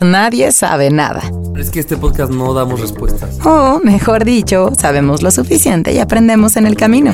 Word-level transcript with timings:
nadie 0.00 0.52
sabe 0.52 0.90
nada. 0.90 1.22
Pero 1.52 1.62
es 1.64 1.70
que 1.70 1.80
este 1.80 1.96
podcast 1.96 2.30
no 2.30 2.54
damos 2.54 2.80
respuestas. 2.80 3.38
O, 3.44 3.80
mejor 3.82 4.24
dicho, 4.24 4.70
sabemos 4.78 5.22
lo 5.22 5.30
suficiente 5.30 5.92
y 5.92 5.98
aprendemos 5.98 6.56
en 6.56 6.66
el 6.66 6.76
camino. 6.76 7.12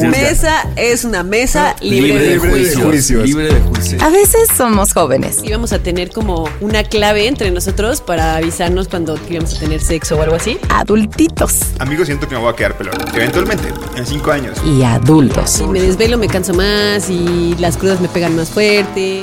Mesa 0.00 0.68
es 0.76 1.04
una 1.04 1.22
mesa 1.22 1.76
libre, 1.80 2.18
de, 2.18 2.18
Libre 2.18 2.28
de 2.28 2.38
juicios. 2.38 2.82
juicios. 2.82 3.22
Libre 3.24 3.54
de 3.54 3.60
juicio. 3.60 3.98
A 4.02 4.10
veces 4.10 4.48
somos 4.56 4.92
jóvenes 4.92 5.40
Y 5.44 5.50
vamos 5.52 5.72
a 5.72 5.78
tener 5.78 6.10
como 6.10 6.48
una 6.60 6.82
clave 6.84 7.28
entre 7.28 7.50
nosotros 7.50 8.00
para 8.00 8.36
avisarnos 8.36 8.88
cuando 8.88 9.18
íbamos 9.28 9.54
a 9.54 9.58
tener 9.58 9.80
sexo 9.80 10.16
o 10.16 10.22
algo 10.22 10.36
así. 10.36 10.58
adultitos 10.68 11.60
Amigos, 11.78 12.06
siento 12.06 12.28
que 12.28 12.34
me 12.34 12.40
voy 12.40 12.52
a 12.52 12.56
quedar 12.56 12.76
pelón. 12.76 12.94
Eventualmente, 13.14 13.68
en 13.96 14.06
cinco 14.06 14.30
años. 14.32 14.58
y 14.64 14.82
adultos. 14.82 15.50
Si 15.50 15.64
me 15.66 15.80
desvelo 15.80 16.18
me 16.18 16.26
canso 16.28 16.54
más 16.54 17.08
y 17.10 17.54
las 17.58 17.76
crudas 17.76 18.00
me 18.00 18.08
pegan 18.08 18.34
más 18.36 18.48
fuerte. 18.50 19.22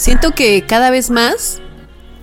Siento 0.00 0.30
que 0.30 0.64
cada 0.66 0.88
vez 0.88 1.10
más, 1.10 1.60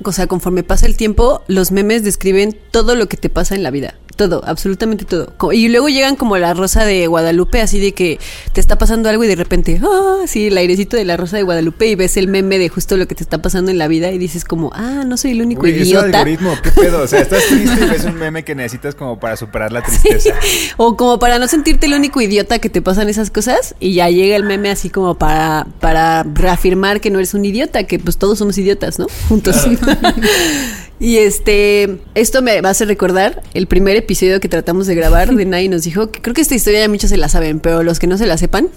o 0.03 0.11
sea, 0.11 0.25
conforme 0.25 0.63
pasa 0.63 0.87
el 0.87 0.97
tiempo, 0.97 1.43
los 1.45 1.71
memes 1.71 2.03
describen 2.03 2.57
todo 2.71 2.95
lo 2.95 3.07
que 3.07 3.17
te 3.17 3.29
pasa 3.29 3.53
en 3.53 3.61
la 3.61 3.69
vida. 3.69 3.93
Todo, 4.17 4.41
absolutamente 4.47 5.05
todo. 5.05 5.31
Y 5.53 5.69
luego 5.69 5.89
llegan 5.89 6.15
como 6.15 6.39
la 6.39 6.55
rosa 6.55 6.85
de 6.85 7.05
Guadalupe, 7.05 7.61
así 7.61 7.79
de 7.79 7.93
que 7.93 8.19
te 8.51 8.59
está 8.59 8.75
pasando 8.75 9.09
algo 9.09 9.23
y 9.23 9.27
de 9.27 9.35
repente, 9.35 9.79
ah, 9.83 10.23
sí, 10.25 10.47
el 10.47 10.57
airecito 10.57 10.97
de 10.97 11.05
la 11.05 11.17
rosa 11.17 11.37
de 11.37 11.43
Guadalupe 11.43 11.85
y 11.85 11.93
ves 11.93 12.17
el 12.17 12.27
meme 12.27 12.57
de 12.57 12.67
justo 12.67 12.97
lo 12.97 13.07
que 13.07 13.13
te 13.13 13.21
está 13.21 13.43
pasando 13.43 13.69
en 13.69 13.77
la 13.77 13.87
vida 13.87 14.11
y 14.11 14.17
dices 14.17 14.43
como, 14.43 14.71
ah, 14.73 15.03
no 15.05 15.17
soy 15.17 15.31
el 15.31 15.43
único 15.43 15.67
ese 15.67 15.81
idiota. 15.81 16.17
algoritmo, 16.17 16.55
¿qué 16.63 16.71
pedo? 16.71 17.03
O 17.03 17.07
sea, 17.07 17.21
estás 17.21 17.45
triste 17.49 17.85
y 17.85 17.89
ves 17.89 18.05
un 18.05 18.15
meme 18.15 18.43
que 18.43 18.55
necesitas 18.55 18.95
como 18.95 19.19
para 19.19 19.37
superar 19.37 19.71
la 19.71 19.83
tristeza. 19.83 20.33
O 20.77 20.97
como 20.97 21.19
para 21.19 21.37
no 21.37 21.47
sentirte 21.47 21.85
el 21.85 21.93
único 21.93 22.19
idiota 22.19 22.57
que 22.57 22.71
te 22.71 22.81
pasan 22.81 23.09
esas 23.09 23.29
cosas 23.29 23.75
y 23.79 23.93
ya 23.93 24.09
llega 24.09 24.35
el 24.35 24.45
meme 24.45 24.71
así 24.71 24.89
como 24.89 25.15
para, 25.15 25.67
para 25.79 26.23
reafirmar 26.23 27.01
que 27.01 27.11
no 27.11 27.19
eres 27.19 27.35
un 27.35 27.45
idiota, 27.45 27.83
que 27.83 27.99
pues 27.99 28.17
todos 28.17 28.39
somos 28.39 28.57
idiotas, 28.57 28.97
¿no? 28.97 29.05
Juntos. 29.29 29.55
y 30.99 31.17
este, 31.17 31.99
esto 32.15 32.41
me 32.41 32.59
va 32.61 32.69
a 32.69 32.71
hacer 32.71 32.87
recordar 32.87 33.43
el 33.53 33.67
primer 33.67 33.95
episodio 33.95 34.39
que 34.39 34.49
tratamos 34.49 34.87
de 34.87 34.95
grabar 34.95 35.33
de 35.33 35.45
Nadie 35.47 35.69
nos 35.69 35.83
dijo, 35.83 36.11
que 36.11 36.21
creo 36.21 36.33
que 36.33 36.41
esta 36.41 36.55
historia 36.55 36.81
ya 36.81 36.89
muchos 36.89 37.09
se 37.09 37.17
la 37.17 37.29
saben, 37.29 37.59
pero 37.59 37.83
los 37.83 37.99
que 37.99 38.07
no 38.07 38.17
se 38.17 38.25
la 38.25 38.37
sepan, 38.37 38.69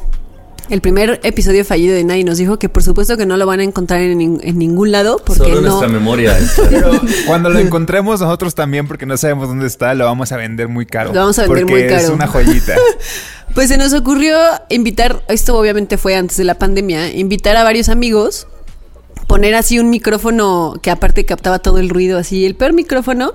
el 0.71 0.81
primer 0.81 1.19
episodio 1.25 1.65
fallido 1.65 1.95
de 1.95 2.05
Nadie 2.05 2.23
nos 2.23 2.39
dijo 2.39 2.59
que 2.59 2.69
por 2.69 2.85
supuesto 2.85 3.17
que 3.17 3.27
no 3.27 3.37
lo 3.37 3.45
van 3.45 3.59
a 3.59 3.65
encontrar 3.65 4.01
en, 4.03 4.39
en 4.41 4.59
ningún 4.59 4.93
lado 4.93 5.21
porque 5.25 5.43
Solo 5.43 5.59
en 5.59 5.65
no... 5.65 5.71
nuestra 5.71 5.89
memoria. 5.89 6.39
Pero 6.71 6.93
cuando 7.27 7.51
lo 7.51 7.59
encontremos 7.59 8.21
nosotros 8.21 8.55
también, 8.55 8.87
porque 8.87 9.05
no 9.05 9.17
sabemos 9.17 9.49
dónde 9.49 9.67
está, 9.67 9.95
lo 9.95 10.05
vamos 10.05 10.31
a 10.31 10.37
vender 10.37 10.69
muy 10.69 10.87
caro. 10.87 11.13
Lo 11.13 11.21
vamos 11.21 11.39
a 11.41 11.43
vender 11.43 11.63
porque 11.63 11.73
muy 11.73 11.83
es 11.83 12.03
caro. 12.03 12.15
una 12.15 12.27
joyita. 12.27 12.77
Pues 13.53 13.69
se 13.69 13.77
nos 13.77 13.93
ocurrió 13.95 14.39
invitar, 14.69 15.25
esto 15.27 15.59
obviamente 15.59 15.99
fue 15.99 16.15
antes 16.15 16.37
de 16.37 16.45
la 16.45 16.55
pandemia, 16.55 17.13
invitar 17.13 17.57
a 17.57 17.65
varios 17.65 17.89
amigos, 17.89 18.47
poner 19.31 19.55
así 19.55 19.79
un 19.79 19.91
micrófono 19.91 20.75
que 20.83 20.91
aparte 20.91 21.25
captaba 21.25 21.61
todo 21.61 21.79
el 21.79 21.89
ruido, 21.89 22.19
así 22.19 22.45
el 22.45 22.57
peor 22.57 22.73
micrófono, 22.73 23.35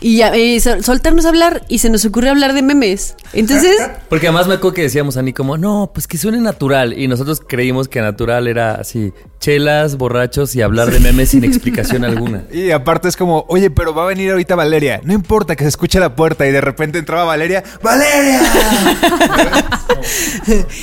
y 0.00 0.18
ya, 0.18 0.34
eh, 0.34 0.60
sol- 0.60 0.84
soltarnos 0.84 1.24
a 1.24 1.30
hablar 1.30 1.64
y 1.68 1.78
se 1.78 1.88
nos 1.90 2.04
ocurrió 2.04 2.30
hablar 2.30 2.52
de 2.52 2.62
memes. 2.62 3.14
Entonces, 3.32 3.76
Porque 4.08 4.26
además 4.28 4.46
me 4.46 4.54
acuerdo 4.54 4.74
que 4.74 4.82
decíamos 4.82 5.16
a 5.16 5.20
Ani 5.20 5.32
como, 5.32 5.56
no, 5.56 5.90
pues 5.94 6.06
que 6.06 6.18
suene 6.18 6.38
natural. 6.40 6.98
Y 6.98 7.08
nosotros 7.08 7.40
creímos 7.46 7.88
que 7.88 8.00
natural 8.00 8.46
era 8.48 8.74
así, 8.74 9.12
chelas, 9.40 9.96
borrachos 9.96 10.54
y 10.56 10.62
hablar 10.62 10.90
de 10.90 11.00
memes 11.00 11.30
sin 11.30 11.44
explicación 11.44 12.04
alguna. 12.14 12.44
Y 12.52 12.70
aparte 12.70 13.08
es 13.08 13.16
como, 13.16 13.44
oye, 13.48 13.70
pero 13.70 13.94
va 13.94 14.04
a 14.04 14.06
venir 14.06 14.30
ahorita 14.30 14.54
Valeria. 14.56 15.00
No 15.04 15.12
importa 15.14 15.56
que 15.56 15.64
se 15.64 15.68
escuche 15.68 15.98
la 16.00 16.14
puerta 16.16 16.46
y 16.46 16.52
de 16.52 16.60
repente 16.60 16.98
entraba 16.98 17.24
Valeria. 17.24 17.62
¡Valeria! 17.82 18.40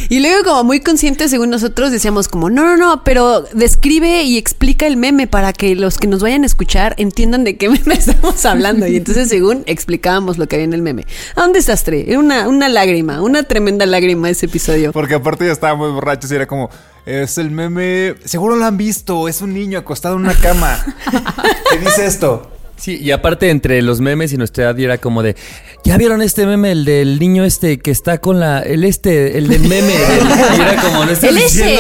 y 0.10 0.20
luego 0.20 0.44
como 0.44 0.64
muy 0.64 0.80
conscientes 0.80 1.32
según 1.32 1.50
nosotros 1.50 1.92
decíamos 1.92 2.28
como, 2.28 2.50
no, 2.50 2.64
no, 2.64 2.78
no, 2.78 3.04
pero 3.04 3.42
describe 3.54 4.24
y 4.24 4.38
explica 4.38 4.88
el 4.88 4.98
meme 4.98 5.28
para 5.28 5.54
que 5.54 5.76
los 5.76 5.98
que 5.98 6.08
nos 6.08 6.22
vayan 6.22 6.44
a 6.44 6.46
escuchar 6.46 6.96
entiendan 6.98 7.44
de 7.44 7.58
qué 7.58 7.70
meme 7.70 7.94
estamos 7.94 8.46
hablando. 8.46 8.88
Y 8.88 8.98
entonces 8.98 9.11
según 9.14 9.64
explicábamos 9.66 10.38
lo 10.38 10.48
que 10.48 10.56
había 10.56 10.66
en 10.66 10.74
el 10.74 10.82
meme. 10.82 11.06
A 11.36 11.46
un 11.46 11.54
desastre, 11.54 12.06
era 12.08 12.20
una, 12.20 12.48
una 12.48 12.70
lágrima, 12.70 13.22
una 13.22 13.44
tremenda 13.44 13.86
lágrima 13.86 14.30
ese 14.30 14.46
episodio. 14.46 14.92
Porque 14.92 15.16
aparte 15.16 15.46
ya 15.46 15.52
estábamos 15.52 15.94
borrachos 15.94 16.32
y 16.32 16.36
era 16.36 16.48
como, 16.48 16.70
es 17.06 17.38
el 17.38 17.52
meme, 17.52 18.16
seguro 18.26 18.56
lo 18.56 18.66
han 18.66 18.78
visto, 18.78 19.28
es 19.28 19.42
un 19.42 19.54
niño 19.54 19.80
acostado 19.80 20.16
en 20.16 20.22
una 20.22 20.36
cama. 20.36 20.84
¿Qué 21.72 21.80
dice 21.80 22.06
esto? 22.06 22.52
Sí, 22.82 22.98
y 23.00 23.12
aparte 23.12 23.52
entre 23.52 23.80
los 23.84 24.02
memes 24.02 24.34
y 24.34 24.38
nuestra 24.38 24.64
edad 24.64 24.80
era 24.80 24.98
como 24.98 25.22
de, 25.22 25.36
¿ya 25.84 26.00
vieron 26.00 26.24
este 26.24 26.48
meme, 26.48 26.72
el 26.72 26.84
del 26.84 27.20
niño 27.20 27.44
este 27.44 27.78
que 27.78 27.92
está 27.92 28.20
con 28.20 28.40
la, 28.40 28.58
el 28.62 28.84
este, 28.84 29.38
el 29.38 29.50
del 29.50 29.62
meme? 29.68 29.94
del-" 29.94 30.58
y 30.58 30.62
era 30.62 30.82
como, 30.82 31.06
no 31.06 31.12
El 31.12 31.36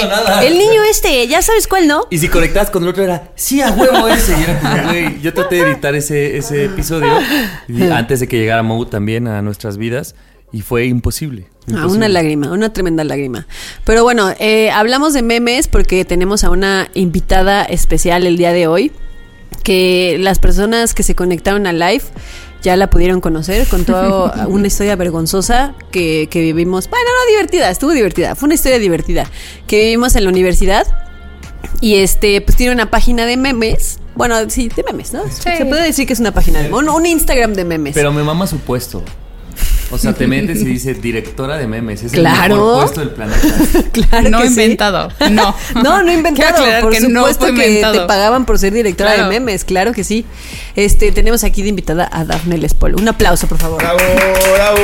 nada. 0.08 0.46
el 0.46 0.60
niño 0.60 0.84
este, 0.92 1.28
ya 1.28 1.42
sabes 1.42 1.68
cuál, 1.68 1.88
¿no? 1.88 2.06
Y 2.12 2.20
si 2.20 2.28
conectabas 2.28 2.70
con 2.70 2.84
el 2.84 2.90
otro 2.90 3.04
era, 3.04 3.32
sí, 3.34 3.62
a 3.62 3.72
huevo 3.72 4.08
ese. 4.10 4.40
Y 4.40 4.44
era 4.44 4.60
como, 4.60 4.90
güey, 4.90 5.20
yo 5.22 5.34
traté 5.34 5.56
de 5.56 5.72
editar 5.72 5.96
ese, 5.96 6.38
ese 6.38 6.66
episodio 6.66 7.12
antes 7.92 8.20
de 8.20 8.28
que 8.28 8.38
llegara 8.38 8.62
Moe 8.62 8.86
también 8.86 9.28
a 9.28 9.42
nuestras 9.42 9.80
vidas 9.80 10.14
y 10.52 10.62
fue 10.62 10.86
imposible. 10.86 11.48
Ah, 11.76 11.88
una 11.88 12.10
lágrima, 12.10 12.52
una 12.52 12.74
tremenda 12.74 13.04
lágrima. 13.04 13.48
Pero 13.86 14.04
bueno, 14.04 14.32
eh, 14.38 14.70
hablamos 14.70 15.14
de 15.14 15.24
memes 15.24 15.68
porque 15.68 16.06
tenemos 16.06 16.44
a 16.44 16.52
una 16.52 16.90
invitada 16.94 17.64
especial 17.64 18.28
el 18.28 18.38
día 18.38 18.52
de 18.54 18.68
hoy, 18.68 18.92
que 19.64 20.18
las 20.20 20.40
personas 20.40 20.94
que 20.94 21.04
se 21.04 21.16
conectaron 21.16 21.68
a 21.68 21.74
live 21.74 22.04
ya 22.62 22.76
la 22.76 22.90
pudieron 22.90 23.22
conocer, 23.22 23.68
contó 23.68 24.32
una 24.48 24.68
historia 24.68 24.96
vergonzosa 24.96 25.74
que, 25.92 26.28
que 26.30 26.42
vivimos, 26.42 26.90
bueno, 26.90 27.06
no 27.06 27.32
divertida, 27.32 27.70
estuvo 27.70 27.92
divertida, 27.92 28.36
fue 28.36 28.48
una 28.48 28.56
historia 28.56 28.80
divertida, 28.80 29.30
que 29.68 29.84
vivimos 29.84 30.16
en 30.16 30.26
la 30.26 30.30
universidad 30.30 30.88
y 31.80 31.96
este, 31.96 32.42
pues 32.42 32.58
tiene 32.58 32.74
una 32.74 32.90
página 32.92 33.26
de 33.26 33.38
memes. 33.38 34.00
Bueno, 34.16 34.36
sí, 34.50 34.70
de 34.76 34.84
memes, 34.84 35.14
¿no? 35.14 35.24
Se 35.30 35.66
puede 35.66 35.84
decir 35.84 36.06
que 36.06 36.14
es 36.14 36.20
una 36.20 36.32
página 36.32 36.62
de 36.62 36.72
un, 36.72 36.90
un 36.90 37.06
Instagram 37.06 37.54
de 37.54 37.66
memes. 37.66 37.94
Pero 37.94 38.12
me 38.12 38.24
mama 38.24 38.46
su 38.46 38.60
puesto. 38.60 39.04
O 39.92 39.98
sea, 39.98 40.14
te 40.14 40.26
metes 40.28 40.62
y 40.62 40.66
dice 40.66 40.94
directora 40.94 41.58
de 41.58 41.68
memes. 41.68 42.04
Es 42.04 42.12
Claro. 42.14 42.44
el 42.56 42.60
mejor 42.62 42.80
puesto 42.84 43.00
del 43.02 43.10
planeta. 43.10 43.48
claro 43.92 44.30
no 44.30 44.38
que 44.40 44.44
sí. 44.46 44.50
inventado. 44.52 45.10
No. 45.32 45.56
No, 45.84 46.02
no 46.04 46.12
inventado. 46.12 46.64
Por 46.82 46.94
que 46.94 47.00
no 47.02 47.20
supuesto 47.22 47.46
fue 47.48 47.56
que 47.56 47.68
inventado. 47.68 48.02
te 48.02 48.08
pagaban 48.08 48.46
por 48.46 48.58
ser 48.60 48.74
directora 48.74 49.14
Claro. 49.16 49.30
de 49.30 49.40
memes, 49.40 49.66
claro 49.66 49.92
que 49.94 50.04
sí. 50.04 50.26
Este, 50.76 51.12
tenemos 51.12 51.44
aquí 51.44 51.62
de 51.62 51.70
invitada 51.70 52.10
a 52.12 52.24
Daphne 52.24 52.58
Lespol. 52.58 52.96
Un 52.96 53.08
aplauso, 53.08 53.48
por 53.48 53.58
favor. 53.58 53.80
¡Bravo, 53.82 54.00
bravo! 54.56 54.78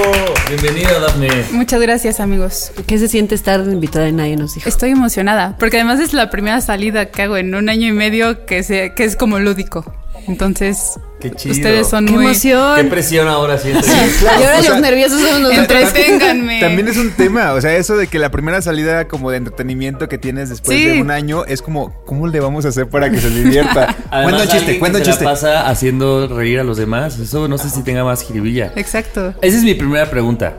Bienvenida, 0.49 0.99
Daphne. 0.99 1.29
Muchas 1.51 1.79
gracias, 1.81 2.19
amigos. 2.19 2.71
¿Qué 2.85 2.97
se 2.97 3.07
siente 3.07 3.35
estar 3.35 3.63
de 3.63 3.71
invitada 3.71 4.07
y 4.09 4.11
nadie 4.11 4.35
nos 4.35 4.55
dijo? 4.55 4.67
Estoy 4.67 4.91
emocionada, 4.91 5.55
porque 5.59 5.77
además 5.77 5.99
es 5.99 6.13
la 6.13 6.29
primera 6.29 6.59
salida 6.61 7.05
que 7.11 7.21
hago 7.21 7.37
en 7.37 7.53
un 7.55 7.69
año 7.69 7.87
y 7.87 7.91
medio 7.91 8.45
que, 8.45 8.63
se, 8.63 8.93
que 8.93 9.03
es 9.05 9.15
como 9.15 9.39
lúdico. 9.39 9.85
Entonces, 10.27 10.99
Qué 11.19 11.31
chido. 11.31 11.55
ustedes 11.55 11.87
son 11.87 12.05
¡Qué 12.05 12.11
muy... 12.13 12.25
Qué 12.25 12.31
emoción! 12.31 12.89
presión 12.89 13.27
ahora 13.27 13.57
siento. 13.57 13.85
y 13.87 14.43
ahora 14.43 14.59
o 14.59 14.61
sea, 14.61 14.71
los 14.71 14.81
nerviosos 14.81 15.21
son 15.21 15.43
los 15.43 15.53
Entreténganme. 15.53 16.59
También 16.61 16.87
es 16.87 16.97
un 16.97 17.11
tema, 17.11 17.53
o 17.53 17.61
sea, 17.61 17.75
eso 17.77 17.95
de 17.97 18.07
que 18.07 18.19
la 18.19 18.29
primera 18.31 18.61
salida 18.61 19.07
como 19.07 19.31
de 19.31 19.37
entretenimiento 19.37 20.09
que 20.09 20.17
tienes 20.17 20.49
después 20.49 20.77
Sí. 20.77 20.85
de 20.85 21.01
un 21.01 21.11
año 21.11 21.45
es 21.45 21.61
como, 21.61 21.93
¿cómo 22.05 22.27
le 22.27 22.39
vamos 22.39 22.65
a 22.65 22.69
hacer 22.69 22.87
para 22.89 23.09
que 23.09 23.19
se 23.19 23.29
divierta? 23.29 23.85
cuenta 23.95 24.07
Además, 24.11 24.41
un 24.43 24.47
chiste, 24.49 24.79
cuenta 24.79 24.97
un 24.99 25.03
chiste. 25.05 25.23
la 25.23 25.31
pasa 25.31 25.69
haciendo 25.69 26.27
reír 26.27 26.59
a 26.59 26.63
los 26.63 26.77
demás. 26.77 27.17
Eso 27.19 27.47
no 27.47 27.57
sé 27.57 27.69
si 27.69 27.83
tenga 27.83 28.03
más 28.03 28.23
jiribilla. 28.23 28.73
Exacto. 28.75 29.33
Esa 29.41 29.57
es 29.57 29.63
mi 29.63 29.73
primera 29.75 30.09
pregunta. 30.09 30.57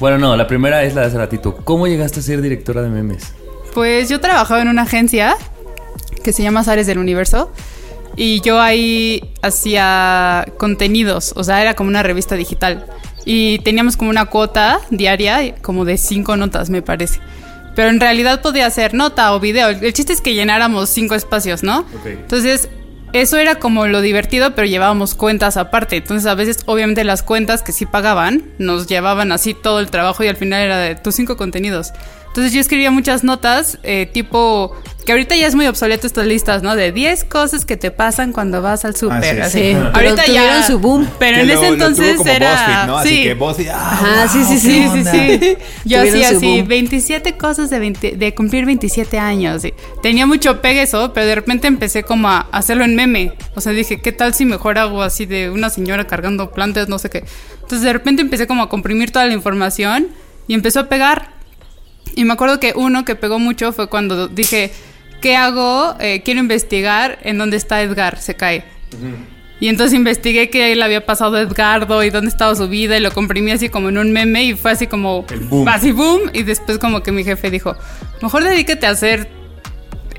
Bueno, 0.00 0.18
no, 0.18 0.36
la 0.36 0.46
primera 0.46 0.84
es 0.84 0.94
la 0.94 1.00
de 1.02 1.06
hace 1.08 1.16
ratito. 1.18 1.56
¿Cómo 1.64 1.86
llegaste 1.88 2.20
a 2.20 2.22
ser 2.22 2.40
directora 2.40 2.82
de 2.82 2.88
memes? 2.88 3.32
Pues 3.74 4.08
yo 4.08 4.20
trabajaba 4.20 4.62
en 4.62 4.68
una 4.68 4.82
agencia 4.82 5.36
que 6.22 6.32
se 6.32 6.42
llama 6.42 6.60
Ares 6.66 6.86
del 6.86 6.98
Universo 6.98 7.50
y 8.18 8.40
yo 8.40 8.60
ahí 8.60 9.22
hacía 9.42 10.44
contenidos, 10.58 11.32
o 11.36 11.44
sea, 11.44 11.62
era 11.62 11.74
como 11.74 11.88
una 11.88 12.02
revista 12.02 12.34
digital 12.34 12.84
y 13.24 13.60
teníamos 13.60 13.96
como 13.96 14.10
una 14.10 14.26
cuota 14.26 14.80
diaria, 14.90 15.54
como 15.62 15.84
de 15.84 15.96
cinco 15.98 16.36
notas, 16.36 16.68
me 16.68 16.82
parece. 16.82 17.20
Pero 17.76 17.90
en 17.90 18.00
realidad 18.00 18.42
podía 18.42 18.66
hacer 18.66 18.92
nota 18.92 19.32
o 19.34 19.38
video. 19.38 19.68
El 19.68 19.92
chiste 19.92 20.12
es 20.12 20.20
que 20.20 20.34
llenáramos 20.34 20.88
cinco 20.88 21.14
espacios, 21.14 21.62
¿no? 21.62 21.86
Entonces, 22.04 22.68
eso 23.12 23.36
era 23.36 23.56
como 23.56 23.86
lo 23.86 24.00
divertido, 24.00 24.54
pero 24.54 24.66
llevábamos 24.66 25.14
cuentas 25.14 25.56
aparte. 25.56 25.96
Entonces, 25.96 26.26
a 26.26 26.34
veces, 26.34 26.58
obviamente, 26.66 27.04
las 27.04 27.22
cuentas 27.22 27.62
que 27.62 27.70
sí 27.70 27.86
pagaban 27.86 28.42
nos 28.58 28.88
llevaban 28.88 29.30
así 29.30 29.54
todo 29.54 29.78
el 29.78 29.90
trabajo 29.90 30.24
y 30.24 30.28
al 30.28 30.36
final 30.36 30.62
era 30.62 30.78
de 30.78 30.96
tus 30.96 31.14
cinco 31.14 31.36
contenidos. 31.36 31.92
Entonces, 32.38 32.54
yo 32.54 32.60
escribía 32.60 32.92
muchas 32.92 33.24
notas, 33.24 33.78
eh, 33.82 34.08
tipo. 34.12 34.72
Que 35.04 35.12
ahorita 35.12 35.34
ya 35.36 35.46
es 35.46 35.54
muy 35.54 35.66
obsoleto 35.66 36.06
estas 36.06 36.26
listas, 36.26 36.62
¿no? 36.62 36.76
De 36.76 36.92
10 36.92 37.24
cosas 37.24 37.64
que 37.64 37.78
te 37.78 37.90
pasan 37.90 38.32
cuando 38.32 38.60
vas 38.62 38.84
al 38.84 38.94
súper. 38.94 39.40
Ah, 39.42 39.48
sí, 39.48 39.58
sí. 39.72 39.76
Ahorita 39.94 40.26
ya. 40.26 40.62
su 40.62 40.78
boom. 40.78 41.08
Pero 41.18 41.36
Que 41.36 41.40
en 41.40 41.48
lo- 41.48 41.54
ese 41.54 41.62
lo 41.62 41.66
tuvo 41.68 41.74
entonces 41.86 42.16
como 42.18 42.30
era. 42.30 42.50
BuzzFeed, 42.52 42.86
¿no? 42.86 42.98
Así 42.98 43.08
sí. 43.08 43.22
que 43.22 43.34
BuzzFeed, 43.34 43.68
ah, 43.70 43.90
Ajá, 43.90 44.28
sí, 44.28 44.44
sí, 44.44 44.84
wow, 44.84 44.94
sí, 44.96 45.04
Sí, 45.04 45.38
sí. 45.40 45.56
Yo 45.86 46.02
hacía 46.02 46.28
así, 46.28 46.58
boom. 46.58 46.68
27 46.68 47.36
cosas 47.38 47.70
de, 47.70 47.78
20 47.78 48.12
de 48.18 48.34
cumplir 48.34 48.66
27 48.66 49.18
años. 49.18 49.62
sí. 49.62 49.72
Tenía 50.02 50.26
mucho 50.26 50.60
pegue 50.60 50.82
eso, 50.82 51.12
pero 51.14 51.26
de 51.26 51.34
repente 51.36 51.66
empecé 51.68 52.02
como 52.02 52.28
a 52.28 52.40
hacerlo 52.52 52.84
en 52.84 52.94
meme. 52.94 53.32
O 53.54 53.62
sea, 53.62 53.72
dije, 53.72 54.00
¿qué 54.02 54.12
tal 54.12 54.34
si 54.34 54.44
mejor 54.44 54.76
hago 54.78 55.02
así 55.02 55.24
de 55.24 55.48
una 55.50 55.70
señora 55.70 56.06
cargando 56.06 56.50
plantas, 56.50 56.88
no 56.90 56.98
sé 56.98 57.08
qué? 57.08 57.24
Entonces 57.54 57.80
de 57.80 57.92
repente 57.94 58.20
empecé 58.20 58.46
como 58.46 58.62
a 58.62 58.68
comprimir 58.68 59.10
toda 59.10 59.24
la 59.24 59.32
información 59.32 60.08
y 60.46 60.52
empezó 60.54 60.80
a 60.80 60.88
pegar. 60.90 61.37
Y 62.14 62.24
me 62.24 62.32
acuerdo 62.34 62.60
que 62.60 62.72
uno 62.76 63.04
que 63.04 63.16
pegó 63.16 63.38
mucho 63.38 63.72
fue 63.72 63.88
cuando 63.88 64.28
dije, 64.28 64.70
¿qué 65.20 65.36
hago? 65.36 65.94
Eh, 66.00 66.22
quiero 66.24 66.40
investigar 66.40 67.18
en 67.22 67.38
dónde 67.38 67.56
está 67.56 67.82
Edgar, 67.82 68.18
se 68.20 68.34
cae. 68.34 68.64
Y 69.60 69.68
entonces 69.68 69.94
investigué 69.94 70.50
qué 70.50 70.74
le 70.76 70.84
había 70.84 71.04
pasado 71.04 71.36
a 71.36 71.40
Edgardo 71.40 72.04
y 72.04 72.10
dónde 72.10 72.30
estaba 72.30 72.54
su 72.54 72.68
vida 72.68 72.96
y 72.96 73.00
lo 73.00 73.10
comprimí 73.12 73.50
así 73.50 73.68
como 73.68 73.88
en 73.88 73.98
un 73.98 74.12
meme 74.12 74.44
y 74.44 74.54
fue 74.54 74.70
así 74.70 74.86
como 74.86 75.26
El 75.30 75.40
boom. 75.40 75.66
así 75.68 75.90
boom 75.90 76.30
y 76.32 76.44
después 76.44 76.78
como 76.78 77.02
que 77.02 77.10
mi 77.10 77.24
jefe 77.24 77.50
dijo, 77.50 77.74
mejor 78.22 78.44
dedíquete 78.44 78.86
a 78.86 78.90
hacer 78.90 79.28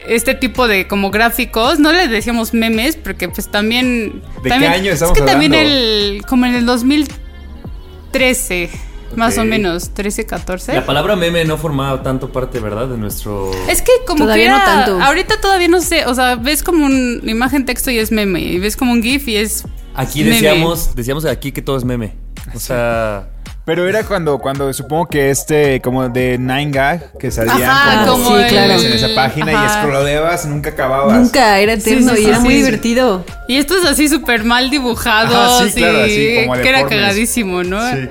este 0.06 0.34
tipo 0.36 0.68
de 0.68 0.88
como 0.88 1.10
gráficos, 1.10 1.80
no 1.80 1.94
le 1.94 2.10
decíamos 2.10 2.54
memes 2.54 2.98
porque 2.98 3.30
pues 3.30 3.50
también 3.50 4.22
qué 4.44 4.50
también- 4.50 4.74
año 4.74 4.92
estamos 4.92 5.16
Es 5.16 5.22
que 5.24 5.30
también 5.30 5.54
el 5.54 6.22
como 6.28 6.46
en 6.46 6.56
el 6.56 6.66
2013 6.66 8.70
más 9.16 9.38
o 9.38 9.46
menos, 9.46 9.90
13, 9.94 10.26
14. 10.26 10.74
La 10.74 10.86
palabra 10.86 11.16
meme 11.16 11.44
no 11.46 11.58
formaba 11.58 12.02
tanto 12.04 12.32
parte, 12.32 12.60
¿verdad? 12.60 12.88
De 12.88 12.98
nuestro... 12.98 13.52
Es 13.68 13.82
que 13.82 13.92
como 14.08 14.26
Todavía 14.26 14.46
que 14.46 14.50
no 14.52 14.56
era- 14.58 14.66
tanto. 14.66 15.02
ahorita 15.02 15.42
todavía 15.42 15.68
no 15.68 15.82
sé, 15.82 16.06
o 16.06 16.14
sea, 16.16 16.36
ves 16.36 16.64
como 16.64 16.86
un 16.86 17.22
imagen 17.26 17.66
texto 17.66 17.92
y 17.92 17.98
es 18.00 18.12
meme, 18.12 18.40
y 18.42 18.60
ves 18.60 18.76
como 18.78 18.92
un 18.94 19.02
gif 19.04 19.28
y 19.28 19.38
es 19.38 19.64
Aquí 19.96 20.20
meme. 20.24 20.36
decíamos, 20.36 20.96
decíamos 20.96 21.26
aquí 21.26 21.52
que 21.52 21.62
todo 21.62 21.78
es 21.78 21.84
meme. 21.84 22.16
O 22.54 22.60
sea... 22.60 23.30
Pero 23.66 23.88
era 23.88 24.04
cuando, 24.04 24.40
cuando 24.40 24.74
supongo 24.74 25.06
que 25.10 25.30
este, 25.30 25.80
como 25.82 26.10
de 26.10 26.40
Nine 26.40 26.72
Gag, 26.72 27.16
que 27.20 27.30
salían 27.30 27.62
Ajá, 27.62 28.08
como, 28.08 28.24
como 28.24 28.38
Sí, 28.40 28.44
claro. 28.50 28.74
en 28.82 28.94
esa 28.94 29.10
página 29.14 29.52
y 29.52 29.56
Ajá. 29.56 29.84
scrolleabas 29.84 30.46
y 30.46 30.48
nunca 30.48 30.72
acababas. 30.72 31.20
Nunca 31.22 31.60
era 31.60 31.74
eterno 31.74 32.14
Sí, 32.14 32.16
sí, 32.16 32.22
y 32.22 32.24
sí, 32.26 32.30
era 32.32 32.40
muy 32.40 32.50
sí. 32.50 32.56
divertido. 32.56 33.24
Y 33.48 33.58
estos 33.58 33.86
así 33.86 34.10
súper 34.10 34.44
mal 34.44 34.72
dibujados 34.72 35.62
Ajá, 35.62 35.70
sí, 35.70 35.74
claro, 35.82 36.00
así 36.04 36.36
como 36.48 36.60
que 36.60 36.68
era 36.68 36.88
cagadísimo, 36.88 37.64
¿no? 37.64 37.80
Sí. 37.92 38.10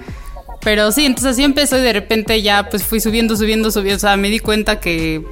Pero 0.69 0.93
sí, 0.93 1.07
entonces 1.07 1.33
así 1.33 1.45
empezó 1.45 1.79
y 1.79 1.81
de 1.81 1.95
repente 1.95 2.43
ya 2.43 2.69
pues 2.69 2.85
fui 2.85 3.01
subiendo, 3.01 3.37
subiendo, 3.39 3.71
subiendo. 3.71 3.97
O 3.97 4.01
sea, 4.01 4.19
me 4.19 4.29
di 4.29 4.39
cuenta 4.39 4.81
que 4.81 5.25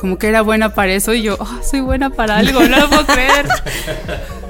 como 0.00 0.18
que 0.18 0.26
era 0.26 0.42
buena 0.42 0.74
para 0.74 0.92
eso 0.92 1.14
y 1.14 1.22
yo, 1.22 1.38
"Ah, 1.40 1.60
soy 1.62 1.78
buena 1.78 2.10
para 2.10 2.38
algo, 2.38 2.64
no 2.64 2.76
lo 2.80 2.88
puedo 2.88 3.06
creer. 3.06 3.46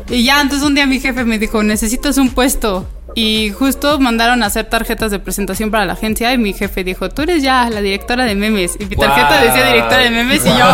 y 0.09 0.25
ya, 0.25 0.41
entonces 0.41 0.67
un 0.67 0.75
día 0.75 0.87
mi 0.87 1.01
jefe 1.01 1.27
me 1.27 1.39
dijo, 1.39 1.63
necesitas 1.63 2.17
un 2.17 2.31
puesto. 2.31 2.89
Y 3.15 3.51
justo 3.51 4.01
mandaron 4.01 4.43
a 4.43 4.47
hacer 4.47 4.65
tarjetas 4.71 5.11
de 5.11 5.19
presentación 5.19 5.71
para 5.71 5.85
la 5.85 5.93
agencia 5.93 6.33
y 6.33 6.39
mi 6.39 6.55
jefe 6.55 6.83
dijo, 6.83 7.11
tú 7.11 7.21
eres 7.21 7.43
ya 7.43 7.69
la 7.69 7.83
directora 7.83 8.25
de 8.25 8.35
memes. 8.35 8.77
Y 8.81 8.87
mi 8.87 8.97
tarjeta 8.97 9.39
decía 9.39 9.67
directora 9.67 10.03
de 10.05 10.11
memes 10.13 10.47
y 10.47 10.49
yo, 10.49 10.65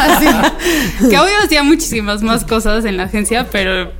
así. 0.00 0.28
Que 1.10 1.18
obvio 1.18 1.34
hacía 1.44 1.64
muchísimas 1.64 2.22
más 2.22 2.44
cosas 2.44 2.84
en 2.84 2.98
la 2.98 3.02
agencia, 3.04 3.48
pero, 3.50 3.90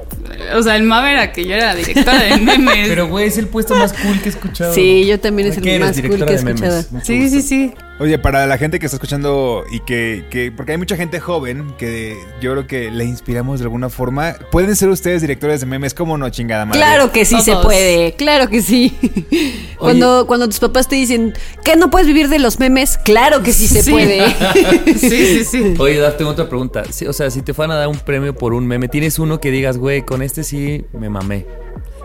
o 0.55 0.63
sea, 0.63 0.77
el 0.77 0.83
mame 0.83 1.13
era 1.13 1.33
que 1.33 1.45
yo 1.45 1.55
era 1.55 1.67
la 1.67 1.75
directora 1.75 2.23
de 2.23 2.39
memes. 2.39 2.89
Pero, 2.89 3.09
güey, 3.09 3.27
es 3.27 3.39
el 3.39 3.49
puesto 3.49 3.75
más 3.75 3.93
cool 3.93 4.21
que 4.21 4.27
he 4.27 4.33
escuchado. 4.33 4.75
Sí, 4.75 5.07
yo 5.07 5.19
también 5.21 5.49
es 5.49 5.57
¿De 5.57 5.63
qué 5.63 5.77
el 5.77 5.81
más 5.81 5.93
cool 5.93 6.03
Directora 6.03 6.27
que 6.27 6.33
he 6.33 6.37
escuchado. 6.37 6.85
Sí, 7.03 7.29
sí, 7.29 7.43
sí. 7.43 7.75
Oye, 8.01 8.19
para 8.19 8.45
la 8.49 8.59
gente 8.59 8.81
que 8.81 8.87
está 8.87 8.97
escuchando 8.97 9.65
y 9.71 9.79
que, 9.79 10.25
que- 10.29 10.51
porque 10.51 10.73
hay 10.73 10.79
mucha 10.79 10.97
gente 10.97 11.21
joven 11.21 11.75
que 11.79 12.17
yo 12.41 12.51
creo 12.51 12.67
que 12.67 12.91
le 12.91 13.05
inspiramos 13.05 13.61
de 13.61 13.65
alguna 13.67 13.89
forma, 13.89 14.35
pueden 14.51 14.75
ser 14.75 14.89
ustedes 14.89 15.21
directores 15.21 15.61
de 15.61 15.67
memes, 15.67 15.95
¿cómo 15.95 16.19
no, 16.19 16.29
chingada 16.29 16.65
madre? 16.65 16.81
Claro 16.81 17.13
que 17.13 17.25
sí 17.25 17.41
se 17.43 17.55
puede, 17.57 18.15
claro 18.17 18.49
que 18.49 18.63
sí. 18.63 18.97
Cuando, 19.79 20.27
cuando 20.27 20.49
tus 20.49 20.59
papás 20.61 20.89
te 20.89 20.97
dicen 20.97 21.35
que 21.63 21.77
no 21.77 21.91
puedes 21.91 22.09
vivir 22.09 22.29
de 22.29 22.39
los 22.39 22.59
memes, 22.59 22.97
claro 22.99 23.43
que 23.43 23.53
sí 23.53 23.69
se 23.69 23.83
Sí. 23.83 23.91
puede. 23.93 24.23
Sí, 24.99 25.09
sí, 25.09 25.45
sí. 25.45 25.75
Oye, 25.79 25.99
Daf, 25.99 26.17
tengo 26.17 26.31
otra 26.31 26.49
pregunta. 26.49 26.85
Sí, 26.91 27.07
o 27.07 27.13
sea, 27.13 27.31
si 27.31 27.43
te 27.43 27.53
fueran 27.55 27.77
a 27.77 27.81
dar 27.81 27.89
un 27.89 27.99
premio 27.99 28.35
por 28.35 28.55
un 28.55 28.67
meme, 28.67 28.89
¿tienes 28.89 29.19
uno 29.19 29.41
que 29.41 29.51
digas, 29.51 29.77
güey, 29.79 30.03
con 30.03 30.23
este 30.23 30.43
sí 30.43 30.85
me 30.93 31.11
mamé? 31.11 31.47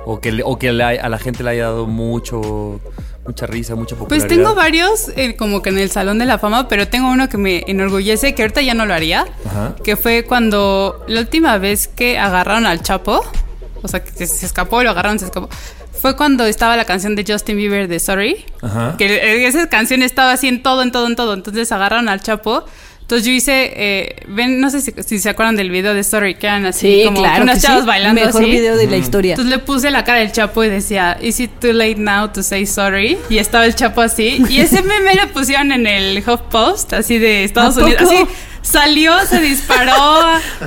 O 0.06 0.20
que, 0.20 0.32
le- 0.34 0.44
o 0.46 0.58
que 0.60 0.70
a 0.70 0.74
la 0.74 1.18
gente 1.20 1.44
le 1.44 1.52
haya 1.52 1.64
dado 1.66 1.88
mucho, 1.88 2.80
mucha 3.30 3.46
risa, 3.46 3.76
mucha 3.76 3.96
Pues 3.96 4.24
popularidad. 4.24 4.28
tengo 4.28 4.56
varios 4.56 5.10
eh, 5.16 5.36
como 5.36 5.62
que 5.62 5.70
en 5.70 5.78
el 5.78 5.92
Salón 5.92 6.18
de 6.18 6.26
la 6.26 6.40
Fama, 6.40 6.68
pero 6.68 6.88
tengo 6.88 7.10
uno 7.12 7.30
que 7.30 7.38
me 7.38 7.64
enorgullece, 7.68 8.34
que 8.34 8.42
ahorita 8.42 8.62
ya 8.64 8.74
no 8.74 8.88
lo 8.88 8.94
haría, 8.96 9.28
Ajá. 9.46 9.76
que 9.84 9.96
fue 9.96 10.24
cuando 10.26 11.04
la 11.08 11.20
última 11.22 11.60
vez 11.60 11.88
que 11.88 12.18
agarraron 12.18 12.66
al 12.66 12.82
Chapo, 12.82 13.24
o 13.84 13.88
sea, 13.88 14.04
que 14.04 14.26
se 14.26 14.46
escapó, 14.48 14.82
lo 14.82 14.90
agarraron, 14.90 15.20
se 15.20 15.26
escapó, 15.26 15.48
fue 16.02 16.16
cuando 16.16 16.46
estaba 16.46 16.76
la 16.76 16.86
canción 16.86 17.16
de 17.16 17.24
Justin 17.28 17.56
Bieber 17.58 17.88
de 17.88 18.00
Sorry, 18.00 18.46
Ajá. 18.64 18.96
que 18.98 19.06
eh, 19.06 19.46
esa 19.48 19.70
canción 19.70 20.02
estaba 20.02 20.32
así 20.32 20.48
en 20.48 20.64
todo, 20.64 20.82
en 20.82 20.92
todo, 20.92 21.06
en 21.06 21.16
todo, 21.16 21.34
entonces 21.36 21.72
agarraron 21.72 22.10
al 22.10 22.22
Chapo. 22.22 22.66
Entonces 23.10 23.26
yo 23.26 23.34
hice, 23.34 23.74
eh, 23.76 24.16
ven, 24.28 24.62
no 24.62 24.70
sé 24.70 24.82
si, 24.82 24.94
si 25.04 25.18
se 25.18 25.30
acuerdan 25.30 25.56
del 25.56 25.72
video 25.72 25.96
de 25.96 26.02
Story, 26.02 26.36
que 26.36 26.46
eran 26.46 26.68
así 26.68 27.00
Sí, 27.00 27.06
como 27.06 27.22
claro. 27.22 27.42
unas 27.42 27.56
que 27.60 27.66
chavas 27.66 27.82
sí. 27.82 27.88
bailando 27.88 28.22
Mejor 28.24 28.44
así. 28.44 28.52
video 28.52 28.78
de 28.78 28.86
la 28.86 28.98
historia. 28.98 29.32
Entonces 29.34 29.50
le 29.52 29.58
puse 29.58 29.90
la 29.90 30.04
cara 30.04 30.20
del 30.20 30.32
Chapo 30.32 30.64
y 30.64 30.70
decía, 30.70 31.18
Is 31.20 31.40
it 31.40 31.50
too 31.60 31.74
late 31.74 31.96
now 31.96 32.28
to 32.32 32.44
say 32.44 32.68
sorry? 32.68 33.18
Y 33.28 33.40
estaba 33.40 33.66
el 33.66 33.74
Chapo 33.74 34.02
así. 34.02 34.44
Y 34.48 34.60
ese 34.60 34.82
meme 34.84 35.16
lo 35.16 35.28
pusieron 35.30 35.72
en 35.72 35.88
el 35.88 36.20
HuffPost, 36.20 36.94
así 36.94 37.18
de 37.18 37.46
Estados 37.46 37.80
¿A 37.80 37.84
Unidos. 37.84 38.04
Así 38.04 38.28
salió, 38.62 39.18
se 39.26 39.40
disparó. 39.40 39.96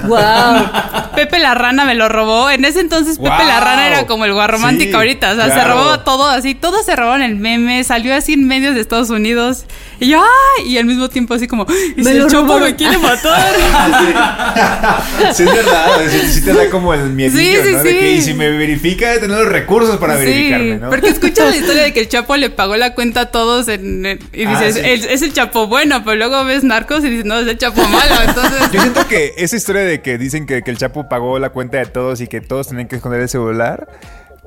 wow. 0.08 0.68
Pepe 1.14 1.38
la 1.38 1.54
rana 1.54 1.84
me 1.84 1.94
lo 1.94 2.08
robó. 2.08 2.50
En 2.50 2.64
ese 2.64 2.80
entonces 2.80 3.18
Pepe 3.18 3.44
la 3.46 3.60
rana 3.60 3.86
era 3.86 4.06
como 4.08 4.24
el 4.24 4.32
guarromántico 4.32 4.90
Sí, 4.90 4.96
ahorita. 4.96 5.30
O 5.30 5.36
sea, 5.36 5.54
se 5.54 5.64
robó 5.64 6.00
todo 6.00 6.26
así. 6.28 6.56
Todo 6.56 6.82
se 6.82 6.96
robó 6.96 7.14
en 7.14 7.22
el 7.22 7.36
meme. 7.36 7.84
Salió 7.84 8.16
así 8.16 8.32
en 8.32 8.48
medios 8.48 8.74
de 8.74 8.80
Estados 8.80 9.10
Unidos. 9.10 9.64
Y 10.02 10.08
yo, 10.10 10.18
¡ay! 10.20 10.72
Y 10.72 10.78
al 10.78 10.84
mismo 10.84 11.08
tiempo 11.08 11.34
así 11.34 11.46
como, 11.46 11.66
¿y 11.96 12.02
Me 12.02 12.12
si 12.12 12.18
lo 12.18 12.24
el 12.26 12.30
Chapo 12.30 12.42
robaron. 12.44 12.62
me 12.68 12.76
quiere 12.76 12.98
matar? 12.98 13.52
sí, 15.34 15.42
es 15.44 15.54
verdad, 15.54 15.86
sí, 16.10 16.18
sí 16.32 16.44
te 16.44 16.52
da 16.52 16.68
como 16.70 16.92
el 16.94 17.10
miedillo, 17.10 17.62
Sí, 17.62 17.68
sí, 17.68 17.72
¿no? 17.72 17.82
De 17.82 17.90
que, 17.98 18.12
y 18.12 18.22
si 18.22 18.34
me 18.34 18.50
verifica, 18.50 19.10
de 19.12 19.18
tener 19.20 19.38
los 19.38 19.48
recursos 19.48 19.96
para 19.98 20.16
verificarme, 20.16 20.76
¿no? 20.76 20.90
Porque 20.90 21.08
escuchas 21.08 21.50
la 21.50 21.56
historia 21.56 21.82
de 21.84 21.92
que 21.92 22.00
el 22.00 22.08
Chapo 22.12 22.36
le 22.36 22.50
pagó 22.50 22.76
la 22.76 22.94
cuenta 22.94 23.22
a 23.22 23.26
todos 23.30 23.68
en, 23.68 24.04
en- 24.06 24.18
y 24.32 24.44
Ah, 24.44 24.50
dices, 24.60 24.74
sí. 24.74 24.80
"El- 24.84 25.04
es 25.04 25.22
el 25.22 25.32
Chapo 25.32 25.66
bueno, 25.66 26.02
pero 26.04 26.16
luego 26.16 26.44
ves 26.44 26.64
narcos 26.64 27.04
y 27.04 27.08
dices, 27.10 27.24
no, 27.24 27.38
es 27.38 27.46
el 27.46 27.58
Chapo 27.58 27.82
malo. 27.88 28.14
Entonces, 28.26 28.70
Yo 28.72 28.80
siento 28.80 29.06
que 29.08 29.34
esa 29.36 29.56
historia 29.56 29.82
de 29.82 30.02
que 30.02 30.18
dicen 30.18 30.46
que, 30.46 30.62
que 30.62 30.70
el 30.70 30.78
Chapo 30.78 31.08
pagó 31.08 31.38
la 31.38 31.50
cuenta 31.50 31.78
de 31.78 31.86
todos 31.86 32.20
y 32.20 32.26
que 32.26 32.40
todos 32.40 32.68
tenían 32.68 32.88
que 32.88 32.96
esconder 32.96 33.20
el 33.20 33.28
celular 33.28 33.88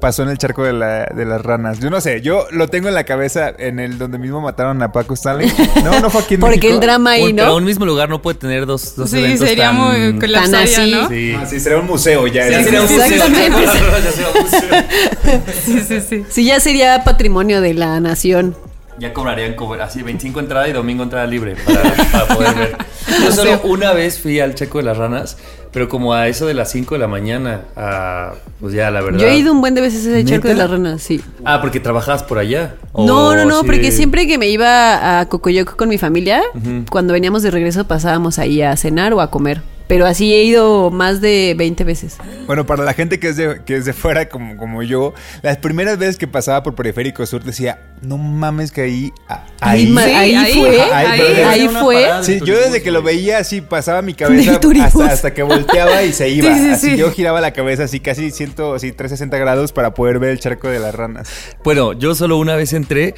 pasó 0.06 0.22
en 0.22 0.30
el 0.30 0.38
charco 0.38 0.64
de, 0.64 0.72
la- 0.72 1.06
de 1.06 1.26
las 1.26 1.42
ranas. 1.42 1.80
Yo 1.80 1.90
no 1.90 2.00
sé, 2.00 2.22
yo 2.22 2.46
lo 2.52 2.68
tengo 2.68 2.90
en 2.90 2.94
la 2.94 3.06
cabeza 3.06 3.52
en 3.58 3.80
el 3.80 3.98
donde 3.98 4.20
mismo 4.20 4.40
mataron 4.40 4.80
a 4.84 4.92
Paco 4.92 5.16
Stanley. 5.16 5.52
No, 5.84 6.00
no 6.00 6.12
fue 6.12 6.22
aquí 6.22 6.36
en 6.36 6.42
Porque 6.42 6.58
México. 6.58 6.76
el 6.76 6.80
drama 6.80 7.10
ahí, 7.14 7.24
Un- 7.24 7.36
Pero 7.36 7.48
¿no? 7.48 7.56
un 7.56 7.64
mismo 7.64 7.88
lugar 7.88 8.08
no 8.08 8.22
puede 8.22 8.38
tener 8.38 8.68
dos, 8.68 8.96
dos 8.96 9.10
sí, 9.10 9.18
eventos 9.18 9.48
sería 9.50 9.72
tan- 9.72 9.78
muy 9.78 10.20
colapsaría, 10.20 10.78
así. 10.84 10.92
¿no? 10.92 11.10
Sí. 11.10 11.36
Ah, 11.42 11.46
sí, 11.48 11.60
será 11.60 11.80
un 11.80 11.88
museo 11.88 12.28
ya. 12.28 12.48
Ya 12.48 12.60
¿no? 12.60 12.64
sería 12.66 12.82
un 12.84 12.88
museo. 12.92 13.06
Exactamente. 13.06 13.66
Ya 14.06 14.12
sería 14.12 14.28
un 14.30 14.42
museo. 14.44 15.42
Sí, 15.66 15.80
sí, 15.88 16.02
sí. 16.08 16.26
Sí, 16.30 16.46
ya 16.46 16.60
sería 16.60 17.04
patrimonio 17.04 17.62
de 17.62 17.74
la 17.74 18.00
nación. 18.00 18.56
Ya 19.00 19.14
cobrarían 19.14 19.56
como 19.56 19.74
así 19.76 20.02
25 20.04 20.40
entrada 20.40 20.68
y 20.68 20.74
domingo 20.74 21.04
entrada 21.04 21.26
libre 21.28 21.56
para, 21.66 21.94
para 22.12 22.28
poder 22.36 22.56
ver. 22.56 22.78
Yo 23.24 23.32
solo 23.32 23.62
una 23.64 23.94
vez 23.94 24.20
fui 24.20 24.40
al 24.40 24.56
Checo 24.56 24.78
de 24.78 24.86
las 24.86 24.98
Ranas, 24.98 25.38
pero 25.72 25.90
como 25.90 26.14
a 26.14 26.28
eso 26.28 26.46
de 26.46 26.54
las 26.54 26.72
5 26.72 26.96
de 26.96 27.00
la 27.00 27.08
mañana, 27.08 27.62
a, 27.76 28.34
pues 28.62 28.74
ya 28.74 28.90
la 28.92 29.02
verdad. 29.02 29.20
Yo 29.20 29.28
he 29.28 29.38
ido 29.38 29.52
un 29.52 29.60
buen 29.60 29.76
de 29.76 29.82
veces 29.82 30.06
a 30.08 30.12
ese 30.12 30.24
charco 30.24 30.48
de 30.48 30.56
las 30.56 30.70
ranas, 30.70 31.02
sí. 31.02 31.22
Ah, 31.44 31.60
porque 31.60 31.82
trabajabas 31.82 32.24
por 32.24 32.38
allá. 32.38 32.76
¿O 32.94 33.06
No, 33.06 33.36
no, 33.36 33.46
no, 33.46 33.60
sí? 33.60 33.66
porque 33.66 33.92
siempre 33.92 34.26
que 34.26 34.38
me 34.38 34.48
iba 34.48 35.20
a 35.20 35.26
Cocoyoc 35.28 35.76
con 35.76 35.90
mi 35.90 35.98
familia, 35.98 36.42
cuando 36.90 37.14
veníamos 37.14 37.44
de 37.44 37.52
regreso 37.52 37.86
pasábamos 37.86 38.40
ahí 38.40 38.62
a 38.62 38.76
cenar 38.78 39.14
o 39.14 39.20
a 39.22 39.30
comer. 39.30 39.62
Pero 39.88 40.06
así 40.08 40.34
he 40.34 40.44
ido 40.44 40.90
más 40.90 41.22
de 41.22 41.54
20 41.58 41.84
veces. 41.84 42.18
Bueno, 42.48 42.66
para 42.66 42.84
la 42.84 42.94
gente 42.94 43.20
que 43.20 43.30
es 43.30 43.38
de, 43.38 43.62
que 43.66 43.76
es 43.76 43.86
de 43.86 43.94
fuera 43.94 44.30
como, 44.30 44.58
como 44.58 44.82
yo, 44.82 45.14
las 45.44 45.58
primeras 45.58 45.98
veces 46.00 46.18
que 46.18 46.28
pasaba 46.28 46.64
por 46.64 46.74
Periférico 46.74 47.24
Sur 47.26 47.44
decía, 47.44 47.80
no 48.02 48.18
mames 48.18 48.72
que 48.72 48.82
ahí... 48.82 49.12
a- 49.28 49.46
Ahí, 49.62 49.86
Ahí... 49.86 49.88
ma- 49.92 50.04
Sí, 50.04 50.10
ahí 50.12 50.36
ahí, 50.36 50.54
fue, 50.60 50.82
ahí, 50.82 51.70
fue. 51.70 52.08
Sí, 52.24 52.40
yo 52.44 52.56
desde 52.58 52.82
que 52.84 52.92
lo 52.92 53.02
veía 53.04 53.38
así 53.40 53.62
pasaba 53.62 54.02
mi 54.02 54.14
cabeza 54.14 54.60
hasta, 54.84 55.06
hasta 55.06 55.34
que 55.34 55.44
volteaba 55.44 56.04
y 56.04 56.14
se 56.14 56.30
iba. 56.30 56.46
Sí, 56.56 56.60
sí, 56.62 56.70
así 56.72 56.90
sí. 56.92 56.98
yo 56.98 57.12
giraba 57.12 57.40
la 57.42 57.52
cabeza 57.52 57.84
así 57.84 58.00
casi 58.00 58.32
100, 58.32 58.56
así 58.76 58.92
360 58.92 59.38
grados 59.38 59.72
para 59.72 59.94
poder 59.94 60.20
ver 60.20 60.32
el 60.32 60.40
charco 60.40 60.68
de 60.68 60.80
las 60.80 60.94
ranas. 60.96 61.30
Bueno, 61.64 61.94
yo 61.94 62.16
solo 62.16 62.38
una 62.38 62.56
vez 62.56 62.74
entré 62.74 63.16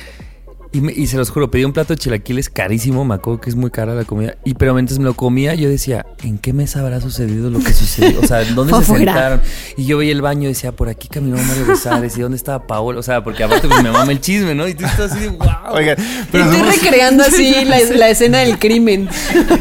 y, 0.78 0.82
me- 0.82 0.94
y 0.94 1.08
se 1.08 1.18
los 1.18 1.30
juro, 1.30 1.50
pedí 1.50 1.64
un 1.64 1.74
plato 1.74 1.94
de 1.94 1.98
chilaquiles 1.98 2.50
carísimo, 2.50 3.04
me 3.06 3.16
acuerdo 3.16 3.42
que 3.42 3.50
es 3.50 3.56
muy 3.56 3.72
cara 3.72 3.94
la 3.96 4.04
comida. 4.06 4.36
Y 4.46 4.54
pero 4.54 4.74
mientras 4.74 5.00
me 5.00 5.06
lo 5.06 5.14
comía, 5.16 5.56
yo 5.56 5.70
decía, 5.70 6.06
¿en 6.24 6.38
qué 6.38 6.54
mesa 6.54 6.80
habrá 6.82 7.02
sucedido 7.02 7.50
lo 7.50 7.60
que 7.60 7.74
sucedió? 7.74 8.20
O 8.22 8.26
sea, 8.28 8.44
¿dónde 8.46 8.74
se 8.80 8.86
sentaron? 8.86 9.42
Y 9.76 9.86
yo 9.86 9.98
veía 9.98 10.12
el 10.12 10.22
baño 10.22 10.44
y 10.44 10.48
decía, 10.48 10.72
por 10.72 10.90
aquí 10.90 11.08
caminó 11.08 11.38
Mario 11.38 11.66
Besares, 11.68 12.18
¿y 12.18 12.22
dónde 12.22 12.38
estaba 12.38 12.66
Paola? 12.68 13.00
O 13.00 13.04
sea, 13.04 13.24
porque 13.24 13.44
aparte 13.44 13.68
pues 13.68 13.82
me 13.84 13.92
mama 13.92 14.12
el 14.12 14.22
chisme, 14.22 14.54
¿no? 14.56 14.68
Y 14.68 14.74
tú 14.76 14.86
estás 14.86 15.12
así 15.12 15.20
de, 15.22 15.30
wow. 15.30 15.48
Oigan, 15.72 15.98
pero 16.32 16.44
Estoy 16.46 16.60
somos- 16.60 16.76
recreando 16.82 17.24
así 17.24 17.56
la, 17.66 17.80
la 17.96 18.10
escena 18.10 18.40
del 18.40 18.58
crimen. 18.60 19.10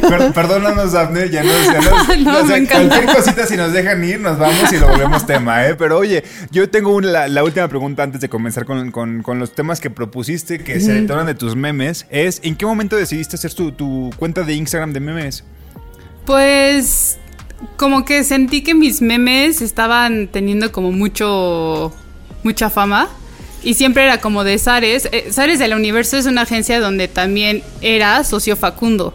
Per- 0.09 0.33
perdónanos, 0.33 0.93
Daphne, 0.93 1.31
ya 1.31 1.43
nos, 1.43 1.65
ya 1.67 1.81
nos- 1.81 2.19
No, 2.21 2.39
o 2.45 2.47
sea, 2.47 2.57
me 2.61 2.67
cualquier 2.67 3.07
cosita, 3.07 3.47
si 3.47 3.57
nos 3.57 3.73
dejan 3.73 4.03
ir, 4.05 4.21
nos 4.21 4.39
vamos 4.39 4.73
y 4.73 4.79
lo 4.79 4.89
volvemos 4.89 5.27
tema, 5.27 5.67
¿eh? 5.67 5.75
Pero 5.75 5.99
oye, 5.99 6.25
yo 6.51 6.69
tengo 6.69 6.95
una- 6.95 7.07
la, 7.11 7.29
la 7.29 7.45
última 7.45 7.69
pregunta 7.69 8.03
antes 8.03 8.21
de 8.21 8.29
comenzar 8.29 8.65
con, 8.65 8.91
con- 8.91 9.23
con 9.23 9.39
los 9.39 9.53
temas 9.55 9.81
que 9.81 9.91
propusiste, 9.91 10.59
que 10.59 10.81
se 10.81 11.06
de 11.07 11.35
tus 11.35 11.57
memes, 11.57 12.07
es 12.11 12.41
¿en 12.43 12.57
qué 12.57 12.67
momento 12.67 12.97
decidiste 12.97 13.37
hacer 13.37 13.55
tu, 13.55 13.73
tu 13.73 14.11
cuenta 14.17 14.43
de 14.43 14.55
Instagram 14.55 14.93
de 14.93 15.01
memes? 15.01 15.45
Pues 16.25 17.19
como 17.77 18.05
que 18.05 18.25
sentí 18.25 18.63
que 18.63 18.75
mis 18.75 19.01
memes 19.01 19.63
estaban 19.63 20.29
teniendo 20.29 20.73
como 20.73 20.93
mucho 20.93 21.93
mucha 22.43 22.71
fama 22.71 23.09
y 23.63 23.75
siempre 23.75 24.05
era 24.05 24.21
como 24.21 24.45
de 24.45 24.59
Zares. 24.59 25.09
Eh, 25.11 25.29
Zares 25.33 25.59
del 25.59 25.75
Universo 25.75 26.17
es 26.17 26.27
una 26.27 26.43
agencia 26.43 26.81
donde 26.81 27.09
también 27.09 27.63
era 27.81 28.23
socio 28.25 28.57
Facundo. 28.57 29.15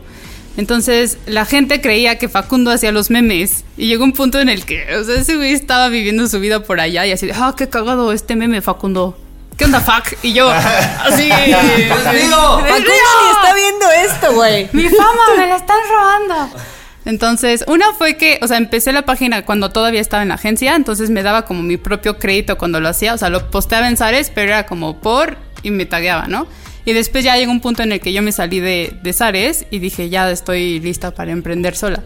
Entonces 0.57 1.17
la 1.25 1.45
gente 1.45 1.79
creía 1.79 2.17
que 2.17 2.27
Facundo 2.27 2.71
hacía 2.71 2.91
los 2.91 3.09
memes 3.09 3.63
y 3.77 3.87
llegó 3.87 4.03
un 4.03 4.11
punto 4.11 4.39
en 4.39 4.49
el 4.49 4.65
que, 4.65 4.95
o 4.95 5.03
sea, 5.03 5.15
ese 5.15 5.37
güey 5.37 5.53
estaba 5.53 5.87
viviendo 5.87 6.27
su 6.27 6.39
vida 6.39 6.63
por 6.63 6.81
allá 6.81 7.05
y 7.05 7.11
así 7.11 7.27
de, 7.27 7.33
ah, 7.33 7.53
qué 7.57 7.69
cagado 7.69 8.11
este 8.11 8.35
meme 8.35 8.61
Facundo. 8.61 9.17
¿Qué 9.61 9.65
onda, 9.65 9.79
fuck? 9.79 10.17
Y 10.23 10.33
yo, 10.33 10.49
así. 11.03 11.31
¡Amigo! 11.31 12.63
Ni 12.63 13.29
está 13.29 13.53
viendo 13.53 13.91
esto, 13.91 14.33
güey. 14.33 14.67
Mi 14.73 14.89
fama, 14.89 15.21
me 15.37 15.45
la 15.45 15.57
están 15.57 15.77
robando. 15.87 16.49
Entonces, 17.05 17.63
una 17.67 17.93
fue 17.93 18.17
que, 18.17 18.39
o 18.41 18.47
sea, 18.47 18.57
empecé 18.57 18.91
la 18.91 19.03
página 19.03 19.45
cuando 19.45 19.69
todavía 19.69 20.01
estaba 20.01 20.23
en 20.23 20.29
la 20.29 20.35
agencia, 20.35 20.75
entonces 20.75 21.11
me 21.11 21.21
daba 21.21 21.45
como 21.45 21.61
mi 21.61 21.77
propio 21.77 22.17
crédito 22.17 22.57
cuando 22.57 22.79
lo 22.79 22.89
hacía, 22.89 23.13
o 23.13 23.19
sea, 23.19 23.29
lo 23.29 23.51
posteaba 23.51 23.87
en 23.87 23.97
Zares, 23.97 24.31
pero 24.33 24.47
era 24.47 24.65
como 24.65 24.99
por 24.99 25.37
y 25.61 25.69
me 25.69 25.85
tagueaba, 25.85 26.25
¿no? 26.25 26.47
Y 26.83 26.93
después 26.93 27.23
ya 27.23 27.37
llegó 27.37 27.51
un 27.51 27.61
punto 27.61 27.83
en 27.83 27.91
el 27.91 27.99
que 27.99 28.13
yo 28.13 28.23
me 28.23 28.31
salí 28.31 28.59
de, 28.59 28.97
de 29.03 29.13
Zares 29.13 29.67
y 29.69 29.77
dije, 29.77 30.09
ya 30.09 30.31
estoy 30.31 30.79
lista 30.79 31.11
para 31.11 31.31
emprender 31.31 31.75
sola. 31.75 32.01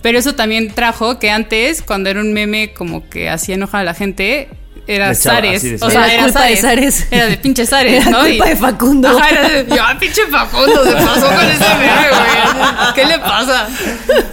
Pero 0.00 0.16
eso 0.16 0.36
también 0.36 0.72
trajo 0.72 1.18
que 1.18 1.30
antes, 1.30 1.82
cuando 1.82 2.08
era 2.08 2.20
un 2.20 2.32
meme 2.32 2.72
como 2.72 3.08
que 3.08 3.28
hacía 3.28 3.56
enojar 3.56 3.80
a 3.80 3.84
la 3.84 3.94
gente, 3.94 4.48
era 4.86 5.14
Zares. 5.14 5.64
O 5.80 5.90
sea, 5.90 6.06
Era 6.06 6.14
era 6.14 6.22
culpa 6.24 6.44
de 6.44 6.56
Zares. 6.56 7.06
Era 7.10 7.26
de 7.26 7.36
pinche 7.36 7.66
Zares, 7.66 8.06
Era 8.06 8.10
¿no? 8.10 8.20
culpa 8.26 8.46
de 8.48 8.56
Facundo. 8.56 9.08
Ajá, 9.08 9.30
era 9.30 9.48
de, 9.48 9.66
yo, 9.76 9.82
ah, 9.82 9.96
pinche 9.98 10.26
Facundo, 10.26 10.84
se 10.84 10.92
pasó 10.92 11.26
con 11.26 11.44
ese 11.44 11.74
meme, 11.74 12.08
güey. 12.10 12.94
¿Qué 12.94 13.04
le 13.04 13.18
pasa? 13.18 13.68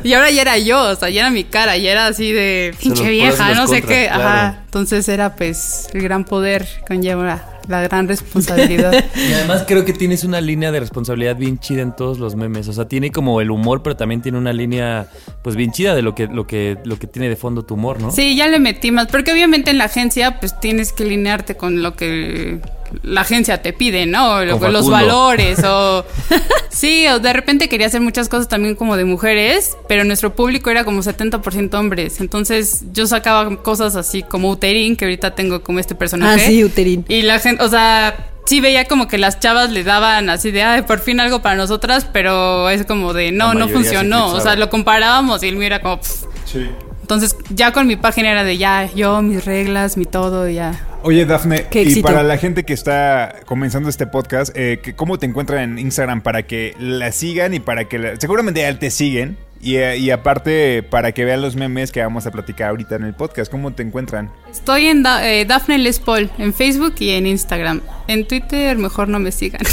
Y 0.03 0.13
ahora 0.13 0.29
ya 0.32 0.41
era 0.41 0.58
yo, 0.58 0.82
o 0.82 0.96
sea, 0.96 1.10
ya 1.10 1.22
era 1.22 1.29
mi 1.29 1.44
cara, 1.44 1.77
ya 1.77 1.91
era 1.91 2.08
así 2.08 2.32
de 2.32 2.74
pinche 2.79 3.10
vieja, 3.10 3.53
no 3.53 3.67
sé 3.67 3.82
qué. 3.82 4.08
claro. 4.08 4.24
Ajá. 4.24 4.60
Entonces 4.65 5.08
era 5.10 5.36
pues 5.36 5.89
el 5.94 6.01
gran 6.01 6.24
poder 6.24 6.67
conlleva 6.88 7.44
la 7.68 7.82
gran 7.82 8.08
responsabilidad. 8.08 8.94
Y 9.18 9.34
además 9.34 9.66
creo 9.68 9.84
que 9.84 9.94
tienes 9.94 10.24
una 10.24 10.42
línea 10.42 10.72
de 10.72 10.80
responsabilidad 10.80 11.36
bien 11.36 11.60
chida 11.60 11.82
en 11.82 11.96
todos 11.96 12.20
los 12.20 12.36
memes. 12.36 12.68
O 12.68 12.74
sea, 12.74 12.88
tiene 12.88 13.12
como 13.12 13.42
el 13.42 13.52
humor, 13.52 13.84
pero 13.84 13.96
también 13.96 14.22
tiene 14.22 14.38
una 14.38 14.54
línea, 14.54 15.08
pues 15.42 15.56
bien 15.56 15.72
chida 15.72 15.96
de 15.96 16.02
lo 16.02 16.16
que, 16.16 16.28
lo 16.28 16.48
que, 16.48 16.78
lo 16.84 16.98
que 16.98 17.08
tiene 17.08 17.30
de 17.30 17.36
fondo 17.36 17.64
tu 17.66 17.74
humor, 17.74 18.00
¿no? 18.02 18.12
Sí, 18.12 18.36
ya 18.36 18.48
le 18.48 18.60
metí 18.60 18.92
más, 18.92 19.08
porque 19.08 19.32
obviamente 19.32 19.72
en 19.72 19.78
la 19.78 19.86
agencia 19.86 20.40
pues 20.40 20.60
tienes 20.60 20.94
que 20.94 21.04
alinearte 21.04 21.56
con 21.56 21.82
lo 21.82 21.96
que 21.96 22.62
la 23.03 23.22
agencia 23.22 23.62
te 23.62 23.74
pide, 23.74 24.06
¿no? 24.06 24.39
Con 24.60 24.74
los 24.74 24.89
valores 24.89 25.63
o 25.63 26.06
sí, 26.70 27.08
o 27.08 27.20
de 27.20 27.34
repente 27.34 27.70
quería 27.70 27.88
hacer 27.88 28.01
muchas 28.01 28.29
cosas 28.29 28.48
también 28.48 28.75
como 28.75 28.98
de 28.98 29.06
mujeres, 29.06 29.77
pero 29.88 30.03
nuestro 30.03 30.36
público 30.36 30.70
era 30.70 30.84
como 30.84 31.01
70% 31.01 31.74
hombres, 31.75 32.20
entonces 32.20 32.84
yo 32.94 33.08
sacaba 33.08 33.62
cosas 33.63 33.96
así 33.96 34.24
como 34.24 34.50
Uterin, 34.50 34.96
que 34.96 35.06
ahorita 35.06 35.36
tengo 35.36 35.62
como 35.63 35.79
este 35.79 35.96
personaje. 35.96 36.44
Ah, 36.44 36.48
sí, 36.48 36.63
Uterin. 36.63 37.06
Y 37.08 37.22
la 37.24 37.39
gente, 37.39 37.63
o 37.63 37.70
sea, 37.70 38.29
sí 38.46 38.60
veía 38.62 38.86
como 38.86 39.08
que 39.08 39.17
las 39.17 39.39
chavas 39.39 39.72
le 39.72 39.84
daban 39.84 40.29
así 40.29 40.51
de, 40.51 40.63
ay, 40.63 40.82
por 40.84 41.00
fin 41.00 41.20
algo 41.20 41.41
para 41.41 41.56
nosotras, 41.56 42.08
pero 42.12 42.70
es 42.70 42.86
como 42.86 43.13
de, 43.13 43.32
no, 43.32 43.53
no 43.53 43.67
se 43.67 43.74
funcionó. 43.74 44.34
O 44.34 44.39
sea, 44.39 44.56
lo 44.56 44.70
comparábamos 44.70 45.44
y 45.44 45.50
el 45.50 45.56
mío 45.56 45.67
era 45.67 45.82
como, 45.82 46.00
"Pff". 46.00 46.25
Sí. 46.46 46.70
Entonces, 47.08 47.38
ya 47.50 47.72
con 47.72 47.88
mi 47.88 47.96
página 47.96 48.32
era 48.32 48.44
de 48.44 48.58
ya, 48.58 48.92
yo, 48.94 49.22
mis 49.22 49.46
reglas, 49.46 49.96
mi 49.96 50.04
todo, 50.04 50.50
ya. 50.50 50.78
Oye, 51.04 51.26
Dafne, 51.26 51.66
y 51.72 52.02
para 52.02 52.22
la 52.22 52.38
gente 52.38 52.66
que 52.66 52.74
está 52.74 53.38
comenzando 53.46 53.88
este 53.88 54.08
podcast, 54.08 54.52
eh, 54.58 54.82
que- 54.84 54.94
¿cómo 54.94 55.18
te 55.18 55.26
encuentran 55.26 55.62
en 55.64 55.80
Instagram 55.80 56.20
para 56.20 56.44
que 56.44 56.76
la 56.78 57.14
sigan 57.14 57.54
y 57.54 57.62
para 57.62 57.86
que 57.88 57.98
la- 57.98 58.20
seguramente 58.20 58.60
ya 58.60 58.78
te 58.78 58.92
siguen? 58.92 59.38
Y, 59.60 59.78
eh, 59.78 59.98
y 59.98 60.12
aparte, 60.12 60.84
para 60.84 61.12
que 61.14 61.26
vean 61.26 61.42
los 61.42 61.56
memes 61.56 61.92
que 61.92 62.02
vamos 62.02 62.26
a 62.28 62.32
platicar 62.32 62.70
ahorita 62.70 62.96
en 62.96 63.04
el 63.06 63.14
podcast, 63.16 63.50
¿cómo 63.52 63.74
te 63.74 63.82
encuentran? 63.84 64.32
Estoy 64.52 64.86
en 64.88 65.02
Da- 65.04 65.28
eh, 65.28 65.46
Daphne 65.46 65.80
Les 65.80 66.00
Paul, 66.00 66.30
en 66.38 66.54
Facebook 66.54 66.94
y 67.00 67.10
en 67.12 67.26
Instagram. 67.26 67.82
En 68.08 68.28
Twitter 68.28 68.78
mejor 68.78 69.08
no 69.10 69.20
me 69.20 69.32
sigan. 69.32 69.62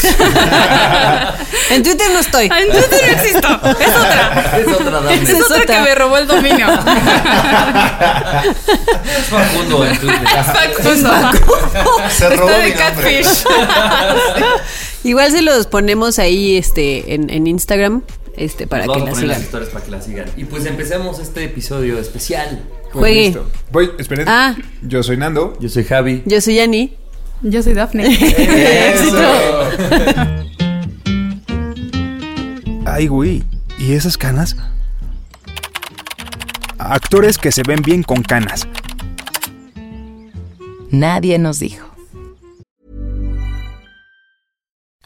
En 1.70 1.82
Twitter 1.82 2.06
no 2.12 2.18
estoy. 2.18 2.44
en 2.46 2.70
Twitter 2.70 3.00
no 3.06 3.12
existo, 3.12 3.48
es 3.80 3.88
otra. 3.96 4.56
Es 4.58 4.68
otra 4.68 5.00
Dafne. 5.00 5.22
Es 5.22 5.28
Es 5.30 5.44
otra 5.50 5.64
que 5.64 5.80
me 5.80 5.94
robó 5.94 6.18
el 6.18 6.26
dominio. 6.26 6.66
Es 9.16 9.24
Facundo 9.26 9.86
en 9.86 9.98
Twitter. 9.98 10.28
Se 12.10 12.28
robó 12.30 12.48
Está 12.50 12.58
de 12.58 12.64
mi 12.64 12.70
nombre. 12.70 12.74
catfish. 12.74 13.44
Igual 15.04 15.30
se 15.32 15.42
los 15.42 15.66
ponemos 15.66 16.18
ahí 16.18 16.56
este 16.56 17.14
en, 17.14 17.30
en 17.30 17.46
Instagram 17.46 18.02
este 18.36 18.66
para 18.66 18.84
que 18.84 18.98
la 18.98 19.04
las 19.06 19.18
sigan. 19.18 19.40
historias 19.40 19.70
para 19.70 19.84
que 19.84 19.90
la 19.90 20.02
sigan. 20.02 20.26
Y 20.36 20.44
pues 20.44 20.66
empecemos 20.66 21.18
este 21.18 21.44
episodio 21.44 21.98
especial. 21.98 22.62
Pues 22.92 22.94
Juegue. 23.00 23.24
listo. 23.26 23.50
Voy, 23.72 23.90
esperen. 23.98 24.26
Ah. 24.28 24.54
Yo 24.82 25.02
soy 25.02 25.16
Nando. 25.16 25.56
Yo 25.60 25.68
soy 25.68 25.84
Javi. 25.84 26.22
Yo 26.26 26.40
soy 26.40 26.56
Yani. 26.56 26.96
Yo 27.42 27.62
soy 27.62 27.74
Daphne. 27.74 28.04
Ay, 32.86 33.06
güey. 33.08 33.42
¿Y 33.78 33.94
esas 33.94 34.16
canas? 34.16 34.56
Actores 36.78 37.38
que 37.38 37.50
se 37.50 37.62
ven 37.62 37.82
bien 37.82 38.02
con 38.02 38.22
canas. 38.22 38.66
Nadie 40.90 41.38
nos 41.38 41.58
dijo. 41.58 41.86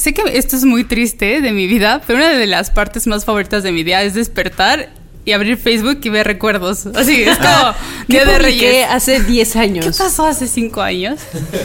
Sé 0.00 0.14
que 0.14 0.22
esto 0.38 0.56
es 0.56 0.64
muy 0.64 0.84
triste 0.84 1.40
de 1.40 1.52
mi 1.52 1.66
vida, 1.66 2.00
pero 2.06 2.18
una 2.18 2.30
de 2.30 2.46
las 2.46 2.70
partes 2.70 3.06
más 3.06 3.24
favoritas 3.24 3.62
de 3.62 3.70
mi 3.72 3.82
día 3.84 4.02
es 4.02 4.14
despertar 4.14 4.88
y 5.26 5.32
abrir 5.32 5.58
Facebook 5.58 6.00
y 6.02 6.08
ver 6.08 6.26
recuerdos. 6.26 6.86
Así, 6.86 7.22
es 7.22 7.36
como 7.36 7.74
¿Qué 8.08 8.14
Día 8.14 8.24
de 8.24 8.38
Reyes. 8.38 8.86
hace 8.88 9.20
10 9.20 9.56
años? 9.56 9.84
¿Qué 9.84 9.92
pasó 10.02 10.24
hace 10.24 10.46
cinco 10.48 10.80
años? 10.80 11.20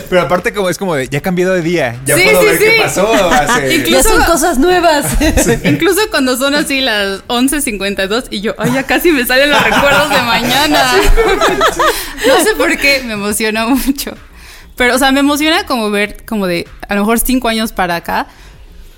Pero 0.10 0.22
aparte 0.22 0.54
como 0.54 0.70
es 0.70 0.78
como 0.78 0.94
de, 0.96 1.08
ya 1.08 1.22
cambiado 1.22 1.54
de 1.54 1.62
día. 1.62 1.96
Ya 2.06 2.18
Sí, 2.18 2.24
puedo 2.26 2.42
sí, 2.42 2.46
ver 2.48 2.60
qué 2.60 2.72
sí. 2.72 2.78
pasó 2.82 3.14
hace... 3.32 3.76
Incluso- 3.78 3.92
Ya 3.92 4.04
son 4.04 4.24
cosas 4.26 4.58
nuevas. 4.60 5.06
Incluso 5.64 6.02
cuando 6.12 6.36
son 6.38 6.54
así 6.56 6.82
las 6.82 7.26
11.52 7.28 8.26
y 8.32 8.42
yo, 8.42 8.54
ay, 8.58 8.72
ya 8.74 8.84
casi 8.84 9.14
me 9.14 9.26
salen 9.26 9.50
los 9.50 9.64
recuerdos 9.64 10.10
de 10.10 10.22
mañana. 10.24 10.92
no 12.28 12.44
sé 12.44 12.54
por 12.58 12.78
qué, 12.78 13.02
me 13.06 13.14
emociona 13.14 13.66
mucho. 13.68 14.14
Pero, 14.78 14.96
o 14.96 15.00
sea, 15.00 15.12
me 15.12 15.22
emociona 15.22 15.66
como 15.66 15.90
ver, 15.90 16.26
como 16.26 16.48
de, 16.48 16.68
a 16.88 16.96
lo 16.96 17.02
mejor 17.02 17.20
cinco 17.20 17.48
años 17.48 17.72
para 17.72 17.96
acá, 17.96 18.28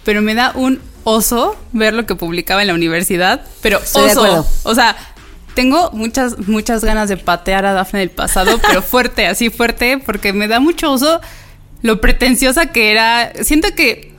pero 0.04 0.22
me 0.22 0.34
da 0.34 0.52
un 0.56 0.82
oso 1.04 1.56
ver 1.72 1.94
lo 1.94 2.06
que 2.06 2.16
publicaba 2.16 2.62
en 2.62 2.68
la 2.68 2.74
universidad, 2.74 3.46
pero 3.62 3.78
Estoy 3.80 4.12
oso. 4.12 4.48
O 4.64 4.76
sea, 4.76 4.96
tengo 5.54 5.90
muchas, 5.92 6.38
muchas 6.48 6.84
ganas 6.84 7.10
de 7.10 7.18
patear 7.18 7.66
a 7.66 7.74
Dafne 7.74 8.00
del 8.02 8.12
pasado, 8.12 8.60
pero 8.68 8.82
fuerte, 8.82 9.28
así 9.28 9.50
fuerte, 9.50 9.98
porque 9.98 10.34
me 10.34 10.48
da 10.48 10.60
mucho 10.60 10.92
oso 10.92 11.22
lo 11.82 12.02
pretenciosa 12.02 12.68
que 12.68 12.92
era. 12.92 13.32
Siento 13.42 13.70
que 13.76 14.14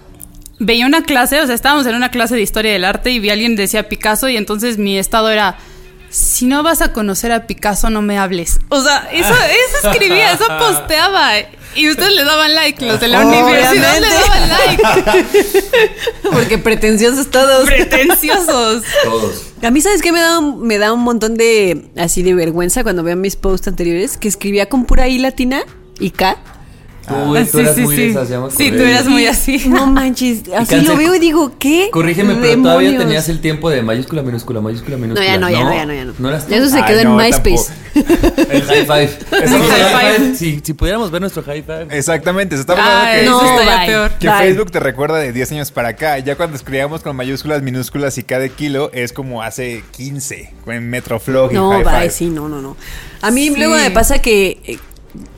veía 0.58 0.86
una 0.86 1.02
clase, 1.04 1.40
o 1.40 1.46
sea, 1.46 1.54
estábamos 1.54 1.86
en 1.86 1.94
una 1.94 2.10
clase 2.10 2.34
de 2.34 2.42
historia 2.42 2.72
del 2.72 2.84
arte 2.84 3.10
y 3.10 3.18
vi 3.18 3.30
a 3.30 3.34
alguien 3.34 3.54
que 3.54 3.62
decía 3.62 3.88
Picasso 3.88 4.28
y 4.28 4.36
entonces 4.36 4.78
mi 4.78 4.98
estado 4.98 5.30
era, 5.30 5.56
si 6.10 6.46
no 6.46 6.62
vas 6.62 6.80
a 6.80 6.92
conocer 6.92 7.32
a 7.32 7.46
Picasso, 7.46 7.90
no 7.90 8.02
me 8.02 8.18
hables. 8.18 8.58
O 8.68 8.80
sea, 8.80 9.08
eso, 9.12 9.34
eso 9.34 9.90
escribía, 9.90 10.32
eso 10.32 10.44
posteaba. 10.58 11.32
Y 11.74 11.90
ustedes 11.90 12.14
le 12.14 12.24
daban 12.24 12.54
like, 12.54 12.84
los 12.84 12.98
de 12.98 13.08
la 13.08 13.26
universidad 13.26 14.00
le 14.00 14.08
daban 14.08 14.48
like. 14.48 15.26
Porque 16.32 16.58
pretenciosos 16.58 17.30
todos. 17.30 17.66
Pretenciosos. 17.66 18.82
Todos. 19.04 19.42
A 19.62 19.70
mí, 19.70 19.80
¿sabes 19.80 20.02
qué? 20.02 20.10
Me 20.12 20.20
da, 20.20 20.38
un, 20.38 20.62
me 20.66 20.78
da 20.78 20.92
un 20.92 21.00
montón 21.00 21.36
de, 21.36 21.90
así, 21.96 22.22
de 22.22 22.34
vergüenza 22.34 22.82
cuando 22.82 23.02
veo 23.02 23.16
mis 23.16 23.36
posts 23.36 23.68
anteriores, 23.68 24.16
que 24.16 24.28
escribía 24.28 24.68
con 24.68 24.86
pura 24.86 25.08
I 25.08 25.18
latina 25.18 25.62
y 26.00 26.10
K. 26.10 26.38
Tú, 27.08 27.14
Ah, 27.36 27.44
tú 27.50 27.58
eras 27.58 27.76
muy 27.78 27.96
de 27.96 28.10
esas, 28.10 28.28
ya 28.28 28.40
me 28.40 28.50
Sí, 28.50 28.66
acordé. 28.68 28.82
tú 28.82 28.88
eras 28.88 29.06
muy 29.06 29.26
así. 29.26 29.58
No 29.68 29.86
manches, 29.86 30.42
así 30.56 30.80
lo 30.82 30.96
veo 30.96 31.14
y 31.14 31.18
digo, 31.18 31.52
¿qué? 31.58 31.88
Corrígeme, 31.92 32.34
pero 32.36 32.62
todavía 32.62 32.98
tenías 32.98 33.28
el 33.28 33.40
tiempo 33.40 33.70
de 33.70 33.82
mayúscula, 33.82 34.22
minúscula, 34.22 34.60
mayúscula, 34.60 34.96
No, 34.96 35.02
minúscula. 35.02 35.26
ya 35.26 35.38
no, 35.38 35.48
ya 35.50 35.64
no, 35.64 35.74
ya 35.74 35.86
no, 35.86 35.92
ya 35.94 36.04
no. 36.04 36.12
¿No 36.18 36.28
eras 36.28 36.46
tú? 36.46 36.54
Eso 36.54 36.68
se 36.68 36.76
Ay, 36.78 36.84
quedó 36.86 36.98
en 37.00 37.08
no, 37.08 37.16
MySpace. 37.16 37.72
El 38.50 38.62
high 38.62 38.86
five. 38.86 39.10
En 39.32 39.48
High 39.48 39.68
high 39.70 40.16
five. 40.18 40.34
Si, 40.36 40.60
si 40.62 40.72
pudiéramos 40.74 41.10
ver 41.10 41.20
nuestro 41.20 41.42
high 41.42 41.62
five. 41.62 41.86
Exactamente, 41.90 42.54
se 42.56 42.60
está 42.60 42.74
hablando 42.74 42.92
Ah, 42.92 43.12
que, 43.14 43.26
no, 43.26 43.56
bye. 43.56 43.86
peor. 43.86 44.10
que 44.18 44.28
Bye. 44.28 44.38
Facebook 44.38 44.70
te 44.70 44.80
recuerda 44.80 45.16
de 45.18 45.32
10 45.32 45.52
años 45.52 45.70
para 45.72 45.88
acá. 45.88 46.18
Ya 46.18 46.36
cuando 46.36 46.56
escribíamos 46.56 47.02
con 47.02 47.16
mayúsculas, 47.16 47.62
minúsculas 47.62 48.18
y 48.18 48.22
cada 48.22 48.48
kilo 48.48 48.90
es 48.92 49.12
como 49.12 49.42
hace 49.42 49.82
15 49.96 50.52
en 50.66 50.90
Metroflog 50.90 51.50
y 51.52 51.54
No, 51.54 51.70
High 51.70 51.82
bye, 51.84 51.92
Five. 52.00 52.10
sí, 52.10 52.26
no, 52.26 52.48
no, 52.48 52.60
no. 52.60 52.76
A 53.22 53.30
mí 53.30 53.48
Sí. 53.48 53.54
luego 53.56 53.74
me 53.76 53.90
pasa 53.90 54.20
que 54.20 54.60
eh, 54.64 54.78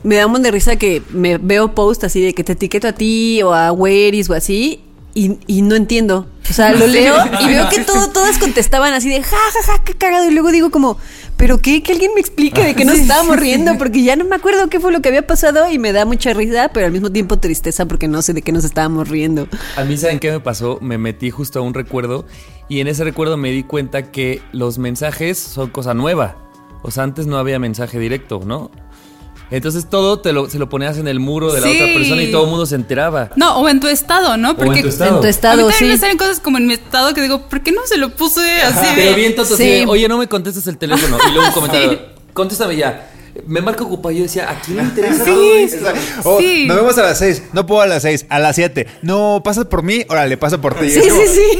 me 0.03 0.15
da 0.15 0.25
un 0.25 0.33
montón 0.33 0.43
de 0.43 0.51
risa 0.51 0.75
que 0.75 1.01
me 1.11 1.37
veo 1.37 1.73
post 1.73 2.03
así 2.03 2.21
de 2.21 2.33
que 2.33 2.43
te 2.43 2.53
etiqueto 2.53 2.87
a 2.87 2.93
ti 2.93 3.41
o 3.43 3.53
a 3.53 3.71
Weris 3.71 4.29
o 4.29 4.33
así 4.33 4.81
y, 5.13 5.37
y 5.47 5.61
no 5.61 5.75
entiendo. 5.75 6.27
O 6.49 6.53
sea, 6.53 6.73
lo 6.75 6.87
leo 6.87 7.15
y 7.41 7.47
veo 7.47 7.69
que 7.69 7.79
todo, 7.83 8.09
todas 8.09 8.37
contestaban 8.37 8.93
así 8.93 9.09
de 9.09 9.21
ja, 9.21 9.37
ja, 9.37 9.73
ja, 9.73 9.83
qué 9.83 9.93
cagado. 9.93 10.29
Y 10.29 10.31
luego 10.33 10.51
digo 10.51 10.71
como, 10.71 10.97
¿pero 11.37 11.59
qué? 11.59 11.83
Que 11.83 11.93
alguien 11.93 12.11
me 12.13 12.21
explique 12.21 12.63
de 12.63 12.75
qué 12.75 12.85
nos 12.85 12.97
estábamos 12.99 13.37
riendo 13.37 13.77
porque 13.77 14.03
ya 14.03 14.15
no 14.15 14.25
me 14.25 14.35
acuerdo 14.35 14.69
qué 14.69 14.79
fue 14.79 14.91
lo 14.91 15.01
que 15.01 15.09
había 15.09 15.25
pasado 15.25 15.71
y 15.71 15.79
me 15.79 15.91
da 15.91 16.05
mucha 16.05 16.33
risa, 16.33 16.69
pero 16.73 16.85
al 16.85 16.91
mismo 16.91 17.11
tiempo 17.11 17.37
tristeza 17.37 17.85
porque 17.85 18.07
no 18.07 18.21
sé 18.21 18.33
de 18.33 18.41
qué 18.41 18.51
nos 18.51 18.63
estábamos 18.63 19.09
riendo. 19.09 19.47
A 19.75 19.83
mí, 19.83 19.97
¿saben 19.97 20.19
qué 20.19 20.31
me 20.31 20.39
pasó? 20.39 20.79
Me 20.81 20.97
metí 20.97 21.29
justo 21.29 21.59
a 21.59 21.61
un 21.61 21.73
recuerdo 21.73 22.25
y 22.69 22.79
en 22.79 22.87
ese 22.87 23.03
recuerdo 23.03 23.37
me 23.37 23.51
di 23.51 23.63
cuenta 23.63 24.11
que 24.11 24.41
los 24.51 24.77
mensajes 24.77 25.37
son 25.37 25.69
cosa 25.69 25.93
nueva. 25.93 26.37
O 26.83 26.89
sea, 26.89 27.03
antes 27.03 27.27
no 27.27 27.37
había 27.37 27.59
mensaje 27.59 27.99
directo, 27.99 28.41
¿no? 28.43 28.71
Entonces 29.51 29.87
todo 29.89 30.19
te 30.19 30.31
lo, 30.33 30.49
se 30.49 30.57
lo 30.57 30.69
ponías 30.69 30.97
en 30.97 31.07
el 31.07 31.19
muro 31.19 31.51
de 31.51 31.59
la 31.61 31.67
Sí. 31.67 31.75
otra 31.75 31.93
persona 31.93 32.23
y 32.23 32.31
todo 32.31 32.45
el 32.45 32.49
mundo 32.49 32.65
se 32.65 32.75
enteraba. 32.75 33.29
No, 33.35 33.57
o 33.57 33.67
en 33.69 33.79
tu 33.79 33.87
estado, 33.87 34.37
¿no? 34.37 34.51
O 34.51 34.73
en 34.73 34.81
tu 34.81 34.87
estado. 34.87 35.09
En 35.09 35.15
tu 35.17 35.19
A 35.19 35.23
mí 35.23 35.29
estado, 35.29 35.57
también 35.67 35.77
sí. 35.77 35.85
me 35.85 35.97
salen 35.97 36.17
cosas 36.17 36.39
como 36.39 36.57
en 36.57 36.67
mi 36.67 36.73
estado 36.73 37.13
que 37.13 37.21
digo, 37.21 37.41
¿por 37.49 37.61
qué 37.61 37.71
no 37.71 37.81
se 37.85 37.97
lo 37.97 38.09
puse 38.15 38.61
así 38.61 38.87
de... 38.95 39.03
Pero 39.03 39.15
bien 39.15 39.35
tonto, 39.35 39.53
así 39.53 39.63
Sí. 39.63 39.69
de, 39.69 39.85
oye, 39.87 40.07
no 40.07 40.17
me 40.17 40.27
contestas 40.27 40.65
el 40.67 40.77
teléfono. 40.77 41.17
Y 41.29 41.31
luego 41.33 41.47
un 41.49 41.53
comentario, 41.53 41.99
contéstame 42.33 42.77
ya. 42.77 43.10
Me 43.47 43.61
marca 43.61 43.83
ocupado. 43.83 44.11
Yo 44.11 44.23
decía, 44.23 44.49
¿a 44.49 44.59
quién 44.61 44.77
le 44.77 44.83
interesa 44.83 45.23
todo 45.25 45.55
esto? 45.55 45.85
Oh, 46.23 46.39
Sí. 46.39 46.65
Nos 46.67 46.77
vemos 46.77 46.97
a 46.97 47.03
las 47.03 47.17
6. 47.19 47.43
No 47.53 47.65
puedo 47.65 47.81
a 47.81 47.87
las 47.87 48.01
6. 48.03 48.25
A 48.29 48.39
las 48.39 48.55
7. 48.55 48.87
No, 49.01 49.41
pasas 49.43 49.65
por 49.65 49.83
mí. 49.83 50.05
Órale, 50.09 50.37
pasa 50.37 50.59
por 50.59 50.75
ti. 50.79 50.89
Sí, 50.91 50.99
como, 51.07 51.21
sí, 51.21 51.27
sí. 51.27 51.59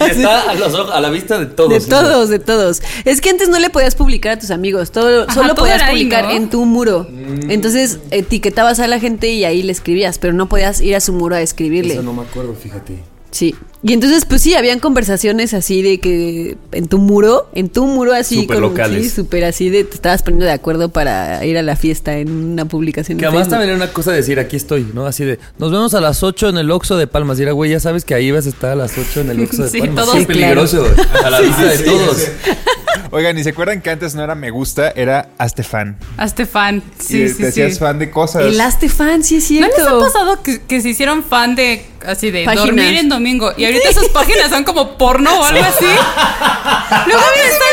Y 0.00 0.10
está 0.10 0.50
a, 0.50 0.54
los 0.54 0.74
ojos- 0.74 0.90
a 0.92 1.00
la 1.00 1.10
vista 1.10 1.38
de 1.38 1.46
todos. 1.46 1.70
De 1.70 1.80
todos, 1.80 2.28
de 2.28 2.38
todos. 2.38 2.82
Es 3.04 3.20
que 3.20 3.30
antes 3.30 3.48
no 3.48 3.58
le 3.58 3.70
podías 3.70 3.94
publicar 3.94 4.32
a 4.32 4.38
tus 4.38 4.50
amigos, 4.50 4.90
todo, 4.90 5.22
Ajá, 5.24 5.34
solo 5.34 5.48
todo 5.54 5.64
podías 5.64 5.82
ahí, 5.82 5.92
publicar 5.94 6.24
¿no? 6.24 6.30
en 6.32 6.50
tu 6.50 6.64
muro. 6.64 7.06
Entonces 7.48 7.98
etiquetabas 8.10 8.80
a 8.80 8.86
la 8.86 8.98
gente 9.00 9.28
y 9.30 9.44
ahí 9.44 9.62
le 9.62 9.72
escribías, 9.72 10.18
pero 10.18 10.32
no 10.32 10.48
podías 10.48 10.80
ir 10.80 10.96
a 10.96 11.00
su 11.00 11.12
muro 11.12 11.34
a 11.36 11.40
escribirle. 11.42 11.94
Eso 11.94 12.02
no 12.02 12.12
me 12.12 12.22
acuerdo, 12.22 12.54
fíjate. 12.54 12.98
Sí. 13.32 13.54
Y 13.82 13.94
entonces, 13.94 14.24
pues 14.26 14.42
sí, 14.42 14.54
habían 14.54 14.78
conversaciones 14.78 15.54
así 15.54 15.82
de 15.82 15.98
que 15.98 16.56
en 16.70 16.86
tu 16.86 16.98
muro, 16.98 17.48
en 17.54 17.68
tu 17.68 17.86
muro 17.86 18.12
así. 18.12 18.42
Súper 18.42 18.60
locales. 18.60 19.02
Sí, 19.02 19.10
súper 19.10 19.42
así 19.44 19.70
de 19.70 19.82
te 19.82 19.94
estabas 19.96 20.22
poniendo 20.22 20.44
de 20.46 20.52
acuerdo 20.52 20.90
para 20.90 21.44
ir 21.44 21.58
a 21.58 21.62
la 21.62 21.74
fiesta 21.74 22.16
en 22.18 22.30
una 22.30 22.66
publicación. 22.66 23.18
Que 23.18 23.26
además 23.26 23.48
también 23.48 23.70
era 23.70 23.76
una 23.76 23.92
cosa 23.92 24.12
decir, 24.12 24.38
aquí 24.38 24.54
estoy, 24.54 24.86
¿no? 24.94 25.06
Así 25.06 25.24
de, 25.24 25.40
nos 25.58 25.72
vemos 25.72 25.94
a 25.94 26.00
las 26.00 26.22
8 26.22 26.50
en 26.50 26.58
el 26.58 26.70
Oxxo 26.70 26.96
de 26.96 27.08
Palmas. 27.08 27.40
Y 27.40 27.42
era, 27.42 27.52
güey, 27.52 27.72
ya 27.72 27.80
sabes 27.80 28.04
que 28.04 28.14
ahí 28.14 28.30
vas 28.30 28.46
a 28.46 28.50
estar 28.50 28.70
a 28.70 28.76
las 28.76 28.92
8 28.96 29.22
en 29.22 29.30
el 29.30 29.40
Oxxo 29.40 29.64
de 29.64 29.68
Sí, 29.70 29.80
Palmas. 29.80 30.04
todos- 30.04 30.14
es 30.16 30.20
Sí, 30.20 30.26
peligroso. 30.26 30.86
A 31.24 31.30
la 31.30 31.40
vista 31.40 31.64
de 31.64 31.78
todos. 31.80 32.26
Oigan, 33.14 33.36
¿y 33.38 33.44
se 33.44 33.50
acuerdan 33.50 33.82
que 33.82 33.90
antes 33.90 34.14
no 34.14 34.24
era 34.24 34.34
me 34.34 34.50
gusta? 34.50 34.90
Era 34.96 35.28
hazte 35.36 35.62
fan. 35.62 35.98
Hazte 36.16 36.46
fan. 36.46 36.82
y 36.98 37.02
Sí, 37.02 37.28
sí, 37.28 37.42
te 37.42 37.48
hacías 37.48 37.74
sí. 37.74 37.78
fan 37.78 37.98
de 37.98 38.10
cosas. 38.10 38.42
El 38.44 38.58
Fan, 38.90 39.22
sí 39.22 39.36
es 39.36 39.42
¿No 39.42 39.46
cierto. 39.48 39.76
les 39.76 39.86
ha 39.86 39.98
pasado 39.98 40.42
que, 40.42 40.62
que 40.62 40.80
se 40.80 40.88
hicieron 40.88 41.22
fan 41.22 41.54
de 41.54 41.84
así 42.06 42.30
de 42.30 42.44
Páginas. 42.46 42.66
dormir 42.66 42.96
en 42.96 43.08
domingo? 43.10 43.52
Y 43.56 43.66
ahorita 43.66 43.90
esas 43.90 44.08
páginas 44.14 44.48
son 44.48 44.64
como 44.64 44.96
porno 44.96 45.40
o 45.40 45.44
algo 45.44 45.62
así. 45.62 45.84
Luego 47.06 47.22
me 47.36 47.42
están 47.44 47.68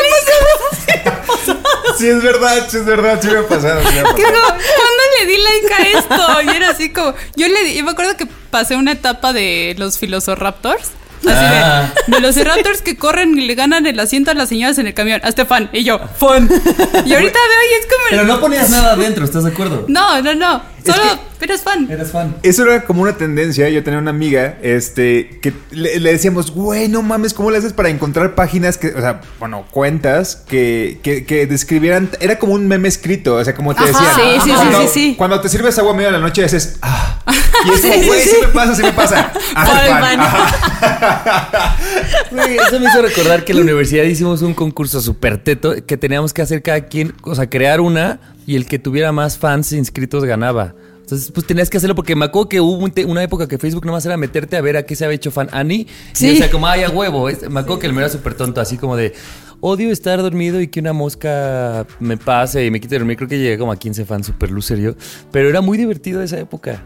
Sí, 1.98 2.08
es 2.08 2.22
verdad, 2.24 2.68
sí, 2.70 2.78
es 2.78 2.86
verdad. 2.86 3.20
Sí 3.22 3.28
me 3.30 3.38
ha 3.40 3.48
pasado. 3.48 3.82
sí 3.82 3.94
me 3.94 4.00
ha 4.00 4.04
pasado. 4.04 4.18
Digo, 4.18 4.30
¿cuándo 4.46 5.04
le 5.20 5.26
di 5.26 5.38
like 5.38 5.74
a 5.74 6.00
esto? 6.00 6.42
Y 6.52 6.56
era 6.56 6.70
así 6.72 6.92
como. 6.92 7.14
Yo 7.36 7.48
le 7.48 7.64
di. 7.64 7.76
Yo 7.76 7.84
me 7.84 7.92
acuerdo 7.92 8.16
que 8.18 8.26
pasé 8.52 8.76
una 8.76 8.92
etapa 8.92 9.34
de 9.34 9.76
los 9.78 9.98
Filosoraptors. 9.98 10.92
Así 11.26 11.30
Ah. 11.32 11.92
de, 12.08 12.16
de 12.16 12.22
los 12.22 12.36
Raptors 12.38 12.82
que 12.82 12.96
corren 12.98 13.38
y 13.38 13.46
le 13.46 13.56
ganan 13.56 13.86
el 13.86 14.00
asiento 14.00 14.32
a 14.32 14.34
las 14.34 14.50
señoras 14.50 14.78
en 14.78 14.88
el 14.88 14.94
camión. 14.94 15.20
Hazte 15.24 15.46
fan. 15.46 15.70
Y 15.74 15.84
yo, 15.84 16.00
fan. 16.18 16.48
Y 16.50 17.14
ahorita 17.14 17.40
veo 17.40 17.62
y 17.72 17.74
es 17.80 17.86
como. 17.86 18.04
Pero 18.10 18.24
no 18.26 18.40
ponías 18.40 18.70
nada 18.70 18.94
adentro, 18.94 19.26
¿estás 19.26 19.44
de 19.44 19.52
acuerdo? 19.52 19.86
No, 19.88 20.22
no, 20.22 20.34
no. 20.36 20.62
Es 20.84 20.96
Solo 20.96 21.04
que- 21.40 21.46
eres 21.46 21.62
fan. 21.62 21.88
Eres 21.90 22.12
fan. 22.12 22.36
Eso 22.44 22.64
era 22.64 22.84
como 22.84 23.02
una 23.02 23.14
tendencia. 23.18 23.70
Yo 23.70 23.84
tenía 23.84 24.00
una 24.00 24.10
amiga, 24.12 24.58
este, 24.62 25.40
que 25.42 25.54
le, 25.72 26.00
le 26.00 26.12
decíamos, 26.12 26.52
güey, 26.52 26.88
no 26.88 27.02
mames, 27.02 27.34
¿cómo 27.34 27.50
le 27.52 27.58
haces 27.58 27.74
para 27.74 27.90
encontrar 27.90 28.36
páginas 28.36 28.78
que, 28.78 28.88
o 28.90 29.00
sea, 29.02 29.22
bueno, 29.40 29.66
cuentas 29.72 30.36
que, 30.48 31.00
que, 31.04 31.26
que 31.26 31.46
describieran, 31.48 32.10
era 32.20 32.40
como 32.40 32.54
un 32.54 32.68
meme 32.68 32.88
escrito, 32.88 33.36
o 33.36 33.44
sea, 33.44 33.54
como 33.56 33.74
te 33.76 33.84
Ajá. 33.84 33.88
decían. 33.88 34.12
Sí, 34.16 34.22
sí, 34.22 34.50
sí, 34.50 34.56
cuando, 34.56 34.82
sí, 34.82 34.88
sí. 34.94 35.16
Cuando 35.18 35.42
te 35.42 35.50
sirves 35.50 35.78
agua 35.80 35.94
medio 35.94 36.08
de 36.08 36.14
la 36.14 36.20
noche 36.20 36.44
dices, 36.44 36.78
ah. 36.82 37.20
Y 37.66 37.70
es 37.72 37.82
como, 37.82 37.94
Sí, 37.94 38.00
sí, 38.02 38.08
güey, 38.08 38.22
sí, 38.22 38.30
sí. 38.30 38.36
me 38.42 38.48
pasa, 38.54 38.76
sí 38.76 38.84
me 38.84 38.94
pasa. 38.94 39.32
Ajá. 39.56 40.70
Güey, 42.32 42.58
eso 42.58 42.80
me 42.80 42.88
hizo 42.90 43.02
recordar 43.02 43.44
que 43.44 43.52
en 43.52 43.58
la 43.60 43.64
universidad 43.64 44.04
hicimos 44.04 44.42
un 44.42 44.54
concurso 44.54 45.02
súper 45.02 45.38
teto 45.44 45.74
que 45.86 45.98
teníamos 45.98 46.34
que 46.34 46.42
hacer 46.42 46.62
cada 46.62 46.82
quien, 46.82 47.14
o 47.24 47.36
sea, 47.36 47.50
crear 47.50 47.82
una 47.82 48.20
y 48.46 48.56
el 48.56 48.66
que 48.66 48.80
tuviera 48.80 49.12
más 49.12 49.38
fans 49.38 49.72
inscritos 49.72 50.26
ganaba. 50.26 50.76
Entonces, 51.02 51.32
pues 51.32 51.48
tenías 51.48 51.72
que 51.72 51.78
hacerlo 51.78 51.96
porque 51.96 52.16
me 52.16 52.26
acuerdo 52.26 52.50
que 52.50 52.62
hubo 52.62 52.88
una 53.08 53.24
época 53.24 53.48
que 53.48 53.58
Facebook 53.58 53.84
nomás 53.84 54.06
era 54.06 54.16
meterte 54.16 54.58
a 54.58 54.62
ver 54.62 54.78
a 54.78 54.84
qué 54.84 54.96
se 54.96 55.06
había 55.06 55.16
hecho 55.16 55.32
fan 55.32 55.50
Annie. 55.52 55.88
Sí. 56.14 56.28
Y, 56.28 56.34
o 56.34 56.38
sea, 56.38 56.52
como, 56.52 56.68
ay, 56.68 56.84
a 56.84 56.90
huevo. 56.90 57.26
Me 57.26 57.60
acuerdo 57.60 57.80
que 57.80 57.88
el 57.88 57.94
mío 57.94 58.02
era 58.02 58.10
súper 58.10 58.36
tonto, 58.36 58.62
así 58.62 58.78
como 58.78 58.96
de, 58.96 59.14
odio 59.60 59.92
estar 59.92 60.22
dormido 60.22 60.62
y 60.62 60.68
que 60.68 60.80
una 60.80 60.94
mosca 60.94 61.88
me 62.00 62.18
pase 62.18 62.64
y 62.64 62.70
me 62.70 62.80
quite 62.80 62.98
dormir. 62.98 63.18
Creo 63.18 63.28
que 63.28 63.40
llegué 63.40 63.58
como 63.58 63.72
a 63.72 63.78
15 63.78 64.06
fans 64.06 64.28
super 64.28 64.52
loser 64.52 64.78
yo. 64.78 64.94
Pero 65.32 65.50
era 65.50 65.62
muy 65.62 65.80
divertido 65.80 66.22
esa 66.22 66.40
época. 66.40 66.84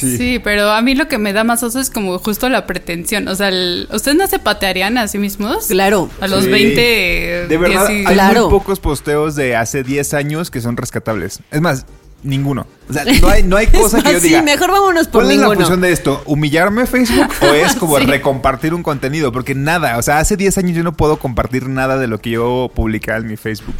Sí. 0.00 0.40
pero 0.42 0.70
a 0.70 0.82
mí 0.82 0.94
lo 0.94 1.08
que 1.08 1.18
me 1.18 1.32
da 1.32 1.44
más 1.44 1.62
oso 1.62 1.80
es 1.80 1.90
como 1.90 2.18
justo 2.18 2.48
la 2.48 2.66
pretensión. 2.66 3.28
O 3.28 3.34
sea, 3.34 3.48
el- 3.48 3.88
¿ustedes 3.92 4.16
no 4.16 4.26
se 4.26 4.38
patearían 4.38 4.98
a 4.98 5.08
sí 5.08 5.18
mismos? 5.18 5.66
Claro. 5.68 6.10
A 6.20 6.28
los 6.28 6.44
Sí. 6.44 6.50
20. 6.50 7.46
De 7.48 7.56
verdad, 7.58 7.86
10 7.88 8.02
y- 8.02 8.06
hay 8.06 8.14
Claro. 8.14 8.42
muy 8.48 8.50
pocos 8.58 8.80
posteos 8.80 9.34
de 9.36 9.56
hace 9.56 9.82
10 9.82 10.14
años 10.14 10.50
que 10.50 10.60
son 10.60 10.76
rescatables. 10.76 11.40
Es 11.50 11.60
más, 11.60 11.86
ninguno. 12.22 12.66
O 12.88 12.92
sea, 12.92 13.04
no 13.22 13.28
hay, 13.28 13.42
no 13.42 13.56
hay 13.56 13.66
cosa 13.68 14.02
que 14.02 14.12
yo 14.14 14.20
Sí, 14.20 14.28
diga. 14.28 14.42
mejor 14.42 14.70
vámonos 14.70 15.06
por 15.08 15.22
¿Cuál 15.22 15.32
es 15.32 15.36
la 15.38 15.42
ninguno. 15.44 15.60
función 15.60 15.80
de 15.80 15.92
esto? 15.92 16.22
¿Humillarme 16.26 16.86
Facebook 16.86 17.28
o 17.42 17.46
es 17.54 17.74
como 17.76 17.98
Sí. 18.00 18.06
recompartir 18.06 18.74
un 18.74 18.82
contenido? 18.82 19.32
Porque 19.32 19.54
nada, 19.54 19.96
o 19.98 20.02
sea, 20.02 20.18
hace 20.18 20.36
10 20.36 20.58
años 20.58 20.76
yo 20.76 20.82
no 20.82 20.96
puedo 20.96 21.18
compartir 21.18 21.68
nada 21.68 21.98
de 21.98 22.06
lo 22.08 22.18
que 22.18 22.30
yo 22.30 22.70
publicaba 22.74 23.18
en 23.18 23.26
mi 23.28 23.36
Facebook. 23.36 23.76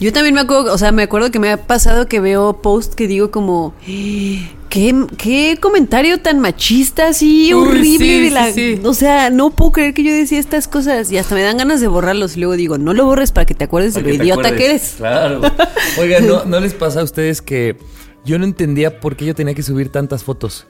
Yo 0.00 0.12
también 0.12 0.34
me 0.34 0.40
acuerdo, 0.42 0.72
o 0.74 0.78
sea, 0.78 0.92
me 0.92 1.04
acuerdo 1.04 1.30
que 1.30 1.38
me 1.38 1.50
ha 1.52 1.56
pasado 1.56 2.06
que 2.08 2.20
veo 2.20 2.60
post 2.60 2.94
que 2.94 3.06
digo 3.08 3.30
como, 3.30 3.74
"Eh, 3.86 4.46
¿Qué, 4.68 4.94
qué 5.16 5.58
comentario 5.60 6.20
tan 6.20 6.40
machista, 6.40 7.08
así 7.08 7.52
Uy, 7.54 7.68
horrible 7.68 8.06
sí, 8.06 8.20
de 8.24 8.30
la. 8.30 8.46
sí, 8.52 8.76
sí. 8.76 8.80
O 8.84 8.94
sea, 8.94 9.30
no 9.30 9.50
puedo 9.50 9.72
creer 9.72 9.94
que 9.94 10.02
yo 10.02 10.12
decía 10.12 10.38
estas 10.38 10.68
cosas 10.68 11.10
y 11.12 11.18
hasta 11.18 11.34
me 11.34 11.42
dan 11.42 11.56
ganas 11.56 11.80
de 11.80 11.86
borrarlos. 11.88 12.36
Y 12.36 12.40
luego 12.40 12.54
digo, 12.56 12.76
no 12.78 12.92
lo 12.92 13.04
borres 13.06 13.32
para 13.32 13.44
que 13.46 13.54
te 13.54 13.64
acuerdes 13.64 13.94
de 13.94 14.02
lo 14.02 14.08
idiota 14.12 14.48
acuerdes. 14.48 14.58
que 14.58 14.66
eres. 14.66 14.94
Claro. 14.98 15.40
Oigan, 15.98 16.26
¿no, 16.26 16.44
¿no 16.44 16.60
les 16.60 16.74
pasa 16.74 17.00
a 17.00 17.04
ustedes 17.04 17.40
que 17.40 17.76
yo 18.24 18.38
no 18.38 18.44
entendía 18.44 19.00
por 19.00 19.16
qué 19.16 19.24
yo 19.24 19.34
tenía 19.34 19.54
que 19.54 19.62
subir 19.62 19.90
tantas 19.90 20.24
fotos? 20.24 20.66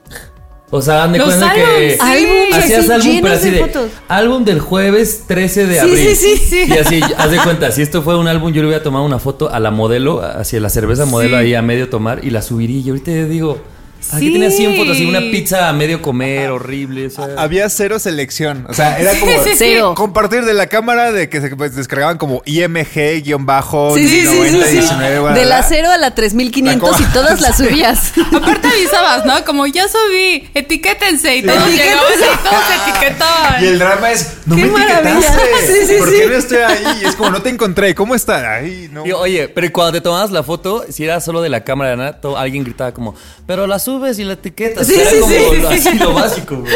O 0.71 0.83
sea, 0.83 0.95
dan 0.97 1.13
de 1.13 1.19
Los 1.19 1.29
cuenta 1.29 1.55
que 1.55 1.93
sí. 1.93 2.53
Hacías 2.53 2.91
álbum, 2.91 3.19
pero 3.23 3.35
así 3.35 3.51
de 3.51 3.65
álbum 4.09 4.45
del 4.45 4.59
jueves 4.59 5.23
13 5.29 5.67
de 5.69 5.75
Sí, 5.75 5.79
abril. 5.81 5.97
sí, 5.97 6.15
sí, 6.17 6.37
sí. 6.37 6.65
Y 6.69 6.73
así, 6.73 7.01
haz 7.17 7.31
de 7.31 7.39
cuenta, 7.39 7.71
si 7.71 7.83
esto 7.83 8.03
fue 8.03 8.19
un 8.19 8.27
álbum, 8.27 8.53
yo 8.53 8.63
le 8.63 8.69
hubiera 8.69 8.83
tomado 8.83 9.05
una 9.05 9.21
foto 9.21 9.49
a 9.49 9.61
la 9.61 9.71
modelo, 9.71 10.21
hacia 10.23 10.59
la 10.61 10.69
cerveza 10.69 11.07
modelo 11.07 11.37
Sí. 11.39 11.45
ahí 11.45 11.55
a 11.55 11.63
medio 11.63 11.89
tomar 11.89 12.25
y 12.25 12.31
la 12.31 12.43
subiría. 12.43 12.81
Y 12.81 12.89
ahorita 12.91 13.13
yo 13.13 13.29
digo, 13.29 13.59
¿para 14.11 14.21
qué 14.21 14.27
Sí. 14.27 14.33
tenía 14.33 14.51
100 14.51 14.77
fotos? 14.77 14.97
Así 14.97 15.07
una 15.07 15.21
pizza 15.21 15.69
a 15.69 15.73
medio 15.73 16.03
comer, 16.03 16.51
horrible. 16.51 17.07
o 17.07 17.11
sea. 17.11 17.27
Había 17.39 17.69
cero 17.69 17.99
selección. 17.99 18.67
O 18.69 18.75
sea, 18.75 18.99
era 18.99 19.11
como 19.21 19.33
sí, 19.45 19.51
sí. 19.51 19.57
Cero. 19.59 19.95
compartir 19.97 20.45
de 20.45 20.55
la 20.55 20.67
cámara 20.69 21.13
de 21.13 21.29
que 21.29 21.41
se 21.41 21.55
pues, 21.57 21.75
descargaban 21.75 22.19
como 22.19 22.43
IMG-bajo 22.45 23.95
Sí, 23.95 24.09
sí, 24.09 24.21
sí, 24.23 24.27
sí, 24.27 24.37
90, 24.37 24.67
sí. 24.67 24.73
19, 24.79 25.19
bla, 25.21 25.33
De 25.33 25.45
la 25.45 25.57
bla. 25.59 25.67
0 25.69 25.89
a 25.91 25.99
la 25.99 26.15
3500 26.15 27.01
La 27.01 27.07
y 27.07 27.13
todas 27.13 27.41
las 27.41 27.57
subías. 27.57 28.13
Aparte 28.33 28.69
avisabas, 28.69 29.25
¿no? 29.25 29.45
Como 29.45 29.67
ya 29.67 29.87
subí, 29.89 30.49
etiquétense 30.55 31.37
y 31.37 31.43
todos 31.43 31.69
llegaban 31.69 32.05
y 32.15 32.49
todos 32.49 32.65
se 32.67 32.91
etiquetaban. 32.91 33.65
Y 33.65 33.67
el 33.69 33.79
drama 33.79 34.11
es, 34.13 34.33
no 34.47 34.57
¡Qué 34.57 34.65
me 34.65 34.71
maravilla! 34.71 35.19
etiquetaste. 35.19 35.67
Sí, 35.67 35.87
sí, 35.87 35.95
¿Por 35.99 36.09
sí. 36.11 36.17
qué 36.21 36.27
no 36.27 36.35
estoy 36.35 36.59
ahí? 36.59 36.85
Y 37.03 37.05
es 37.07 37.17
como, 37.17 37.31
no 37.31 37.43
te 37.43 37.49
encontré. 37.51 37.95
¿Cómo 37.95 38.15
está? 38.15 38.55
Ay, 38.57 38.89
no. 38.93 39.07
Y, 39.07 39.13
oye, 39.13 39.49
pero 39.49 39.71
cuando 39.73 39.93
te 39.93 40.01
tomabas 40.01 40.31
la 40.31 40.43
foto, 40.43 40.85
si 40.91 41.05
era 41.05 41.21
solo 41.21 41.43
de 41.43 41.49
la 41.49 41.65
cámara 41.65 41.91
de 41.91 41.97
nada, 41.97 42.21
to- 42.21 42.37
alguien 42.37 42.65
gritaba 42.65 42.93
como, 42.93 43.15
pero 43.47 43.67
la 43.67 43.79
subes 43.97 44.19
y 44.19 44.25
la 44.25 44.35
etiquetas. 44.35 44.87
Sí, 44.87 44.95
era 44.95 45.11
sí, 45.11 45.21
como 45.21 45.33
sí, 45.33 45.57
lo- 45.61 45.69
así 45.71 45.99
lo 45.99 46.13
básico, 46.15 46.57
güey. 46.57 46.73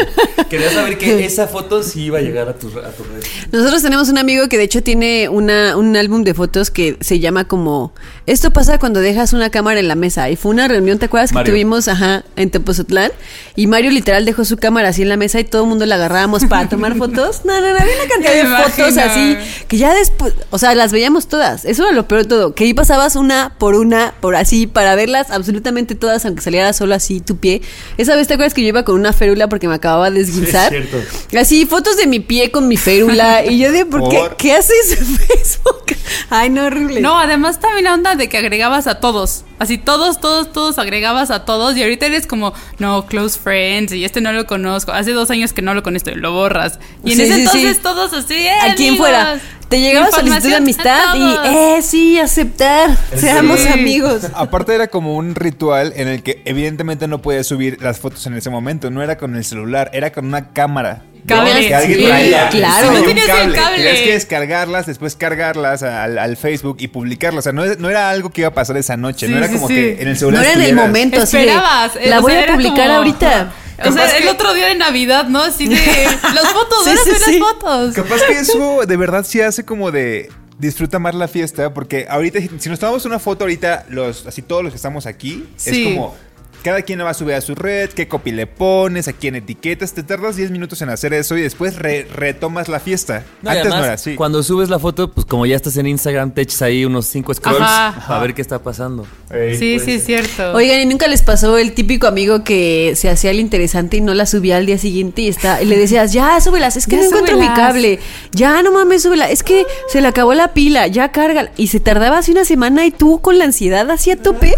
Quería 0.49 0.71
saber 0.73 0.99
que 0.99 1.25
esa 1.25 1.47
foto 1.47 1.83
sí 1.83 2.05
iba 2.05 2.19
a 2.19 2.23
llegar 2.23 2.49
a 2.49 2.55
tu, 2.55 2.69
a 2.69 2.91
tu 2.91 3.05
red. 3.05 3.23
Nosotros 3.53 3.83
tenemos 3.83 4.09
un 4.09 4.19
amigo 4.19 4.49
que 4.49 4.57
de 4.59 4.65
hecho 4.65 4.83
tiene 4.83 5.29
una, 5.29 5.77
un 5.77 5.97
álbum 5.97 6.25
de 6.25 6.35
fotos 6.35 6.71
que 6.71 6.97
se 7.01 7.21
llama 7.21 7.45
como 7.47 7.93
Esto 8.27 8.53
pasa 8.53 8.79
cuando 8.79 9.01
dejas 9.01 9.33
una 9.33 9.51
cámara 9.51 9.81
en 9.81 9.89
la 9.89 9.95
mesa. 9.95 10.31
Y 10.31 10.37
fue 10.37 10.51
una 10.53 10.69
reunión, 10.69 10.99
¿te 10.99 11.07
acuerdas 11.07 11.33
Mario. 11.33 11.45
que 11.47 11.51
tuvimos 11.53 11.89
ajá, 11.89 12.25
en 12.37 12.51
Tepozotlán? 12.51 13.13
Y 13.57 13.67
Mario 13.67 13.91
literal 13.91 14.25
dejó 14.25 14.45
su 14.45 14.57
cámara 14.57 14.89
así 14.89 15.03
en 15.03 15.09
la 15.09 15.17
mesa 15.17 15.39
y 15.41 15.45
todo 15.45 15.63
el 15.63 15.69
mundo 15.69 15.87
la 15.87 15.97
agarrábamos 15.97 16.45
para 16.47 16.69
tomar 16.69 16.97
fotos. 16.97 17.43
No, 17.45 17.61
no, 17.61 17.69
no, 17.73 17.79
había 17.79 17.95
una 17.97 18.09
cantidad 18.09 18.35
de 18.35 18.71
fotos 18.71 18.97
así 18.99 19.37
que 19.69 19.77
ya 19.79 19.95
después, 19.95 20.33
o 20.51 20.59
sea, 20.59 20.75
las 20.75 20.93
veíamos 20.93 21.29
todas. 21.29 21.65
Eso 21.65 21.85
era 21.85 21.93
lo 21.93 22.07
peor 22.09 22.23
de 22.23 22.29
todo, 22.29 22.55
que 22.55 22.65
ahí 22.65 22.75
pasabas 22.75 23.17
una 23.17 23.55
por 23.59 23.75
una, 23.75 24.15
por 24.21 24.37
así, 24.37 24.67
para 24.67 24.95
verlas 24.95 25.31
absolutamente 25.31 25.95
todas, 25.95 26.25
aunque 26.25 26.43
saliera 26.43 26.73
solo 26.73 26.95
así 26.95 27.10
tu 27.19 27.39
pie. 27.39 27.61
Esa 27.99 28.15
vez 28.15 28.29
te 28.29 28.35
acuerdas 28.35 28.55
que 28.55 28.63
yo 28.63 28.69
iba 28.69 28.85
con 28.85 28.95
una 28.95 29.13
férula 29.13 29.49
porque 29.49 29.67
me 29.67 29.75
acababa 29.75 30.09
de 30.13 30.21
esguinzar. 30.21 30.71
Sí, 30.71 30.77
es 30.77 30.89
cierto. 30.89 31.37
Así, 31.41 31.67
fotos 31.67 31.97
de 31.97 32.07
mi 32.07 32.21
pie 32.21 32.53
con 32.53 32.69
mi 32.69 32.77
férula. 32.77 33.45
Y 33.45 33.59
yo 33.59 33.73
de, 33.73 33.85
¿por 33.85 34.09
qué? 34.09 34.19
¿Por? 34.19 34.37
¿Qué 34.37 34.53
haces 34.53 34.93
en 35.01 35.07
Facebook? 35.17 35.97
Ay, 36.29 36.51
no, 36.51 36.67
horrible. 36.67 37.01
No, 37.01 37.19
además 37.19 37.59
también 37.59 37.85
la 37.87 37.95
onda 37.95 38.15
de 38.15 38.29
que 38.29 38.37
agregabas 38.39 38.87
a 38.87 39.01
todos. 39.01 39.45
Así 39.59 39.77
todos, 39.79 40.21
todos, 40.21 40.53
todos 40.53 40.79
agregabas 40.79 41.31
a 41.33 41.45
todos. 41.45 41.77
Y 41.77 41.83
ahorita 41.83 42.07
eres 42.07 42.27
como, 42.27 42.53
no, 42.79 43.07
close 43.07 43.39
friends. 43.39 43.93
Y 43.93 44.05
este 44.05 44.21
no 44.21 44.33
lo 44.33 44.47
conozco. 44.47 44.93
Hace 44.93 45.11
dos 45.13 45.31
años 45.31 45.53
que 45.53 45.63
no 45.63 45.75
lo 45.75 45.83
conozco 45.83 46.11
y 46.11 46.15
lo 46.15 46.33
borras. 46.33 46.79
Y 47.05 47.13
en 47.13 47.17
Sí, 47.17 47.23
ese 47.25 47.35
sí, 47.35 47.41
entonces 47.41 47.77
sí. 47.77 47.83
todos 47.83 48.13
así, 48.13 48.35
eh, 48.35 48.51
a 48.51 48.75
quien 48.75 48.91
amigos. 48.91 48.99
fuera. 48.99 49.41
Te 49.71 49.81
llegaba 49.81 50.11
solicitud 50.11 50.51
de 50.51 50.57
amistad 50.57 51.15
y, 51.15 51.49
eh, 51.49 51.81
sí, 51.81 52.19
aceptar. 52.19 52.91
Seamos 53.17 53.61
Sí. 53.61 53.69
amigos. 53.69 54.23
Aparte 54.35 54.75
era 54.75 54.89
como 54.89 55.15
un 55.17 55.35
ritual 55.37 55.93
en 55.97 56.09
el 56.09 56.23
que 56.23 56.43
evidentemente 56.45 57.07
no 57.07 57.23
podías 57.23 57.47
subir 57.47 57.81
las 57.81 57.99
fotos 58.01 58.27
en 58.27 58.35
ese 58.35 58.51
momento. 58.51 58.91
No 58.91 59.03
era 59.03 59.17
con 59.17 59.37
el 59.37 59.45
celular, 59.45 59.89
era 59.95 60.11
con 60.13 60.27
una 60.27 60.49
cámara. 60.53 61.03
Cable. 61.27 61.69
Que 61.69 61.75
alguien 61.75 61.99
Sí, 62.01 62.05
traía. 62.07 62.49
claro. 62.49 62.91
Sí, 62.93 62.97
un 62.99 63.05
tienes 63.05 63.25
el 63.29 63.53
cable. 63.55 63.77
Tenías 63.77 64.01
que 64.01 64.13
descargarlas, 64.15 64.87
después 64.87 65.15
cargarlas 65.17 65.83
al, 65.83 66.19
al 66.19 66.37
Facebook 66.37 66.79
y 66.81 66.89
publicarlas. 66.89 67.41
O 67.41 67.45
sea, 67.45 67.53
no, 67.53 67.63
es- 67.63 67.79
no 67.79 67.89
era 67.91 68.11
algo 68.11 68.31
que 68.31 68.41
iba 68.41 68.49
a 68.49 68.55
pasar 68.55 68.77
esa 68.79 68.97
noche. 68.97 69.27
Sí, 69.27 69.33
no 69.33 69.39
era 69.39 69.47
sí, 69.49 69.55
como 69.55 69.69
sí. 69.69 69.75
que 69.75 69.93
en 70.03 70.09
el 70.09 70.15
No 70.15 70.19
celular 70.19 70.45
era 70.47 70.55
en 70.55 70.63
el 70.63 70.75
momento 70.75 71.23
Esperabas. 71.23 71.95
eh, 71.97 72.09
La 72.09 72.19
o 72.19 72.23
voy 72.23 72.33
sea, 72.33 72.43
a 72.45 72.53
publicar 72.55 72.87
como- 72.87 72.99
ahorita. 72.99 73.53
O 73.89 73.93
sea, 73.93 74.17
el 74.17 74.23
que- 74.25 74.31
otro 74.31 74.53
día 74.55 74.67
de 74.67 74.75
Navidad, 74.75 75.27
¿no? 75.29 75.43
Así 75.43 75.69
de 75.69 75.77
las 76.35 76.53
fotos, 76.53 76.85
Sí, 76.85 76.91
sí, 77.05 77.11
las 77.11 77.39
fotos. 77.39 77.95
Capaz 77.95 78.23
que 78.27 78.39
eso 78.39 78.81
de 78.87 78.97
verdad 78.97 79.25
sí 79.27 79.41
hace 79.41 79.65
como 79.65 79.91
de 79.91 80.31
disfruta 80.59 80.99
más 80.99 81.15
la 81.15 81.27
fiesta, 81.29 81.73
porque 81.73 82.07
ahorita, 82.09 82.39
si 82.59 82.69
nos 82.69 82.79
tomamos 82.79 83.07
una 83.07 83.19
foto 83.19 83.45
ahorita, 83.45 83.87
los, 83.89 84.27
así 84.27 84.43
todos 84.43 84.63
los 84.63 84.73
que 84.73 84.77
estamos 84.77 85.07
aquí, 85.07 85.49
Sí. 85.57 85.85
es 85.89 85.95
como 85.95 86.15
cada 86.63 86.83
quien 86.83 86.99
la 86.99 87.05
va 87.05 87.11
a 87.11 87.15
subir 87.15 87.35
a 87.35 87.41
su 87.41 87.55
red, 87.55 87.91
qué 87.91 88.09
copy 88.09 88.33
le 88.33 88.47
pones, 88.47 89.09
a 89.09 89.13
quién 89.13 89.35
etiquetas, 89.35 89.93
te 89.93 90.03
tardas 90.03 90.37
10 90.37 90.51
minutos 90.51 90.81
en 90.83 90.89
hacer 90.91 91.13
eso 91.15 91.37
y 91.37 91.43
después 91.43 91.77
re- 91.77 92.07
retomas 92.13 92.69
la 92.69 92.81
fiesta. 92.81 93.25
No, 93.43 93.53
no 93.53 93.59
además, 93.61 93.85
era 93.85 93.93
así. 93.95 94.15
Cuando 94.15 94.43
subes 94.43 94.69
la 94.69 94.79
foto, 94.79 95.11
pues 95.13 95.27
como 95.27 95.47
ya 95.47 95.57
estás 95.57 95.77
en 95.77 95.87
Instagram, 95.87 96.33
te 96.33 96.43
echas 96.43 96.63
ahí 96.63 96.85
unos 96.85 97.07
5 97.07 97.35
scrolls 97.35 97.61
Ajá. 97.63 98.17
a 98.17 98.19
ver 98.21 98.35
qué 98.35 98.43
está 98.43 98.59
pasando. 98.63 99.07
Ey. 99.31 99.57
Sí, 99.57 99.79
sí, 99.79 99.93
es 99.93 100.05
cierto. 100.05 100.53
Oigan, 100.53 100.81
¿y 100.81 100.87
nunca 100.87 101.07
les 101.09 101.23
pasó 101.23 101.57
el 101.59 101.73
típico 101.73 102.07
amigo 102.07 102.45
que 102.45 102.95
se 102.97 103.09
hacía 103.11 103.31
el 103.31 103.41
interesante 103.41 103.97
y 103.97 104.01
no 104.01 104.15
la 104.15 104.27
subía 104.27 104.57
al 104.57 104.67
día 104.67 104.79
siguiente 104.79 105.23
y, 105.23 105.29
está, 105.29 105.63
y 105.63 105.67
le 105.67 105.77
decías, 105.77 106.13
ya, 106.13 106.41
súbelas, 106.41 106.77
es 106.77 106.87
que 106.87 106.97
Ya, 106.97 107.03
no 107.03 107.09
encuentro 107.09 107.37
mi 107.39 107.49
cable, 107.49 107.99
ya, 108.33 108.63
no 108.63 108.73
mames, 108.73 109.03
súbela, 109.03 109.31
es 109.31 109.43
que 109.43 109.67
se 109.89 110.01
le 110.01 110.09
acabó 110.09 110.35
la 110.35 110.53
pila, 110.53 110.87
ya, 110.87 111.11
cárgala. 111.13 111.51
Y 111.57 111.69
se 111.69 111.81
tardaba 111.81 112.19
así 112.19 112.33
una 112.33 112.45
semana 112.45 112.85
y 112.87 112.91
tú 112.91 113.21
con 113.21 113.39
la 113.39 113.45
ansiedad 113.45 113.91
así 113.91 114.11
a 114.11 114.17
tope 114.17 114.55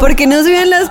porque 0.00 0.26
no 0.26 0.42
subían 0.42 0.70
las 0.70 0.90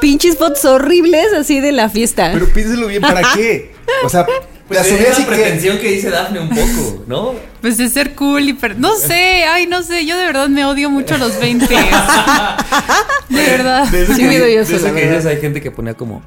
pinches 0.00 0.36
fotos 0.36 0.64
horribles 0.64 1.32
así 1.38 1.60
de 1.60 1.72
la 1.72 1.88
fiesta. 1.88 2.30
Pero 2.32 2.46
piénselo 2.48 2.86
bien, 2.88 3.02
¿para 3.02 3.22
qué? 3.34 3.74
O 4.04 4.08
sea, 4.08 4.26
la 4.70 4.82
subías 4.84 5.18
y 5.18 5.24
que... 5.24 5.78
que 5.80 5.90
dice 5.92 6.10
Dafne 6.10 6.40
un 6.40 6.48
poco, 6.48 7.04
¿no? 7.06 7.34
Pues 7.60 7.76
de 7.78 7.88
ser 7.88 8.14
cool 8.14 8.48
y... 8.48 8.52
per- 8.54 8.78
No 8.78 8.96
sé, 8.96 9.44
ay, 9.44 9.66
no 9.66 9.82
sé, 9.82 10.04
yo 10.06 10.16
de 10.18 10.26
verdad 10.26 10.48
me 10.48 10.64
odio 10.64 10.90
mucho 10.90 11.14
a 11.14 11.18
los 11.18 11.38
20. 11.38 11.66
de 13.28 13.36
verdad. 13.46 13.86
De 13.88 14.02
eso 14.02 14.14
Sí 14.14 14.22
que- 14.22 14.28
me 14.28 14.38
doy 14.38 14.52
eso, 14.54 14.70
de 14.70 14.76
eso 14.76 14.86
la 14.86 14.94
que 14.94 15.00
verdad. 15.00 15.16
dices, 15.16 15.26
hay 15.30 15.40
gente 15.40 15.60
que 15.60 15.70
ponía 15.70 15.94
como 15.94 16.22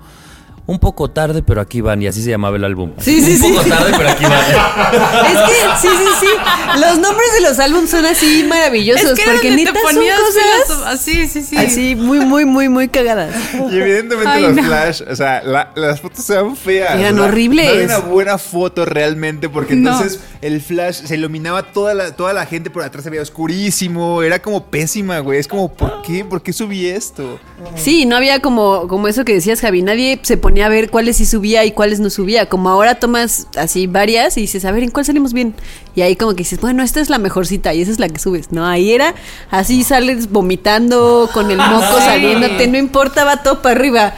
un 0.68 0.80
poco 0.80 1.10
tarde, 1.10 1.42
pero 1.42 1.62
aquí 1.62 1.82
van, 1.82 2.02
y 2.02 2.08
así 2.08 2.22
se 2.22 2.30
llamaba 2.30 2.58
el 2.58 2.64
álbum. 2.64 2.92
Sí, 3.00 3.22
sí, 3.22 3.32
un 3.32 3.38
sí. 3.38 3.54
poco 3.54 3.68
tarde, 3.70 3.92
pero 3.98 4.10
aquí 4.10 4.24
van. 4.26 4.38
Es 5.28 5.40
que, 5.50 5.88
sí, 5.88 5.88
sí, 5.98 6.10
sí. 6.22 6.80
Los 6.80 7.00
nombres 7.00 7.28
de 7.36 7.42
los 7.50 7.60
álbumes 7.60 7.90
son 7.90 8.06
así 8.06 8.46
maravillosos. 8.48 9.12
Es 9.12 9.20
que 9.20 9.32
porque 9.32 9.52
neta 9.52 9.74
te 9.74 9.80
son 9.82 9.96
ponías 9.96 10.20
cosas 10.20 10.84
así, 10.88 11.28
sí, 11.28 11.42
sí. 11.42 11.58
así 11.58 11.96
muy, 11.96 12.20
muy, 12.20 12.46
muy, 12.46 12.70
muy 12.70 12.88
cagadas. 12.90 13.34
Y 13.72 13.78
evidentemente 13.80 14.30
Ay, 14.30 14.42
los 14.44 14.56
no. 14.56 14.64
flash, 14.64 15.02
o 15.10 15.16
sea, 15.16 15.42
la- 15.44 15.72
las 15.76 16.02
fotos 16.02 16.30
eran 16.30 16.56
feas. 16.56 17.00
Eran 17.00 17.16
o 17.16 17.18
sea, 17.24 17.26
horribles. 17.28 17.66
No 17.66 17.72
había 17.72 17.86
una 17.86 18.00
buena 18.00 18.38
foto 18.38 18.86
realmente, 18.86 19.50
porque 19.50 19.76
No. 19.76 19.92
entonces 19.92 20.20
el 20.42 20.62
flash 20.62 21.02
se 21.06 21.16
iluminaba 21.16 21.64
toda 21.64 21.94
la, 21.94 22.12
toda 22.12 22.34
la 22.34 22.46
gente 22.46 22.70
por 22.70 22.84
atrás, 22.84 23.04
se 23.04 23.10
veía 23.10 23.22
oscurísimo. 23.22 24.22
Era 24.22 24.42
como 24.42 24.66
pésima, 24.66 25.20
güey. 25.20 25.40
Es 25.40 25.48
como, 25.48 25.72
¿por 25.72 26.02
qué? 26.02 26.26
¿Por 26.26 26.42
qué 26.42 26.52
subí 26.54 26.88
esto? 26.88 27.40
Sí, 27.76 28.06
no 28.06 28.16
había 28.18 28.42
como, 28.42 28.88
como 28.88 29.08
eso 29.08 29.24
que 29.26 29.34
decías, 29.34 29.62
Javi. 29.62 29.82
Nadie 29.82 30.20
se 30.24 30.36
ponía 30.38 30.57
a 30.62 30.70
ver 30.70 30.90
cuáles 30.90 31.18
sí 31.18 31.26
subía 31.26 31.66
y 31.66 31.72
cuáles 31.72 32.00
no 32.00 32.10
subía. 32.10 32.48
Como 32.48 32.70
ahora 32.70 32.96
tomas 32.96 33.48
así 33.58 33.88
varias 33.88 34.38
y 34.38 34.42
dices, 34.42 34.66
a 34.66 34.72
ver, 34.72 34.84
¿en 34.84 34.92
cuál 34.92 35.06
salimos 35.06 35.34
bien? 35.34 35.54
Y 35.96 36.02
ahí 36.02 36.16
como 36.16 36.32
que 36.34 36.40
dices, 36.40 36.60
bueno, 36.60 36.84
esta 36.84 37.00
es 37.02 37.10
la 37.10 37.18
mejorcita 37.18 37.74
y 37.74 37.82
esa 37.82 37.92
es 37.92 38.00
la 38.00 38.10
que 38.10 38.20
subes. 38.20 38.52
No, 38.52 38.66
ahí 38.66 38.92
era 38.92 39.16
así 39.52 39.84
sales 39.84 40.30
vomitando 40.32 41.30
con 41.34 41.50
el 41.52 41.58
moco 41.58 41.98
Sí. 42.00 42.06
saliéndote, 42.06 42.68
no 42.68 42.78
importa, 42.78 43.24
va 43.24 43.44
todo 43.44 43.62
para 43.62 43.76
arriba. 43.76 44.16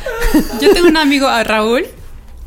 Yo 0.62 0.74
tengo 0.74 0.88
un 0.88 0.98
amigo, 0.98 1.28
a 1.28 1.44
Raúl, 1.44 1.86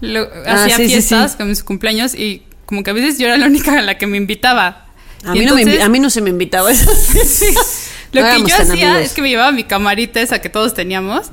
lo- 0.00 0.28
Ah, 0.46 0.64
hacía 0.64 0.76
sí, 0.76 0.86
fiestas 0.88 1.32
sí. 1.32 1.36
con 1.38 1.48
mis 1.48 1.62
cumpleaños 1.62 2.14
y 2.14 2.42
como 2.66 2.82
que 2.82 2.90
a 2.90 2.94
veces 2.94 3.18
yo 3.18 3.26
era 3.26 3.36
la 3.36 3.46
única 3.46 3.78
a 3.78 3.82
la 3.82 3.98
que 3.98 4.06
me 4.06 4.16
invitaba. 4.16 4.86
A 5.24 5.36
Y 5.36 5.40
mí, 5.40 5.44
no 5.46 5.54
me, 5.54 5.80
a 5.82 5.88
mí 5.88 6.00
no 6.00 6.10
se 6.10 6.20
me 6.20 6.30
invitaba 6.30 6.70
eso. 6.72 6.90
Lo 8.12 8.20
No 8.22 8.28
que 8.44 8.50
yo 8.50 8.56
hacía 8.56 8.72
amigos. 8.90 8.96
es 9.06 9.12
que 9.14 9.22
me 9.22 9.28
llevaba 9.30 9.52
mi 9.52 9.64
camarita 9.64 10.20
esa 10.20 10.40
que 10.40 10.48
todos 10.48 10.74
teníamos 10.74 11.30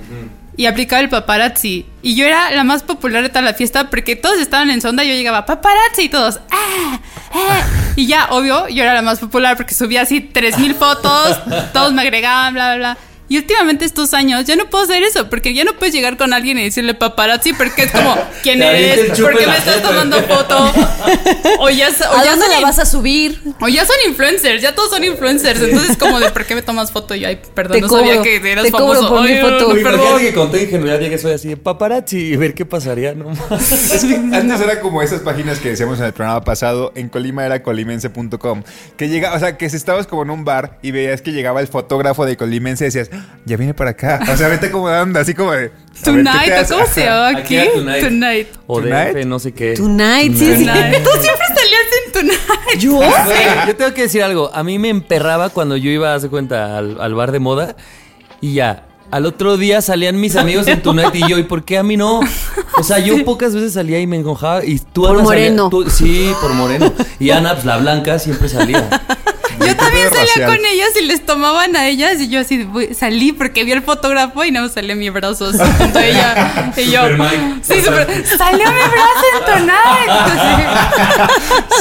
y 0.59 0.65
aplicaba 0.65 0.99
el 1.01 1.07
paparazzi. 1.07 1.85
Y 2.01 2.15
yo 2.15 2.25
era 2.25 2.51
la 2.51 2.65
más 2.65 2.83
popular 2.83 3.23
de 3.23 3.29
toda 3.29 3.43
la 3.43 3.53
fiesta 3.53 3.89
porque 3.89 4.17
todos 4.17 4.39
estaban 4.39 4.69
en 4.69 4.81
sonda 4.81 5.05
y 5.05 5.07
yo 5.07 5.13
llegaba 5.13 5.45
paparazzi 5.45 6.01
y 6.01 6.09
todos 6.09 6.41
¡ah! 6.51 6.99
¡ah! 7.33 7.61
Y 7.95 8.07
ya, 8.07 8.27
obvio, 8.31 8.67
yo 8.67 8.83
era 8.83 8.93
la 8.93 9.01
más 9.01 9.19
popular 9.19 9.55
porque 9.55 9.73
subía 9.73 10.01
así 10.01 10.19
3000 10.19 10.75
fotos, 10.75 11.39
todos 11.71 11.93
me 11.93 12.01
agregaban, 12.01 12.53
bla, 12.55 12.75
bla, 12.75 12.77
bla. 12.77 12.97
Y 13.29 13.37
últimamente 13.37 13.85
estos 13.85 14.13
años 14.13 14.43
ya 14.45 14.55
no 14.55 14.69
puedo 14.69 14.83
hacer 14.83 15.03
eso 15.03 15.29
porque 15.29 15.53
ya 15.53 15.63
no 15.63 15.73
puedes 15.73 15.93
llegar 15.93 16.17
con 16.17 16.33
alguien 16.33 16.57
y 16.57 16.63
decirle 16.63 16.95
paparazzi 16.95 17.53
porque 17.53 17.83
es 17.83 17.91
como 17.91 18.15
¿quién 18.43 18.61
eres? 18.61 19.17
¿Por 19.19 19.37
qué 19.37 19.45
me 19.47 19.55
estás 19.57 19.81
tomando 19.81 20.21
foto? 20.23 20.71
O 21.59 21.69
ya, 21.69 21.89
o 21.89 22.17
¿A 22.17 22.23
ya 22.23 22.31
dónde 22.31 22.45
son 22.45 22.55
la 22.55 22.61
vas 22.61 22.79
a 22.79 22.85
subir? 22.85 23.39
o 23.59 23.67
ya 23.67 23.85
son 23.85 23.95
influencers, 24.07 24.61
ya 24.61 24.73
todos 24.75 24.89
son 24.91 25.03
influencers. 25.03 25.61
Entonces, 25.61 25.97
como 25.97 26.19
de 26.19 26.29
por 26.31 26.45
qué 26.45 26.55
me 26.55 26.61
tomas 26.61 26.91
foto 26.91 27.15
y 27.15 27.25
ay, 27.25 27.39
perdón, 27.53 27.75
Te 27.77 27.81
no 27.81 27.87
cobro, 27.87 28.05
sabía 28.05 28.21
que 28.21 28.35
eras 28.51 28.65
te 28.65 28.71
cobro 28.71 28.87
famoso. 28.95 29.09
por 29.09 29.21
mi 29.23 29.31
Ay, 29.31 29.41
foto. 29.41 29.59
no, 29.59 29.73
perdón. 29.75 29.93
imagínate 29.93 30.25
que 30.25 30.33
con 30.33 30.47
toda 30.51 30.61
ingenuidad 30.63 30.99
llegue 30.99 31.17
soy 31.17 31.33
así 31.33 31.49
de 31.49 31.57
paparazzi 31.57 32.17
y 32.17 32.35
ver 32.35 32.53
qué 32.53 32.65
pasaría, 32.65 33.13
no 33.13 33.29
más. 33.29 33.71
Es 33.71 34.03
que 34.05 34.15
antes 34.33 34.61
era 34.61 34.79
como 34.81 35.01
esas 35.01 35.21
páginas 35.21 35.59
que 35.59 35.69
decíamos 35.69 35.99
en 35.99 36.05
el 36.05 36.13
programa 36.13 36.43
pasado, 36.43 36.91
en 36.95 37.09
Colima 37.09 37.45
era 37.45 37.61
colimense.com, 37.63 38.63
que 38.97 39.07
llega, 39.09 39.33
o 39.33 39.39
sea, 39.39 39.57
que 39.57 39.69
si 39.69 39.75
estabas 39.77 40.07
como 40.07 40.23
en 40.23 40.29
un 40.31 40.45
bar 40.45 40.79
y 40.81 40.91
veías 40.91 41.21
que 41.21 41.31
llegaba 41.31 41.61
el 41.61 41.67
fotógrafo 41.67 42.25
de 42.25 42.37
Colimense 42.37 42.85
y 42.85 42.87
decías, 42.87 43.09
ya 43.45 43.58
viene 43.58 43.73
para 43.73 43.91
acá. 43.91 44.19
O 44.32 44.38
sea, 44.38 44.47
vete 44.47 44.67
acomodando, 44.67 45.19
así 45.19 45.34
como 45.34 45.51
de. 45.51 45.58
a 45.58 45.62
ver, 45.62 45.71
¿qué 45.71 46.01
te 46.01 46.03
Tonight, 46.03 46.69
¿cómo 46.69 46.86
se 46.86 47.05
llama 47.05 47.27
Aquí 47.29 47.58
Tonight. 47.73 48.03
Tonight. 48.03 48.47
O. 48.67 48.82
DF, 48.82 49.25
no 49.25 49.39
sé 49.39 49.53
qué. 49.53 49.73
Tonight, 49.75 50.36
sí. 50.36 50.45
Tú 50.45 50.55
siempre 50.55 51.47
salías 51.47 51.88
en 52.05 52.12
Tonight. 52.13 52.79
¿Yo? 52.79 52.99
Yo 53.67 53.75
tengo 53.75 53.93
que 53.93 54.03
decir 54.03 54.23
algo. 54.23 54.51
A 54.53 54.63
mí 54.63 54.77
me 54.79 54.89
emperraba 54.89 55.49
cuando 55.49 55.75
yo 55.77 55.89
iba, 55.89 56.13
hace 56.13 56.29
cuenta, 56.29 56.77
al, 56.77 56.99
al 57.01 57.13
bar 57.15 57.32
de 57.32 57.39
moda 57.39 57.75
y 58.41 58.53
ya. 58.53 58.86
Al 59.12 59.25
otro 59.25 59.58
día 59.58 59.82
salían 59.82 60.19
mis 60.21 60.36
amigos 60.36 60.67
en 60.67 60.84
Tonight 60.84 61.15
y 61.15 61.27
yo, 61.27 61.39
¿y 61.39 61.43
por 61.43 61.63
qué 61.65 61.79
a 61.79 61.84
mí 61.84 61.97
no? 61.97 62.19
O 62.77 62.84
sea, 62.84 62.99
yo 62.99 63.25
pocas 63.25 63.55
veces 63.55 63.73
salía 63.73 63.99
y 63.99 64.05
me 64.05 64.17
enojaba 64.17 64.63
y 64.63 64.77
tú 64.77 65.01
Por 65.01 65.15
Ana, 65.17 65.25
salía- 65.25 65.25
moreno. 65.45 65.69
tú- 65.71 65.89
sí, 65.89 66.32
por 66.39 66.53
moreno. 66.53 66.93
Y 67.19 67.32
Ana, 67.32 67.53
pues 67.53 67.65
la 67.65 67.77
blanca, 67.77 68.19
siempre 68.19 68.47
salía. 68.49 68.88
Yo 69.59 69.75
también 69.75 70.07
salía 70.09 70.21
racial. 70.25 70.49
con 70.55 70.65
ellas 70.65 70.89
y 70.99 71.05
les 71.05 71.25
tomaban 71.25 71.75
a 71.75 71.87
ellas 71.87 72.19
y 72.19 72.29
yo 72.29 72.39
así 72.39 72.67
salí 72.97 73.31
porque 73.31 73.63
vi 73.63 73.71
al 73.73 73.81
fotógrafo 73.83 74.43
y 74.45 74.51
no 74.51 74.67
salió 74.69 74.95
mi 74.95 75.09
brazo 75.09 75.49
a 75.49 76.05
ella 76.05 76.71
y 76.77 76.91
yo 76.91 77.01
sí 77.61 77.81
super 77.81 78.07
salió 78.37 78.65
mi 78.71 78.79
brazo 78.79 79.25
en 79.37 79.45
Tonight 79.45 80.09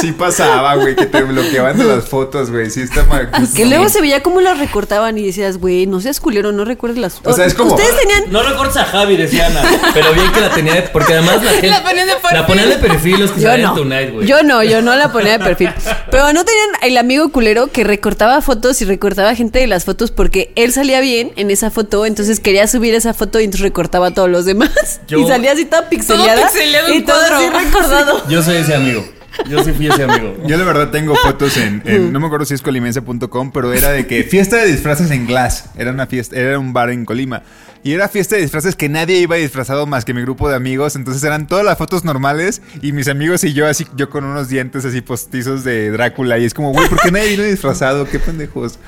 Sí 0.01 0.11
pasaba, 0.13 0.75
güey, 0.75 0.95
que 0.95 1.05
te 1.05 1.21
bloqueaban 1.23 1.77
de 1.77 1.83
las 1.85 2.05
fotos, 2.07 2.51
güey. 2.51 2.69
Sí, 2.69 2.81
está 2.81 3.03
mal. 3.05 3.29
Que 3.55 3.65
luego 3.65 3.89
se 3.89 4.01
veía 4.01 4.21
cómo 4.23 4.39
las 4.41 4.57
recortaban 4.59 5.17
y 5.17 5.25
decías, 5.25 5.57
güey, 5.57 5.85
no 5.87 5.99
seas 6.01 6.19
culero, 6.19 6.51
no 6.51 6.63
recuerdes 6.65 6.97
las 6.99 7.19
O 7.23 7.33
sea, 7.33 7.45
es 7.45 7.53
como- 7.53 7.75
Ustedes 7.75 7.97
tenían. 7.99 8.23
No 8.31 8.41
recortes 8.43 8.77
a 8.77 8.85
Javi, 8.85 9.17
decía 9.17 9.47
Ana. 9.47 9.61
Pero 9.93 10.13
bien 10.13 10.31
que 10.31 10.41
la 10.41 10.49
tenía, 10.51 10.73
de- 10.75 10.81
porque 10.83 11.13
además 11.13 11.43
la 11.43 11.51
gente. 11.51 11.67
La 11.67 11.83
ponían 11.83 12.07
de 12.07 12.13
perfil. 12.15 12.37
La 12.39 12.47
ponían 12.47 12.69
de 12.69 12.75
perfil 12.77 13.19
los 13.19 13.31
que 13.31 13.41
Yo 13.41 13.49
salían 13.49 13.67
no. 13.69 13.77
en 13.77 13.83
Tonight, 13.89 14.13
güey. 14.13 14.27
Yo 14.27 14.43
no, 14.43 14.63
yo 14.63 14.81
no 14.81 14.95
la 14.95 15.11
ponía 15.11 15.37
de 15.37 15.43
perfil. 15.43 15.73
Pero 16.11 16.33
no 16.33 16.45
tenían 16.45 16.69
el 16.81 16.97
amigo 16.97 17.29
culero 17.29 17.67
que 17.69 17.83
recortaba 17.83 18.41
fotos 18.41 18.81
y 18.81 18.85
recortaba 18.85 19.33
gente 19.35 19.59
de 19.59 19.67
las 19.67 19.85
fotos 19.85 20.11
porque 20.11 20.51
él 20.55 20.71
salía 20.73 20.99
bien 21.01 21.31
en 21.35 21.51
esa 21.51 21.71
foto, 21.71 22.05
entonces 22.05 22.39
quería 22.39 22.67
subir 22.67 22.93
esa 22.95 23.13
foto 23.13 23.39
y 23.39 23.45
entonces 23.45 23.61
recortaba 23.61 24.07
a 24.07 24.11
todos 24.13 24.29
los 24.29 24.45
demás. 24.45 25.01
Yo- 25.07 25.19
Y 25.19 25.27
salía 25.27 25.53
así 25.53 25.65
toda 25.65 25.89
pixeleada. 25.89 26.43
pixeleado 26.47 26.93
y 26.93 27.01
todo 27.01 27.15
así 27.21 27.29
cuadro. 27.49 27.59
recordado. 27.59 28.29
Yo 28.29 28.41
soy 28.43 28.57
ese 28.57 28.75
amigo. 28.75 29.05
Yo 29.47 29.63
sí 29.63 29.71
fui 29.71 29.87
ese 29.87 30.03
amigo. 30.03 30.35
Yo 30.45 30.57
la 30.57 30.65
verdad 30.65 30.89
tengo 30.91 31.15
fotos 31.15 31.55
en, 31.57 31.81
en- 31.85 32.11
no 32.11 32.19
me 32.19 32.25
acuerdo 32.25 32.45
si 32.45 32.55
es 32.55 32.61
colimense.com, 32.61 33.51
pero 33.51 33.71
era 33.73 33.91
de 33.91 34.05
que 34.05 34.23
fiesta 34.23 34.57
de 34.57 34.65
disfraces 34.65 35.11
en 35.11 35.27
Glass. 35.27 35.65
Era 35.77 35.91
una 35.91 36.07
fiesta, 36.07 36.35
era 36.35 36.59
un 36.59 36.73
bar 36.73 36.89
en 36.89 37.05
Colima. 37.05 37.43
Y 37.83 37.93
era 37.93 38.09
fiesta 38.09 38.35
de 38.35 38.41
disfraces 38.41 38.75
que 38.75 38.89
nadie 38.89 39.19
iba 39.19 39.37
disfrazado 39.37 39.85
más 39.85 40.03
que 40.03 40.13
mi 40.13 40.21
grupo 40.21 40.49
de 40.49 40.55
amigos. 40.55 40.95
Entonces 40.95 41.23
eran 41.23 41.47
todas 41.47 41.63
las 41.63 41.77
fotos 41.77 42.03
normales 42.03 42.61
y 42.81 42.91
mis 42.91 43.07
amigos 43.07 43.43
y 43.43 43.53
yo 43.53 43.67
así, 43.67 43.85
yo 43.95 44.09
con 44.09 44.25
unos 44.25 44.49
dientes 44.49 44.83
así 44.85 45.01
postizos 45.01 45.63
de 45.63 45.91
Drácula. 45.91 46.37
Y 46.39 46.45
es 46.45 46.53
como, 46.53 46.71
güey, 46.73 46.89
¿por 46.89 46.99
qué 46.99 47.11
nadie 47.11 47.29
vino 47.29 47.43
disfrazado? 47.43 48.05
Qué 48.05 48.19
pendejos. 48.19 48.79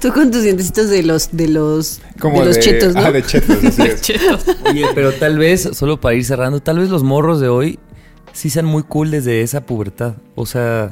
Tú 0.00 0.12
con 0.12 0.30
tus 0.30 0.42
dientecitos 0.42 0.90
de 0.90 1.02
los, 1.02 1.30
de 1.32 1.48
los, 1.48 2.00
Como 2.18 2.40
de 2.40 2.46
los 2.46 2.58
chetos, 2.58 2.94
¿no? 2.94 3.00
Ah, 3.00 3.12
de 3.12 3.22
chetos, 3.22 3.64
así 3.64 3.82
es. 3.82 4.02
Oye, 4.70 4.86
pero 4.94 5.12
tal 5.12 5.38
vez, 5.38 5.70
solo 5.72 6.00
para 6.00 6.14
ir 6.14 6.24
cerrando, 6.24 6.60
tal 6.60 6.78
vez 6.78 6.90
los 6.90 7.02
morros 7.02 7.40
de 7.40 7.48
hoy 7.48 7.78
sí 8.32 8.50
sean 8.50 8.66
muy 8.66 8.82
cool 8.82 9.10
desde 9.10 9.40
esa 9.40 9.62
pubertad. 9.62 10.16
O 10.34 10.44
sea, 10.44 10.90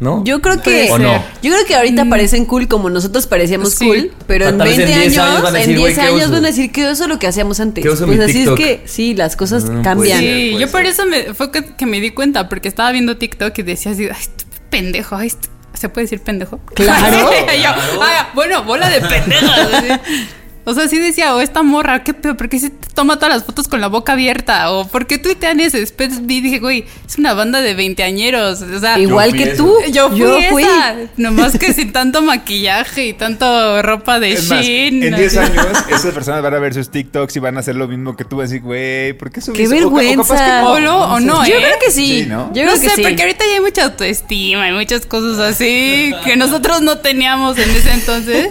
¿no? 0.00 0.22
Yo 0.24 0.40
creo 0.42 0.60
que 0.60 0.90
¿O 0.90 0.98
no? 0.98 1.12
yo 1.42 1.52
creo 1.52 1.64
que 1.66 1.74
ahorita 1.76 2.04
parecen 2.06 2.44
cool 2.46 2.66
como 2.68 2.90
nosotros 2.90 3.26
parecíamos 3.26 3.74
Sí. 3.74 3.86
cool, 3.86 4.12
pero 4.26 4.46
O 4.46 4.48
en 4.48 4.58
tal 4.58 4.68
vez 4.68 4.76
20 4.78 4.92
en 4.92 5.00
10 5.00 5.18
años, 5.18 5.30
años 5.30 5.42
van 5.42 5.44
a 5.44 5.48
en 5.48 5.54
decir, 5.62 5.76
10 5.76 5.80
güey, 5.80 5.94
¿qué 5.94 6.00
años 6.14 6.30
van 6.30 6.44
a 6.44 6.48
decir 6.48 6.72
que 6.72 6.90
eso 6.90 7.02
es 7.04 7.08
lo 7.08 7.18
que 7.18 7.26
hacíamos 7.26 7.60
antes. 7.60 7.82
¿Qué 7.84 7.90
uso 7.90 8.04
pues 8.06 8.18
mi 8.18 8.24
así 8.24 8.32
TikTok? 8.34 8.58
es 8.60 8.66
que 8.66 8.82
sí, 8.88 9.14
las 9.14 9.36
cosas 9.36 9.64
Mm, 9.64 9.82
cambian. 9.82 10.18
pues 10.18 10.30
sí 10.30 10.56
yo 10.58 10.70
por 10.70 10.84
eso 10.84 11.06
me, 11.06 11.32
fue 11.34 11.50
que, 11.52 11.74
que 11.76 11.86
me 11.86 12.00
di 12.00 12.10
cuenta 12.10 12.48
porque 12.48 12.68
estaba 12.68 12.90
viendo 12.92 13.16
TikTok 13.16 13.56
y 13.58 13.62
decía 13.62 13.92
así 13.92 14.04
ay 14.04 14.16
este 14.20 14.44
pendejo 14.70 15.16
ay, 15.16 15.28
este- 15.28 15.48
¿Se 15.74 15.88
puede 15.88 16.04
decir 16.04 16.20
pendejo? 16.20 16.60
Claro. 16.74 17.16
Yo, 17.62 17.68
"Ah, 18.00 18.30
bueno, 18.34 18.62
bola 18.62 18.88
de 18.88 19.00
pendejas. 19.00 20.00
O 20.66 20.72
sea, 20.74 20.88
sí 20.88 20.98
decía, 20.98 21.34
o 21.34 21.40
esta 21.40 21.62
morra, 21.62 22.02
qué 22.04 22.14
pedo, 22.14 22.36
¿por 22.36 22.48
qué 22.48 22.58
se 22.58 22.70
toma 22.70 23.16
todas 23.16 23.34
las 23.34 23.44
fotos 23.44 23.68
con 23.68 23.80
la 23.80 23.88
boca 23.88 24.12
abierta? 24.14 24.70
O 24.70 24.86
¿por 24.88 25.06
qué 25.06 25.18
tuitean 25.18 25.60
eso? 25.60 25.76
Después 25.76 26.26
vi 26.26 26.40
dije, 26.40 26.58
güey, 26.58 26.84
es 27.06 27.18
una 27.18 27.34
banda 27.34 27.60
de 27.60 27.74
veinteañeros. 27.74 28.62
O 28.62 28.78
sea, 28.80 28.98
Igual 28.98 29.32
que 29.34 29.48
tú. 29.48 29.76
yo 29.92 30.10
fui, 30.10 30.62
esa. 30.62 30.94
Nomás 31.16 31.58
que 31.58 31.72
sin 31.72 31.92
tanto 31.92 32.22
maquillaje 32.22 33.06
y 33.08 33.12
tanto 33.12 33.82
ropa 33.82 34.18
de 34.20 34.32
Es 34.32 34.48
más, 34.48 34.64
Shein. 34.64 35.02
en 35.02 35.16
10 35.16 35.36
así. 35.36 35.52
años 35.58 35.66
esas 35.90 36.12
personas 36.14 36.42
van 36.42 36.54
a 36.54 36.58
ver 36.58 36.72
sus 36.74 36.90
TikToks 36.90 37.36
y 37.36 37.38
van 37.40 37.56
a 37.56 37.60
hacer 37.60 37.76
lo 37.76 37.86
mismo 37.88 38.16
que 38.16 38.24
tú. 38.24 38.40
Así, 38.40 38.58
güey, 38.58 39.12
¿por 39.14 39.30
qué 39.30 39.40
subiste? 39.40 39.68
Qué 39.76 39.84
O 39.84 39.90
ca- 39.90 39.96
o 39.96 39.98
capaz 40.00 40.00
vergüenza. 40.00 40.60
que 40.60 40.66
O 40.66 40.80
no, 40.80 41.14
o 41.14 41.20
no, 41.20 41.46
Yo 41.46 41.54
¿eh? 41.54 41.58
creo 41.62 41.78
que 41.84 41.90
sí. 41.90 42.20
Sí, 42.22 42.26
¿no? 42.26 42.50
Yo 42.54 42.64
no 42.64 42.72
que 42.72 42.78
sé, 42.78 42.90
sí. 42.96 43.02
porque 43.02 43.22
ahorita 43.22 43.44
ya 43.46 43.54
hay 43.54 43.60
mucha 43.60 43.84
autoestima 43.84 44.68
y 44.68 44.72
muchas 44.72 45.04
cosas 45.06 45.38
así 45.38 46.12
que 46.24 46.36
nosotros 46.36 46.80
no 46.80 46.98
teníamos 46.98 47.58
en 47.58 47.70
ese 47.70 47.92
entonces. 47.92 48.48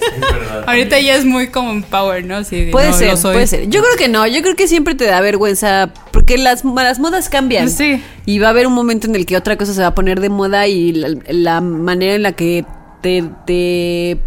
ahorita 0.68 1.00
ya 1.00 1.16
es 1.16 1.26
muy 1.26 1.48
como 1.48 1.72
power, 2.04 2.26
¿no? 2.26 2.44
Sí, 2.44 2.70
Puede 2.72 2.90
no, 2.90 2.98
ser, 2.98 3.10
lo 3.12 3.18
soy. 3.18 3.34
puede 3.34 3.48
ser. 3.48 3.70
Yo 3.70 3.82
creo 3.82 3.96
que 3.98 4.08
no, 4.08 4.26
yo 4.28 4.42
creo 4.42 4.56
que 4.56 4.68
siempre 4.68 4.96
te 4.96 5.06
da 5.06 5.22
vergüenza 5.22 5.94
porque 6.12 6.38
las, 6.38 6.64
las 6.64 7.00
modas 7.00 7.30
cambian. 7.30 7.70
Sí. 7.70 8.02
Y 8.26 8.40
va 8.40 8.48
a 8.48 8.50
haber 8.52 8.68
un 8.68 8.74
momento 8.74 9.08
en 9.08 9.16
el 9.16 9.26
que 9.26 9.38
otra 9.38 9.58
cosa 9.58 9.74
se 9.74 9.82
va 9.82 9.88
a 9.88 9.96
poner 9.96 10.20
de 10.20 10.30
moda 10.30 10.68
y 10.68 10.94
la, 10.94 11.10
la 11.30 11.62
manera 11.62 12.16
en 12.16 12.24
la 12.24 12.32
que 12.34 12.66
te, 13.02 13.24
te 13.46 14.20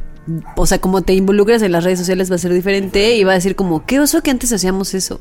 o 0.56 0.66
sea, 0.66 0.80
como 0.80 1.02
te 1.02 1.14
involucras 1.14 1.62
en 1.62 1.72
las 1.72 1.84
redes 1.84 1.98
sociales 1.98 2.30
va 2.30 2.34
a 2.34 2.38
ser 2.38 2.52
diferente 2.52 3.16
y 3.16 3.24
va 3.24 3.32
a 3.32 3.34
decir 3.36 3.54
como, 3.54 3.86
qué 3.86 4.00
oso 4.00 4.22
que 4.22 4.30
antes 4.30 4.52
hacíamos 4.52 4.94
eso. 4.94 5.20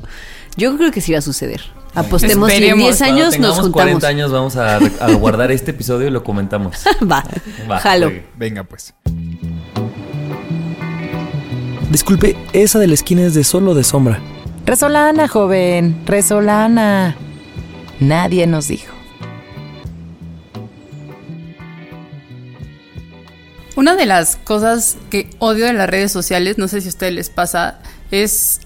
Yo 0.57 0.75
creo 0.77 0.91
que 0.91 1.01
sí 1.01 1.11
va 1.11 1.19
a 1.19 1.21
suceder. 1.21 1.61
Apostemos 1.93 2.49
y 2.49 2.55
en 2.55 2.63
Esperemos. 2.63 2.85
10 2.85 2.97
Cuando 2.97 3.15
años 3.15 3.25
nos 3.25 3.33
tengamos 3.33 3.55
juntamos. 3.59 3.73
40 4.01 4.07
años 4.07 4.31
vamos 4.31 4.55
a, 4.57 4.77
a 4.77 5.11
guardar 5.13 5.51
este 5.51 5.71
episodio 5.71 6.07
y 6.07 6.11
lo 6.11 6.23
comentamos. 6.23 6.77
va, 7.11 7.23
Va, 7.69 7.79
jalo. 7.79 8.11
Venga, 8.35 8.63
pues. 8.63 8.93
Disculpe, 11.89 12.35
esa 12.53 12.79
de 12.79 12.87
la 12.87 12.95
esquina 12.95 13.23
es 13.23 13.33
de 13.33 13.43
sol 13.43 13.67
o 13.67 13.75
de 13.75 13.83
sombra. 13.83 14.19
Resolana, 14.65 15.27
joven, 15.27 16.01
resolana. 16.05 17.15
Nadie 17.99 18.47
nos 18.47 18.67
dijo. 18.67 18.93
Una 23.75 23.95
de 23.95 24.05
las 24.05 24.37
cosas 24.37 24.97
que 25.09 25.29
odio 25.39 25.65
de 25.65 25.73
las 25.73 25.89
redes 25.89 26.11
sociales, 26.11 26.57
no 26.57 26.67
sé 26.67 26.81
si 26.81 26.87
a 26.87 26.89
ustedes 26.89 27.13
les 27.13 27.29
pasa, 27.29 27.79
es 28.09 28.61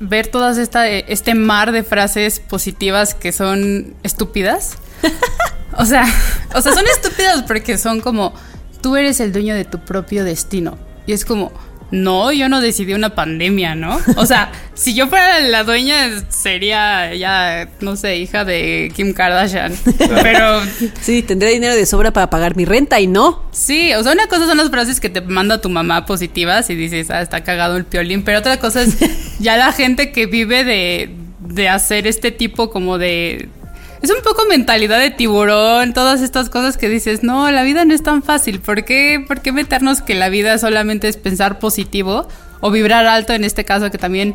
ver 0.00 0.28
todas 0.28 0.58
esta 0.58 0.88
este 0.88 1.34
mar 1.34 1.72
de 1.72 1.82
frases 1.82 2.40
positivas 2.40 3.14
que 3.14 3.32
son 3.32 3.94
estúpidas. 4.02 4.78
o 5.76 5.84
sea, 5.84 6.06
o 6.54 6.62
sea, 6.62 6.72
son 6.72 6.86
estúpidas 6.86 7.42
porque 7.42 7.76
son 7.76 8.00
como 8.00 8.32
tú 8.80 8.96
eres 8.96 9.20
el 9.20 9.32
dueño 9.32 9.54
de 9.54 9.64
tu 9.64 9.80
propio 9.80 10.24
destino. 10.24 10.78
Y 11.06 11.12
es 11.12 11.24
como 11.24 11.52
no, 11.94 12.32
yo 12.32 12.48
no 12.48 12.60
decidí 12.60 12.92
una 12.92 13.14
pandemia, 13.14 13.74
¿no? 13.76 14.00
O 14.16 14.26
sea, 14.26 14.50
si 14.74 14.94
yo 14.94 15.06
fuera 15.06 15.38
la 15.40 15.62
dueña 15.62 16.24
sería 16.28 17.14
ya 17.14 17.68
no 17.80 17.96
sé, 17.96 18.16
hija 18.16 18.44
de 18.44 18.92
Kim 18.94 19.12
Kardashian. 19.12 19.72
Pero 20.22 20.60
Sí, 21.00 21.22
tendré 21.22 21.50
dinero 21.50 21.74
de 21.74 21.86
sobra 21.86 22.12
para 22.12 22.30
pagar 22.30 22.56
mi 22.56 22.64
renta 22.64 23.00
y 23.00 23.06
no. 23.06 23.42
Sí, 23.52 23.94
o 23.94 24.02
sea, 24.02 24.12
una 24.12 24.26
cosa 24.26 24.46
son 24.46 24.58
las 24.58 24.70
frases 24.70 25.00
que 25.00 25.08
te 25.08 25.20
manda 25.20 25.60
tu 25.60 25.70
mamá 25.70 26.04
positivas 26.04 26.68
y 26.68 26.74
dices, 26.74 27.10
ah, 27.10 27.22
está 27.22 27.44
cagado 27.44 27.76
el 27.76 27.84
piolín, 27.84 28.24
pero 28.24 28.40
otra 28.40 28.58
cosa 28.58 28.82
es 28.82 28.96
ya 29.38 29.56
la 29.56 29.72
gente 29.72 30.10
que 30.10 30.26
vive 30.26 30.64
de, 30.64 31.14
de 31.40 31.68
hacer 31.68 32.06
este 32.06 32.32
tipo 32.32 32.70
como 32.70 32.98
de... 32.98 33.48
Es 34.04 34.10
un 34.10 34.22
poco 34.22 34.44
mentalidad 34.48 34.98
de 34.98 35.10
tiburón, 35.10 35.94
todas 35.94 36.20
estas 36.20 36.50
cosas 36.50 36.76
que 36.76 36.88
dices, 36.90 37.22
no, 37.22 37.50
la 37.50 37.62
vida 37.62 37.84
no 37.86 37.94
es 37.94 38.02
tan 38.02 38.22
fácil, 38.22 38.60
¿por 38.60 38.84
qué, 38.84 39.24
por 39.26 39.40
qué 39.40 39.50
meternos 39.50 40.02
que 40.02 40.14
la 40.14 40.28
vida 40.28 40.58
solamente 40.58 41.08
es 41.08 41.16
pensar 41.16 41.58
positivo 41.58 42.28
o 42.60 42.70
vibrar 42.70 43.06
alto 43.06 43.32
en 43.32 43.44
este 43.44 43.64
caso 43.64 43.90
que 43.90 43.96
también 43.96 44.34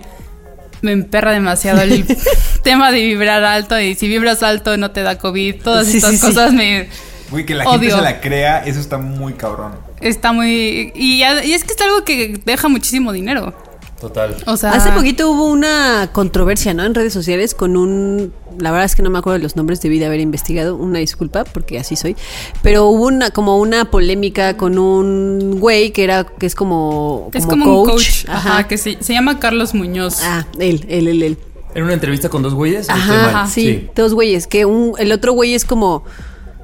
me 0.82 0.92
emperra 0.92 1.32
demasiado 1.34 1.82
el 1.82 2.04
tema 2.64 2.92
de 2.92 3.02
vibrar 3.06 3.44
alto 3.44 3.80
y 3.80 3.94
si 3.94 4.08
vibras 4.08 4.42
alto 4.42 4.76
no 4.78 4.90
te 4.92 5.04
da 5.04 5.20
COVID, 5.20 5.62
todas 5.62 5.86
Sí, 5.88 5.98
estas 5.98 6.12
sí, 6.12 6.18
sí. 6.18 6.26
cosas 6.26 6.52
me... 6.54 6.90
Güey, 7.30 7.46
que 7.46 7.54
la 7.54 7.64
gente 7.66 7.86
Odio. 7.88 7.96
se 7.98 8.02
la 8.02 8.22
crea, 8.22 8.64
eso 8.66 8.80
está 8.80 8.98
muy 8.98 9.34
cabrón. 9.34 9.74
Está 10.02 10.32
muy. 10.32 10.92
Y, 10.96 11.20
ya- 11.20 11.44
y 11.46 11.54
es 11.54 11.64
que 11.64 11.74
es 11.74 11.82
algo 11.82 12.04
que 12.04 12.40
deja 12.44 12.68
muchísimo 12.70 13.12
dinero. 13.14 13.54
Total. 14.00 14.36
O 14.46 14.56
sea. 14.56 14.72
Hace 14.72 14.92
poquito 14.92 15.30
hubo 15.32 15.46
una 15.46 16.10
controversia, 16.14 16.74
¿no? 16.74 16.84
En 16.86 16.96
redes 16.96 17.14
sociales 17.14 17.54
con 17.54 17.76
un... 17.76 18.34
La 18.58 18.72
verdad 18.72 18.86
es 18.86 18.96
que 18.96 19.04
no 19.04 19.10
me 19.10 19.20
acuerdo 19.20 19.38
de 19.38 19.44
los 19.44 19.56
nombres, 19.56 19.82
debí 19.82 20.00
de 20.00 20.06
haber 20.06 20.20
investigado, 20.20 20.76
una 20.76 21.00
disculpa, 21.00 21.44
porque 21.44 21.80
así 21.80 21.96
soy. 21.96 22.16
Pero 22.62 22.88
hubo 22.88 23.06
una 23.08 23.32
como 23.32 23.58
una 23.58 23.92
polémica 23.92 24.58
con 24.58 24.78
un 24.78 25.60
güey 25.60 25.92
que 25.92 26.04
era, 26.04 26.26
que 26.26 26.46
es 26.46 26.56
como, 26.56 27.30
Es 27.34 27.46
como 27.46 27.66
como 27.66 27.82
un 27.82 27.90
coach. 27.90 28.26
Ajá, 28.28 28.68
que 28.68 28.78
se, 28.78 28.98
se 29.02 29.14
llama 29.14 29.40
Carlos 29.40 29.74
Muñoz. 29.74 30.20
Ah, 30.24 30.46
él, 30.60 30.86
él, 30.90 31.08
él, 31.08 31.24
él. 31.24 31.38
¿En 31.76 31.84
una 31.84 31.94
entrevista 31.94 32.30
con 32.30 32.42
dos 32.42 32.54
güeyes? 32.54 32.90
¿O 32.90 32.94
estoy 32.94 33.16
Ajá, 33.16 33.32
mal? 33.32 33.50
sí, 33.50 33.90
dos 33.96 34.14
güeyes, 34.14 34.48
que 34.48 34.66
un, 34.66 34.94
el 34.98 35.12
otro 35.12 35.34
güey 35.34 35.54
es 35.54 35.66
como... 35.66 36.04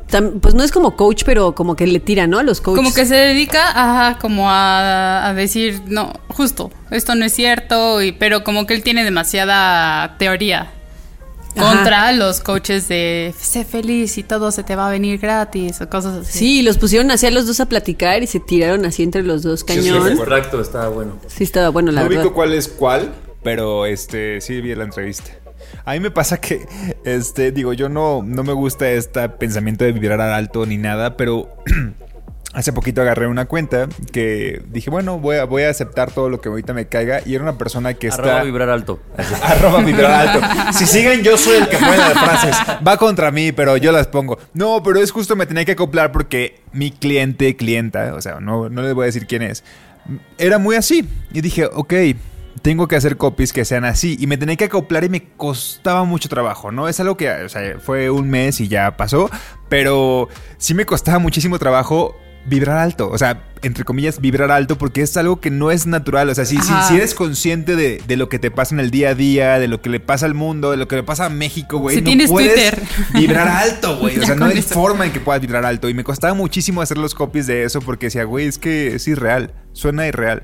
tam- 0.09 0.39
Pues 0.39 0.53
no 0.53 0.63
es 0.63 0.71
como 0.71 0.95
coach, 0.95 1.23
pero 1.25 1.55
como 1.55 1.75
que 1.75 1.87
le 1.87 1.99
tira, 1.99 2.27
¿no? 2.27 2.39
A 2.39 2.43
los 2.43 2.61
coaches. 2.61 2.77
Como 2.83 2.93
que 2.93 3.05
se 3.05 3.15
dedica 3.15 3.69
ajá, 3.69 4.17
como 4.19 4.49
a, 4.49 5.27
a 5.27 5.33
decir, 5.33 5.81
no, 5.87 6.13
justo, 6.29 6.71
esto 6.91 7.15
no 7.15 7.25
es 7.25 7.33
cierto, 7.33 8.01
y, 8.01 8.11
pero 8.11 8.43
como 8.43 8.65
que 8.65 8.73
él 8.73 8.83
tiene 8.83 9.03
demasiada 9.03 10.17
teoría. 10.17 10.71
Ajá. 11.57 11.71
Contra 11.73 12.11
los 12.11 12.41
coaches 12.41 12.89
de 12.89 13.33
sé 13.39 13.63
feliz 13.63 14.17
y 14.17 14.23
todo 14.23 14.51
se 14.51 14.63
te 14.63 14.75
va 14.75 14.89
a 14.89 14.91
venir 14.91 15.19
gratis 15.19 15.79
o 15.79 15.87
cosas 15.89 16.17
así. 16.27 16.37
Sí, 16.39 16.61
los 16.63 16.77
pusieron 16.77 17.09
así 17.11 17.27
a 17.27 17.31
los 17.31 17.47
dos 17.47 17.61
a 17.61 17.65
platicar 17.67 18.21
y 18.23 18.27
se 18.27 18.41
tiraron 18.41 18.83
así 18.85 19.03
entre 19.03 19.23
los 19.23 19.41
dos 19.41 19.63
cañón. 19.63 20.17
Correcto, 20.17 20.59
está 20.59 20.89
bueno. 20.89 21.13
Sí, 21.27 21.45
estaba 21.45 21.69
bueno, 21.69 21.93
la 21.93 22.01
no 22.01 22.09
verdad. 22.09 22.23
ubico 22.25 22.35
cuál 22.35 22.53
es 22.53 22.67
cuál, 22.67 23.13
pero 23.41 23.85
este 23.85 24.41
sí 24.41 24.59
vi 24.59 24.75
la 24.75 24.83
entrevista. 24.83 25.31
A 25.83 25.93
mí 25.93 25.99
me 25.99 26.11
pasa 26.11 26.39
que, 26.39 26.65
este, 27.03 27.51
digo, 27.51 27.73
yo 27.73 27.89
no, 27.89 28.23
no 28.23 28.43
me 28.43 28.53
gusta 28.53 28.89
este 28.89 29.27
pensamiento 29.29 29.85
de 29.85 29.91
vibrar 29.91 30.21
al 30.21 30.33
alto 30.33 30.65
ni 30.65 30.77
nada, 30.77 31.17
pero 31.17 31.49
hace 32.55 32.71
poquito 32.71 33.01
agarré 33.01 33.27
una 33.27 33.45
cuenta 33.45 33.87
que 34.13 34.63
dije, 34.69 34.89
bueno, 34.89 35.19
voy 35.19 35.37
a, 35.37 35.43
voy 35.43 35.63
a 35.63 35.69
aceptar 35.69 36.11
todo 36.11 36.29
lo 36.29 36.39
que 36.39 36.47
ahorita 36.47 36.73
me 36.73 36.87
caiga 36.87 37.21
y 37.25 37.35
era 37.35 37.43
una 37.43 37.57
persona 37.57 37.93
que 37.93 38.07
Arroba 38.07 38.31
está... 38.31 38.43
vibrar 38.43 38.69
alto. 38.69 39.01
Arroba 39.43 39.81
vibrar 39.81 40.27
alto. 40.27 40.73
Si 40.73 40.85
siguen, 40.85 41.21
yo 41.21 41.37
soy 41.37 41.57
el 41.57 41.67
que 41.67 41.77
pone 41.77 41.97
las 41.97 42.13
frases. 42.13 42.55
Va 42.85 42.97
contra 42.97 43.29
mí, 43.29 43.51
pero 43.51 43.75
yo 43.77 43.91
las 43.91 44.07
pongo. 44.07 44.39
No, 44.53 44.81
pero 44.83 45.01
es 45.01 45.11
justo 45.11 45.35
me 45.35 45.45
tenía 45.45 45.65
que 45.65 45.73
acoplar 45.73 46.13
porque 46.13 46.61
mi 46.71 46.91
cliente, 46.91 47.55
clienta, 47.57 48.13
o 48.15 48.21
sea, 48.21 48.39
no, 48.39 48.69
no 48.69 48.81
les 48.81 48.93
voy 48.93 49.03
a 49.03 49.05
decir 49.07 49.27
quién 49.27 49.41
es, 49.41 49.63
era 50.37 50.57
muy 50.57 50.77
así. 50.77 51.07
Y 51.33 51.41
dije, 51.41 51.65
ok, 51.65 51.93
tengo 52.61 52.87
que 52.87 52.95
hacer 52.95 53.17
copies 53.17 53.53
que 53.53 53.65
sean 53.65 53.85
así. 53.85 54.17
Y 54.19 54.27
me 54.27 54.37
tenía 54.37 54.55
que 54.55 54.65
acoplar 54.65 55.03
y 55.03 55.09
me 55.09 55.23
costaba 55.23 56.03
mucho 56.03 56.29
trabajo, 56.29 56.71
¿no? 56.71 56.87
Es 56.87 56.99
algo 56.99 57.17
que, 57.17 57.29
o 57.29 57.49
sea, 57.49 57.79
fue 57.79 58.09
un 58.09 58.29
mes 58.29 58.59
y 58.61 58.67
ya 58.67 58.97
pasó. 58.97 59.29
Pero 59.69 60.29
sí 60.57 60.73
me 60.73 60.85
costaba 60.85 61.19
muchísimo 61.19 61.59
trabajo 61.59 62.15
vibrar 62.45 62.77
alto. 62.77 63.09
O 63.09 63.17
sea, 63.17 63.43
entre 63.61 63.83
comillas, 63.83 64.21
vibrar 64.21 64.51
alto 64.51 64.77
porque 64.77 65.01
es 65.01 65.17
algo 65.17 65.39
que 65.39 65.49
no 65.49 65.71
es 65.71 65.87
natural. 65.87 66.29
O 66.29 66.35
sea, 66.35 66.45
si, 66.45 66.57
si, 66.57 66.95
eres 66.95 67.13
consciente 67.15 67.75
de, 67.75 68.01
de 68.07 68.17
lo 68.17 68.29
que 68.29 68.39
te 68.39 68.51
pasa 68.51 68.75
en 68.75 68.79
el 68.79 68.91
día 68.91 69.09
a 69.09 69.15
día, 69.15 69.59
de 69.59 69.67
lo 69.67 69.81
que 69.81 69.89
le 69.89 69.99
pasa 69.99 70.25
al 70.25 70.33
mundo, 70.33 70.71
de 70.71 70.77
lo 70.77 70.87
que 70.87 70.95
le 70.95 71.03
pasa 71.03 71.25
a 71.25 71.29
México, 71.29 71.79
güey. 71.79 71.97
Si 71.97 72.01
no 72.01 72.05
tienes 72.05 72.29
puedes 72.29 72.53
Twitter. 72.53 72.83
vibrar 73.13 73.47
alto, 73.47 73.97
güey. 73.97 74.19
O 74.19 74.25
sea, 74.25 74.35
no 74.35 74.45
hay 74.45 74.59
eso. 74.59 74.73
forma 74.73 75.05
en 75.05 75.11
que 75.11 75.19
puedas 75.19 75.41
vibrar 75.41 75.65
alto. 75.65 75.89
Y 75.89 75.93
me 75.93 76.03
costaba 76.03 76.33
muchísimo 76.33 76.81
hacer 76.81 76.97
los 76.97 77.15
copies 77.15 77.47
de 77.47 77.63
eso 77.63 77.81
porque 77.81 78.07
decía, 78.07 78.23
güey, 78.23 78.47
es 78.47 78.57
que 78.57 78.95
es 78.95 79.07
irreal. 79.07 79.53
Suena 79.73 80.07
irreal. 80.07 80.43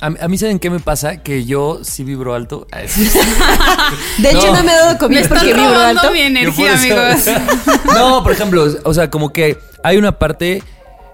A, 0.00 0.06
a 0.06 0.28
mí, 0.28 0.36
¿saben 0.36 0.58
qué 0.58 0.68
me 0.70 0.78
pasa? 0.80 1.22
Que 1.22 1.44
yo 1.46 1.80
sí 1.82 2.04
vibro 2.04 2.34
alto. 2.34 2.66
De 4.18 4.30
hecho, 4.30 4.46
no, 4.48 4.54
No. 4.56 4.62
me 4.64 4.72
he 4.72 4.76
dado 4.76 4.98
COVID 4.98 5.26
porque 5.28 5.46
vibro 5.54 5.78
alto. 5.78 6.10
mi 6.12 6.20
energía, 6.20 6.74
amigos. 6.74 7.26
no, 7.94 8.22
por 8.22 8.32
ejemplo, 8.32 8.66
o 8.84 8.94
sea, 8.94 9.10
como 9.10 9.32
que 9.32 9.58
hay 9.82 9.96
una 9.96 10.18
parte. 10.18 10.56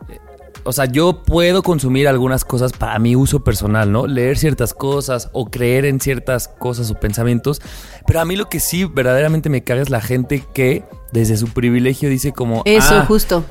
eh, 0.09 0.19
O 0.65 0.73
sea, 0.73 0.87
yo 0.87 1.23
puedo 1.23 1.63
consumir 1.63 2.09
algunas 2.09 2.45
cosas 2.45 2.73
para 2.73 2.99
mi 2.99 3.15
uso 3.17 3.45
personal, 3.45 3.91
¿no? 3.93 4.07
Leer 4.07 4.37
ciertas 4.39 4.75
cosas 4.75 5.29
o 5.33 5.47
creer 5.47 5.85
en 5.85 6.01
ciertas 6.01 6.49
cosas 6.49 6.91
o 6.91 6.95
pensamientos. 6.95 7.61
Pero 8.07 8.21
a 8.21 8.25
mí 8.25 8.37
lo 8.37 8.49
que 8.49 8.59
sí 8.61 8.85
verdaderamente 8.85 9.49
me 9.49 9.63
caga 9.63 9.83
es 9.83 9.91
la 9.91 10.01
gente 10.01 10.45
que 10.55 10.85
desde 11.13 11.37
su 11.37 11.49
privilegio 11.49 12.09
dice 12.09 12.33
como... 12.33 12.63
Eso, 12.65 12.95
"Ah, 12.97 13.05
justo. 13.07 13.45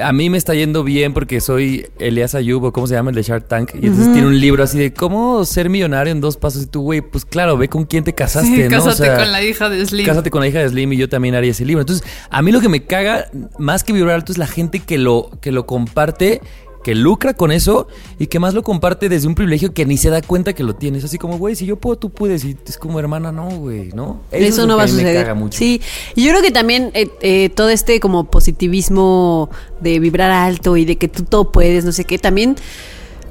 A 0.00 0.12
mí 0.12 0.30
me 0.30 0.38
está 0.38 0.54
yendo 0.54 0.84
bien 0.84 1.12
porque 1.12 1.40
soy 1.40 1.86
Elias 1.98 2.34
Ayub, 2.34 2.64
o 2.64 2.72
cómo 2.72 2.86
se 2.86 2.94
llama 2.94 3.10
el 3.10 3.16
de 3.16 3.22
Shark 3.22 3.48
Tank. 3.48 3.70
Y 3.74 3.86
entonces 3.86 4.12
tiene 4.12 4.28
un 4.28 4.38
libro 4.38 4.62
así 4.62 4.78
de 4.78 4.92
cómo 4.92 5.44
ser 5.44 5.68
millonario 5.70 6.12
en 6.12 6.20
dos 6.20 6.36
pasos. 6.36 6.64
Y 6.64 6.66
tú, 6.66 6.82
güey, 6.82 7.00
pues 7.00 7.24
claro, 7.24 7.56
ve 7.56 7.68
con 7.68 7.84
quién 7.84 8.04
te 8.04 8.14
casaste, 8.14 8.48
Sí, 8.48 8.62
¿no? 8.62 8.66
O 8.66 8.84
cásate 8.84 9.06
sea, 9.06 9.16
con 9.18 9.32
la 9.32 9.42
hija 9.42 9.68
de 9.68 9.84
Slim. 9.84 10.06
Cásate 10.06 10.30
con 10.30 10.40
la 10.40 10.48
hija 10.48 10.60
de 10.60 10.68
Slim 10.68 10.92
y 10.92 10.96
yo 10.96 11.08
también 11.08 11.34
haría 11.34 11.50
ese 11.50 11.64
libro. 11.64 11.80
Entonces, 11.80 12.06
a 12.30 12.42
mí 12.42 12.52
lo 12.52 12.60
que 12.60 12.68
me 12.68 12.84
caga, 12.84 13.30
más 13.58 13.84
que 13.84 13.92
vibrar 13.92 14.14
alto, 14.14 14.32
es 14.32 14.38
la 14.38 14.46
gente 14.46 14.80
que 14.80 14.98
lo, 14.98 15.30
que 15.40 15.52
lo 15.52 15.66
comparte, 15.66 16.40
que 16.88 16.94
lucra 16.94 17.34
con 17.34 17.52
eso 17.52 17.86
y 18.18 18.28
que 18.28 18.38
más 18.38 18.54
lo 18.54 18.62
comparte 18.62 19.10
desde 19.10 19.28
un 19.28 19.34
privilegio 19.34 19.74
que 19.74 19.84
ni 19.84 19.98
se 19.98 20.08
da 20.08 20.22
cuenta 20.22 20.54
que 20.54 20.62
lo 20.64 20.74
tienes. 20.74 21.04
Así 21.04 21.18
como, 21.18 21.36
güey, 21.36 21.54
si 21.54 21.66
yo 21.66 21.76
puedo, 21.76 21.98
tú 21.98 22.08
puedes. 22.08 22.46
Y 22.46 22.56
es 22.66 22.78
como, 22.78 22.98
hermana, 22.98 23.30
no, 23.30 23.50
güey, 23.50 23.90
¿no? 23.92 24.22
Eso, 24.32 24.66
no 24.66 24.78
va 24.78 24.84
a 24.84 24.86
me 24.86 24.92
suceder. 24.92 25.14
caga 25.22 25.34
mucho. 25.34 25.58
Sí, 25.58 25.82
y 26.14 26.24
yo 26.24 26.30
creo 26.30 26.40
que 26.40 26.50
también 26.50 26.90
eh, 26.94 27.10
eh, 27.20 27.50
todo 27.50 27.68
este 27.68 28.00
como 28.00 28.24
positivismo 28.30 29.50
de 29.82 29.98
vibrar 29.98 30.30
alto 30.30 30.78
y 30.78 30.86
de 30.86 30.96
que 30.96 31.08
tú 31.08 31.24
todo 31.24 31.52
puedes, 31.52 31.84
no 31.84 31.92
sé 31.92 32.06
qué, 32.06 32.18
también, 32.18 32.56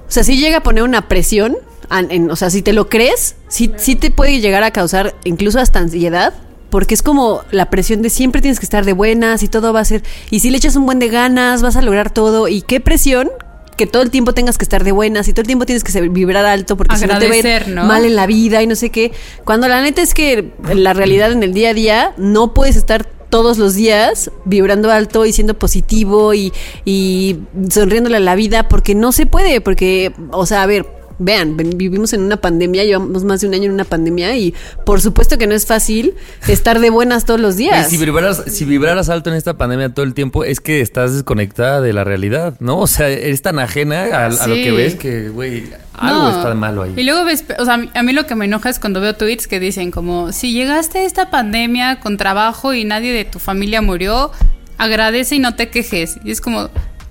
o 0.07 0.11
sea, 0.11 0.23
sí 0.23 0.37
llega 0.37 0.57
a 0.57 0.61
poner 0.61 0.83
una 0.83 1.07
presión, 1.07 1.57
en- 1.89 2.29
o 2.29 2.35
sea, 2.35 2.51
si 2.51 2.61
te 2.61 2.73
lo 2.73 2.89
crees, 2.89 3.37
sí, 3.47 3.71
sí 3.77 3.95
te 3.95 4.11
puede 4.11 4.39
llegar 4.39 4.61
a 4.61 4.69
causar 4.69 5.15
incluso 5.23 5.59
hasta 5.59 5.79
ansiedad. 5.79 6.35
Porque 6.69 6.93
es 6.93 7.01
como 7.01 7.43
la 7.49 7.69
presión 7.69 8.01
de 8.01 8.09
siempre 8.09 8.41
tienes 8.41 8.59
que 8.59 8.65
estar 8.65 8.83
de 8.83 8.91
buenas 8.91 9.41
y 9.41 9.47
todo 9.47 9.71
va 9.71 9.79
a 9.79 9.85
ser. 9.85 10.03
Y 10.29 10.41
si 10.41 10.49
le 10.51 10.57
echas 10.57 10.75
un 10.75 10.85
buen 10.85 10.99
de 10.99 11.07
ganas, 11.07 11.61
vas 11.61 11.77
a 11.77 11.81
lograr 11.81 12.09
todo. 12.11 12.49
Y 12.49 12.61
qué 12.61 12.81
presión 12.81 13.29
que 13.77 13.87
todo 13.87 14.01
el 14.01 14.09
tiempo 14.09 14.33
tengas 14.33 14.57
que 14.57 14.63
estar 14.63 14.83
de 14.83 14.91
buenas 14.91 15.27
y 15.27 15.33
todo 15.33 15.41
el 15.41 15.47
tiempo 15.47 15.65
tienes 15.65 15.83
que 15.83 16.01
vibrar 16.09 16.45
alto 16.45 16.75
porque 16.75 16.97
si 16.97 17.05
no 17.05 17.19
te 17.19 17.27
Agradecer, 17.27 17.69
¿no? 17.69 17.85
mal 17.85 18.03
en 18.03 18.15
la 18.15 18.25
vida 18.25 18.61
y 18.61 18.67
no 18.67 18.75
sé 18.75 18.89
qué. 18.89 19.11
Cuando 19.45 19.67
la 19.67 19.81
neta 19.81 20.01
es 20.01 20.13
que 20.13 20.51
la 20.73 20.93
realidad 20.93 21.31
en 21.31 21.43
el 21.43 21.53
día 21.53 21.69
a 21.69 21.73
día 21.73 22.13
no 22.17 22.53
puedes 22.53 22.75
estar 22.75 23.05
todos 23.29 23.57
los 23.57 23.75
días 23.75 24.31
vibrando 24.45 24.91
alto 24.91 25.25
y 25.25 25.33
siendo 25.33 25.53
positivo 25.57 26.33
y, 26.33 26.53
y 26.85 27.39
sonriéndole 27.69 28.17
a 28.17 28.21
la 28.21 28.35
vida 28.35 28.67
porque 28.67 28.95
no 28.95 29.11
se 29.11 29.25
puede, 29.25 29.61
porque, 29.61 30.13
o 30.31 30.45
sea, 30.45 30.63
a 30.63 30.65
ver. 30.65 30.96
Vean, 31.19 31.57
vivimos 31.57 32.13
en 32.13 32.21
una 32.21 32.37
pandemia, 32.37 32.83
llevamos 32.83 33.23
más 33.23 33.41
de 33.41 33.47
un 33.47 33.53
año 33.55 33.63
en 33.65 33.71
una 33.71 33.85
pandemia 33.85 34.35
y 34.35 34.53
por 34.85 35.01
supuesto 35.01 35.37
que 35.37 35.47
no 35.47 35.55
es 35.55 35.65
fácil 35.65 36.13
estar 36.47 36.79
de 36.79 36.89
buenas 36.91 37.25
todos 37.25 37.39
los 37.39 37.55
días. 37.57 37.89
Si 37.89 37.97
vibraras, 37.97 38.43
si 38.47 38.65
vibraras 38.65 39.09
alto 39.09 39.29
en 39.31 39.35
esta 39.35 39.57
pandemia 39.57 39.89
todo 39.93 40.05
el 40.05 40.13
tiempo, 40.13 40.43
es 40.43 40.59
que 40.59 40.81
estás 40.81 41.13
desconectada 41.13 41.81
de 41.81 41.91
la 41.93 42.03
realidad, 42.03 42.53
¿no? 42.59 42.77
O 42.79 42.87
sea, 42.87 43.09
eres 43.09 43.41
tan 43.41 43.57
ajena 43.59 44.03
a, 44.03 44.25
a 44.27 44.47
lo 44.47 44.53
que 44.55 44.71
ves 44.71 44.95
que, 44.95 45.29
güey, 45.29 45.63
algo 45.93 46.23
No. 46.23 46.29
está 46.37 46.53
malo 46.53 46.83
ahí. 46.83 46.93
Y 46.95 47.03
luego 47.03 47.25
ves, 47.25 47.43
o 47.57 47.65
sea, 47.65 47.73
a 47.73 47.77
mí- 47.77 47.89
a 47.95 48.03
mí 48.03 48.13
lo 48.13 48.27
que 48.27 48.35
me 48.35 48.45
enoja 48.45 48.69
es 48.69 48.77
cuando 48.79 49.01
veo 49.01 49.15
tweets 49.15 49.47
que 49.47 49.59
dicen 49.59 49.89
como, 49.91 50.31
si 50.31 50.53
llegaste 50.53 50.99
a 50.99 51.03
esta 51.03 51.31
pandemia 51.31 51.99
con 51.99 52.17
trabajo 52.17 52.73
y 52.75 52.85
nadie 52.85 53.11
de 53.11 53.25
tu 53.25 53.39
familia 53.39 53.81
murió, 53.81 54.31
agradece 54.77 55.35
y 55.35 55.39
no 55.39 55.55
te 55.55 55.69
quejes. 55.69 56.17
Y 56.23 56.29
es 56.31 56.41
como, 56.41 56.69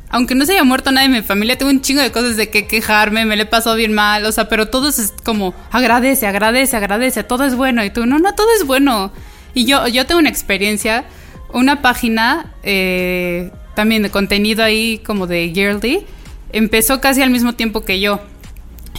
aunque 0.09 0.35
no 0.35 0.47
se 0.47 0.53
haya 0.53 0.65
muerto 0.65 0.93
nadie 0.93 1.09
de 1.09 1.21
mi 1.21 1.23
familia, 1.23 1.59
tengo 1.59 1.71
un 1.71 1.81
chingo 1.81 2.01
de 2.01 2.13
cosas 2.13 2.37
de 2.37 2.49
que 2.49 2.67
quejarme, 2.67 3.25
me 3.25 3.37
le 3.37 3.43
he 3.43 3.47
pasado 3.47 3.77
bien 3.77 3.93
mal, 3.93 4.25
o 4.25 4.33
sea, 4.33 4.49
pero 4.49 4.69
todo 4.69 4.89
es 4.89 5.13
como, 5.25 5.55
agradece, 5.71 6.27
agradece, 6.27 6.77
agradece, 6.77 7.25
todo 7.25 7.45
es 7.45 7.55
bueno. 7.55 7.85
Y 7.85 7.91
tú, 7.91 8.07
no, 8.07 8.19
no, 8.19 8.35
todo 8.35 8.49
es 8.57 8.67
bueno. 8.67 9.13
Y 9.55 9.65
yo, 9.65 9.89
yo 9.89 10.07
tengo 10.07 10.21
una 10.21 10.29
experiencia, 10.29 11.05
una 11.53 11.83
página 11.83 12.55
eh, 12.63 13.51
también 13.75 14.03
de 14.03 14.11
contenido 14.11 14.63
ahí 14.63 14.99
como 15.05 15.27
de 15.27 15.51
Girly, 15.53 16.07
empezó 16.53 17.01
casi 17.01 17.23
al 17.23 17.31
mismo 17.31 17.55
tiempo 17.55 17.85
que 17.85 18.01
yo. 18.01 18.21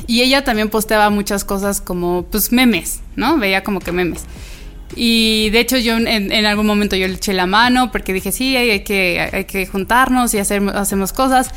Y 0.06 0.22
ella 0.22 0.44
también 0.44 0.70
posteaba 0.70 1.10
muchas 1.10 1.44
cosas 1.44 1.82
como, 1.82 2.24
pues, 2.30 2.52
memes, 2.52 3.02
¿no? 3.16 3.38
Veía 3.38 3.64
como 3.64 3.80
que 3.80 3.92
memes. 3.92 4.26
Y 5.00 5.52
de 5.52 5.60
hecho 5.60 5.78
yo 5.78 5.96
en, 5.98 6.08
en 6.32 6.46
algún 6.48 6.66
momento 6.66 6.96
yo 6.96 7.08
le 7.08 7.14
eché 7.14 7.32
la 7.34 7.46
mano 7.46 7.92
porque 7.92 8.14
dije, 8.14 8.32
sí, 8.32 8.58
hay, 8.58 8.72
hay 8.72 8.80
que, 8.84 9.30
hay 9.32 9.46
que 9.46 9.68
juntarnos 9.68 10.34
y 10.34 10.40
hacer, 10.40 10.64
hacemos 10.74 11.14
cosas. 11.14 11.52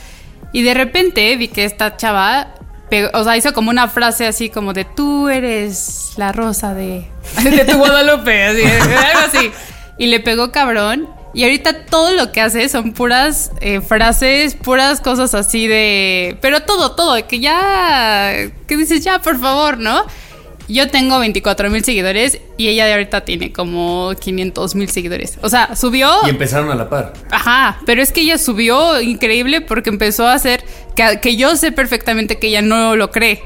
Y 0.52 0.62
de 0.62 0.74
repente 0.74 1.34
vi 1.36 1.48
que 1.48 1.64
esta 1.64 1.96
chava, 1.96 2.54
pegó- 2.90 3.10
o 3.14 3.24
sea, 3.24 3.36
hizo 3.38 3.54
como 3.54 3.70
una 3.70 3.88
frase 3.88 4.26
así 4.26 4.50
como 4.50 4.74
de, 4.74 4.84
tú 4.84 5.28
eres 5.30 6.12
la 6.18 6.32
rosa 6.32 6.74
de, 6.74 7.06
de 7.42 7.64
tu 7.64 7.78
Guadalupe, 7.78 8.44
así, 8.44 8.62
algo 8.62 9.20
así. 9.26 9.50
Y 9.96 10.06
le 10.08 10.20
pegó 10.20 10.52
cabrón. 10.52 11.08
Y 11.32 11.44
ahorita 11.44 11.86
todo 11.86 12.10
lo 12.12 12.32
que 12.32 12.40
hace 12.40 12.68
son 12.68 12.92
puras 12.92 13.52
eh, 13.60 13.80
frases, 13.80 14.56
puras 14.56 15.00
cosas 15.00 15.32
así 15.32 15.68
de... 15.68 16.36
Pero 16.42 16.62
todo, 16.62 16.96
todo, 16.96 17.24
que 17.28 17.38
ya... 17.38 18.32
Que 18.66 18.76
dices, 18.76 19.04
ya, 19.04 19.20
por 19.20 19.38
favor, 19.38 19.78
¿no? 19.78 20.02
Yo 20.70 20.88
tengo 20.88 21.18
24 21.18 21.70
mil 21.70 21.84
seguidores 21.84 22.40
y 22.56 22.68
ella 22.68 22.86
de 22.86 22.92
ahorita 22.92 23.24
tiene 23.24 23.52
como 23.52 24.12
500 24.18 24.74
mil 24.74 24.88
seguidores. 24.88 25.38
O 25.42 25.48
sea, 25.48 25.74
subió... 25.74 26.10
Y 26.26 26.30
empezaron 26.30 26.70
a 26.70 26.74
la 26.74 26.88
par. 26.88 27.12
Ajá, 27.30 27.80
pero 27.86 28.02
es 28.02 28.12
que 28.12 28.20
ella 28.20 28.38
subió 28.38 29.00
increíble 29.00 29.60
porque 29.60 29.90
empezó 29.90 30.26
a 30.26 30.34
hacer... 30.34 30.64
Que, 30.94 31.20
que 31.20 31.36
yo 31.36 31.56
sé 31.56 31.72
perfectamente 31.72 32.38
que 32.38 32.48
ella 32.48 32.62
no 32.62 32.96
lo 32.96 33.10
cree. 33.10 33.42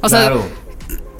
O 0.00 0.08
claro. 0.08 0.42
sea, 0.42 0.61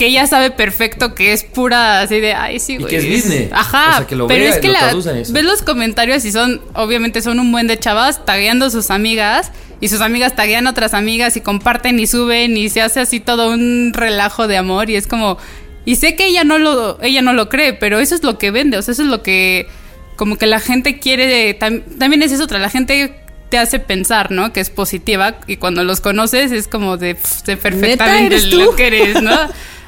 que 0.03 0.09
ella 0.09 0.27
sabe 0.27 0.51
perfecto 0.51 1.15
que 1.15 1.33
es 1.33 1.45
pura 1.45 2.01
así 2.01 2.19
de, 2.19 2.35
ay, 2.35 2.59
sí, 2.59 2.73
Y 2.73 2.79
güey. 2.79 2.91
que 2.91 2.97
es 2.97 3.09
business. 3.09 3.53
Ajá, 3.53 3.91
O 3.91 3.97
sea, 3.99 4.07
que 4.09 4.17
lo 4.17 4.27
pero 4.27 4.43
vea, 4.43 4.51
es 4.53 4.59
que 4.59 4.67
lo 4.67 4.73
la, 4.75 4.93
ves 4.93 5.45
los 5.45 5.63
comentarios 5.63 6.25
y 6.25 6.33
son, 6.33 6.61
obviamente 6.75 7.23
son 7.23 7.39
un 7.39 7.53
buen 7.53 7.69
de 7.69 7.79
chavas 7.79 8.25
tagueando 8.25 8.67
a 8.67 8.71
sus 8.71 8.91
amigas 8.91 9.53
y 9.81 9.87
sus 9.87 10.01
amigas 10.01 10.35
taguean 10.35 10.67
a 10.67 10.71
otras 10.71 10.93
amigas 10.93 11.37
y 11.37 11.41
comparten 11.41 12.01
y 12.01 12.09
suben 12.09 12.57
y 12.57 12.69
se 12.69 12.83
hace 12.83 12.99
así 12.99 13.21
todo 13.21 13.53
un 13.53 13.93
relajo 13.95 14.49
de 14.49 14.57
amor 14.57 14.91
y 14.91 14.97
es 14.97 15.07
como, 15.07 15.39
y 15.85 15.95
sé 15.95 16.17
que 16.17 16.27
ella 16.27 16.43
no 16.43 16.59
lo, 16.59 17.01
ella 17.01 17.23
no 17.23 17.33
lo 17.33 17.49
cree, 17.49 17.73
pero 17.73 18.01
eso 18.01 18.17
es 18.17 18.25
lo 18.25 18.39
que 18.39 18.51
vende, 18.51 18.79
o 18.79 18.83
sea, 18.83 18.91
eso 18.93 19.03
es 19.03 19.09
lo 19.09 19.23
que, 19.23 19.69
como 20.17 20.37
que 20.37 20.47
la 20.47 20.59
gente 20.59 20.99
quiere, 20.99 21.57
tam- 21.61 21.83
también 21.97 22.25
es 22.25 22.33
eso 22.33 22.43
otra, 22.43 22.59
la 22.59 22.71
gente 22.71 23.15
te 23.51 23.59
hace 23.59 23.79
pensar, 23.79 24.31
¿no? 24.33 24.53
Que 24.53 24.59
es 24.61 24.71
positiva 24.71 25.37
y 25.47 25.59
cuando 25.59 25.85
los 25.85 26.01
conoces 26.01 26.51
es 26.51 26.67
como 26.67 26.97
de, 26.97 27.17
sé 27.45 27.57
perfectamente 27.57 28.35
eres 28.35 28.53
lo 28.53 28.71
tú? 28.71 28.77
que 28.77 28.87
eres, 28.89 29.23
¿no? 29.23 29.31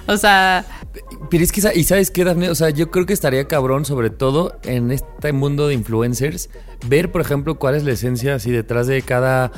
O 0.07 0.17
sea, 0.17 0.65
Pero 1.31 1.45
es 1.45 1.53
que, 1.53 1.63
¿y 1.75 1.85
sabes 1.85 2.11
qué, 2.11 2.25
Dafne? 2.25 2.51
O 2.51 2.55
sea, 2.55 2.71
yo 2.71 2.91
creo 2.91 3.07
que 3.07 3.13
estaría 3.13 3.47
cabrón, 3.47 3.85
sobre 3.85 4.11
todo 4.11 4.59
en 4.65 4.91
este 4.91 5.33
mundo 5.33 5.69
de 5.69 5.75
influencers, 5.75 6.51
ver, 6.87 7.11
por 7.11 7.21
ejemplo, 7.21 7.57
cuál 7.57 7.75
es 7.75 7.85
la 7.85 7.93
esencia 7.93 8.35
así 8.35 8.51
detrás 8.51 8.87
de 8.87 9.03
cada 9.03 9.51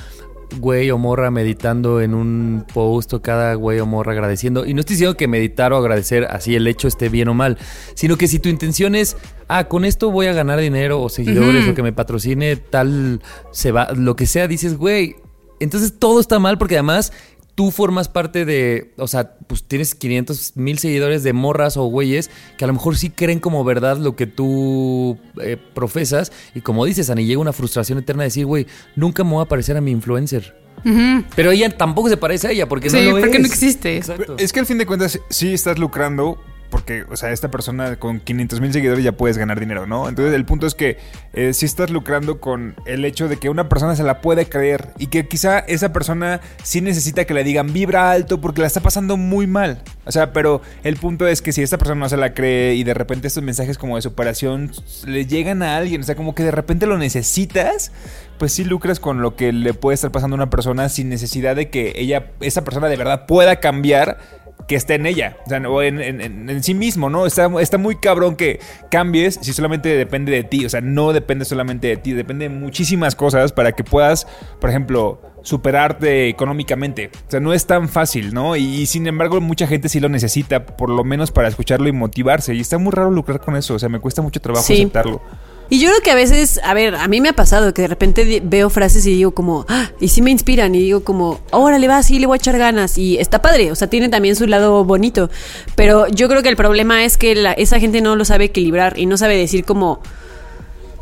güey 0.60 0.90
o 0.90 0.98
morra 0.98 1.30
meditando 1.30 2.00
en 2.00 2.14
un 2.14 2.64
post 2.72 3.12
o 3.14 3.22
cada 3.22 3.54
güey 3.54 3.80
o 3.80 3.86
morra 3.86 4.12
agradeciendo. 4.12 4.64
Y 4.64 4.74
no 4.74 4.80
estoy 4.80 4.94
diciendo 4.94 5.16
que 5.16 5.28
meditar 5.28 5.72
o 5.72 5.76
agradecer 5.76 6.24
así 6.30 6.54
el 6.54 6.66
hecho 6.66 6.88
esté 6.88 7.08
bien 7.08 7.28
o 7.28 7.34
mal, 7.34 7.58
sino 7.94 8.16
que 8.16 8.28
si 8.28 8.38
tu 8.38 8.48
intención 8.48 8.94
es, 8.94 9.16
ah, 9.48 9.64
con 9.64 9.84
esto 9.84 10.10
voy 10.10 10.26
a 10.26 10.32
ganar 10.32 10.60
dinero 10.60 11.02
o 11.02 11.08
seguidores 11.08 11.68
o 11.68 11.74
que 11.74 11.82
me 11.82 11.92
patrocine 11.92 12.56
tal, 12.56 13.20
se 13.50 13.72
va, 13.72 13.88
lo 13.94 14.16
que 14.16 14.26
sea, 14.26 14.48
dices, 14.48 14.76
güey, 14.76 15.16
entonces 15.58 15.94
todo 15.98 16.20
está 16.20 16.38
mal 16.38 16.58
porque 16.58 16.74
además 16.74 17.12
tú 17.56 17.72
formas 17.72 18.08
parte 18.08 18.44
de, 18.44 18.92
o 18.98 19.08
sea, 19.08 19.32
pues 19.48 19.64
tienes 19.64 19.94
500 19.96 20.52
mil 20.56 20.78
seguidores 20.78 21.24
de 21.24 21.32
morras 21.32 21.76
o 21.76 21.84
güeyes 21.86 22.30
que 22.58 22.64
a 22.64 22.68
lo 22.68 22.74
mejor 22.74 22.96
sí 22.96 23.10
creen 23.10 23.40
como 23.40 23.64
verdad 23.64 23.96
lo 23.96 24.14
que 24.14 24.26
tú 24.28 25.18
eh, 25.42 25.56
profesas 25.74 26.30
y 26.54 26.60
como 26.60 26.84
dices, 26.84 27.10
Ani, 27.10 27.24
llega 27.26 27.40
una 27.40 27.52
frustración 27.54 27.98
eterna 27.98 28.22
de 28.22 28.26
decir, 28.28 28.46
güey, 28.46 28.66
nunca 28.94 29.24
me 29.24 29.30
voy 29.32 29.42
a 29.42 29.48
parecer 29.48 29.76
a 29.76 29.80
mi 29.80 29.90
influencer. 29.90 30.54
Pero 31.34 31.50
ella 31.50 31.76
tampoco 31.76 32.08
se 32.08 32.16
parece 32.16 32.46
a 32.46 32.50
ella 32.52 32.68
porque 32.68 32.90
Sí, 32.90 32.96
no 32.98 33.02
lo 33.16 33.20
porque 33.20 33.38
es. 33.38 33.40
no 33.42 33.46
existe. 33.48 33.96
Exacto. 33.96 34.36
Es 34.38 34.52
que 34.52 34.60
al 34.60 34.66
fin 34.66 34.78
de 34.78 34.86
cuentas 34.86 35.18
sí 35.30 35.52
estás 35.52 35.78
lucrando 35.80 36.38
porque, 36.76 37.06
o 37.08 37.16
sea, 37.16 37.30
esta 37.32 37.50
persona 37.50 37.96
con 37.96 38.20
500 38.20 38.60
mil 38.60 38.70
seguidores 38.70 39.02
ya 39.02 39.12
puedes 39.12 39.38
ganar 39.38 39.58
dinero, 39.58 39.86
¿no? 39.86 40.10
Entonces 40.10 40.34
el 40.34 40.44
punto 40.44 40.66
es 40.66 40.74
que 40.74 40.98
eh, 41.32 41.54
sí 41.54 41.64
estás 41.64 41.88
lucrando 41.88 42.38
con 42.38 42.74
el 42.84 43.06
hecho 43.06 43.28
de 43.28 43.38
que 43.38 43.48
una 43.48 43.66
persona 43.70 43.96
se 43.96 44.02
la 44.02 44.20
puede 44.20 44.46
creer 44.46 44.90
y 44.98 45.06
que 45.06 45.26
quizá 45.26 45.60
esa 45.60 45.94
persona 45.94 46.42
sí 46.62 46.82
necesita 46.82 47.24
que 47.24 47.32
le 47.32 47.44
digan 47.44 47.72
vibra 47.72 48.10
alto 48.10 48.42
porque 48.42 48.60
la 48.60 48.66
está 48.66 48.80
pasando 48.80 49.16
muy 49.16 49.46
mal. 49.46 49.80
O 50.04 50.12
sea, 50.12 50.34
pero 50.34 50.60
el 50.84 50.96
punto 50.96 51.26
es 51.26 51.40
que 51.40 51.52
si 51.52 51.62
esta 51.62 51.78
persona 51.78 51.98
no 51.98 52.10
se 52.10 52.18
la 52.18 52.34
cree 52.34 52.74
y 52.74 52.84
de 52.84 52.92
repente 52.92 53.26
estos 53.26 53.42
mensajes 53.42 53.78
como 53.78 53.96
de 53.96 54.02
superación 54.02 54.70
le 55.06 55.24
llegan 55.24 55.62
a 55.62 55.78
alguien, 55.78 56.02
o 56.02 56.04
sea, 56.04 56.14
como 56.14 56.34
que 56.34 56.42
de 56.42 56.50
repente 56.50 56.86
lo 56.86 56.98
necesitas, 56.98 57.90
pues 58.38 58.52
sí 58.52 58.64
lucras 58.64 59.00
con 59.00 59.22
lo 59.22 59.34
que 59.34 59.50
le 59.50 59.72
puede 59.72 59.94
estar 59.94 60.12
pasando 60.12 60.34
a 60.34 60.36
una 60.36 60.50
persona 60.50 60.90
sin 60.90 61.08
necesidad 61.08 61.56
de 61.56 61.70
que 61.70 61.94
ella, 61.96 62.32
esa 62.40 62.64
persona 62.64 62.88
de 62.88 62.98
verdad 62.98 63.24
pueda 63.24 63.60
cambiar 63.60 64.18
que 64.68 64.74
esté 64.74 64.94
en 64.94 65.06
ella, 65.06 65.36
o 65.46 65.48
sea, 65.48 65.58
o 65.68 65.80
en, 65.82 66.00
en- 66.00 66.20
en- 66.20 66.50
en 66.50 66.62
sí 66.62 66.74
mismo, 66.74 67.08
¿no? 67.08 67.24
Está, 67.26 67.48
está 67.60 67.78
muy 67.78 67.96
cabrón 67.96 68.34
que 68.36 68.58
cambies 68.90 69.38
si 69.40 69.52
solamente 69.52 69.88
depende 69.90 70.32
de 70.32 70.42
ti, 70.42 70.64
o 70.66 70.68
sea, 70.68 70.80
no 70.80 71.12
depende 71.12 71.44
solamente 71.44 71.86
de 71.88 71.96
ti, 71.96 72.12
depende 72.12 72.48
de 72.48 72.54
muchísimas 72.54 73.14
cosas 73.14 73.52
para 73.52 73.72
que 73.72 73.84
puedas, 73.84 74.26
por 74.60 74.70
ejemplo, 74.70 75.20
superarte 75.42 76.28
económicamente. 76.28 77.10
O 77.28 77.30
sea, 77.30 77.38
no 77.38 77.52
es 77.52 77.66
tan 77.66 77.88
fácil, 77.88 78.34
¿no? 78.34 78.56
Y, 78.56 78.64
y 78.64 78.86
sin 78.86 79.06
embargo, 79.06 79.40
mucha 79.40 79.68
gente 79.68 79.88
sí 79.88 80.00
lo 80.00 80.08
necesita, 80.08 80.66
por 80.66 80.90
lo 80.90 81.04
menos 81.04 81.30
para 81.30 81.46
escucharlo 81.46 81.86
y 81.88 81.92
motivarse. 81.92 82.52
Y 82.54 82.60
está 82.60 82.78
muy 82.78 82.90
raro 82.92 83.12
lucrar 83.12 83.40
con 83.40 83.54
eso, 83.56 83.74
o 83.74 83.78
sea, 83.78 83.88
me 83.88 84.00
cuesta 84.00 84.22
mucho 84.22 84.40
trabajo 84.40 84.66
Sí. 84.66 84.74
aceptarlo. 84.74 85.22
Y 85.68 85.80
yo 85.80 85.88
creo 85.88 86.00
que 86.00 86.12
a 86.12 86.14
veces, 86.14 86.60
a 86.62 86.74
ver, 86.74 86.94
a 86.94 87.08
mí 87.08 87.20
me 87.20 87.28
ha 87.28 87.32
pasado 87.32 87.74
que 87.74 87.82
de 87.82 87.88
repente 87.88 88.40
veo 88.44 88.70
frases 88.70 89.04
y 89.06 89.14
digo 89.14 89.32
como, 89.32 89.66
ah, 89.68 89.90
y 89.98 90.08
sí 90.08 90.22
me 90.22 90.30
inspiran 90.30 90.72
y 90.76 90.78
digo 90.78 91.02
como, 91.02 91.40
órale, 91.50 91.88
va, 91.88 92.00
sí, 92.04 92.20
le 92.20 92.26
voy 92.26 92.36
a 92.36 92.38
echar 92.38 92.56
ganas 92.56 92.96
y 92.98 93.18
está 93.18 93.42
padre, 93.42 93.72
o 93.72 93.74
sea, 93.74 93.88
tiene 93.90 94.08
también 94.08 94.36
su 94.36 94.46
lado 94.46 94.84
bonito, 94.84 95.28
pero 95.74 96.06
yo 96.06 96.28
creo 96.28 96.42
que 96.44 96.50
el 96.50 96.56
problema 96.56 97.04
es 97.04 97.16
que 97.18 97.34
la- 97.34 97.52
esa 97.52 97.80
gente 97.80 98.00
no 98.00 98.14
lo 98.14 98.24
sabe 98.24 98.44
equilibrar 98.44 98.96
y 98.96 99.06
no 99.06 99.16
sabe 99.16 99.36
decir 99.36 99.64
como, 99.64 99.98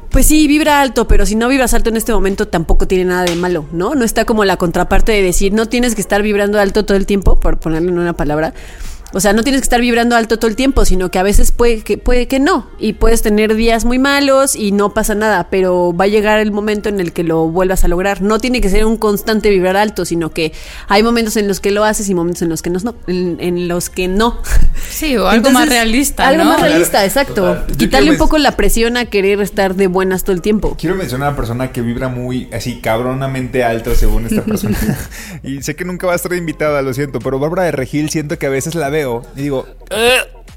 pues 0.09 0.25
sí, 0.27 0.47
vibra 0.49 0.81
alto, 0.81 1.07
pero 1.09 1.27
si 1.27 1.35
no 1.35 1.49
vibras 1.49 1.75
alto 1.75 1.91
en 1.91 1.99
este 1.99 2.13
momento 2.15 2.49
tampoco 2.49 2.87
tiene 2.89 3.05
nada 3.05 3.25
de 3.25 3.37
malo, 3.37 3.67
¿no? 3.73 3.95
No 3.95 4.05
está 4.05 4.25
como 4.25 4.47
la 4.47 4.57
contraparte 4.57 5.13
de 5.13 5.21
decir, 5.21 5.53
no 5.53 5.67
tienes 5.67 5.95
que 5.95 6.01
estar 6.01 6.23
vibrando 6.23 6.59
alto 6.59 6.87
todo 6.87 6.97
el 6.97 7.05
tiempo, 7.05 7.39
por 7.39 7.59
ponerle 7.59 7.93
una 7.93 8.15
palabra. 8.15 8.55
O 9.15 9.21
sea, 9.21 9.33
no 9.33 9.45
tienes 9.45 9.61
que 9.61 9.67
estar 9.67 9.81
vibrando 9.81 10.17
alto 10.17 10.41
todo 10.41 10.49
el 10.49 10.57
tiempo, 10.57 10.85
sino 10.85 11.09
que 11.09 11.21
a 11.21 11.23
veces 11.23 11.53
puede 11.53 11.83
que, 11.83 11.99
puede 11.99 12.27
que 12.27 12.41
no. 12.41 12.69
Y 12.81 12.95
puedes 12.95 13.23
tener 13.23 13.55
días 13.55 13.85
muy 13.85 14.01
malos 14.01 14.57
y 14.57 14.73
no 14.73 14.93
pasa 14.93 15.15
nada, 15.15 15.47
pero 15.51 15.95
va 15.95 16.05
a 16.05 16.09
llegar 16.09 16.41
el 16.41 16.51
momento 16.51 16.89
en 16.89 16.99
el 16.99 17.13
que 17.13 17.23
lo 17.23 17.47
vuelvas 17.47 17.85
a 17.85 17.89
lograr. 17.89 18.23
No 18.23 18.41
tiene 18.41 18.61
que 18.61 18.69
ser 18.69 18.85
un 18.85 18.97
constante 18.97 19.51
vibrar 19.51 19.77
alto, 19.77 20.05
sino 20.05 20.31
que 20.31 20.53
hay 20.89 21.05
momentos 21.05 21.37
en 21.37 21.47
los 21.47 21.61
que 21.61 21.71
lo 21.71 21.85
haces 21.85 22.09
y 22.09 22.15
momentos 22.15 22.43
en 22.43 22.49
los 22.49 22.61
que 22.61 22.71
no. 22.71 22.81
En, 23.07 23.37
en 23.39 23.69
los 23.69 23.89
que 23.89 24.09
no. 24.09 24.43
Sí, 24.91 25.17
o 25.17 25.29
algo 25.29 25.51
más 25.51 25.69
realista, 25.69 26.29
Algo 26.29 26.45
¿no? 26.45 26.51
más 26.51 26.61
realista, 26.61 27.05
exacto. 27.05 27.65
Quitarle 27.77 28.11
un 28.11 28.17
poco 28.17 28.39
la 28.39 28.57
presión 28.57 28.97
a 28.97 29.07
querer 29.07 29.41
estar 29.41 29.75
de 29.75 29.87
buenas 29.87 30.25
todo 30.25 30.35
el 30.35 30.43
tiempo. 30.43 30.77
Quiero 30.79 30.95
mencionar 30.95 31.29
a 31.29 31.31
una 31.31 31.37
persona 31.37 31.73
que 31.73 31.81
vibra 31.81 32.09
muy 32.09 32.49
así 32.53 32.81
cabronamente 32.81 33.65
alto 33.65 33.95
según 33.95 34.27
esta 34.27 34.43
persona. 34.43 34.77
y 35.43 35.63
sé 35.63 35.75
que 35.75 35.85
nunca 35.85 36.07
va 36.07 36.13
a 36.13 36.17
estar 36.17 36.33
invitada, 36.35 36.83
lo 36.83 36.93
siento, 36.95 37.19
pero 37.21 37.39
Bárbara 37.39 37.65
de 37.65 37.73
Regil 37.73 38.11
siento 38.11 38.39
que 38.39 38.47
a 38.47 38.51
veces 38.51 38.75
la 38.75 38.89
veo 38.89 39.04
y 39.37 39.43
digo, 39.43 39.67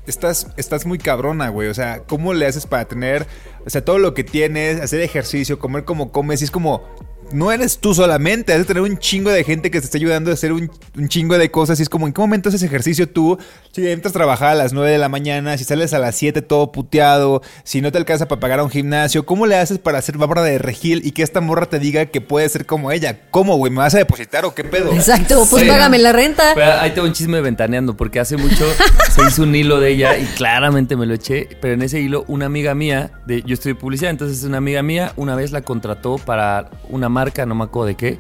estás, 0.08 0.48
estás 0.58 0.86
muy 0.86 0.98
cabrona, 0.98 1.50
güey. 1.50 1.70
O 1.70 1.74
sea, 1.74 2.04
¿cómo 2.08 2.34
le 2.34 2.46
haces 2.46 2.66
para 2.66 2.86
tener, 2.86 3.26
o 3.66 3.70
sea, 3.70 3.84
todo 3.84 4.00
lo 4.00 4.14
que 4.14 4.24
tienes, 4.24 4.82
hacer 4.82 5.02
ejercicio, 5.02 5.60
comer 5.60 5.84
como 5.84 6.12
comes? 6.12 6.42
Y 6.42 6.46
es 6.46 6.52
como, 6.52 6.84
no 7.32 7.52
eres 7.52 7.80
tú 7.80 7.94
solamente, 7.94 8.54
has 8.54 8.60
de 8.60 8.66
tener 8.66 8.84
un 8.84 8.98
chingo 8.98 9.30
de 9.32 9.44
gente 9.44 9.70
que 9.72 9.80
te 9.80 9.86
está 9.86 9.98
ayudando 9.98 10.32
a 10.32 10.34
hacer 10.34 10.52
un, 10.54 10.72
un 10.98 11.08
chingo 11.10 11.38
de 11.38 11.52
cosas. 11.52 11.80
Y 11.80 11.84
es 11.84 11.90
como, 11.90 12.08
¿en 12.08 12.14
qué 12.14 12.22
momento 12.22 12.50
haces 12.50 12.64
ejercicio 12.64 13.10
tú? 13.10 13.38
Si 13.72 13.88
entras 13.88 14.12
a 14.12 14.14
trabajar 14.14 14.50
a 14.50 14.56
las 14.56 14.74
9 14.74 14.90
de 14.92 14.98
la 14.98 15.10
mañana, 15.10 15.58
si 15.58 15.64
sales 15.64 15.94
a 15.94 16.00
las 16.00 16.16
7 16.16 16.42
todo 16.42 16.72
puteado, 16.72 17.42
si 17.64 17.82
no 17.82 17.92
te 17.92 17.98
alcanza 17.98 18.28
para 18.28 18.40
pagar 18.40 18.60
a 18.60 18.64
un 18.64 18.70
gimnasio, 18.70 19.26
¿cómo 19.26 19.46
le 19.46 19.56
haces 19.56 19.78
para 19.80 19.98
hacer 20.00 20.18
Bárbara 20.18 20.42
de 20.44 20.58
Regil 20.58 21.02
y 21.06 21.12
que 21.12 21.22
esta 21.24 21.42
morra 21.42 21.68
te 21.68 21.80
diga 21.80 22.06
que 22.08 22.22
puedes 22.22 22.52
ser 22.52 22.66
como 22.66 22.92
ella? 22.92 23.20
¿Cómo, 23.32 23.56
güey? 23.58 23.72
¿Me 23.72 23.80
vas 23.80 23.94
a 23.96 24.00
depositar 24.00 24.46
o 24.46 24.56
qué 24.56 24.64
pedo? 24.64 24.92
Exacto, 24.94 25.46
pues 25.50 25.64
Sí. 25.64 25.70
págame 25.70 25.98
la 26.00 26.12
renta. 26.14 26.54
Pero 26.56 26.72
ahí 26.74 26.92
tengo 26.92 27.08
un 27.08 27.14
chisme 27.14 27.42
ventaneando, 27.42 27.96
porque 27.98 28.20
hace 28.20 28.38
mucho 28.38 28.66
se 29.16 29.24
hizo 29.28 29.44
un 29.44 29.54
hilo 29.56 29.80
de 29.80 29.92
ella 29.92 30.18
y 30.18 30.26
claramente 30.26 30.96
me 30.96 31.06
lo 31.06 31.14
eché. 31.14 31.50
Pero 31.62 31.74
en 31.76 31.82
ese 31.82 32.00
hilo, 32.00 32.24
una 32.28 32.46
amiga 32.48 32.74
mía, 32.74 33.12
de, 33.26 33.42
yo 33.44 33.54
estoy 33.54 33.74
publicidad, 33.74 34.12
entonces 34.12 34.44
una 34.44 34.58
amiga 34.58 34.82
mía 34.84 35.14
una 35.18 35.36
vez 35.36 35.52
la 35.52 35.62
contrató 35.62 36.18
para 36.18 36.70
una 36.90 37.10
marca, 37.18 37.46
no 37.46 37.56
me 37.56 37.64
acuerdo 37.64 37.88
de 37.88 37.96
qué. 37.96 38.20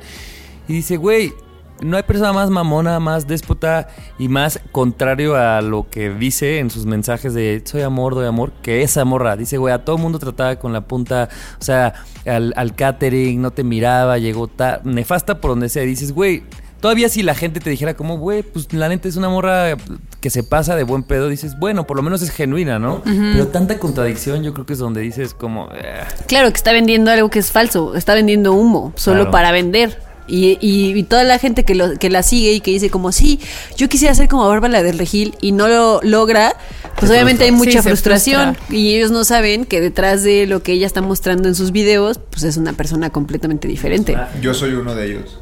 Y 0.67 0.73
dice, 0.73 0.97
güey, 0.97 1.33
no 1.81 1.95
hay 1.95 2.03
persona 2.03 2.33
más 2.33 2.49
mamona, 2.49 2.99
más 2.99 3.27
déspota 3.27 3.87
y 4.17 4.27
más 4.29 4.59
contrario 4.71 5.35
a 5.35 5.61
lo 5.61 5.87
que 5.89 6.09
dice 6.09 6.57
en 6.59 6.71
sus 6.71 6.85
mensajes 6.85 7.33
de 7.35 7.61
soy 7.65 7.83
amor, 7.83 8.15
doy 8.15 8.25
amor, 8.25 8.51
que 8.63 8.81
esa 8.81 9.05
morra. 9.05 9.35
Dice, 9.37 9.57
güey, 9.59 9.73
a 9.73 9.85
todo 9.85 9.97
mundo 9.99 10.17
trataba 10.17 10.55
con 10.55 10.73
la 10.73 10.81
punta, 10.81 11.29
o 11.59 11.63
sea, 11.63 11.93
al, 12.25 12.53
al 12.55 12.73
catering, 12.75 13.39
no 13.41 13.51
te 13.51 13.63
miraba, 13.63 14.17
llegó 14.17 14.47
ta- 14.47 14.81
nefasta 14.83 15.39
por 15.39 15.51
donde 15.51 15.69
sea. 15.69 15.83
Y 15.83 15.87
dices, 15.87 16.11
güey, 16.13 16.43
todavía 16.81 17.09
si 17.09 17.21
la 17.21 17.35
gente 17.35 17.59
te 17.59 17.69
dijera 17.69 17.93
como, 17.93 18.17
güey, 18.17 18.41
pues 18.41 18.73
la 18.73 18.89
neta 18.89 19.07
es 19.07 19.15
una 19.15 19.29
morra 19.29 19.77
que 20.27 20.31
se 20.31 20.43
pasa 20.43 20.75
de 20.75 20.83
buen 20.83 21.03
pedo, 21.03 21.29
dices, 21.29 21.57
bueno, 21.57 21.87
por 21.87 21.95
lo 21.95 22.03
menos 22.03 22.21
es 22.21 22.31
genuina, 22.31 22.79
¿no? 22.79 23.01
Pero 23.05 23.47
tanta 23.47 23.79
contradicción 23.79 24.43
yo 24.43 24.53
creo 24.53 24.65
que 24.65 24.73
es 24.73 24.79
donde 24.79 24.99
dices 24.99 25.33
como... 25.33 25.69
"Eh". 25.73 26.01
Claro, 26.27 26.49
que 26.51 26.57
está 26.57 26.73
vendiendo 26.73 27.09
algo 27.11 27.29
que 27.29 27.39
es 27.39 27.49
falso, 27.49 27.95
está 27.95 28.13
vendiendo 28.13 28.51
humo, 28.51 28.91
solo 28.97 29.19
Claro. 29.19 29.31
para 29.31 29.51
vender. 29.53 30.01
Y, 30.27 30.57
y- 30.59 30.91
y 30.99 31.03
toda 31.03 31.23
la 31.23 31.39
gente 31.39 31.63
que, 31.63 31.75
lo- 31.75 31.97
que 31.97 32.09
la 32.09 32.23
sigue 32.23 32.51
y 32.51 32.59
que 32.59 32.71
dice 32.71 32.89
como, 32.89 33.13
sí, 33.13 33.39
yo 33.77 33.87
quisiera 33.87 34.13
ser 34.15 34.27
como 34.27 34.45
Bárbara 34.49 34.83
del 34.83 34.99
Regil 34.99 35.33
y 35.39 35.53
no 35.53 35.69
lo 35.69 36.01
logra, 36.03 36.57
pues 36.99 37.09
obviamente 37.09 37.45
hay 37.45 37.51
mucha 37.53 37.81
Sí, 37.81 37.87
frustración 37.87 38.55
frustra. 38.55 38.75
y 38.75 38.95
ellos 38.95 39.11
no 39.11 39.23
saben 39.23 39.63
que 39.63 39.79
detrás 39.79 40.23
de 40.23 40.45
lo 40.45 40.61
que 40.61 40.73
ella 40.73 40.87
está 40.87 41.01
mostrando 41.01 41.47
en 41.47 41.55
sus 41.55 41.71
videos, 41.71 42.19
pues 42.31 42.43
es 42.43 42.57
una 42.57 42.73
persona 42.73 43.11
completamente 43.11 43.69
diferente. 43.69 44.17
Yo 44.41 44.53
soy 44.53 44.73
uno 44.73 44.93
de 44.93 45.05
ellos. 45.05 45.39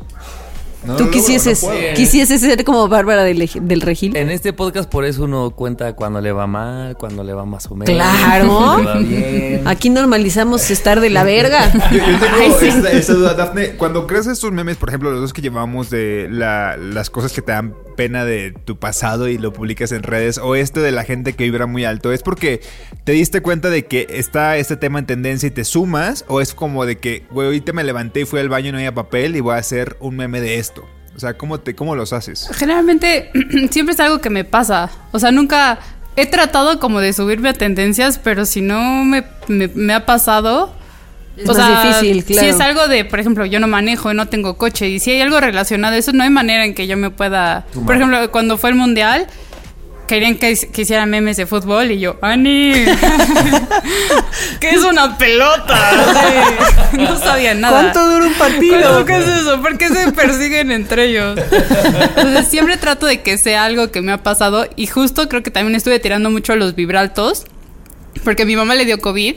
No 0.86 0.95
Tú 0.95 1.05
logro, 1.05 1.11
quisieses, 1.11 1.63
no 1.63 1.69
puedo. 1.69 1.93
quisieses 1.95 2.41
ser 2.41 2.63
como 2.63 2.88
Bárbara 2.88 3.23
del, 3.23 3.49
del 3.61 3.81
Regil. 3.81 4.15
En 4.15 4.29
este 4.29 4.53
podcast 4.53 4.89
por 4.89 5.05
eso 5.05 5.23
uno 5.23 5.49
cuenta 5.51 5.93
cuando 5.93 6.21
le 6.21 6.31
va 6.31 6.47
mal, 6.47 6.95
cuando 6.97 7.23
le 7.23 7.33
va 7.33 7.45
más 7.45 7.65
o 7.71 7.75
menos. 7.75 7.93
Claro. 7.95 8.77
Aquí 9.65 9.89
normalizamos 9.89 10.69
estar 10.71 10.99
de 10.99 11.09
la 11.09 11.23
verga. 11.23 11.71
Yo, 11.91 11.97
yo 11.97 12.05
tengo 12.19 12.36
Ay, 12.39 12.53
sí. 12.59 12.67
esta, 12.67 12.91
esta 12.91 13.13
duda, 13.13 13.33
Dafne. 13.33 13.71
Cuando 13.77 14.05
creas 14.07 14.27
estos 14.27 14.51
memes, 14.51 14.77
por 14.77 14.89
ejemplo, 14.89 15.11
los 15.11 15.21
dos 15.21 15.33
que 15.33 15.41
llevamos 15.41 15.89
de 15.89 16.27
la- 16.29 16.77
las 16.77 17.09
cosas 17.09 17.31
que 17.33 17.41
te 17.41 17.51
dan 17.51 17.73
pena 17.96 18.26
de 18.26 18.52
tu 18.52 18.78
pasado 18.78 19.28
y 19.28 19.38
lo 19.38 19.54
publicas 19.54 19.91
en 19.91 20.04
redes, 20.04 20.38
o 20.38 20.56
este 20.56 20.80
de 20.80 20.91
la 20.91 21.04
gente 21.04 21.34
que 21.34 21.43
vibra 21.46 21.66
muy 21.66 21.86
alto, 21.86 22.12
¿es 22.12 22.22
porque 22.24 22.62
te 23.04 23.12
diste 23.14 23.41
cuenta 23.41 23.70
de 23.70 23.86
que 23.86 24.08
está 24.10 24.58
este 24.58 24.76
tema 24.78 25.00
en 25.00 25.06
tendencia 25.06 25.48
y 25.48 25.52
te 25.52 25.64
sumas? 25.66 26.26
¿O 26.28 26.41
es 26.41 26.54
como 26.54 26.86
de 26.86 26.98
que, 26.98 27.26
güey, 27.32 27.48
ahorita 27.48 27.74
me 27.74 27.84
levanté 27.84 28.22
y 28.22 28.26
fui 28.26 28.39
al 28.39 28.50
baño 28.50 28.70
y 28.70 28.72
no 28.72 28.78
había 28.78 28.93
papel 28.93 29.36
y 29.36 29.39
voy 29.41 29.54
a 29.56 29.58
hacer 29.58 29.98
un 30.00 30.16
meme 30.18 30.41
de 30.41 30.60
esto? 30.60 30.88
O 31.16 31.20
sea, 31.20 31.36
¿cómo, 31.38 31.60
te, 31.62 31.76
cómo 31.76 31.96
los 31.96 32.12
haces? 32.14 32.50
Generalmente 32.54 33.32
siempre 33.72 33.93
es 33.93 34.00
algo 34.02 34.20
que 34.20 34.30
me 34.30 34.43
pasa. 34.43 34.89
O 35.12 35.20
sea, 35.20 35.32
nunca 35.32 35.80
he 36.18 36.26
tratado 36.26 36.80
como 36.80 37.00
de 37.00 37.14
subirme 37.14 37.50
a 37.50 37.54
tendencias, 37.54 38.20
pero 38.20 38.46
si 38.46 38.62
no 38.62 39.04
me, 39.06 39.24
me- 39.48 39.70
me 39.70 39.93
ha 39.93 40.06
pasado... 40.06 40.74
Es 41.38 41.45
más 41.45 41.83
difícil, 41.99 42.23
claro. 42.23 42.41
Si 42.41 42.47
es 42.47 42.59
algo 42.61 42.88
de, 42.88 43.05
por 43.05 43.19
ejemplo, 43.19 43.45
yo 43.45 43.59
no 43.59 43.67
manejo, 43.67 44.13
no 44.13 44.27
tengo 44.27 44.57
coche, 44.57 44.89
y 44.89 44.99
si 44.99 45.11
hay 45.11 45.21
algo 45.21 45.39
relacionado 45.39 45.95
a 45.95 45.97
eso, 45.97 46.11
no 46.13 46.23
hay 46.23 46.29
manera 46.29 46.65
en 46.65 46.73
que 46.73 46.88
yo 46.88 46.95
me 46.97 47.09
pueda... 47.09 47.65
Por 47.86 47.95
ejemplo, 47.95 48.31
cuando 48.31 48.57
fue 48.57 48.69
el 48.69 48.75
Mundial, 48.75 49.27
querían 50.07 50.36
que, 50.38 50.55
que 50.71 50.81
hiciera 50.83 51.05
memes 51.05 51.36
de 51.38 51.45
fútbol 51.45 51.91
y 51.91 51.99
yo, 51.99 52.17
¡Ani! 52.21 52.73
¿Qué 54.59 54.69
es 54.69 54.83
una 54.83 55.17
pelota? 55.17 55.77
Sí, 56.91 56.97
no 56.97 57.17
sabía 57.17 57.53
nada. 57.53 57.81
¿Cuánto 57.81 58.09
dura 58.09 58.25
un 58.27 58.33
partido? 58.33 58.79
¿Cuánto- 58.79 59.05
¿Qué 59.05 59.17
es 59.17 59.27
eso? 59.27 59.61
¿Por 59.61 59.77
qué 59.77 59.89
se 59.89 60.11
persiguen 60.11 60.71
entre 60.71 61.05
ellos? 61.09 61.39
Entonces 62.15 62.47
siempre 62.47 62.77
trato 62.77 63.05
de 63.05 63.21
que 63.21 63.38
sea 63.38 63.65
algo 63.65 63.91
que 63.91 64.01
me 64.01 64.11
ha 64.11 64.23
pasado 64.23 64.67
y 64.75 64.88
justo 64.88 65.27
creo 65.29 65.43
que 65.43 65.51
también 65.51 65.75
estuve 65.75 65.99
tirando 65.99 66.29
mucho 66.29 66.55
los 66.55 66.75
vibraltos 66.75 67.45
porque 68.23 68.45
mi 68.45 68.55
mamá 68.55 68.75
le 68.75 68.86
dio 68.86 68.99
COVID 68.99 69.36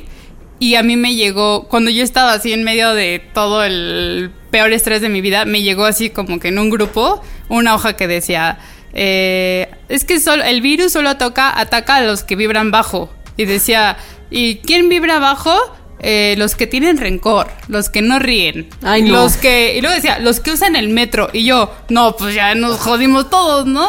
Y 0.61 0.75
a 0.75 0.83
mí 0.83 0.97
me 0.97 1.15
llegó, 1.15 1.69
cuando 1.69 1.91
yo 1.91 2.03
estaba 2.03 2.33
así 2.33 2.53
en 2.53 2.65
medio 2.65 2.95
de 2.95 3.23
todo 3.33 3.65
el 3.65 4.31
peor 4.51 4.73
estrés 4.73 5.01
de 5.01 5.09
mi 5.09 5.21
vida, 5.21 5.45
me 5.45 5.63
llegó 5.63 5.85
así 5.85 6.11
como 6.11 6.41
que 6.41 6.49
en 6.49 6.59
un 6.59 6.71
grupo 6.71 7.23
una 7.49 7.75
hoja 7.75 7.95
que 7.95 8.09
decía, 8.09 8.59
eh, 8.93 9.71
es 9.89 10.05
que 10.05 10.19
solo, 10.19 10.43
el 10.43 10.61
virus 10.61 10.93
solo 10.93 11.17
toca, 11.17 11.59
ataca 11.59 11.97
a 11.97 12.01
los 12.01 12.25
que 12.25 12.37
vibran 12.37 12.71
bajo. 12.71 13.11
Y 13.37 13.45
decía, 13.45 13.97
¿y 14.31 14.57
quién 14.57 14.89
vibra 14.89 15.21
bajo? 15.21 15.57
Eh, 16.01 16.37
los 16.39 16.55
que 16.55 16.69
tienen 16.69 16.97
rencor, 16.97 17.49
los 17.67 17.91
que 17.91 18.03
no 18.03 18.21
ríen, 18.21 18.69
Ay, 18.83 19.03
no. 19.03 19.15
los 19.15 19.37
que, 19.37 19.77
y 19.77 19.81
luego 19.81 19.97
decía, 19.97 20.21
los 20.21 20.39
que 20.39 20.53
usan 20.53 20.77
el 20.77 20.91
metro, 20.91 21.29
y 21.33 21.45
yo, 21.45 21.75
no, 21.89 22.15
pues 22.17 22.37
ya 22.37 22.55
nos 22.55 22.79
jodimos 22.79 23.31
todos, 23.31 23.67
¿no? 23.67 23.89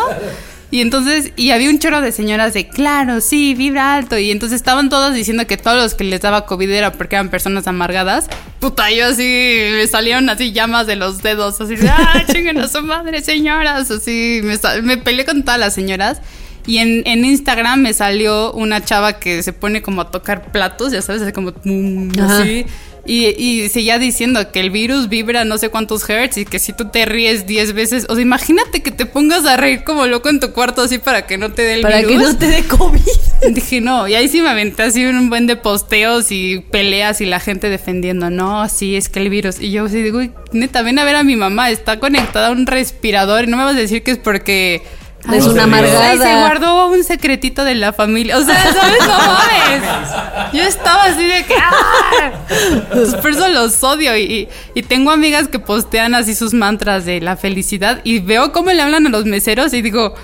Y 0.72 0.82
entonces, 0.82 1.32
y 1.36 1.50
había 1.50 1.70
un 1.70 1.80
chorro 1.80 2.02
de 2.02 2.12
señoras 2.12 2.54
de, 2.54 2.68
claro, 2.68 3.22
sí, 3.22 3.56
vibra 3.56 3.96
alto, 3.96 4.20
y 4.20 4.30
entonces 4.30 4.58
estaban 4.58 4.90
todos 4.90 5.16
diciendo 5.16 5.48
que 5.48 5.58
todos 5.58 5.78
los 5.82 5.96
que 5.96 6.04
les 6.04 6.22
daba 6.22 6.46
COVID 6.46 6.70
era 6.70 6.92
porque 6.92 7.16
eran 7.16 7.30
personas 7.30 7.66
amargadas, 7.66 8.28
puta, 8.60 8.92
yo 8.92 9.08
así, 9.08 9.24
me 9.24 9.88
salieron 9.88 10.30
así 10.30 10.52
llamas 10.52 10.86
de 10.86 10.96
los 10.96 11.24
dedos, 11.24 11.60
así, 11.60 11.74
ah, 11.90 12.24
chinguen 12.32 12.60
a 12.60 12.68
su 12.68 12.84
madre, 12.84 13.22
señoras, 13.22 13.90
así, 13.90 14.42
me, 14.84 14.98
peleé 14.98 15.26
con 15.26 15.44
todas 15.44 15.60
las 15.60 15.74
señoras. 15.74 16.22
Y 16.68 16.78
en, 16.78 17.02
en 17.08 17.26
Instagram 17.26 17.82
me 17.82 17.94
salió 17.94 18.52
una 18.52 18.84
chava 18.84 19.14
que 19.14 19.42
se 19.42 19.54
pone 19.54 19.82
como 19.82 20.02
a 20.02 20.12
tocar 20.12 20.52
platos, 20.52 20.92
ya 20.92 21.02
sabes, 21.02 21.24
así 21.24 21.32
como 21.32 21.50
Ajá. 21.50 22.42
así. 22.42 22.66
Y, 23.12 23.26
y 23.44 23.70
seguía 23.70 23.98
diciendo 23.98 24.52
que 24.52 24.60
el 24.60 24.70
virus 24.70 25.10
vibra 25.10 25.44
no 25.44 25.58
sé 25.58 25.70
cuántos 25.70 26.08
hertz 26.08 26.38
y 26.38 26.46
que 26.46 26.60
si 26.60 26.74
tú 26.74 26.90
te 26.90 27.06
ríes 27.08 27.48
10 27.48 27.74
veces, 27.74 28.06
o 28.08 28.14
sea, 28.14 28.22
imagínate 28.22 28.84
que 28.84 28.92
te 28.92 29.08
pongas 29.08 29.48
a 29.48 29.58
reír 29.58 29.84
como 29.84 30.06
loco 30.06 30.30
en 30.30 30.40
tu 30.40 30.52
cuarto 30.52 30.84
así 30.84 31.00
para 31.00 31.26
que 31.26 31.40
no 31.40 31.52
te 31.52 31.64
dé 31.64 31.74
el 31.74 31.82
Para 31.82 32.02
virus. 32.02 32.12
que 32.12 32.18
no 32.20 32.38
te 32.38 32.48
dé 32.50 32.64
COVID. 32.66 33.02
Dije, 33.56 33.82
no, 33.82 34.08
y 34.08 34.14
ahí 34.14 34.28
sí 34.28 34.42
me 34.42 34.50
aventé 34.50 34.84
así 34.84 35.04
un 35.06 35.28
buen 35.32 35.48
de 35.48 35.56
posteos 35.56 36.32
y 36.32 36.60
peleas 36.70 37.20
y 37.22 37.26
la 37.26 37.40
gente 37.40 37.68
defendiendo, 37.70 38.30
no, 38.30 38.70
sí, 38.70 38.96
es 38.96 39.10
que 39.10 39.20
el 39.22 39.30
virus. 39.32 39.60
Y 39.60 39.72
yo 39.72 39.86
así 39.86 40.04
digo, 40.04 40.20
"Uy, 40.20 40.32
neta, 40.52 40.84
ven 40.84 41.00
a 41.00 41.04
ver 41.04 41.16
a 41.16 41.24
mi 41.24 41.36
mamá, 41.36 41.72
está 41.72 42.00
conectada 42.00 42.50
a 42.50 42.52
un 42.52 42.68
respirador 42.68 43.46
y 43.46 43.48
no 43.48 43.58
me 43.58 43.64
vas 43.64 43.76
a 43.76 43.80
decir 43.80 44.04
que 44.04 44.12
es 44.12 44.18
porque... 44.20 44.84
Es 45.32 45.46
una 45.46 45.64
amargada. 45.64 46.10
Ay, 46.12 46.18
se 46.18 46.36
guardó 46.36 46.88
un 46.88 47.04
secretito 47.04 47.64
de 47.64 47.76
la 47.76 47.94
familia. 47.94 48.38
O 48.38 48.44
sea, 48.44 48.56
¿sabes? 48.74 49.00
No 49.06 49.18
mames. 49.18 50.54
Yo 50.54 50.64
estaba 50.64 51.04
así 51.04 51.24
de 51.24 51.46
que. 51.46 51.56
¡ah! 51.56 52.32
Entonces, 52.50 53.16
por 53.16 53.32
eso 53.32 53.48
los 53.50 53.84
odio. 53.84 54.18
Y, 54.18 54.48
y 54.74 54.84
tengo 54.84 55.12
amigas 55.12 55.48
que 55.48 55.60
postean 55.60 56.16
así 56.16 56.34
sus 56.36 56.54
mantras 56.54 57.06
de 57.06 57.22
la 57.22 57.38
felicidad. 57.38 58.02
Y 58.04 58.20
veo 58.20 58.52
cómo 58.52 58.72
le 58.72 58.82
hablan 58.82 59.08
a 59.08 59.10
los 59.10 59.26
meseros 59.26 59.74
y 59.74 59.82
digo. 59.82 60.16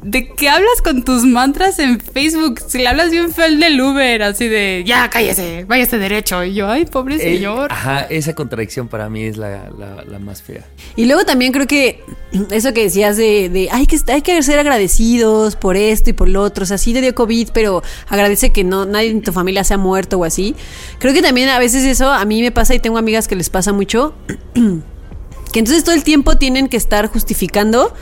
¿De 0.00 0.28
qué 0.34 0.48
hablas 0.48 0.80
con 0.82 1.02
tus 1.02 1.24
mantras 1.24 1.80
en 1.80 1.98
Facebook? 1.98 2.60
Si 2.68 2.78
le 2.78 2.86
hablas 2.86 3.10
bien 3.10 3.32
feo 3.32 3.46
al 3.46 3.58
del 3.58 3.80
Uber, 3.80 4.22
así 4.22 4.46
de, 4.46 4.84
ya, 4.86 5.10
cállese, 5.10 5.64
váyase 5.66 5.98
derecho. 5.98 6.44
Y 6.44 6.54
yo, 6.54 6.68
ay, 6.68 6.86
pobre 6.86 7.16
Eh, 7.16 7.18
señor. 7.36 7.72
Ajá, 7.72 8.02
esa 8.02 8.32
contradicción 8.34 8.86
para 8.86 9.08
mí 9.08 9.24
es 9.24 9.36
la, 9.36 9.70
la- 9.76 10.04
la 10.04 10.18
más 10.20 10.40
fea. 10.40 10.64
Y 10.94 11.06
luego 11.06 11.24
también 11.24 11.52
creo 11.52 11.66
que 11.66 12.00
eso 12.52 12.72
que 12.72 12.84
decías 12.84 13.16
de, 13.16 13.48
de 13.48 13.68
hay, 13.72 13.86
que, 13.86 13.98
hay 14.12 14.22
que 14.22 14.40
ser 14.44 14.60
agradecidos 14.60 15.56
por 15.56 15.76
esto 15.76 16.10
y 16.10 16.12
por 16.12 16.28
lo 16.28 16.42
otro. 16.42 16.62
O 16.62 16.66
sea, 16.66 16.78
sí 16.78 16.92
te 16.92 17.00
dio 17.00 17.14
COVID, 17.16 17.48
pero 17.52 17.82
agradece 18.08 18.50
que 18.50 18.62
no 18.62 18.84
nadie 18.86 19.10
en 19.10 19.22
tu 19.22 19.32
familia 19.32 19.64
se 19.64 19.74
ha 19.74 19.78
muerto 19.78 20.16
o 20.18 20.24
así. 20.24 20.54
Creo 21.00 21.12
que 21.12 21.22
también 21.22 21.48
a 21.48 21.58
veces 21.58 21.84
eso 21.84 22.08
a 22.12 22.24
mí 22.24 22.40
me 22.40 22.52
pasa 22.52 22.72
y 22.74 22.78
tengo 22.78 22.98
amigas 22.98 23.26
que 23.26 23.34
les 23.34 23.50
pasa 23.50 23.72
mucho. 23.72 24.14
que 25.52 25.58
entonces 25.58 25.82
todo 25.82 25.94
el 25.94 26.04
tiempo 26.04 26.36
tienen 26.36 26.68
que 26.68 26.76
estar 26.76 27.06
justificando 27.08 27.92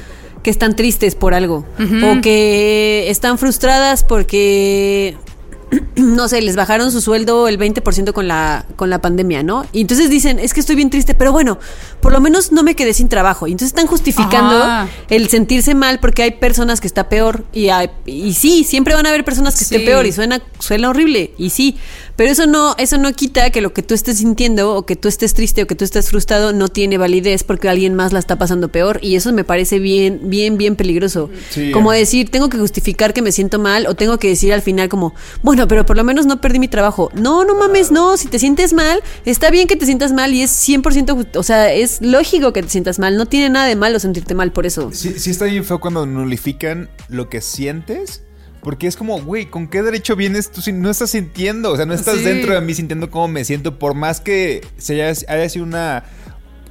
que 0.47 0.51
están 0.51 0.77
tristes 0.77 1.17
por 1.17 1.35
algo. 1.35 1.67
O 1.81 2.21
que 2.23 3.07
están 3.11 3.37
frustradas 3.37 4.05
porque 4.05 5.17
no 5.97 6.29
sé, 6.29 6.41
les 6.41 6.55
bajaron 6.55 6.93
su 6.93 7.01
sueldo 7.01 7.49
el 7.49 7.59
20% 7.59 8.13
con 8.13 8.29
la, 8.29 8.65
con 8.77 8.89
la 8.89 9.01
pandemia, 9.01 9.43
¿no? 9.43 9.67
Y 9.73 9.81
entonces 9.81 10.09
dicen, 10.09 10.39
es 10.39 10.55
que 10.55 10.61
estoy 10.61 10.77
bien 10.77 10.89
triste, 10.89 11.17
pero 11.17 11.33
bueno, 11.33 11.59
por 12.01 12.13
lo 12.13 12.21
menos 12.21 12.53
no 12.53 12.63
me 12.63 12.77
quedé 12.77 12.95
sin 12.95 13.09
trabajo. 13.09 13.49
Y 13.49 13.51
entonces 13.51 13.71
están 13.75 13.89
justificando 13.89 14.55
Ajá. 14.63 14.89
el 15.11 15.29
sentirse 15.29 15.75
mal 15.75 15.99
porque 15.99 16.23
hay 16.23 16.31
personas 16.31 16.81
que 16.81 16.87
está 16.87 17.09
peor. 17.09 17.45
Y, 17.53 17.71
hay- 17.71 17.91
y 18.07 18.33
sí, 18.35 18.63
siempre 18.63 18.95
van 18.95 19.05
a 19.07 19.09
haber 19.09 19.25
personas 19.25 19.57
que 19.57 19.65
estén 19.65 19.81
Sí. 19.81 19.87
peor 19.87 20.07
y 20.07 20.13
suena, 20.13 20.41
suena 20.61 20.89
horrible. 20.91 21.33
Y 21.39 21.51
sí, 21.51 21.77
pero 22.17 22.31
eso 22.31 22.47
no, 22.47 22.75
eso 22.79 22.99
no 22.99 23.13
quita 23.13 23.51
que 23.51 23.61
lo 23.61 23.73
que 23.73 23.83
tú 23.83 23.95
estés 23.95 24.19
sintiendo 24.19 24.75
o 24.75 24.87
que 24.87 24.97
tú 24.97 25.09
estés 25.09 25.35
triste 25.35 25.63
o 25.63 25.67
que 25.67 25.75
tú 25.75 25.85
estés 25.85 26.09
frustrado 26.11 26.53
no 26.53 26.69
tiene 26.69 26.99
validez 26.99 27.45
porque 27.45 27.69
alguien 27.69 27.95
más 27.95 28.13
la 28.13 28.19
está 28.19 28.37
pasando 28.39 28.69
peor. 28.71 28.99
Y 29.03 29.17
eso 29.17 29.33
me 29.33 29.45
parece 29.45 29.79
bien, 29.79 30.21
bien, 30.25 30.57
bien 30.59 30.77
peligroso. 30.77 31.31
Sí. 31.51 31.71
Como 31.73 31.93
decir, 31.93 32.31
tengo 32.31 32.49
que 32.49 32.59
justificar 32.59 33.13
que 33.13 33.23
me 33.23 33.33
siento 33.33 33.59
mal 33.59 33.87
o 33.87 33.95
tengo 33.95 34.19
que 34.19 34.29
decir 34.29 34.53
al 34.53 34.63
final 34.63 34.89
como, 34.89 35.15
bueno, 35.43 35.69
pero 35.69 35.85
por 35.87 35.97
lo 35.97 36.05
menos 36.05 36.27
no 36.27 36.41
perdí 36.41 36.59
mi 36.59 36.69
trabajo. 36.69 37.11
No, 37.15 37.45
no 37.45 37.55
mames, 37.55 37.91
no, 37.91 38.17
si 38.17 38.29
te 38.29 38.39
sientes 38.39 38.73
mal, 38.73 39.03
está 39.25 39.51
bien 39.51 39.67
que 39.69 39.77
te 39.77 39.85
sientas 39.87 40.13
mal 40.13 40.33
y 40.33 40.43
es 40.43 40.51
100%, 40.69 40.83
ju- 41.15 41.37
o 41.37 41.43
sea, 41.43 41.73
es 41.73 42.01
lógico 42.01 42.53
que 42.53 42.63
te 42.63 42.69
sientas 42.69 42.99
mal, 42.99 43.17
no 43.17 43.27
tiene 43.27 43.51
nada 43.51 43.67
de 43.67 43.77
malo 43.77 43.99
sentirte 44.01 44.35
mal 44.35 44.53
por 44.53 44.67
eso. 44.67 44.91
Sí, 44.93 45.15
sí 45.19 45.31
está 45.31 45.45
bien 45.45 45.65
feo 45.65 45.81
cuando 45.81 46.07
nulifican 46.07 46.89
lo 47.09 47.29
que 47.29 47.41
sientes. 47.41 48.23
Porque 48.67 48.89
es 48.89 48.97
como, 48.97 49.21
güey, 49.23 49.47
¿con 49.47 49.69
qué 49.69 49.81
derecho 49.81 50.17
vienes 50.17 50.51
tú 50.51 50.61
si 50.61 50.73
no 50.73 50.91
estás 50.91 51.11
sintiendo? 51.11 51.71
O 51.71 51.77
sea, 51.77 51.87
no 51.87 51.95
estás 51.95 52.17
Sí. 52.17 52.25
dentro 52.25 52.53
de 52.53 52.61
mí 52.61 52.75
sintiendo 52.75 53.13
cómo 53.13 53.29
me 53.29 53.45
siento. 53.45 53.79
Por 53.79 53.95
más 53.95 54.21
que 54.21 54.61
se 54.77 55.01
haya, 55.01 55.17
haya 55.29 55.49
sido 55.49 55.65
una 55.65 56.03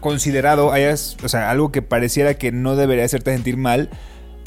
considerado, 0.01 0.73
hayas, 0.73 1.15
o 1.23 1.29
sea, 1.29 1.49
algo 1.49 1.71
que 1.71 1.81
pareciera 1.81 2.33
que 2.33 2.51
no 2.51 2.75
debería 2.75 3.05
hacerte 3.05 3.31
sentir 3.33 3.55
mal, 3.55 3.89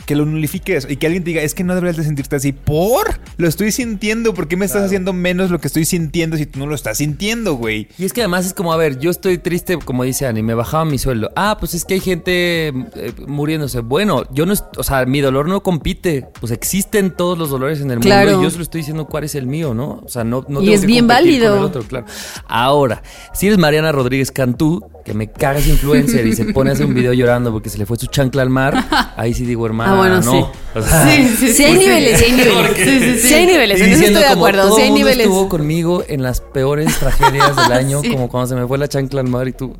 que 0.09 0.17
lo 0.17 0.25
nulifiques 0.25 0.87
y 0.89 0.97
que 0.97 1.07
alguien 1.07 1.23
te 1.23 1.29
diga, 1.31 1.43
es 1.43 1.53
que 1.55 1.65
no 1.65 1.75
deberías 1.75 1.99
de 1.99 2.03
sentirte 2.05 2.35
así. 2.35 2.53
¿Por? 2.53 3.21
Lo 3.37 3.47
estoy 3.47 3.73
sintiendo. 3.73 4.33
¿Por 4.33 4.49
qué 4.49 4.57
me 4.57 4.65
estás 4.65 4.83
haciendo 4.83 5.13
menos 5.13 5.51
lo 5.51 5.61
que 5.61 5.67
estoy 5.67 5.85
sintiendo 5.85 6.39
si 6.39 6.47
tú 6.47 6.59
no 6.61 6.67
lo 6.67 6.75
estás 6.75 6.97
sintiendo, 6.97 7.57
güey? 7.57 7.89
Y 7.99 8.07
es 8.07 8.15
que 8.15 8.23
además 8.23 8.47
es 8.47 8.55
como, 8.55 8.73
a 8.73 8.79
ver, 8.79 8.99
yo 8.99 9.11
estoy 9.11 9.37
triste, 9.37 9.77
como 9.79 10.05
dice 10.05 10.25
Ani, 10.27 10.43
me 10.43 10.55
bajaba 10.55 10.87
mi 10.87 10.97
sueldo. 10.97 11.31
Ah, 11.37 11.59
pues 11.61 11.75
es 11.75 11.85
que 11.85 11.93
hay 11.93 12.01
gente 12.01 12.69
eh, 12.69 13.13
muriéndose. 13.27 13.81
Bueno, 13.81 14.23
yo 14.33 14.47
no, 14.47 14.55
o 14.79 14.83
sea, 14.83 15.05
mi 15.05 15.21
dolor 15.21 15.47
no 15.47 15.63
compite. 15.63 16.27
Pues 16.41 16.53
existen 16.53 17.11
todos 17.11 17.37
los 17.37 17.51
dolores 17.51 17.83
en 17.83 17.91
el 17.91 17.99
Claro. 18.01 18.31
mundo 18.31 18.41
y 18.41 18.45
yo 18.45 18.51
solo 18.51 18.63
estoy 18.63 18.81
diciendo 18.81 19.05
cuál 19.05 19.25
es 19.25 19.35
el 19.35 19.47
mío, 19.47 19.75
¿no? 19.75 20.01
O 20.05 20.09
sea, 20.09 20.25
no, 20.25 20.43
no 20.49 20.63
Y 20.63 20.65
tengo 20.65 20.75
es 20.75 20.81
que 20.81 20.87
bien 20.87 21.07
competir 21.07 21.43
con 21.43 21.49
válido. 21.51 21.57
el 21.59 21.65
otro, 21.65 21.83
claro. 21.83 22.07
Ahora, 22.47 23.03
si 23.35 23.47
eres 23.47 23.59
Mariana 23.59 23.93
Rodríguez 23.93 24.33
Cantú, 24.33 24.83
que 25.05 25.13
me 25.15 25.31
cagas 25.31 25.67
influencer 25.67 26.27
y 26.27 26.35
se 26.35 26.47
pone 26.47 26.71
a 26.71 26.73
hacer 26.73 26.87
un 26.87 26.95
video 26.95 27.13
llorando 27.13 27.53
porque 27.53 27.69
se 27.71 27.77
le 27.79 27.85
fue 27.87 27.97
su 27.99 28.07
chancla 28.07 28.43
al 28.43 28.51
mar, 28.51 28.75
ahí 29.17 29.35
sí 29.35 29.45
digo, 29.45 29.67
hermana, 29.67 29.98
Ah, 29.99 30.09
bueno, 30.09 30.21
no. 30.21 30.31
sí. 30.33 30.45
O 30.75 30.83
sea, 30.83 31.11
Sí, 31.11 31.29
sí, 31.39 31.53
Sí 31.55 31.65
hay 31.65 31.73
sí. 31.73 31.79
niveles, 31.79 32.19
sí 32.19 32.25
hay 32.27 32.33
niveles. 32.33 32.77
Sí, 32.77 32.85
sí, 32.85 33.19
sí. 33.23 33.29
Sí 33.29 33.35
hay 33.35 33.47
niveles, 33.47 33.81
Y 33.81 33.83
en 33.83 33.89
eso 33.89 33.97
diciendo 33.97 34.19
estoy 34.21 34.29
de 34.35 34.39
acuerdo, 34.39 34.63
todo 34.69 34.77
sí 34.77 34.83
hay 34.83 34.89
el 34.89 34.93
mundo 34.93 35.05
niveles. 35.07 35.27
estuvo 35.27 35.49
conmigo 35.49 36.05
en 36.07 36.23
las 36.23 36.41
peores 36.41 36.99
tragedias 36.99 37.57
del 37.57 37.73
año, 37.73 38.01
Sí. 38.03 38.11
como 38.11 38.29
cuando 38.29 38.47
se 38.49 38.55
me 38.55 38.67
fue 38.67 38.79
la 38.79 38.89
chancla 38.89 39.21
al 39.21 39.29
mar 39.29 39.49
y 39.49 39.53
tú, 39.53 39.75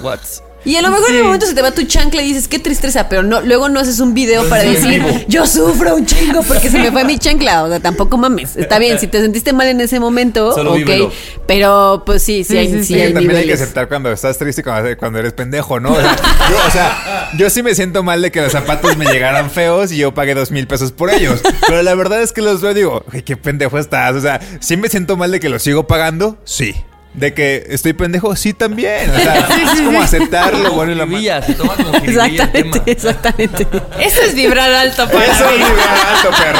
what? 0.00 0.20
Y 0.66 0.76
a 0.76 0.80
lo 0.82 0.90
mejor 0.90 1.10
en 1.10 1.16
el 1.16 1.24
momento 1.24 1.44
se 1.44 1.52
te 1.52 1.60
va 1.60 1.72
tu 1.72 1.82
chancla 1.82 2.22
y 2.22 2.28
dices, 2.28 2.48
qué 2.48 2.58
tristeza, 2.58 3.06
pero 3.10 3.22
no, 3.22 3.42
luego 3.42 3.68
no 3.68 3.80
haces 3.80 4.00
un 4.00 4.14
video 4.14 4.48
para 4.48 4.62
decir, 4.62 5.04
yo 5.28 5.46
sufro 5.46 5.94
un 5.94 6.06
chingo 6.06 6.42
porque 6.42 6.70
se 6.70 6.78
me 6.78 6.90
fue 6.90 7.04
mi 7.04 7.18
chancla. 7.18 7.64
O 7.64 7.68
sea, 7.68 7.80
tampoco 7.80 8.16
mames. 8.16 8.56
Está 8.56 8.78
bien, 8.78 8.98
si 8.98 9.06
te 9.06 9.20
sentiste 9.20 9.52
mal 9.52 9.66
en 9.68 9.82
ese 9.82 10.00
momento, 10.00 10.54
Solo 10.54 10.70
ok. 10.70 10.76
vívelo. 10.78 11.12
Pero 11.46 12.02
pues 12.06 12.22
sí, 12.22 12.44
sí, 12.44 12.54
Sí, 12.54 12.56
hay, 12.56 12.68
sí, 12.72 12.82
sí 12.84 12.94
hay 12.98 13.12
también 13.12 13.36
hay 13.36 13.46
que 13.46 13.52
aceptar 13.52 13.88
cuando 13.88 14.10
estás 14.10 14.38
triste 14.38 14.62
y 14.62 14.64
cuando, 14.64 14.96
cuando 14.96 15.18
eres 15.18 15.34
pendejo, 15.34 15.80
¿no? 15.80 15.92
O 15.92 16.00
sea, 16.00 16.16
yo, 16.48 16.56
o 16.66 16.70
sea, 16.70 17.30
yo 17.36 17.50
sí 17.50 17.62
me 17.62 17.74
siento 17.74 18.02
mal 18.02 18.22
de 18.22 18.32
que 18.32 18.40
los 18.40 18.52
zapatos 18.52 18.96
me 18.96 19.04
llegaran 19.04 19.50
feos 19.50 19.92
y 19.92 19.98
yo 19.98 20.14
pagué 20.14 20.34
dos 20.34 20.50
mil 20.50 20.66
pesos 20.66 20.92
por 20.92 21.10
ellos. 21.10 21.42
Pero 21.68 21.82
la 21.82 21.94
verdad 21.94 22.22
es 22.22 22.32
que 22.32 22.40
los 22.40 22.62
veo 22.62 22.70
y 22.70 22.74
digo, 22.74 23.04
"Ay, 23.12 23.20
qué 23.20 23.36
pendejo 23.36 23.78
estás. 23.78 24.14
O 24.14 24.20
sea, 24.22 24.40
sí 24.60 24.78
me 24.78 24.88
siento 24.88 25.18
mal 25.18 25.30
de 25.30 25.40
que 25.40 25.50
los 25.50 25.62
sigo 25.62 25.86
pagando, 25.86 26.38
sí. 26.44 26.74
De 27.14 27.32
que 27.32 27.64
estoy 27.68 27.92
pendejo, 27.92 28.34
sí 28.34 28.54
también. 28.54 29.08
O 29.10 29.18
sea, 29.18 29.38
es 29.72 29.80
como 29.80 30.02
aceptar 30.02 30.58
lo 30.58 30.72
bueno 30.72 30.90
y 30.92 30.96
malo. 30.96 31.10
Jiribilla, 31.10 31.42
se 31.42 31.54
toma 31.54 31.74
como. 31.74 31.94
Exactamente, 31.98 32.82
exactamente. 32.86 33.68
Eso 34.00 34.22
es 34.22 34.34
vibrar 34.34 34.72
alto 34.72 35.08
para 35.08 35.24
Eso 35.24 35.48
es 35.48 35.58
nivel 35.58 35.78
alto, 36.16 36.30
perro. 36.42 36.58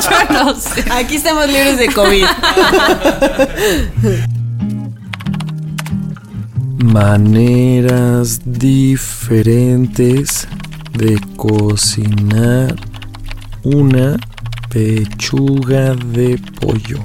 Yo 0.10 0.18
no 0.44 0.54
sé. 0.58 0.84
Aquí 0.90 1.16
estamos 1.16 1.46
libres 1.48 1.76
de 1.76 1.88
COVID. 1.88 2.24
Maneras 6.78 8.40
diferentes 8.44 10.48
de 10.92 11.20
cocinar 11.36 12.74
una 13.64 14.16
pechuga 14.70 15.94
de 15.94 16.38
pollo. 16.60 17.02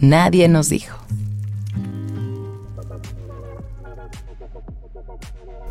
Nadie 0.00 0.48
nos 0.48 0.68
dijo. 0.68 0.96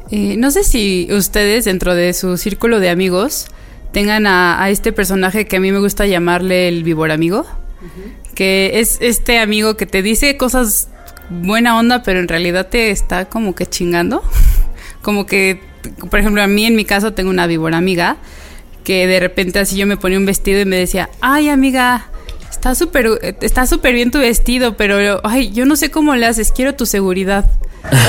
Eh, 0.09 0.35
no 0.37 0.51
sé 0.51 0.63
si 0.63 1.07
ustedes 1.11 1.65
dentro 1.65 1.93
de 1.93 2.13
su 2.13 2.37
círculo 2.37 2.79
de 2.79 2.89
amigos 2.89 3.47
tengan 3.91 4.25
a, 4.27 4.69
este 4.69 4.93
personaje 4.93 5.45
que 5.45 5.57
a 5.57 5.59
mí 5.59 5.71
me 5.71 5.79
gusta 5.79 6.05
llamarle 6.05 6.67
el 6.69 6.83
víbora 6.83 7.13
amigo, 7.13 7.45
que 8.35 8.79
es 8.79 8.99
este 9.01 9.39
amigo 9.39 9.75
que 9.75 9.85
te 9.85 10.01
dice 10.01 10.37
cosas 10.37 10.89
buena 11.29 11.77
onda, 11.77 12.03
pero 12.03 12.19
en 12.19 12.27
realidad 12.27 12.67
te 12.67 12.91
está 12.91 13.25
como 13.25 13.55
que 13.55 13.65
chingando. 13.65 14.23
como 15.01 15.25
que, 15.25 15.61
por 16.09 16.19
ejemplo, 16.19 16.41
a 16.41 16.47
mí 16.47 16.65
en 16.65 16.75
mi 16.75 16.85
caso 16.85 17.13
tengo 17.13 17.29
una 17.29 17.47
víbora 17.47 17.77
amiga 17.77 18.17
que 18.83 19.07
de 19.07 19.19
repente 19.19 19.59
así 19.59 19.75
yo 19.75 19.85
me 19.85 19.97
ponía 19.97 20.17
un 20.17 20.25
vestido 20.25 20.61
y 20.61 20.65
me 20.65 20.77
decía, 20.77 21.09
ay 21.19 21.49
amiga, 21.49 22.07
está 22.57 22.73
súper 22.75 23.37
está 23.41 23.67
súper 23.67 23.93
bien 23.93 24.11
tu 24.11 24.19
vestido, 24.19 24.75
pero 24.75 25.21
ay, 25.23 25.51
yo 25.51 25.65
no 25.65 25.75
sé 25.75 25.91
cómo 25.91 26.15
le 26.15 26.25
haces, 26.25 26.51
quiero 26.51 26.73
tu 26.73 26.85
seguridad. 26.85 27.49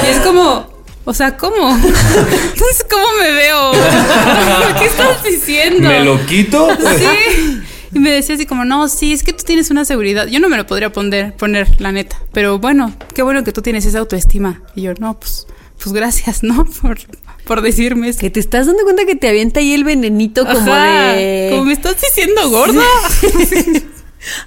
Y 0.05 0.07
es 0.07 0.18
como, 0.20 0.66
o 1.05 1.14
sea, 1.14 1.36
¿cómo? 1.36 1.70
Entonces, 1.76 2.86
¿cómo 2.90 3.07
me 3.20 3.30
veo? 3.32 3.72
¿Qué 4.78 4.86
estás 4.86 5.22
diciendo? 5.22 5.88
¿Me 5.88 6.03
lo 6.03 6.24
quito? 6.26 6.68
Sí. 6.96 7.61
Y 7.92 7.99
me 7.99 8.11
decía 8.11 8.34
así 8.34 8.46
como, 8.46 8.64
no, 8.64 8.88
sí, 8.88 9.12
es 9.12 9.22
que 9.22 9.32
tú 9.32 9.44
tienes 9.44 9.70
una 9.70 9.84
seguridad. 9.84 10.26
Yo 10.26 10.40
no 10.40 10.49
me 10.49 10.57
lo 10.57 10.66
podría 10.66 10.90
poner, 10.90 11.34
poner, 11.34 11.80
la 11.80 11.92
neta. 11.92 12.20
Pero 12.32 12.59
bueno, 12.59 12.94
qué 13.14 13.22
bueno 13.22 13.44
que 13.44 13.53
tú 13.53 13.62
tienes 13.62 13.84
esa 13.84 13.99
autoestima. 13.99 14.62
Y 14.74 14.82
yo, 14.82 14.94
no, 14.99 15.18
pues, 15.18 15.46
pues 15.82 15.92
gracias, 15.92 16.42
¿no? 16.42 16.64
Por, 16.82 16.99
por 17.44 17.62
decirme 17.62 18.09
eso. 18.11 18.20
Que 18.20 18.30
te 18.30 18.40
estás 18.40 18.66
dando 18.66 18.82
cuenta 18.84 19.05
que 19.07 19.14
te 19.14 19.28
avienta 19.28 19.61
ahí 19.61 19.72
el 19.72 19.84
venenito 19.84 20.44
como 20.46 20.72
Ajá, 20.74 21.12
de... 21.12 21.49
Como 21.51 21.64
me 21.64 21.72
estás 21.72 21.96
diciendo 22.01 22.49
gorda. 22.51 22.82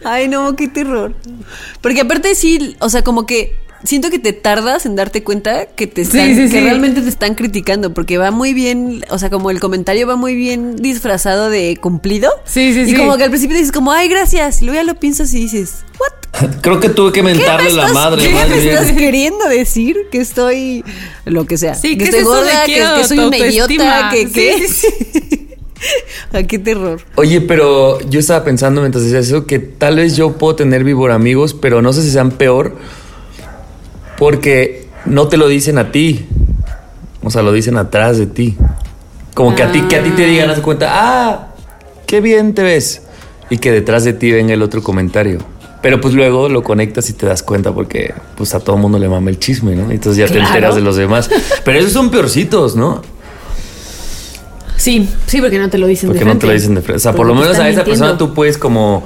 Ay, 0.03 0.27
no, 0.27 0.55
qué 0.55 0.67
terror. 0.67 1.13
Porque 1.81 2.01
aparte 2.01 2.35
sí, 2.35 2.75
o 2.79 2.89
sea, 2.89 3.03
como 3.03 3.25
que 3.25 3.55
siento 3.83 4.09
que 4.09 4.19
te 4.19 4.33
tardas 4.33 4.85
en 4.85 4.95
darte 4.95 5.23
cuenta 5.23 5.65
que 5.65 5.87
te 5.87 6.01
están, 6.01 6.27
Sí, 6.27 6.35
sí, 6.35 6.41
que 6.43 6.59
sí. 6.59 6.59
realmente 6.59 7.01
te 7.01 7.09
están 7.09 7.35
criticando, 7.35 7.93
porque 7.93 8.17
va 8.17 8.29
muy 8.31 8.53
bien, 8.53 9.03
o 9.09 9.17
sea, 9.17 9.29
como 9.29 9.49
el 9.51 9.59
comentario 9.59 10.05
va 10.07 10.15
muy 10.15 10.35
bien 10.35 10.75
disfrazado 10.75 11.49
de 11.49 11.77
cumplido. 11.81 12.29
Sí, 12.45 12.73
sí, 12.73 12.81
y 12.81 12.89
sí. 12.91 12.95
como 12.95 13.17
que 13.17 13.23
al 13.23 13.29
principio 13.29 13.55
dices 13.57 13.71
como, 13.71 13.91
ay, 13.91 14.07
gracias, 14.07 14.61
y 14.61 14.65
luego 14.65 14.79
ya 14.79 14.83
lo 14.83 14.99
piensas 14.99 15.33
y 15.33 15.39
dices, 15.39 15.83
¿what? 15.99 16.51
Creo 16.61 16.79
que 16.79 16.89
tuve 16.89 17.11
que 17.11 17.19
¿Qué 17.19 17.23
me 17.23 17.33
mentarle 17.35 17.73
la 17.73 17.91
madre. 17.91 18.23
¿qué 18.23 18.33
me 18.33 18.57
estás 18.57 18.91
queriendo 18.93 19.47
decir? 19.49 19.97
Que 20.11 20.19
estoy, 20.21 20.83
lo 21.25 21.45
que 21.45 21.57
sea, 21.57 21.75
Sí, 21.75 21.97
que 21.97 22.05
¿qué 22.05 22.09
estoy 22.09 22.23
gorda, 22.23 22.65
que, 22.65 22.75
que 22.97 23.03
soy 23.03 23.19
una 23.19 23.37
idiota, 23.37 24.09
que 24.11 24.27
Sí, 24.27 24.31
qué. 25.29 25.40
Sí, 25.81 25.87
Ay, 26.33 26.45
qué 26.45 26.59
terror. 26.59 27.01
Oye, 27.15 27.41
pero 27.41 27.99
yo 28.01 28.19
estaba 28.19 28.43
pensando 28.43 28.81
mientras 28.81 29.03
decías 29.03 29.27
eso 29.27 29.45
que 29.45 29.59
tal 29.59 29.97
vez 29.97 30.15
yo 30.15 30.33
puedo 30.33 30.55
tener 30.55 30.83
víbora 30.83 31.15
amigos, 31.15 31.53
pero 31.53 31.81
no 31.81 31.93
sé 31.93 32.03
si 32.03 32.11
sean 32.11 32.31
peor 32.31 32.75
porque 34.17 34.87
no 35.05 35.27
te 35.27 35.37
lo 35.37 35.47
dicen 35.47 35.77
a 35.77 35.91
ti. 35.91 36.27
O 37.23 37.29
sea, 37.29 37.41
lo 37.41 37.51
dicen 37.51 37.77
atrás 37.77 38.17
de 38.17 38.27
ti. 38.27 38.57
Como 39.33 39.55
que 39.55 39.63
a 39.63 39.71
ti, 39.71 39.81
que 39.83 39.95
a 39.95 40.03
ti 40.03 40.11
te 40.11 40.25
digan, 40.25 40.49
haz 40.49 40.59
cuenta, 40.59 40.89
ah, 40.91 41.47
qué 42.05 42.21
bien 42.21 42.53
te 42.53 42.63
ves. 42.63 43.03
Y 43.49 43.57
que 43.57 43.71
detrás 43.71 44.03
de 44.03 44.13
ti 44.13 44.31
venga 44.31 44.53
el 44.53 44.61
otro 44.61 44.81
comentario. 44.81 45.39
Pero 45.81 45.99
pues 45.99 46.13
luego 46.13 46.47
lo 46.49 46.61
conectas 46.61 47.09
y 47.09 47.13
te 47.13 47.25
das 47.25 47.41
cuenta 47.41 47.73
porque 47.73 48.13
pues 48.37 48.53
a 48.53 48.59
todo 48.59 48.77
mundo 48.77 48.99
le 48.99 49.09
mama 49.09 49.31
el 49.31 49.39
chisme, 49.39 49.75
¿no? 49.75 49.89
Entonces 49.89 50.17
ya 50.17 50.31
te 50.31 50.39
enteras 50.39 50.75
de 50.75 50.81
los 50.81 50.95
demás. 50.95 51.29
Pero 51.65 51.79
esos 51.79 51.91
son 51.91 52.11
peorcitos, 52.11 52.75
¿no? 52.75 53.01
Sí, 54.81 55.07
sí, 55.27 55.39
porque 55.41 55.59
no 55.59 55.69
te 55.69 55.77
lo 55.77 55.85
dicen 55.85 56.07
Porque 56.09 56.19
de 56.19 56.25
no 56.25 56.31
frente. 56.31 56.41
te 56.41 56.47
lo 56.47 56.53
dicen 56.53 56.73
de 56.75 56.81
frente. 56.81 56.97
O 56.97 56.99
sea, 56.99 57.11
por 57.11 57.27
Porque 57.27 57.35
lo 57.35 57.41
menos 57.41 57.59
a 57.59 57.69
esa 57.69 57.83
persona 57.83 58.17
tú 58.17 58.33
puedes 58.33 58.57
como 58.57 59.03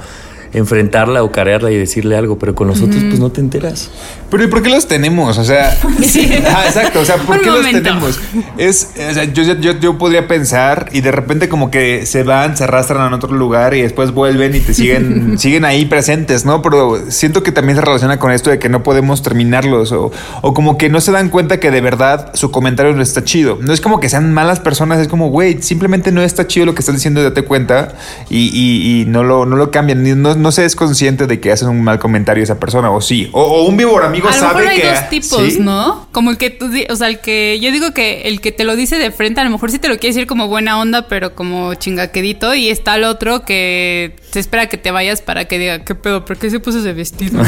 enfrentarla 0.56 1.22
o 1.22 1.30
carearla 1.30 1.70
y 1.70 1.76
decirle 1.76 2.16
algo, 2.16 2.38
pero 2.38 2.54
con 2.54 2.66
los 2.66 2.80
otros 2.80 3.02
pues 3.04 3.20
no 3.20 3.30
te 3.30 3.40
enteras. 3.40 3.90
Pero 4.30 4.42
¿y 4.44 4.46
por 4.48 4.62
qué 4.62 4.70
los 4.70 4.88
tenemos? 4.88 5.38
O 5.38 5.44
sea, 5.44 5.76
ah, 6.54 6.64
exacto, 6.66 7.00
o 7.00 7.04
sea, 7.04 7.16
¿por 7.16 7.36
Un 7.36 7.42
qué 7.42 7.50
los 7.50 7.60
tenemos? 7.70 8.18
Es, 8.58 8.90
o 9.10 9.14
sea, 9.14 9.24
yo, 9.24 9.42
yo, 9.42 9.72
yo 9.78 9.98
podría 9.98 10.26
pensar 10.26 10.88
y 10.92 11.00
de 11.02 11.12
repente 11.12 11.48
como 11.48 11.70
que 11.70 12.06
se 12.06 12.22
van, 12.22 12.56
se 12.56 12.64
arrastran 12.64 13.12
a 13.12 13.16
otro 13.16 13.32
lugar 13.32 13.74
y 13.74 13.82
después 13.82 14.12
vuelven 14.12 14.54
y 14.54 14.60
te 14.60 14.74
siguen, 14.74 15.38
siguen 15.38 15.64
ahí 15.64 15.84
presentes, 15.84 16.44
¿no? 16.44 16.62
Pero 16.62 16.98
siento 17.10 17.42
que 17.42 17.52
también 17.52 17.76
se 17.76 17.82
relaciona 17.84 18.18
con 18.18 18.32
esto 18.32 18.50
de 18.50 18.58
que 18.58 18.68
no 18.68 18.82
podemos 18.82 19.22
terminarlos 19.22 19.92
o, 19.92 20.10
o 20.42 20.54
como 20.54 20.78
que 20.78 20.88
no 20.88 21.00
se 21.00 21.12
dan 21.12 21.28
cuenta 21.28 21.60
que 21.60 21.70
de 21.70 21.80
verdad 21.80 22.30
su 22.34 22.50
comentario 22.50 22.92
no 22.94 23.02
está 23.02 23.22
chido. 23.24 23.58
No 23.60 23.72
es 23.72 23.80
como 23.80 24.00
que 24.00 24.08
sean 24.08 24.32
malas 24.32 24.60
personas, 24.60 24.98
es 25.00 25.08
como, 25.08 25.28
güey, 25.28 25.62
simplemente 25.62 26.12
no 26.12 26.22
está 26.22 26.46
chido 26.46 26.66
lo 26.66 26.74
que 26.74 26.80
estás 26.80 26.94
diciendo, 26.94 27.22
date 27.22 27.42
cuenta 27.42 27.94
y, 28.30 28.46
y- 28.52 29.02
y 29.02 29.04
no, 29.06 29.22
lo, 29.22 29.46
no 29.46 29.56
lo 29.56 29.70
cambian. 29.70 30.02
Ni- 30.02 30.14
No, 30.14 30.34
no 30.46 30.52
se 30.52 30.64
es 30.64 30.76
consciente 30.76 31.26
de 31.26 31.40
que 31.40 31.50
hacen 31.50 31.68
un 31.68 31.82
mal 31.82 31.98
comentario 31.98 32.44
esa 32.44 32.60
persona 32.60 32.92
o 32.92 33.00
sí. 33.00 33.28
O, 33.32 33.42
o 33.42 33.66
un 33.66 33.76
víbor 33.76 34.04
amigo 34.04 34.28
A 34.28 34.30
lo 34.30 34.38
sabe 34.38 34.60
mejor 34.60 34.68
hay 34.68 34.80
que... 34.80 34.86
dos 34.86 35.08
tipos, 35.10 35.52
¿Sí? 35.52 35.58
¿no? 35.58 36.06
Como 36.12 36.30
el 36.30 36.38
que 36.38 36.50
tú, 36.50 36.70
o 36.88 36.94
sea, 36.96 37.08
el 37.08 37.18
que 37.18 37.58
yo 37.60 37.72
digo 37.72 37.92
que 37.92 38.22
el 38.22 38.40
que 38.40 38.52
te 38.52 38.62
lo 38.62 38.76
dice 38.76 38.96
de 38.96 39.10
frente, 39.10 39.40
a 39.40 39.44
lo 39.44 39.50
mejor 39.50 39.72
sí 39.72 39.80
te 39.80 39.88
lo 39.88 39.98
quiere 39.98 40.14
decir 40.14 40.28
como 40.28 40.46
buena 40.46 40.78
onda, 40.78 41.08
pero 41.08 41.34
como 41.34 41.74
chingaquedito, 41.74 42.54
y 42.54 42.68
está 42.68 42.94
el 42.94 43.02
otro 43.02 43.44
que 43.44 44.14
se 44.30 44.38
espera 44.38 44.68
que 44.68 44.76
te 44.76 44.92
vayas 44.92 45.20
para 45.20 45.46
que 45.46 45.58
diga, 45.58 45.84
¿qué 45.84 45.96
pedo? 45.96 46.24
¿Por 46.24 46.36
qué 46.36 46.48
se 46.48 46.60
puso 46.60 46.78
ese 46.78 46.92
vestido? 46.92 47.42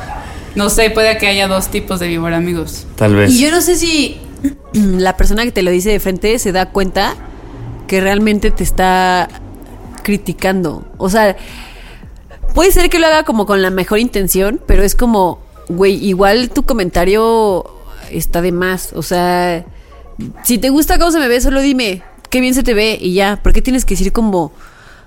no 0.56 0.70
sé, 0.70 0.90
puede 0.90 1.16
que 1.18 1.28
haya 1.28 1.46
dos 1.46 1.68
tipos 1.68 2.00
de 2.00 2.08
víbora 2.08 2.36
amigos. 2.38 2.84
Tal 2.96 3.14
vez. 3.14 3.30
Y 3.30 3.40
yo 3.40 3.52
no 3.52 3.60
sé 3.60 3.76
si 3.76 4.20
la 4.72 5.16
persona 5.16 5.44
que 5.44 5.52
te 5.52 5.62
lo 5.62 5.70
dice 5.70 5.90
de 5.90 6.00
frente 6.00 6.36
se 6.40 6.50
da 6.50 6.66
cuenta 6.66 7.14
que 7.86 8.00
realmente 8.00 8.50
te 8.50 8.64
está 8.64 9.28
criticando. 10.02 10.84
O 10.98 11.10
sea, 11.10 11.36
puede 12.54 12.72
ser 12.72 12.88
que 12.90 12.98
lo 12.98 13.06
haga 13.06 13.24
como 13.24 13.46
con 13.46 13.62
la 13.62 13.70
mejor 13.70 13.98
intención, 13.98 14.60
pero 14.66 14.82
es 14.82 14.94
como, 14.94 15.40
güey, 15.68 15.94
igual 16.04 16.50
tu 16.50 16.64
comentario 16.64 17.64
está 18.10 18.42
de 18.42 18.52
más. 18.52 18.92
O 18.94 19.02
sea, 19.02 19.64
si 20.44 20.58
te 20.58 20.70
gusta 20.70 20.98
cómo 20.98 21.10
se 21.12 21.18
me 21.18 21.28
ve, 21.28 21.40
solo 21.40 21.60
dime, 21.60 22.02
qué 22.28 22.40
bien 22.40 22.54
se 22.54 22.62
te 22.62 22.74
ve 22.74 22.98
y 23.00 23.14
ya. 23.14 23.40
¿Por 23.42 23.52
qué 23.52 23.62
tienes 23.62 23.84
que 23.84 23.94
decir 23.94 24.12
como, 24.12 24.52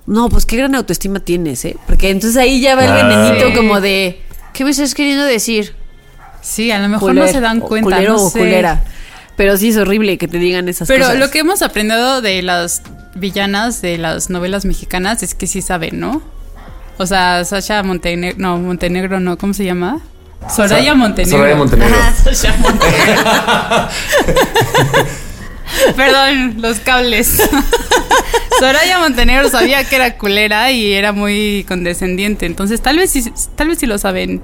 no, 0.05 0.29
pues 0.29 0.45
qué 0.45 0.57
gran 0.57 0.75
autoestima 0.75 1.19
tienes, 1.19 1.63
eh? 1.65 1.77
Porque 1.87 2.09
entonces 2.09 2.37
ahí 2.37 2.61
ya 2.61 2.75
va 2.75 2.85
el 2.85 2.93
venenito 2.93 3.47
Sí. 3.49 3.53
como 3.55 3.81
de, 3.81 4.21
¿qué 4.53 4.63
me 4.65 4.71
estás 4.71 4.93
queriendo 4.95 5.23
decir? 5.25 5.75
Sí, 6.41 6.71
a 6.71 6.79
lo 6.79 6.89
mejor 6.89 7.11
Culer, 7.11 7.25
no 7.25 7.31
se 7.31 7.39
dan 7.39 7.59
cuenta. 7.61 7.95
culero 7.97 8.13
no 8.13 8.23
o 8.25 8.29
sé. 8.29 8.39
culera. 8.39 8.83
Pero 9.37 9.57
sí 9.57 9.69
es 9.69 9.77
horrible 9.77 10.17
que 10.17 10.27
te 10.27 10.37
digan 10.37 10.67
esas 10.69 10.87
Pero 10.87 11.05
cosas. 11.05 11.19
lo 11.19 11.31
que 11.31 11.39
hemos 11.39 11.61
aprendido 11.61 12.21
de 12.21 12.41
las 12.41 12.81
villanas 13.15 13.81
de 13.81 13.97
las 13.97 14.29
novelas 14.29 14.65
mexicanas 14.65 15.23
es 15.23 15.33
que 15.35 15.47
sí 15.47 15.61
saben, 15.61 15.99
¿no? 15.99 16.21
O 16.97 17.05
sea, 17.05 17.43
Sasha 17.45 17.83
Montenegro, 17.83 18.37
no, 18.39 18.57
Montenegro 18.57 19.19
no, 19.19 19.37
¿cómo 19.37 19.53
se 19.53 19.65
llama? 19.65 19.99
Soraya 20.53 20.91
Sa- 20.91 20.95
Montenegro. 20.95 21.37
Soraya 21.37 21.55
Montenegro. 21.55 21.95
Ajá, 21.95 22.13
Sasha 22.13 22.55
Montenegro. 22.59 23.23
Perdón, 25.95 26.55
los 26.61 26.79
cables. 26.79 27.41
Soraya 28.59 28.99
Montenegro 28.99 29.49
sabía 29.49 29.83
que 29.83 29.95
era 29.95 30.17
culera 30.17 30.71
y 30.71 30.93
era 30.93 31.11
muy 31.11 31.65
condescendiente, 31.67 32.45
entonces 32.45 32.81
tal 32.81 32.97
vez 32.97 33.09
sí, 33.11 33.23
tal 33.55 33.69
vez 33.69 33.79
sí 33.79 33.85
lo 33.87 33.97
saben. 33.97 34.41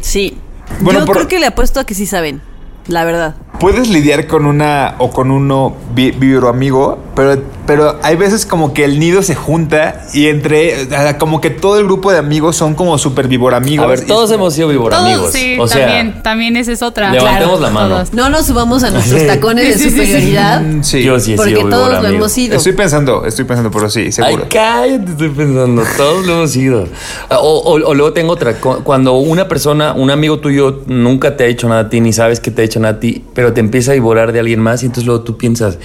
Sí. 0.00 0.38
Bueno, 0.80 1.00
Yo 1.00 1.06
por- 1.06 1.16
creo 1.16 1.28
que 1.28 1.38
le 1.38 1.46
apuesto 1.46 1.80
a 1.80 1.84
que 1.84 1.94
sí 1.94 2.06
saben. 2.06 2.40
La 2.86 3.04
verdad. 3.04 3.34
Puedes 3.60 3.88
lidiar 3.88 4.26
con 4.26 4.44
una 4.46 4.96
o 4.98 5.10
con 5.10 5.30
uno 5.30 5.74
vi- 5.94 6.10
víboro 6.10 6.48
amigo, 6.48 6.98
pero, 7.14 7.40
pero 7.66 7.96
hay 8.02 8.16
veces 8.16 8.44
como 8.44 8.74
que 8.74 8.84
el 8.84 8.98
nido 8.98 9.22
se 9.22 9.34
junta 9.36 10.02
y 10.12 10.26
entre, 10.26 10.88
como 11.18 11.40
que 11.40 11.50
todo 11.50 11.78
el 11.78 11.84
grupo 11.84 12.10
de 12.12 12.18
amigos 12.18 12.56
son 12.56 12.74
como 12.74 12.98
super 12.98 13.26
víboro 13.28 13.56
amigos. 13.56 13.84
A 13.86 13.88
ver, 13.88 14.04
todos 14.06 14.30
hemos 14.32 14.52
sido 14.54 14.68
víbora 14.68 14.96
Todos, 14.98 15.08
amigos. 15.08 15.32
sí, 15.32 15.56
o 15.58 15.68
sea, 15.68 15.86
también, 15.86 16.22
también 16.22 16.56
esa 16.56 16.72
es 16.72 16.82
otra. 16.82 17.10
levantemos 17.12 17.60
la 17.60 17.70
mano. 17.70 17.94
todos. 17.94 18.12
No 18.12 18.28
nos 18.28 18.44
subamos 18.44 18.82
a 18.82 18.90
nuestros 18.90 19.24
tacones 19.26 19.66
de 19.68 19.72
Sí, 19.74 19.84
sí, 19.84 19.90
sí, 19.90 19.96
sí. 19.96 20.02
superioridad. 20.06 20.60
Mm, 20.60 20.82
Sí. 20.82 21.02
yo 21.04 21.20
sí 21.20 21.32
he 21.32 21.36
Porque 21.36 21.54
sido 21.56 21.68
todos 21.70 21.90
lo 21.90 21.96
amigo. 21.98 22.14
hemos 22.16 22.32
sido. 22.32 22.56
Estoy 22.56 22.72
pensando, 22.72 23.24
estoy 23.24 23.44
pensando, 23.46 23.70
pero 23.70 23.88
sí, 23.88 24.00
Ay, 24.00 24.12
seguro. 24.12 24.46
cállate, 24.50 25.12
estoy 25.12 25.28
pensando. 25.30 25.82
Todos 25.96 26.26
lo 26.26 26.32
hemos 26.34 26.56
ido. 26.56 26.86
O, 27.30 27.36
o- 27.36 27.72
o 27.88 27.94
luego 27.94 28.12
tengo 28.12 28.32
otra. 28.32 28.54
cu- 28.60 28.82
Cuando 28.82 29.12
una 29.14 29.46
persona, 29.48 29.94
un 29.94 30.10
amigo 30.10 30.38
tuyo, 30.40 30.82
nunca 30.86 31.36
te 31.36 31.44
ha 31.44 31.46
hecho 31.46 31.68
nada 31.68 31.82
a 31.82 31.88
ti, 31.88 32.00
ni 32.00 32.12
sabes 32.12 32.40
que 32.40 32.50
te 32.50 32.60
ha 32.60 32.64
hecho 32.64 32.73
a 32.84 33.00
ti, 33.00 33.24
pero 33.34 33.52
te 33.52 33.60
empieza 33.60 33.90
a 33.90 33.94
devorar 33.94 34.32
de 34.32 34.40
alguien 34.40 34.60
más 34.60 34.82
y 34.82 34.86
entonces 34.86 35.06
luego 35.06 35.22
tú 35.22 35.36
piensas. 35.36 35.78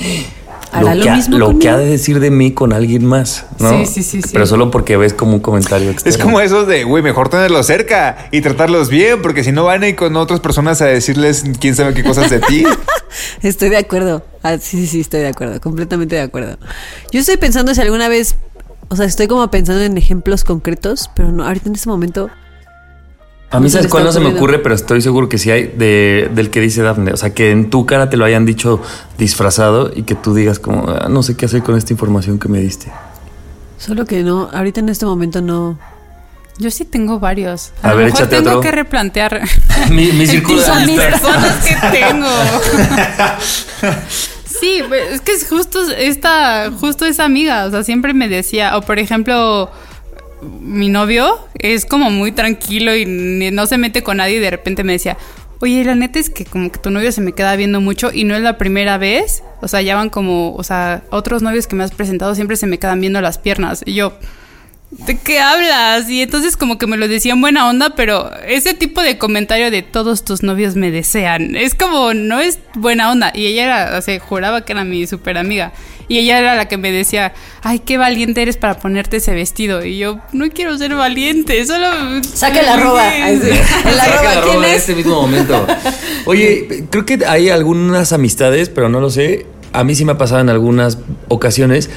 ¿Hará 0.72 0.94
lo 0.94 1.02
que, 1.02 1.10
ha- 1.10 1.16
mismo 1.16 1.38
lo 1.40 1.58
que 1.58 1.68
ha 1.68 1.78
de 1.78 1.86
decir 1.88 2.20
de 2.20 2.30
mí 2.30 2.52
con 2.52 2.74
alguien 2.74 3.04
más, 3.04 3.46
¿no? 3.58 3.72
Sí, 3.72 3.86
sí, 3.88 4.04
sí, 4.04 4.22
sí. 4.22 4.30
Pero 4.32 4.46
solo 4.46 4.70
porque 4.70 4.98
ves 4.98 5.14
como 5.16 5.34
un 5.34 5.40
comentario 5.40 5.90
externo. 5.90 6.16
Es 6.16 6.22
como 6.24 6.40
eso 6.42 6.66
de, 6.66 6.84
güey, 6.84 7.02
mejor 7.02 7.28
tenerlos 7.30 7.66
cerca 7.66 8.28
y 8.32 8.42
tratarlos 8.42 8.90
bien, 8.90 9.22
porque 9.24 9.44
si 9.44 9.52
no 9.52 9.64
van 9.64 9.82
a 9.82 9.88
ir 9.88 9.96
con 9.96 10.16
otras 10.16 10.40
personas 10.42 10.80
a 10.84 10.86
decirles 10.86 11.44
quién 11.60 11.76
sabe 11.76 11.96
qué 11.96 12.04
cosas 12.04 12.30
de 12.30 12.40
ti. 12.40 12.64
Estoy 13.42 13.70
de 13.70 13.78
acuerdo. 13.78 14.24
Ah, 14.44 14.58
sí, 14.60 14.78
sí, 14.82 14.86
sí, 14.88 15.00
estoy 15.00 15.22
de 15.22 15.30
acuerdo. 15.30 15.60
Completamente 15.60 16.16
de 16.16 16.22
acuerdo. 16.22 16.58
Yo 17.12 17.20
estoy 17.20 17.38
pensando 17.38 17.74
si 17.74 17.82
alguna 17.82 18.08
vez. 18.08 18.36
O 18.90 18.96
sea, 18.96 19.06
estoy 19.06 19.26
como 19.28 19.50
pensando 19.50 19.82
en 19.84 19.98
ejemplos 19.98 20.44
concretos, 20.44 21.10
pero 21.16 21.32
no, 21.32 21.46
ahorita 21.46 21.70
en 21.70 21.76
este 21.76 21.90
momento. 21.90 22.30
A 23.52 23.60
mí, 23.60 23.70
¿sabes 23.70 23.88
cuál 23.88 24.04
no 24.04 24.12
se 24.12 24.20
me 24.20 24.28
ocurre? 24.28 24.60
Pero 24.60 24.76
estoy 24.76 25.02
seguro 25.02 25.28
que 25.28 25.38
sí 25.40 25.50
hay 25.50 25.68
de, 25.76 26.30
del 26.36 26.50
que 26.52 26.60
dice 26.62 26.84
Dafne. 26.84 27.12
O 27.14 27.18
sea, 27.18 27.34
que 27.34 27.50
en 27.52 27.70
tu 27.72 27.86
cara 27.88 28.10
te 28.10 28.16
lo 28.18 28.26
hayan 28.26 28.46
dicho 28.46 28.80
disfrazado 29.18 29.92
y 29.96 30.04
que 30.04 30.14
tú 30.16 30.36
digas 30.36 30.60
como, 30.60 30.88
"Ah, 30.90 31.08
no 31.10 31.24
sé 31.24 31.36
qué 31.36 31.46
hacer 31.46 31.64
con 31.64 31.76
esta 31.76 31.92
información 31.94 32.38
que 32.38 32.48
me 32.48 32.60
diste. 32.60 32.92
Solo 33.80 34.06
que 34.06 34.22
no, 34.24 34.50
ahorita 34.54 34.82
en 34.82 34.90
este 34.90 35.06
momento 35.06 35.42
no. 35.42 35.80
Yo 36.60 36.70
sí 36.70 36.84
tengo 36.86 37.20
varios. 37.20 37.72
A, 37.82 37.88
A 37.88 37.92
lo 37.92 37.98
ver, 37.98 38.06
mejor 38.12 38.28
tengo 38.28 38.50
otro. 38.50 38.62
que 38.62 38.72
replantear 38.72 39.42
Mi, 39.90 40.12
mi 40.12 40.28
círculo 40.28 40.62
de 40.62 40.70
amistad. 40.70 41.10
personas 41.10 41.66
que 41.66 41.76
tengo. 42.00 42.28
Sí, 44.46 44.82
pues, 44.88 45.12
es 45.14 45.22
que 45.22 45.32
es 45.32 45.48
justo 45.48 45.80
esta, 45.98 46.70
justo 46.80 47.06
esa 47.06 47.24
amiga, 47.26 47.66
o 47.66 47.72
sea, 47.72 47.84
siempre 47.84 48.14
me 48.14 48.28
decía, 48.28 48.76
o 48.78 48.82
por 48.82 49.00
ejemplo, 49.00 49.72
mi 50.42 50.90
novio 50.90 51.40
es 51.56 51.86
como 51.86 52.10
muy 52.12 52.32
tranquilo 52.32 52.96
y 52.96 53.06
no 53.06 53.66
se 53.66 53.78
mete 53.78 54.04
con 54.04 54.18
nadie 54.18 54.38
y 54.38 54.40
de 54.40 54.50
repente 54.50 54.84
me 54.84 54.94
decía, 54.94 55.18
oye, 55.60 55.84
la 55.84 55.96
neta 55.96 56.20
es 56.20 56.30
que 56.30 56.46
como 56.46 56.72
que 56.72 56.80
tu 56.80 56.90
novio 56.90 57.12
se 57.12 57.22
me 57.22 57.34
queda 57.34 57.56
viendo 57.56 57.82
mucho 57.82 58.12
y 58.14 58.24
no 58.24 58.36
es 58.36 58.42
la 58.42 58.58
primera 58.58 58.98
vez. 58.98 59.44
O 59.62 59.68
sea, 59.68 59.82
ya 59.82 59.96
van 59.96 60.10
como, 60.10 60.56
o 60.56 60.64
sea, 60.64 61.04
otros 61.10 61.42
novios 61.42 61.68
que 61.68 61.76
me 61.76 61.84
has 61.84 61.92
presentado 61.92 62.36
siempre 62.36 62.58
se 62.58 62.68
me 62.68 62.80
quedan 62.80 63.02
viendo 63.02 63.22
las 63.22 63.38
piernas. 63.38 63.84
Y 63.86 63.94
yo, 63.94 64.14
¿de 64.92 65.20
qué 65.20 65.40
hablas? 65.40 66.10
Y 66.10 66.22
entonces 66.22 66.56
como 66.56 66.78
que 66.78 66.88
me 66.88 66.98
lo 66.98 67.08
decía 67.08 67.34
en 67.34 67.42
buena 67.42 67.70
onda, 67.70 67.92
pero 67.96 68.32
ese 68.48 68.74
tipo 68.74 69.02
de 69.02 69.18
comentario 69.18 69.70
de 69.72 69.82
todos 69.82 70.24
tus 70.24 70.44
novios 70.44 70.76
me 70.76 70.92
desean, 70.92 71.56
es 71.56 71.76
como, 71.76 72.14
no 72.14 72.40
es 72.40 72.60
buena 72.76 73.12
onda. 73.12 73.32
Y 73.36 73.48
ella 73.48 73.64
era, 73.64 74.00
o 74.00 74.20
juraba 74.26 74.64
que 74.64 74.72
era 74.72 74.84
mi 74.84 75.06
súper 75.08 75.38
amiga. 75.38 75.74
Y 76.10 76.18
ella 76.18 76.40
era 76.40 76.56
la 76.56 76.68
que 76.68 76.78
me 76.78 76.92
decía, 76.92 77.34
ay, 77.62 77.80
qué 77.80 77.98
valiente 77.98 78.42
eres 78.42 78.58
para 78.58 78.80
ponerte 78.80 79.18
ese 79.18 79.34
vestido. 79.34 79.86
Y 79.86 80.00
yo, 80.00 80.20
no 80.34 80.50
quiero 80.50 80.78
ser 80.78 80.96
valiente, 80.96 81.64
solo... 81.66 81.88
Saca 82.24 82.62
la 82.64 82.74
arroba, 82.74 83.06
la 83.06 83.30
¿quién 83.30 84.44
roba 84.44 84.68
en 84.68 84.74
es? 84.74 84.82
este 84.82 84.96
mismo 84.96 85.22
momento. 85.22 85.68
Oye, 86.26 86.86
creo 86.90 87.06
que 87.06 87.20
hay 87.28 87.50
algunas 87.50 88.12
amistades, 88.12 88.70
pero 88.70 88.90
no 88.90 89.00
lo 89.00 89.10
sé. 89.12 89.46
A 89.72 89.84
mí 89.84 89.94
sí 89.94 90.04
me 90.04 90.14
ha 90.14 90.18
pasado 90.18 90.42
en 90.42 90.50
algunas 90.50 90.98
ocasiones 91.28 91.90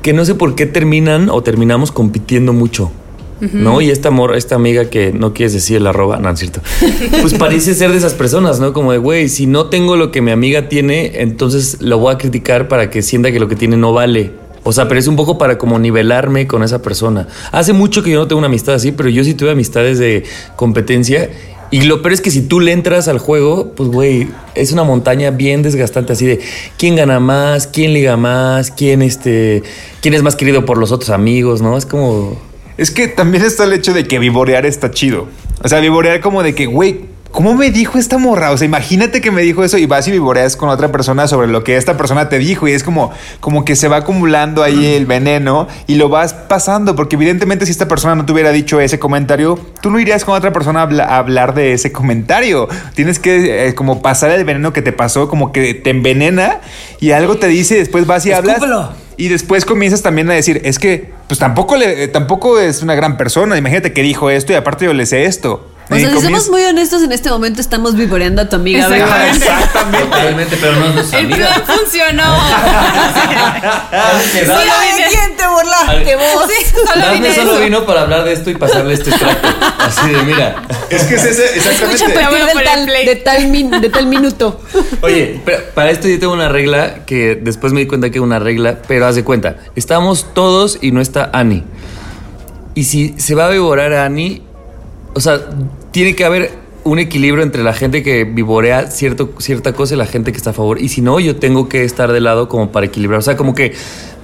que 0.00 0.12
no 0.12 0.24
sé 0.24 0.36
por 0.36 0.54
qué 0.54 0.66
terminan 0.66 1.28
o 1.28 1.42
terminamos 1.42 1.90
compitiendo 1.90 2.52
mucho. 2.52 2.92
¿No? 3.40 3.80
Y 3.80 3.90
esta 3.90 4.08
amor, 4.08 4.34
esta 4.36 4.54
amiga 4.54 4.86
que 4.86 5.12
no 5.12 5.34
quieres 5.34 5.52
decir 5.52 5.80
la 5.80 5.90
arroba, 5.90 6.16
no, 6.16 6.22
no 6.22 6.30
es 6.30 6.40
cierto. 6.40 6.60
Pues 7.20 7.34
parece 7.34 7.74
ser 7.74 7.90
de 7.90 7.98
esas 7.98 8.14
personas, 8.14 8.60
¿no? 8.60 8.72
Como 8.72 8.92
de, 8.92 8.98
güey, 8.98 9.28
si 9.28 9.46
no 9.46 9.66
tengo 9.66 9.96
lo 9.96 10.10
que 10.10 10.22
mi 10.22 10.30
amiga 10.30 10.68
tiene, 10.68 11.20
entonces 11.20 11.78
lo 11.80 11.98
voy 11.98 12.14
a 12.14 12.18
criticar 12.18 12.68
para 12.68 12.90
que 12.90 13.02
sienta 13.02 13.32
que 13.32 13.40
lo 13.40 13.48
que 13.48 13.56
tiene 13.56 13.76
no 13.76 13.92
vale. 13.92 14.32
O 14.62 14.72
sea, 14.72 14.88
pero 14.88 14.98
es 14.98 15.06
un 15.06 15.16
poco 15.16 15.38
para 15.38 15.58
como 15.58 15.78
nivelarme 15.78 16.46
con 16.46 16.62
esa 16.62 16.82
persona. 16.82 17.28
Hace 17.52 17.72
mucho 17.72 18.02
que 18.02 18.10
yo 18.10 18.18
no 18.18 18.26
tengo 18.26 18.38
una 18.38 18.48
amistad 18.48 18.74
así, 18.74 18.90
pero 18.90 19.08
yo 19.08 19.22
sí 19.22 19.34
tuve 19.34 19.52
amistades 19.52 19.98
de 19.98 20.24
competencia. 20.56 21.30
Y 21.70 21.82
lo 21.82 22.02
peor 22.02 22.12
es 22.12 22.20
que 22.20 22.30
si 22.30 22.42
tú 22.42 22.60
le 22.60 22.72
entras 22.72 23.08
al 23.08 23.18
juego, 23.18 23.72
pues 23.74 23.90
güey, 23.90 24.28
es 24.54 24.72
una 24.72 24.84
montaña 24.84 25.30
bien 25.30 25.62
desgastante 25.62 26.12
así 26.12 26.26
de 26.26 26.40
quién 26.78 26.96
gana 26.96 27.20
más, 27.20 27.66
quién 27.66 27.92
liga 27.92 28.16
más, 28.16 28.70
quién 28.70 29.02
este, 29.02 29.62
quién 30.00 30.14
es 30.14 30.22
más 30.22 30.36
querido 30.36 30.64
por 30.64 30.78
los 30.78 30.92
otros 30.92 31.10
amigos, 31.10 31.62
¿no? 31.62 31.76
Es 31.76 31.86
como 31.86 32.36
Es 32.78 32.90
que 32.90 33.08
también 33.08 33.44
está 33.44 33.64
el 33.64 33.72
hecho 33.72 33.92
de 33.94 34.06
que 34.06 34.18
vivorear 34.18 34.66
está 34.66 34.90
chido. 34.90 35.28
O 35.62 35.68
sea, 35.68 35.80
vivorear 35.80 36.20
como 36.20 36.42
de 36.42 36.54
que, 36.54 36.66
güey, 36.66 37.00
¿cómo 37.32 37.54
me 37.54 37.70
dijo 37.70 37.98
esta 37.98 38.18
morra? 38.18 38.50
O 38.50 38.56
sea, 38.58 38.66
imagínate 38.66 39.20
que 39.20 39.30
me 39.30 39.42
dijo 39.42 39.64
eso 39.64 39.78
y 39.78 39.86
vas 39.86 40.06
y 40.08 40.10
vivoreas 40.10 40.56
con 40.56 40.68
otra 40.68 40.92
persona 40.92 41.26
sobre 41.26 41.48
lo 41.48 41.64
que 41.64 41.76
esta 41.76 41.96
persona 41.96 42.28
te 42.28 42.38
dijo 42.38 42.68
y 42.68 42.72
es 42.72 42.82
como, 42.84 43.10
como 43.40 43.64
que 43.64 43.76
se 43.76 43.88
va 43.88 43.96
acumulando 43.96 44.62
ahí 44.62 44.86
el 44.94 45.06
veneno 45.06 45.68
y 45.86 45.94
lo 45.96 46.08
vas 46.10 46.34
pasando, 46.34 46.94
porque 46.96 47.16
evidentemente 47.16 47.64
si 47.66 47.72
esta 47.72 47.88
persona 47.88 48.14
no 48.14 48.24
te 48.26 48.32
hubiera 48.32 48.52
dicho 48.52 48.80
ese 48.80 48.98
comentario, 48.98 49.58
tú 49.80 49.90
no 49.90 49.98
irías 49.98 50.24
con 50.24 50.34
otra 50.34 50.52
persona 50.52 50.80
a, 50.80 50.82
habla- 50.82 51.04
a 51.04 51.18
hablar 51.18 51.54
de 51.54 51.72
ese 51.72 51.92
comentario. 51.92 52.68
Tienes 52.94 53.18
que 53.18 53.68
eh, 53.68 53.74
como 53.74 54.02
pasar 54.02 54.30
el 54.30 54.44
veneno 54.44 54.72
que 54.74 54.82
te 54.82 54.92
pasó, 54.92 55.28
como 55.28 55.52
que 55.52 55.74
te 55.74 55.90
envenena 55.90 56.60
y 57.00 57.10
algo 57.12 57.36
te 57.36 57.48
dice 57.48 57.74
y 57.76 57.78
después 57.78 58.06
vas 58.06 58.24
y 58.26 58.32
hablas. 58.32 58.56
Y 59.16 59.28
después 59.28 59.64
comienzas 59.64 60.02
también 60.02 60.30
a 60.30 60.34
decir, 60.34 60.60
es 60.64 60.78
que 60.78 61.12
pues 61.26 61.40
tampoco, 61.40 61.76
le, 61.76 62.08
tampoco 62.08 62.60
es 62.60 62.82
una 62.82 62.94
gran 62.94 63.16
persona. 63.16 63.56
Imagínate 63.56 63.92
que 63.92 64.02
dijo 64.02 64.30
esto 64.30 64.52
y 64.52 64.56
aparte 64.56 64.84
yo 64.84 64.92
le 64.92 65.06
sé 65.06 65.24
esto. 65.24 65.66
O 65.88 65.94
sea, 65.96 66.10
si 66.10 66.20
somos 66.20 66.48
muy 66.48 66.64
honestos 66.64 67.02
en 67.02 67.12
este 67.12 67.30
momento, 67.30 67.60
estamos 67.60 67.94
vivoreando 67.94 68.42
a 68.42 68.48
tu 68.48 68.56
amiga. 68.56 68.80
Exacto. 68.88 69.04
¿verdad? 69.04 69.28
Exactamente. 69.36 70.04
totalmente, 70.06 70.56
pero 70.60 70.72
no 70.76 70.88
nuestra 70.88 71.18
El 71.20 71.26
plan 71.28 71.62
funcionó. 71.64 72.24
Solo 74.46 74.72
vine- 74.82 75.08
quién 75.08 75.36
te 75.36 75.46
burlaste 75.48 76.16
vos? 76.16 76.46
Sí, 76.48 76.64
solo 76.74 77.12
vine 77.12 77.64
vino 77.64 77.86
para 77.86 78.02
hablar 78.02 78.24
de 78.24 78.32
esto 78.32 78.50
y 78.50 78.54
pasarle 78.56 78.94
este 78.94 79.10
extracto. 79.10 79.48
Así 79.78 80.10
de, 80.10 80.22
mira. 80.22 80.62
Es 80.90 81.04
que 81.04 81.14
es 81.14 81.24
ese, 81.24 81.56
exactamente. 81.56 81.94
Escucha 82.04 82.20
del 82.20 82.28
poner 82.52 82.64
tal, 82.64 82.86
de, 82.86 83.16
tal 83.16 83.46
min- 83.48 83.70
de 83.80 83.90
tal 83.90 84.06
minuto. 84.06 84.60
Oye, 85.02 85.40
pero 85.44 85.58
para 85.74 85.90
esto 85.90 86.08
yo 86.08 86.18
tengo 86.18 86.32
una 86.32 86.48
regla 86.48 87.04
que 87.06 87.36
después 87.40 87.72
me 87.72 87.80
di 87.80 87.86
cuenta 87.86 88.10
que 88.10 88.18
es 88.18 88.22
una 88.24 88.38
regla, 88.38 88.78
pero 88.86 89.06
haz 89.06 89.14
de 89.14 89.24
cuenta, 89.24 89.56
estamos 89.76 90.34
todos 90.34 90.78
y 90.80 90.90
no 90.92 91.00
está 91.00 91.30
Ani. 91.32 91.64
Y 92.74 92.84
si 92.84 93.14
se 93.18 93.34
va 93.34 93.46
a 93.46 93.50
vivorar 93.50 93.92
a 93.94 94.04
Ani, 94.04 94.42
o 95.16 95.20
sea, 95.20 95.40
tiene 95.92 96.14
que 96.14 96.24
haber 96.26 96.50
un 96.84 96.98
equilibrio 96.98 97.42
entre 97.42 97.64
la 97.64 97.72
gente 97.72 98.02
que 98.02 98.24
vivorea 98.24 98.90
cierto, 98.90 99.30
cierta 99.38 99.72
cosa 99.72 99.94
y 99.94 99.96
la 99.96 100.06
gente 100.06 100.30
que 100.30 100.36
está 100.36 100.50
a 100.50 100.52
favor. 100.52 100.80
Y 100.80 100.88
si 100.88 101.00
no, 101.00 101.18
yo 101.18 101.36
tengo 101.36 101.68
que 101.68 101.84
estar 101.84 102.12
de 102.12 102.20
lado 102.20 102.48
como 102.48 102.70
para 102.70 102.86
equilibrar. 102.86 103.18
O 103.18 103.22
sea, 103.22 103.36
como 103.36 103.54
que 103.54 103.72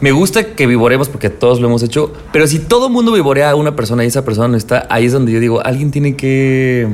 me 0.00 0.12
gusta 0.12 0.54
que 0.54 0.66
vivoremos 0.66 1.08
porque 1.08 1.30
todos 1.30 1.60
lo 1.60 1.68
hemos 1.68 1.82
hecho, 1.82 2.12
pero 2.30 2.46
si 2.46 2.58
todo 2.58 2.88
el 2.88 2.92
mundo 2.92 3.10
vivorea 3.12 3.50
a 3.50 3.54
una 3.54 3.74
persona 3.74 4.04
y 4.04 4.08
esa 4.08 4.24
persona 4.24 4.48
no 4.48 4.56
está, 4.56 4.86
ahí 4.90 5.06
es 5.06 5.12
donde 5.12 5.32
yo 5.32 5.40
digo, 5.40 5.64
alguien 5.64 5.90
tiene 5.90 6.14
que... 6.14 6.88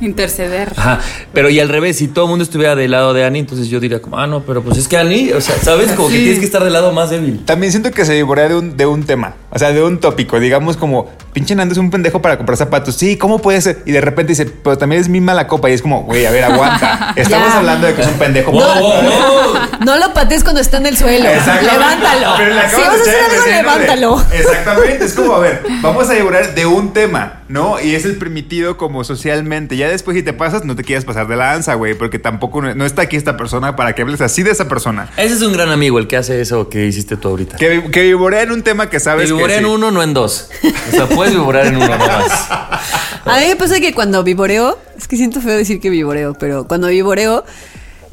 Interceder. 0.00 0.72
Ajá, 0.76 1.00
pero 1.32 1.48
y 1.50 1.60
al 1.60 1.68
revés, 1.68 1.96
si 1.98 2.08
todo 2.08 2.24
el 2.26 2.30
mundo 2.30 2.42
estuviera 2.44 2.74
del 2.74 2.90
lado 2.90 3.14
de 3.14 3.24
Annie, 3.24 3.40
entonces 3.40 3.68
yo 3.68 3.80
diría 3.80 4.00
como, 4.02 4.18
ah, 4.18 4.26
no, 4.26 4.40
pero 4.42 4.62
pues 4.62 4.76
es 4.78 4.88
que 4.88 4.96
Annie, 4.96 5.32
o 5.32 5.40
sea, 5.40 5.56
¿sabes? 5.62 5.92
Como 5.92 6.08
que 6.08 6.18
tienes 6.18 6.38
que 6.38 6.44
estar 6.44 6.62
del 6.64 6.72
lado 6.72 6.92
más 6.92 7.10
débil. 7.10 7.44
También 7.44 7.72
siento 7.72 7.90
que 7.90 8.04
se 8.04 8.14
vivorea 8.14 8.48
de 8.48 8.56
un, 8.56 8.76
de 8.76 8.86
un 8.86 9.04
tema, 9.04 9.34
o 9.50 9.58
sea, 9.58 9.72
de 9.72 9.82
un 9.82 9.98
tópico. 10.00 10.38
Digamos 10.40 10.76
como, 10.76 11.10
pinche 11.32 11.54
Nando 11.54 11.72
es 11.72 11.78
un 11.78 11.90
pendejo 11.90 12.20
para 12.20 12.36
comprar 12.36 12.56
zapatos. 12.58 12.94
Sí, 12.96 13.16
¿cómo 13.16 13.38
puede 13.40 13.60
ser? 13.60 13.82
Y 13.86 13.92
de 13.92 14.00
repente 14.00 14.32
dice, 14.32 14.46
pero 14.46 14.76
también 14.78 15.00
es 15.00 15.08
mi 15.08 15.20
mala 15.20 15.46
copa. 15.46 15.70
Y 15.70 15.72
es 15.74 15.82
como, 15.82 16.02
güey, 16.02 16.26
a 16.26 16.30
ver, 16.30 16.44
aguanta. 16.44 17.12
Estamos 17.16 17.48
Ya. 17.48 17.58
hablando 17.58 17.86
de 17.86 17.94
que 17.94 18.02
es 18.02 18.08
un 18.08 18.14
pendejo. 18.14 18.52
Para- 18.52 18.80
wow, 18.80 18.90
wow. 19.02 19.54
No 19.84 19.96
lo 19.98 20.12
patees 20.14 20.42
cuando 20.42 20.60
está 20.60 20.78
en 20.78 20.86
el 20.86 20.96
suelo. 20.96 21.28
Exactamente. 21.28 21.72
Levántalo. 21.72 22.34
Pero 22.38 22.54
Si 22.68 22.76
vas 22.80 22.88
a 22.88 22.94
hacer 22.94 23.14
algo, 23.30 23.44
de- 23.44 23.50
levántalo. 23.52 24.24
Exactamente. 24.32 25.04
Es 25.04 25.14
como, 25.14 25.34
a 25.34 25.38
ver, 25.40 25.62
vamos 25.82 26.08
a 26.08 26.14
vivorar 26.14 26.54
de 26.54 26.66
un 26.66 26.92
tema, 26.92 27.42
¿no? 27.48 27.80
Y 27.80 27.94
es 27.94 28.04
el 28.04 28.16
permitido 28.16 28.76
como 28.76 29.04
socialmente. 29.04 29.76
Ya 29.76 29.83
después, 29.88 30.16
si 30.16 30.22
te 30.22 30.32
pasas, 30.32 30.64
no 30.64 30.76
te 30.76 30.84
quieras 30.84 31.04
pasar 31.04 31.26
de 31.26 31.36
lanza, 31.36 31.74
güey, 31.74 31.94
porque 31.94 32.18
tampoco 32.18 32.62
no, 32.62 32.74
no 32.74 32.84
está 32.84 33.02
aquí 33.02 33.16
esta 33.16 33.36
persona 33.36 33.76
para 33.76 33.94
que 33.94 34.02
hables 34.02 34.20
así 34.20 34.42
de 34.42 34.50
esa 34.50 34.68
persona. 34.68 35.10
Ese 35.16 35.34
es 35.34 35.42
un 35.42 35.52
gran 35.52 35.70
amigo, 35.70 35.98
el 35.98 36.06
que 36.06 36.16
hace 36.16 36.40
eso 36.40 36.68
que 36.68 36.86
hiciste 36.86 37.16
tú 37.16 37.28
ahorita. 37.28 37.56
Que, 37.56 37.90
que 37.90 38.02
vivorea 38.02 38.42
en 38.42 38.52
un 38.52 38.62
tema 38.62 38.90
que 38.90 39.00
sabes 39.00 39.28
que 39.28 39.34
vivorea 39.34 39.58
en 39.58 39.64
sí. 39.64 39.70
uno, 39.70 39.90
no 39.90 40.02
en 40.02 40.14
dos. 40.14 40.50
O 40.88 40.90
sea, 40.90 41.06
puedes 41.08 41.34
vivorar 41.34 41.66
en 41.66 41.76
uno 41.76 41.88
nomás. 41.88 42.48
A 43.24 43.40
mí 43.40 43.46
me 43.48 43.56
pasa 43.56 43.80
que 43.80 43.94
cuando 43.94 44.22
vivoreo, 44.22 44.78
es 44.98 45.08
que 45.08 45.16
siento 45.16 45.40
feo 45.40 45.56
decir 45.56 45.80
que 45.80 45.88
vivoreo, 45.88 46.34
pero 46.34 46.66
cuando 46.68 46.88
vivoreo, 46.88 47.44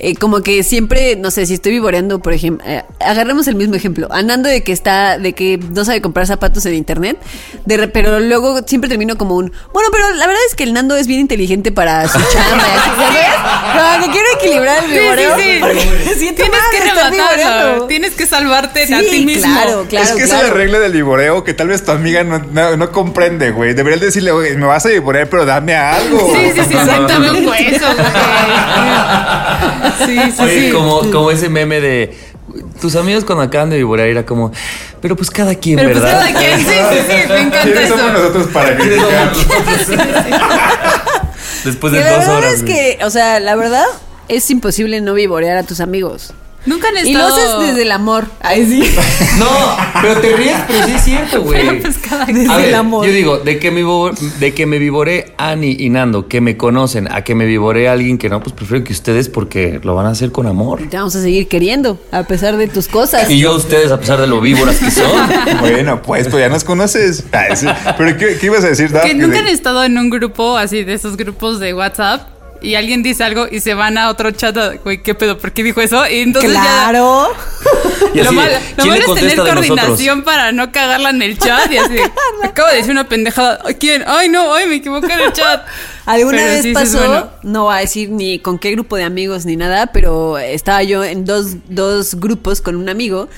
eh, 0.04 0.16
como 0.16 0.42
que 0.42 0.64
siempre, 0.64 1.16
no 1.16 1.30
sé, 1.32 1.46
si 1.46 1.54
estoy 1.54 1.74
vivoreando, 1.74 2.20
por 2.20 2.34
ejemplo, 2.34 2.66
eh, 2.68 2.84
agarremos 3.00 3.48
el 3.48 3.56
mismo 3.56 3.76
ejemplo, 3.76 4.08
andando 4.12 4.50
de 4.50 4.64
que 4.64 4.72
está, 4.72 5.18
de 5.20 5.34
que 5.34 5.60
no 5.74 5.86
sabe 5.86 6.02
comprar 6.02 6.26
zapatos 6.26 6.66
en 6.66 6.74
internet, 6.74 7.18
de 7.66 7.78
re- 7.78 7.88
pero 7.88 8.20
luego 8.20 8.60
siempre 8.66 8.90
termino 8.90 9.16
como 9.18 9.36
un, 9.36 9.52
bueno, 9.74 9.90
pero 9.92 10.10
la 10.16 10.26
verdad 10.28 10.42
es 10.50 10.56
que 10.56 10.64
el 10.64 10.74
Nando 10.74 10.96
es 10.96 11.06
bien 11.08 11.20
inteligente 11.20 11.72
para 11.72 12.08
su 12.08 12.18
chamba, 12.34 12.64
¿sabes? 12.96 14.00
Como 14.00 14.06
que 14.06 14.12
quiero 14.12 14.28
equilibrar 14.40 14.84
el 14.84 14.92
vivoreo. 14.92 15.38
sí, 15.38 15.44
sí. 15.44 15.58
porque 15.62 15.82
siento 16.18 16.42
Tienes 16.44 16.60
mal 16.62 16.72
que 16.72 16.80
rematarlo. 16.90 17.86
Tienes 17.88 18.14
que 18.14 18.26
salvarte 18.26 18.84
a 18.94 19.00
ti 19.02 19.26
mismo. 19.26 19.44
claro, 19.54 19.86
claro. 19.88 20.06
es 20.08 20.12
que 20.14 20.24
esa 20.24 20.38
es 20.42 20.48
la 20.48 20.54
regla 20.54 20.80
del 20.80 20.94
viboreo 20.94 21.44
que 21.44 21.54
tal 21.54 21.68
vez 21.68 21.84
tu 21.86 21.92
amiga 21.92 22.24
no, 22.24 22.40
no, 22.40 22.76
no 22.76 22.92
comprende, 22.92 23.52
güey. 23.52 23.74
Deberías 23.74 24.02
decirle, 24.02 24.32
güey, 24.32 24.56
me 24.58 24.66
vas 24.66 24.86
a 24.86 24.90
vivorear, 24.90 25.30
pero 25.30 25.46
dame 25.46 25.76
algo. 25.76 26.34
Sí, 26.34 26.52
sí, 26.56 26.62
sí, 26.70 26.74
exactamente 26.74 27.40
un 27.42 27.48
hueso, 27.48 27.86
güey. 27.86 28.08
Sí, 30.06 30.18
sí, 30.36 30.42
Oye, 30.42 30.68
sí. 30.68 30.72
como, 30.72 31.00
como 31.12 31.32
ese 31.32 31.50
meme 31.50 31.80
de 31.82 32.18
tus 32.82 32.96
amigos 32.96 33.24
cuando 33.24 33.44
acaban 33.44 33.70
de 33.70 33.78
vivorear 33.78 34.10
era 34.10 34.26
como, 34.26 34.52
pero 35.02 35.16
pues 35.16 35.30
cada 35.30 35.56
quien, 35.56 35.78
Pero 35.78 35.92
pues 35.92 36.04
¿verdad? 36.04 36.20
cada 36.28 36.40
quien, 36.40 36.60
sí, 36.60 36.66
sí, 36.66 36.98
sí, 37.08 37.14
me 37.30 37.40
encanta 37.42 37.62
¿Quiénes 37.64 37.84
eso. 37.86 37.98
somos 37.98 38.14
nosotros 38.14 38.48
para 38.48 38.76
criticar? 38.78 39.32
Después 41.64 41.94
de 41.94 42.00
la 42.00 42.10
dos 42.12 42.20
verdad 42.20 42.38
horas. 42.38 42.54
es 42.54 42.64
que, 42.64 42.98
o 43.04 43.10
sea, 43.10 43.40
la 43.40 43.56
verdad 43.56 43.86
es 44.28 44.50
imposible 44.50 45.00
no 45.02 45.14
vivorear 45.14 45.58
a 45.58 45.64
tus 45.64 45.80
amigos. 45.80 46.34
Nunca 46.66 46.90
han 46.90 47.06
Y 47.06 47.14
lo 47.14 47.28
estado... 47.28 47.58
haces 47.58 47.68
desde 47.70 47.82
el 47.84 47.92
amor. 47.92 48.26
Ay, 48.40 48.66
sí. 48.66 48.96
No, 49.40 49.48
pero 50.02 50.20
te 50.20 50.36
ríes, 50.36 50.58
pero 50.68 50.86
sí 50.86 50.92
es 50.94 51.04
cierto, 51.04 51.42
güey. 51.42 51.66
Pero 51.66 51.82
pues 51.82 51.98
cada 51.98 52.24
A 52.24 52.26
quien. 52.26 52.38
Desde 52.44 52.56
ver, 52.56 52.66
el 52.68 52.76
amor. 52.76 53.06
Yo 53.06 53.12
digo, 53.12 53.38
de 53.40 53.58
que 53.58 53.72
me 53.72 53.82
de 54.40 54.54
que 54.54 54.66
me 54.66 54.78
vivoré 54.78 55.34
Ani 55.38 55.76
y 55.80 55.90
Nando, 55.90 56.28
que 56.28 56.42
me 56.42 56.58
conocen, 56.58 57.12
a 57.12 57.24
que 57.24 57.34
me 57.34 57.46
vivoré 57.46 57.90
a 57.90 57.94
alguien 57.94 58.18
que 58.18 58.30
no, 58.30 58.42
pues 58.42 58.54
prefiero 58.54 58.84
que 58.84 58.94
ustedes 58.94 59.30
porque 59.30 59.80
lo 59.84 59.96
van 59.96 60.06
a 60.06 60.10
hacer 60.10 60.32
con 60.32 60.46
amor. 60.48 60.82
Te 60.90 60.98
vamos 60.98 61.16
a 61.16 61.22
seguir 61.22 61.48
queriendo, 61.48 62.00
a 62.12 62.24
pesar 62.24 62.58
de 62.58 62.68
tus 62.68 62.88
cosas. 62.88 63.30
Y 63.30 63.40
yo 63.40 63.54
a 63.54 63.56
ustedes, 63.56 63.92
a 63.92 64.00
pesar 64.00 64.22
de 64.22 64.28
lo 64.28 64.42
víboras 64.42 64.78
que 64.78 64.92
son. 64.92 65.12
Bueno, 65.62 66.02
pues, 66.02 66.28
pues 66.28 66.42
ya 66.42 66.50
nos 66.50 66.64
conoces. 66.64 67.24
Ay, 67.32 67.56
sí. 67.56 67.68
Pero 67.98 68.18
¿qué, 68.18 68.38
qué 68.38 68.46
ibas 68.48 68.64
a 68.64 68.68
decir, 68.68 68.92
Daf? 68.92 69.06
Que 69.06 69.14
nunca 69.14 69.40
han 69.40 69.48
estado 69.48 69.84
en 69.84 69.98
un 69.98 70.10
grupo 70.10 70.58
así 70.58 70.84
de 70.84 70.94
esos 70.94 71.18
grupos 71.18 71.60
de 71.60 71.74
WhatsApp 71.74 72.31
y 72.62 72.76
alguien 72.76 73.04
dice 73.04 73.24
algo 73.24 73.48
y 73.50 73.60
se 73.60 73.74
van 73.74 73.98
a 73.98 74.10
otro 74.10 74.32
chat, 74.32 74.56
a, 74.58 74.74
güey, 74.76 75.02
¿qué 75.02 75.16
pedo? 75.16 75.38
¿Por 75.38 75.52
qué 75.52 75.64
dijo 75.64 75.82
eso? 75.82 76.08
Y 76.08 76.20
entonces 76.20 76.54
ya... 76.54 76.62
claro. 76.62 77.30
Y 78.14 78.22
Lo 78.24 78.32
malo, 78.34 78.52
lo 78.52 78.84
¿quién 78.84 78.90
malo 78.90 79.14
le 79.16 79.22
es 79.22 79.22
tener 79.22 79.38
nosotros? 79.38 79.68
coordinación 79.68 80.24
para 80.24 80.52
no 80.52 80.72
cagarla 80.72 81.12
en 81.12 81.22
el 81.22 81.38
chat 81.38 81.72
y 81.72 81.78
así. 81.78 81.96
Acabo 82.44 82.68
de 82.70 82.78
decir 82.78 82.92
una 82.92 83.08
pendejada. 83.08 83.60
¿A 83.64 83.72
¿Quién? 83.74 84.04
Ay, 84.06 84.28
no, 84.28 84.54
ay, 84.54 84.68
me 84.68 84.76
equivoqué 84.76 85.14
en 85.14 85.20
el 85.22 85.32
chat. 85.34 85.64
Alguna 86.06 86.40
Pero 86.40 86.50
vez 86.50 86.58
sí, 86.58 86.64
sí 86.64 86.70
es 86.70 86.74
pasó, 86.74 86.98
bueno. 86.98 87.30
no 87.44 87.64
voy 87.66 87.76
a 87.76 87.78
decir 87.78 88.10
ni 88.10 88.40
con 88.40 88.60
qué 88.60 88.72
grupo 88.72 88.98
de 88.98 89.04
amigos 89.04 89.46
ni 89.46 89.56
nada, 89.56 89.88
pero 89.94 90.38
estaba 90.40 90.84
yo 90.84 91.04
en 91.06 91.24
dos, 91.26 91.56
dos 91.70 92.16
grupos 92.16 92.60
con 92.60 92.76
un 92.76 92.90
amigo 92.90 93.30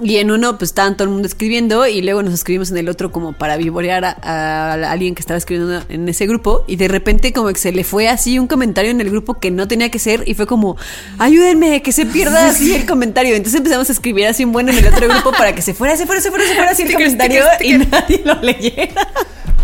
Y 0.00 0.16
en 0.16 0.30
uno, 0.30 0.56
pues 0.56 0.70
estaban 0.70 0.96
todo 0.96 1.04
el 1.04 1.10
mundo 1.10 1.28
escribiendo 1.28 1.86
y 1.86 2.00
luego 2.00 2.22
nos 2.22 2.32
escribimos 2.32 2.70
en 2.70 2.78
el 2.78 2.88
otro 2.88 3.12
como 3.12 3.34
para 3.34 3.56
vivorear 3.56 4.04
a, 4.04 4.16
a 4.22 4.90
alguien 4.90 5.14
que 5.14 5.20
estaba 5.20 5.36
escribiendo 5.36 5.82
en 5.88 6.08
ese 6.08 6.26
grupo 6.26 6.64
y 6.66 6.76
de 6.76 6.88
repente 6.88 7.32
como 7.32 7.48
que 7.48 7.58
se 7.58 7.72
le 7.72 7.84
fue 7.84 8.08
así 8.08 8.38
un 8.38 8.46
comentario 8.46 8.90
en 8.90 9.00
el 9.00 9.10
grupo 9.10 9.34
que 9.38 9.50
no 9.50 9.68
tenía 9.68 9.90
que 9.90 9.98
ser 9.98 10.24
y 10.26 10.34
fue 10.34 10.46
como, 10.46 10.76
ayúdenme, 11.18 11.82
que 11.82 11.92
se 11.92 12.06
pierda 12.06 12.48
así 12.48 12.74
el 12.74 12.86
comentario. 12.86 13.34
Entonces 13.34 13.58
empezamos 13.58 13.88
a 13.90 13.92
escribir 13.92 14.26
así 14.26 14.44
un 14.44 14.52
buen 14.52 14.68
en 14.68 14.78
el 14.78 14.86
otro 14.86 15.08
grupo 15.08 15.32
para 15.32 15.54
que 15.54 15.62
se 15.62 15.74
fuera, 15.74 15.96
se 15.96 16.06
fuera, 16.06 16.20
se 16.20 16.30
fuera, 16.30 16.46
se 16.46 16.54
fuera 16.54 16.70
así 16.70 16.82
el 16.82 16.92
comentario 16.92 17.44
y 17.60 17.78
nadie 17.78 18.22
lo 18.24 18.40
leyera. 18.40 19.08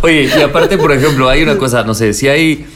Oye, 0.02 0.30
y 0.36 0.42
aparte, 0.42 0.78
por 0.78 0.92
ejemplo, 0.92 1.28
hay 1.28 1.42
una 1.42 1.58
cosa, 1.58 1.82
no 1.82 1.94
sé, 1.94 2.12
si 2.12 2.28
hay 2.28 2.66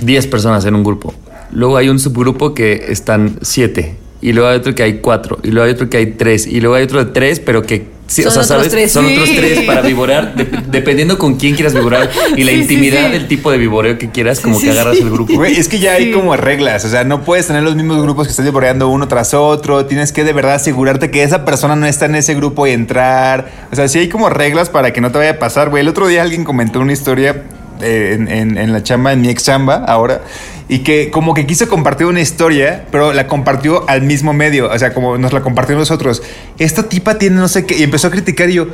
10 0.00 0.26
personas 0.26 0.64
en 0.66 0.74
un 0.74 0.84
grupo, 0.84 1.14
luego 1.50 1.78
hay 1.78 1.88
un 1.88 1.98
subgrupo 1.98 2.52
que 2.52 2.86
están 2.88 3.38
7, 3.40 3.96
y 4.22 4.32
luego 4.32 4.48
hay 4.50 4.56
otro 4.58 4.74
que 4.74 4.82
hay 4.82 4.98
4, 4.98 5.38
y 5.42 5.50
luego 5.50 5.66
hay 5.66 5.72
otro 5.72 5.88
que 5.90 5.96
hay 5.98 6.06
3, 6.06 6.46
y 6.46 6.60
luego 6.60 6.74
hay 6.76 6.84
otro 6.84 7.04
de 7.04 7.12
3, 7.12 7.40
pero 7.40 7.62
que... 7.62 7.86
sí, 8.06 8.22
Son 8.22 8.28
o 8.30 8.32
sea, 8.32 8.42
otros 8.42 8.46
¿sabes? 8.46 8.68
tres. 8.70 8.92
Son 8.92 9.06
Sí. 9.06 9.12
otros 9.14 9.30
tres 9.36 9.60
para 9.64 9.82
vivorear, 9.82 10.34
de- 10.34 10.48
dependiendo 10.68 11.18
con 11.18 11.34
quién 11.34 11.54
quieras 11.54 11.74
vivorear 11.74 12.08
y 12.36 12.44
la 12.44 12.52
Sí, 12.52 12.58
intimidad 12.58 13.06
sí. 13.06 13.12
del 13.12 13.26
tipo 13.28 13.50
de 13.50 13.58
vivoreo 13.58 13.98
que 13.98 14.10
quieras, 14.10 14.40
como 14.40 14.58
que 14.60 14.70
agarras 14.70 14.96
el 14.98 15.10
grupo. 15.10 15.34
Güey, 15.34 15.56
es 15.58 15.68
que 15.68 15.78
ya 15.80 15.92
hay 15.94 16.12
como 16.12 16.36
reglas, 16.36 16.84
o 16.84 16.88
sea, 16.88 17.04
no 17.04 17.22
puedes 17.24 17.46
tener 17.48 17.62
los 17.62 17.74
mismos 17.76 18.00
grupos 18.02 18.26
que 18.26 18.30
estás 18.30 18.44
vivoreando 18.46 18.88
uno 18.88 19.06
tras 19.08 19.34
otro, 19.34 19.84
tienes 19.86 20.12
que 20.12 20.24
de 20.24 20.32
verdad 20.32 20.54
asegurarte 20.54 21.10
que 21.10 21.22
esa 21.24 21.44
persona 21.44 21.74
no 21.76 21.86
está 21.86 22.06
en 22.06 22.14
ese 22.14 22.34
grupo 22.34 22.66
y 22.66 22.70
entrar, 22.70 23.50
o 23.72 23.76
sea, 23.76 23.86
sí 23.88 23.98
hay 23.98 24.08
como 24.08 24.30
reglas 24.30 24.70
para 24.70 24.92
que 24.92 25.00
no 25.00 25.10
te 25.12 25.18
vaya 25.18 25.32
a 25.32 25.38
pasar, 25.38 25.68
güey. 25.68 25.80
El 25.82 25.88
otro 25.88 26.06
día 26.06 26.22
alguien 26.22 26.44
comentó 26.44 26.80
una 26.80 26.92
historia 26.92 27.42
eh, 27.82 28.12
en, 28.14 28.28
en- 28.28 28.56
en 28.56 28.72
la 28.72 28.82
chamba, 28.82 29.12
en 29.12 29.20
mi 29.20 29.28
ex 29.28 29.44
chamba 29.44 29.84
ahora, 29.86 30.22
y 30.68 30.80
que 30.80 31.10
como 31.10 31.34
que 31.34 31.46
quiso 31.46 31.68
compartir 31.68 32.06
una 32.06 32.20
historia, 32.20 32.86
pero 32.90 33.12
la 33.12 33.26
compartió 33.28 33.88
al 33.88 34.02
mismo 34.02 34.32
medio, 34.32 34.70
o 34.70 34.78
sea, 34.78 34.92
como 34.92 35.16
nos 35.18 35.32
la 35.32 35.40
compartió 35.42 35.76
nosotros. 35.76 36.22
Esta 36.58 36.84
tipa 36.84 37.18
tiene 37.18 37.36
no 37.36 37.48
sé 37.48 37.66
qué, 37.66 37.76
y 37.78 37.82
empezó 37.82 38.08
a 38.08 38.10
criticar 38.10 38.50
y 38.50 38.54
yo, 38.54 38.66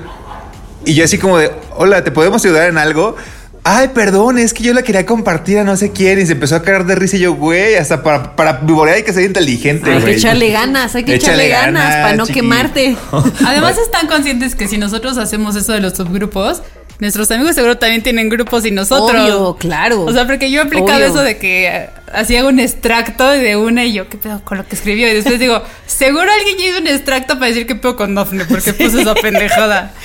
y 0.85 0.95
yo 0.95 1.05
así 1.05 1.19
como 1.19 1.39
de, 1.39 1.51
hola, 1.77 2.03
¿te 2.03 2.11
podemos 2.11 2.45
ayudar 2.45 2.69
en 2.69 2.79
algo? 2.79 3.17
Ay, 3.65 3.91
perdón, 3.95 4.39
es 4.39 4.53
que 4.55 4.65
yo 4.65 4.75
la 4.75 4.83
quería 4.83 5.07
compartir 5.07 5.59
a 5.59 5.63
no 5.65 5.77
sé 5.77 5.93
quién 5.93 6.19
y 6.19 6.27
se 6.27 6.33
empezó 6.33 6.57
a 6.57 6.63
caer 6.63 6.85
de 6.85 6.97
risa 6.97 7.17
y 7.17 7.21
yo, 7.21 7.35
güey, 7.35 7.77
hasta 7.77 8.03
para, 8.03 8.35
para 8.35 8.55
vivorear 8.55 8.97
hay 8.97 9.05
que 9.05 9.13
ser 9.13 9.23
inteligente, 9.23 9.89
Hay 9.89 9.99
que 9.99 10.03
güey. 10.03 10.15
echarle 10.17 10.51
ganas, 10.51 10.97
hay 10.97 11.05
que 11.05 11.15
echarle 11.15 11.49
ganas, 11.49 11.85
ganas, 11.85 12.03
para 12.03 12.17
no 12.17 12.27
chiqui. 12.27 12.41
quemarte. 12.41 12.97
Además 13.47 13.79
están 13.79 14.09
conscientes 14.09 14.57
que 14.57 14.67
si 14.67 14.79
nosotros 14.79 15.17
hacemos 15.17 15.55
eso 15.55 15.73
de 15.75 15.81
los 15.81 15.93
subgrupos, 15.93 16.63
nuestros 17.03 17.31
amigos 17.33 17.55
seguro 17.55 17.77
también 17.77 18.03
tienen 18.03 18.29
grupos 18.31 18.65
y 18.65 18.71
nosotros. 18.71 19.21
Obvio, 19.21 19.57
claro. 19.57 20.03
O 20.05 20.13
sea, 20.13 20.25
porque 20.27 20.51
yo 20.51 20.61
he 20.61 20.65
aplicado 20.65 20.99
Obvio. 20.99 21.07
eso 21.09 21.21
de 21.23 21.37
que 21.37 21.67
eh, 21.67 21.91
hacía 22.15 22.47
un 22.47 22.59
extracto 22.61 23.29
de 23.29 23.57
una 23.57 23.85
y 23.85 23.93
yo, 23.93 24.09
¿qué 24.09 24.17
pedo 24.17 24.41
con 24.45 24.57
lo 24.59 24.67
que 24.67 24.77
escribió? 24.77 25.11
Y 25.11 25.15
después 25.15 25.39
digo, 25.39 25.61
seguro 25.87 26.23
alguien 26.33 26.61
hizo 26.71 26.79
un 26.79 26.87
extracto 26.87 27.35
para 27.35 27.49
decir 27.49 27.67
qué 27.67 27.75
pedo 27.75 27.97
con 27.97 28.15
Dafne, 28.15 28.45
porque 28.47 28.73
puso 28.73 29.01
esa 29.01 29.15
pendejada. 29.15 29.93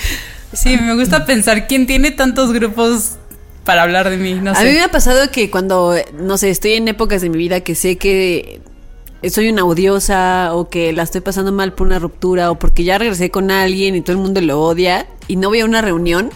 Sí, 0.50 0.78
me 0.78 0.94
gusta 0.94 1.26
pensar 1.26 1.66
quién 1.66 1.86
tiene 1.86 2.10
tantos 2.10 2.54
grupos 2.54 3.16
para 3.64 3.82
hablar 3.82 4.08
de 4.08 4.16
mí, 4.16 4.32
no 4.32 4.52
A 4.52 4.54
sé. 4.54 4.64
mí 4.64 4.70
me 4.72 4.80
ha 4.80 4.88
pasado 4.90 5.30
que 5.30 5.50
cuando, 5.50 5.94
no 6.18 6.38
sé, 6.38 6.48
estoy 6.48 6.72
en 6.72 6.88
épocas 6.88 7.20
de 7.20 7.28
mi 7.28 7.36
vida 7.36 7.60
que 7.60 7.74
sé 7.74 7.98
que 7.98 8.62
soy 9.30 9.50
una 9.50 9.64
odiosa 9.66 10.54
o 10.54 10.70
que 10.70 10.94
la 10.94 11.02
estoy 11.02 11.20
pasando 11.20 11.52
mal 11.52 11.74
por 11.74 11.86
una 11.86 11.98
ruptura 11.98 12.50
o 12.50 12.58
porque 12.58 12.82
ya 12.82 12.96
regresé 12.96 13.30
con 13.30 13.50
alguien 13.50 13.94
y 13.94 14.00
todo 14.00 14.12
el 14.12 14.22
mundo 14.22 14.40
lo 14.40 14.58
odia 14.62 15.06
y 15.26 15.36
no 15.36 15.48
voy 15.50 15.60
a 15.60 15.66
una 15.66 15.82
reunión, 15.82 16.30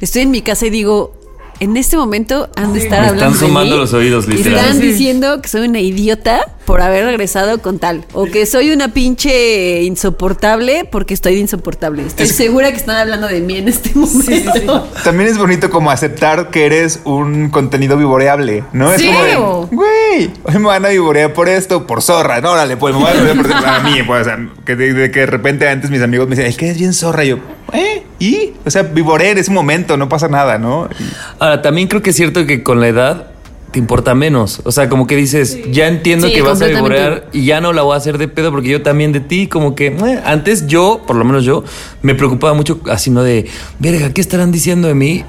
estoy 0.00 0.22
en 0.22 0.30
mi 0.30 0.42
casa 0.42 0.66
y 0.66 0.70
digo, 0.70 1.14
en 1.60 1.76
este 1.76 1.96
momento 1.96 2.48
han 2.56 2.72
de 2.72 2.80
estar 2.80 3.00
Me 3.02 3.08
hablando 3.08 3.34
están 3.34 3.40
de 3.40 3.46
sumando 3.48 3.74
mí 3.76 3.80
los 3.80 3.92
oídos, 3.92 4.26
y 4.26 4.32
literal. 4.32 4.58
están 4.58 4.80
Sí. 4.80 4.86
diciendo 4.88 5.40
que 5.42 5.48
soy 5.48 5.68
una 5.68 5.80
idiota 5.80 6.53
por 6.64 6.80
haber 6.80 7.04
regresado 7.04 7.58
con 7.60 7.78
tal 7.78 8.04
o 8.12 8.24
que 8.26 8.46
soy 8.46 8.70
una 8.70 8.88
pinche 8.94 9.82
insoportable 9.82 10.88
porque 10.90 11.14
estoy 11.14 11.34
de 11.34 11.40
insoportable. 11.40 12.06
Estoy 12.06 12.26
segura 12.26 12.70
que 12.70 12.76
están 12.78 12.96
hablando 12.96 13.26
de 13.28 13.40
mí 13.40 13.56
en 13.58 13.68
este 13.68 13.90
momento. 13.94 14.88
También 15.04 15.28
es 15.30 15.38
bonito 15.38 15.70
como 15.70 15.90
aceptar 15.90 16.50
que 16.50 16.66
eres 16.66 17.00
un 17.04 17.50
contenido 17.50 17.96
vivoreable, 17.96 18.64
¿no? 18.72 18.92
Es 18.92 19.00
Sí. 19.00 19.06
como 19.08 19.24
de, 19.24 19.34
güey, 19.74 20.30
hoy 20.44 20.54
me 20.58 20.66
van 20.66 20.84
a 20.84 20.88
vivorear 20.88 21.32
por 21.32 21.48
esto, 21.48 21.86
por 21.86 22.00
zorra. 22.02 22.40
No, 22.40 22.52
órale, 22.52 22.76
pues 22.76 22.94
me 22.94 23.02
van 23.02 23.16
a 23.18 23.20
vivorear 23.22 23.46
por 23.60 23.66
a 23.68 23.80
mí, 23.80 24.02
pues, 24.06 24.22
o 24.22 24.24
sea, 24.24 24.38
que 24.64 24.76
de, 24.76 24.92
de 24.94 25.10
que 25.10 25.20
de 25.20 25.26
repente 25.26 25.68
antes 25.68 25.90
mis 25.90 26.02
amigos 26.02 26.28
me 26.28 26.36
decían, 26.36 26.48
es 26.50 26.56
que 26.56 26.66
eres 26.66 26.78
bien 26.78 26.92
zorra. 26.94 27.24
Y 27.24 27.28
yo, 27.28 27.38
¿eh? 27.72 28.02
¿Y? 28.18 28.52
O 28.64 28.70
sea, 28.70 28.82
vivorear 28.84 29.32
en 29.32 29.38
ese 29.38 29.50
momento, 29.50 29.96
no 29.96 30.08
pasa 30.08 30.28
nada, 30.28 30.56
¿no? 30.58 30.88
Y- 30.98 31.04
Ahora, 31.38 31.60
también 31.62 31.88
creo 31.88 32.00
que 32.02 32.10
es 32.10 32.16
cierto 32.16 32.46
que 32.46 32.62
con 32.62 32.80
la 32.80 32.88
edad 32.88 33.26
te 33.74 33.80
importa 33.80 34.14
menos. 34.14 34.60
O 34.62 34.70
sea, 34.70 34.88
como 34.88 35.08
que 35.08 35.16
dices, 35.16 35.58
ya 35.72 35.88
entiendo 35.88 36.28
Sí, 36.28 36.32
que 36.34 36.42
vas 36.42 36.62
a 36.62 36.66
vivorear 36.66 37.28
y 37.32 37.44
ya 37.44 37.60
no 37.60 37.72
la 37.72 37.82
voy 37.82 37.94
a 37.94 37.96
hacer 37.96 38.18
de 38.18 38.28
pedo 38.28 38.52
porque 38.52 38.68
yo 38.68 38.82
también 38.82 39.10
de 39.10 39.18
ti, 39.18 39.48
como 39.48 39.74
que 39.74 39.88
eh, 39.88 40.22
antes 40.24 40.68
yo, 40.68 41.02
por 41.04 41.16
lo 41.16 41.24
menos 41.24 41.44
yo, 41.44 41.64
me 42.00 42.14
preocupaba 42.14 42.54
mucho 42.54 42.78
así, 42.88 43.10
¿no? 43.10 43.24
De, 43.24 43.46
verga, 43.80 44.14
¿qué 44.14 44.20
estarán 44.20 44.52
diciendo 44.52 44.86
de 44.86 44.94
mí? 44.94 45.24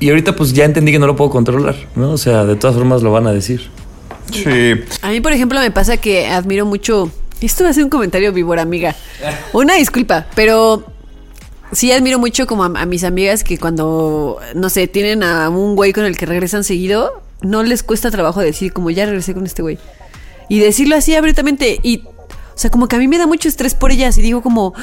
Y 0.00 0.08
ahorita 0.08 0.34
pues 0.34 0.52
ya 0.52 0.64
entendí 0.64 0.90
que 0.90 0.98
no 0.98 1.06
lo 1.06 1.14
puedo 1.14 1.30
controlar, 1.30 1.76
¿no? 1.94 2.10
O 2.10 2.18
sea, 2.18 2.44
de 2.44 2.56
todas 2.56 2.74
formas 2.74 3.02
lo 3.02 3.12
van 3.12 3.28
a 3.28 3.32
decir. 3.32 3.70
Sí. 4.32 4.72
A 5.02 5.10
mí, 5.10 5.20
por 5.20 5.32
ejemplo, 5.32 5.60
me 5.60 5.70
pasa 5.70 5.96
que 5.96 6.26
admiro 6.26 6.66
mucho. 6.66 7.08
Esto 7.40 7.62
va 7.62 7.70
a 7.70 7.72
ser 7.72 7.84
un 7.84 7.90
comentario 7.90 8.32
víbora, 8.32 8.62
amiga. 8.62 8.96
Una 9.52 9.76
disculpa, 9.76 10.26
pero 10.34 10.82
sí 11.70 11.92
admiro 11.92 12.18
mucho 12.18 12.48
como 12.48 12.64
a, 12.64 12.66
a 12.66 12.84
mis 12.84 13.04
amigas 13.04 13.44
que 13.44 13.58
cuando, 13.58 14.40
no 14.56 14.70
sé, 14.70 14.88
tienen 14.88 15.22
a 15.22 15.48
un 15.50 15.76
güey 15.76 15.92
con 15.92 16.04
el 16.04 16.16
que 16.16 16.26
regresan 16.26 16.64
seguido, 16.64 17.22
no 17.42 17.62
les 17.62 17.82
cuesta 17.82 18.10
trabajo 18.10 18.40
decir 18.40 18.72
como 18.72 18.90
ya 18.90 19.06
regresé 19.06 19.34
con 19.34 19.46
este 19.46 19.62
güey. 19.62 19.78
Y 20.48 20.58
decirlo 20.58 20.96
así 20.96 21.14
abiertamente 21.14 21.78
y... 21.82 22.04
O 22.04 22.62
sea, 22.62 22.70
como 22.70 22.88
que 22.88 22.96
a 22.96 22.98
mí 22.98 23.08
me 23.08 23.16
da 23.16 23.26
mucho 23.26 23.48
estrés 23.48 23.74
por 23.74 23.90
ellas 23.90 24.18
y 24.18 24.22
digo 24.22 24.42
como, 24.42 24.74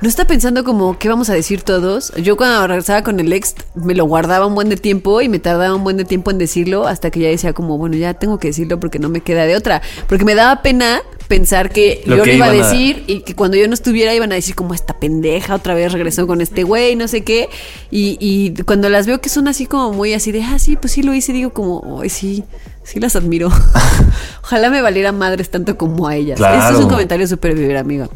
no 0.00 0.08
está 0.08 0.24
pensando 0.24 0.64
como, 0.64 0.98
¿qué 0.98 1.08
vamos 1.08 1.30
a 1.30 1.34
decir 1.34 1.62
todos? 1.62 2.12
Yo 2.16 2.36
cuando 2.36 2.66
regresaba 2.66 3.04
con 3.04 3.20
el 3.20 3.32
ex 3.32 3.54
me 3.76 3.94
lo 3.94 4.04
guardaba 4.04 4.46
un 4.46 4.56
buen 4.56 4.68
de 4.68 4.76
tiempo 4.76 5.20
y 5.20 5.28
me 5.28 5.38
tardaba 5.38 5.72
un 5.76 5.84
buen 5.84 5.96
de 5.96 6.04
tiempo 6.04 6.32
en 6.32 6.38
decirlo 6.38 6.88
hasta 6.88 7.12
que 7.12 7.20
ya 7.20 7.28
decía 7.28 7.52
como, 7.52 7.78
bueno, 7.78 7.94
ya 7.94 8.14
tengo 8.14 8.40
que 8.40 8.48
decirlo 8.48 8.80
porque 8.80 8.98
no 8.98 9.10
me 9.10 9.20
queda 9.20 9.46
de 9.46 9.54
otra. 9.54 9.80
Porque 10.08 10.24
me 10.24 10.34
daba 10.34 10.60
pena 10.62 11.02
pensar 11.30 11.70
que 11.70 12.02
Lo 12.06 12.16
yo 12.16 12.24
que 12.24 12.30
lo 12.30 12.36
iba 12.36 12.46
a- 12.46 12.52
decir 12.52 13.04
y 13.06 13.20
que 13.20 13.34
cuando 13.36 13.56
yo 13.56 13.66
no 13.68 13.74
estuviera 13.74 14.12
iban 14.12 14.32
a 14.32 14.34
decir 14.34 14.56
como 14.56 14.74
esta 14.74 14.98
pendeja 14.98 15.54
otra 15.54 15.74
vez 15.74 15.92
regresó 15.92 16.26
con 16.26 16.40
este 16.40 16.64
güey, 16.64 16.96
no 16.96 17.06
sé 17.06 17.22
qué. 17.22 17.48
Y, 17.90 18.18
y 18.20 18.60
cuando 18.64 18.88
las 18.88 19.06
veo 19.06 19.20
que 19.20 19.28
son 19.28 19.46
así 19.46 19.64
como 19.66 19.92
muy 19.92 20.12
así 20.12 20.32
de, 20.32 20.42
ah, 20.42 20.58
sí, 20.58 20.76
pues 20.76 20.92
sí 20.92 21.02
lo 21.04 21.14
hice, 21.14 21.32
digo 21.32 21.52
como, 21.52 22.00
ay, 22.02 22.10
sí, 22.10 22.42
sí 22.82 22.98
las 22.98 23.14
admiro. 23.14 23.48
Ojalá 24.42 24.70
me 24.70 24.82
valiera 24.82 25.12
madres 25.12 25.50
tanto 25.50 25.76
como 25.78 26.08
a 26.08 26.16
ellas. 26.16 26.36
Claro. 26.36 26.60
Este 26.60 26.74
es 26.74 26.80
un 26.80 26.90
comentario 26.90 27.26
súper 27.28 27.54
vivir, 27.54 27.76
amigo. 27.76 28.08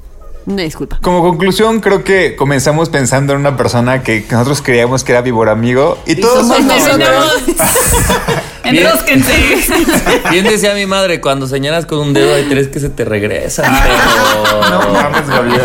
Una 0.47 0.63
disculpa. 0.63 0.99
Como 1.01 1.23
conclusión, 1.23 1.81
creo 1.81 2.05
que 2.05 2.37
comenzamos 2.37 2.91
pensando 2.91 3.33
en 3.33 3.41
una 3.41 3.57
persona 3.57 4.03
que 4.03 4.27
nosotros 4.31 4.61
creíamos 4.63 5.03
que 5.03 5.13
era 5.13 5.23
víbora 5.23 5.53
amigo 5.53 5.99
y 6.07 6.17
todos 6.17 6.47
somos 6.47 6.63
nosotros. 6.65 7.43
Enrósquense. 8.65 9.33
Bien 10.31 10.45
decía 10.45 10.75
mi 10.75 10.85
madre, 10.87 11.21
cuando 11.21 11.47
señalas 11.47 11.87
con 11.87 11.99
un 11.99 12.13
dedo 12.13 12.35
hay 12.35 12.45
tres 12.45 12.69
que 12.69 12.79
se 12.81 12.89
te 12.91 13.05
regresan. 13.07 13.73
No 13.73 13.79
pero- 14.81 14.93
mames, 14.93 15.29
Gabriel. 15.29 15.61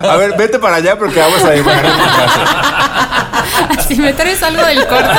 A 0.00 0.16
ver, 0.16 0.34
vete 0.36 0.58
para 0.58 0.76
allá 0.76 0.98
porque 0.98 1.20
vamos 1.20 1.42
a 1.44 1.50
dibujar 1.52 1.84
en 1.86 1.92
tu 1.92 1.98
casa. 1.98 3.86
si 3.88 3.96
me 3.96 4.12
traes 4.12 4.42
algo 4.42 4.64
del 4.66 4.86
corto. 4.86 5.10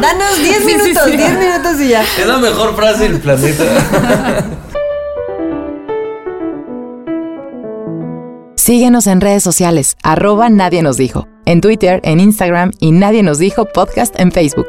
Danos 0.00 0.38
10 0.38 0.56
Sí, 0.58 0.64
sí, 0.66 0.76
minutos, 0.76 1.02
sí. 1.10 1.16
10 1.16 1.38
minutos 1.38 1.80
y 1.80 1.88
ya. 1.88 2.02
Es 2.02 2.26
la 2.26 2.38
mejor 2.38 2.74
frase 2.74 3.08
del 3.08 3.20
planeta. 3.20 3.64
Síguenos 8.70 9.08
en 9.08 9.20
redes 9.20 9.42
sociales, 9.42 9.96
arroba 10.04 10.48
Nadie 10.48 10.80
nos 10.80 10.96
dijo, 10.96 11.26
en 11.44 11.60
Twitter, 11.60 12.00
en 12.04 12.20
Instagram 12.20 12.70
y 12.78 12.92
Nadie 12.92 13.24
nos 13.24 13.40
dijo 13.40 13.64
podcast 13.64 14.14
en 14.20 14.30
Facebook. 14.30 14.68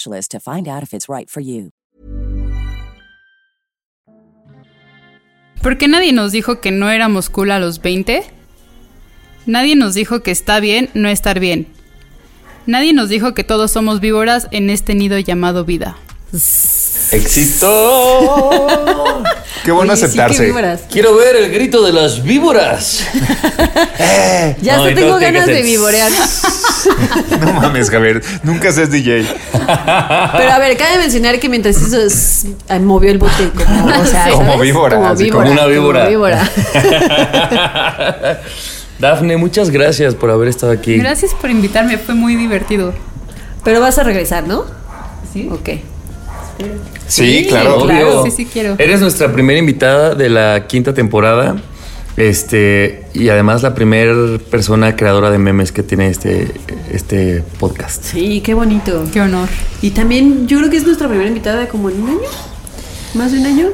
you. 1.41 1.71
¿Por 5.61 5.77
qué 5.77 5.87
nadie 5.87 6.11
nos 6.11 6.31
dijo 6.31 6.59
que 6.59 6.71
no 6.71 6.89
éramos 6.89 7.29
cool 7.29 7.51
a 7.51 7.59
los 7.59 7.81
20? 7.81 8.23
Nadie 9.45 9.75
nos 9.75 9.93
dijo 9.93 10.23
que 10.23 10.31
está 10.31 10.59
bien 10.59 10.89
no 10.95 11.07
estar 11.07 11.39
bien. 11.39 11.67
Nadie 12.65 12.93
nos 12.93 13.09
dijo 13.09 13.33
que 13.33 13.43
todos 13.43 13.71
somos 13.71 13.99
víboras 13.99 14.47
en 14.51 14.69
este 14.69 14.95
nido 14.95 15.19
llamado 15.19 15.63
vida. 15.63 15.97
¡Éxito! 17.11 17.67
Qué 19.65 19.71
bueno 19.71 19.93
Oye, 19.93 20.07
sí, 20.07 20.15
qué 20.15 20.21
aceptarse. 20.21 20.79
Quiero 20.89 21.15
ver 21.15 21.35
el 21.35 21.51
grito 21.51 21.83
de 21.83 21.93
las 21.93 22.23
víboras. 22.23 23.05
Ya 24.61 24.77
No, 24.77 24.89
y 24.89 24.95
tengo 24.95 25.17
ganas 25.19 25.45
que 25.45 25.53
de 25.53 25.61
vivorear. 25.61 26.11
No 27.39 27.53
mames, 27.53 27.89
Javier. 27.89 28.21
Nunca 28.43 28.71
seas 28.71 28.89
DJ. 28.89 29.25
Pero 29.53 30.51
a 30.51 30.59
ver, 30.59 30.77
cabe 30.77 30.97
mencionar 30.97 31.39
que 31.39 31.47
mientras 31.49 31.77
eso 31.77 32.01
es- 32.01 32.45
ah, 32.69 32.79
movió 32.79 33.11
el 33.11 33.17
bote 33.19 33.49
como, 33.55 33.85
o 33.87 34.05
sea, 34.05 34.29
Como 34.31 34.57
víbora, 34.59 34.97
Como 34.97 35.15
víbora. 35.15 35.43
como 35.43 35.51
una 35.51 35.65
víbora. 35.67 36.07
víbora. 36.07 36.49
Dafne, 38.99 39.37
muchas 39.37 39.69
gracias 39.69 40.15
por 40.15 40.31
haber 40.31 40.47
estado 40.47 40.71
aquí. 40.71 40.97
Gracias 40.97 41.33
por 41.33 41.49
invitarme, 41.49 41.97
fue 41.97 42.15
muy 42.15 42.35
divertido. 42.35 42.93
Pero 43.63 43.81
vas 43.81 43.97
a 43.99 44.03
regresar, 44.03 44.47
¿no? 44.47 44.65
Sí. 45.33 45.49
Ok. 45.51 45.69
Sí, 47.07 47.45
claro. 47.49 47.75
Obvio. 47.77 47.85
claro, 47.87 48.23
sí, 48.25 48.31
sí 48.31 48.45
quiero. 48.51 48.75
Eres 48.77 49.01
nuestra 49.01 49.31
primera 49.33 49.59
invitada 49.59 50.15
de 50.15 50.29
la 50.29 50.65
quinta 50.67 50.93
temporada. 50.93 51.55
Este, 52.17 53.05
y 53.13 53.29
además 53.29 53.63
la 53.63 53.73
primera 53.73 54.13
persona 54.49 54.95
creadora 54.95 55.31
de 55.31 55.37
memes 55.37 55.71
que 55.71 55.81
tiene 55.81 56.09
este, 56.09 56.51
este 56.91 57.43
podcast. 57.59 58.03
Sí, 58.03 58.41
qué 58.41 58.53
bonito. 58.53 59.05
Qué 59.13 59.21
honor. 59.21 59.47
Y 59.81 59.91
también 59.91 60.47
yo 60.47 60.57
creo 60.59 60.69
que 60.69 60.77
es 60.77 60.85
nuestra 60.85 61.07
primera 61.07 61.27
invitada 61.29 61.67
como 61.69 61.89
en 61.89 62.01
un 62.03 62.09
año. 62.09 62.19
¿Más 63.13 63.31
de 63.31 63.39
un 63.39 63.45
año? 63.45 63.67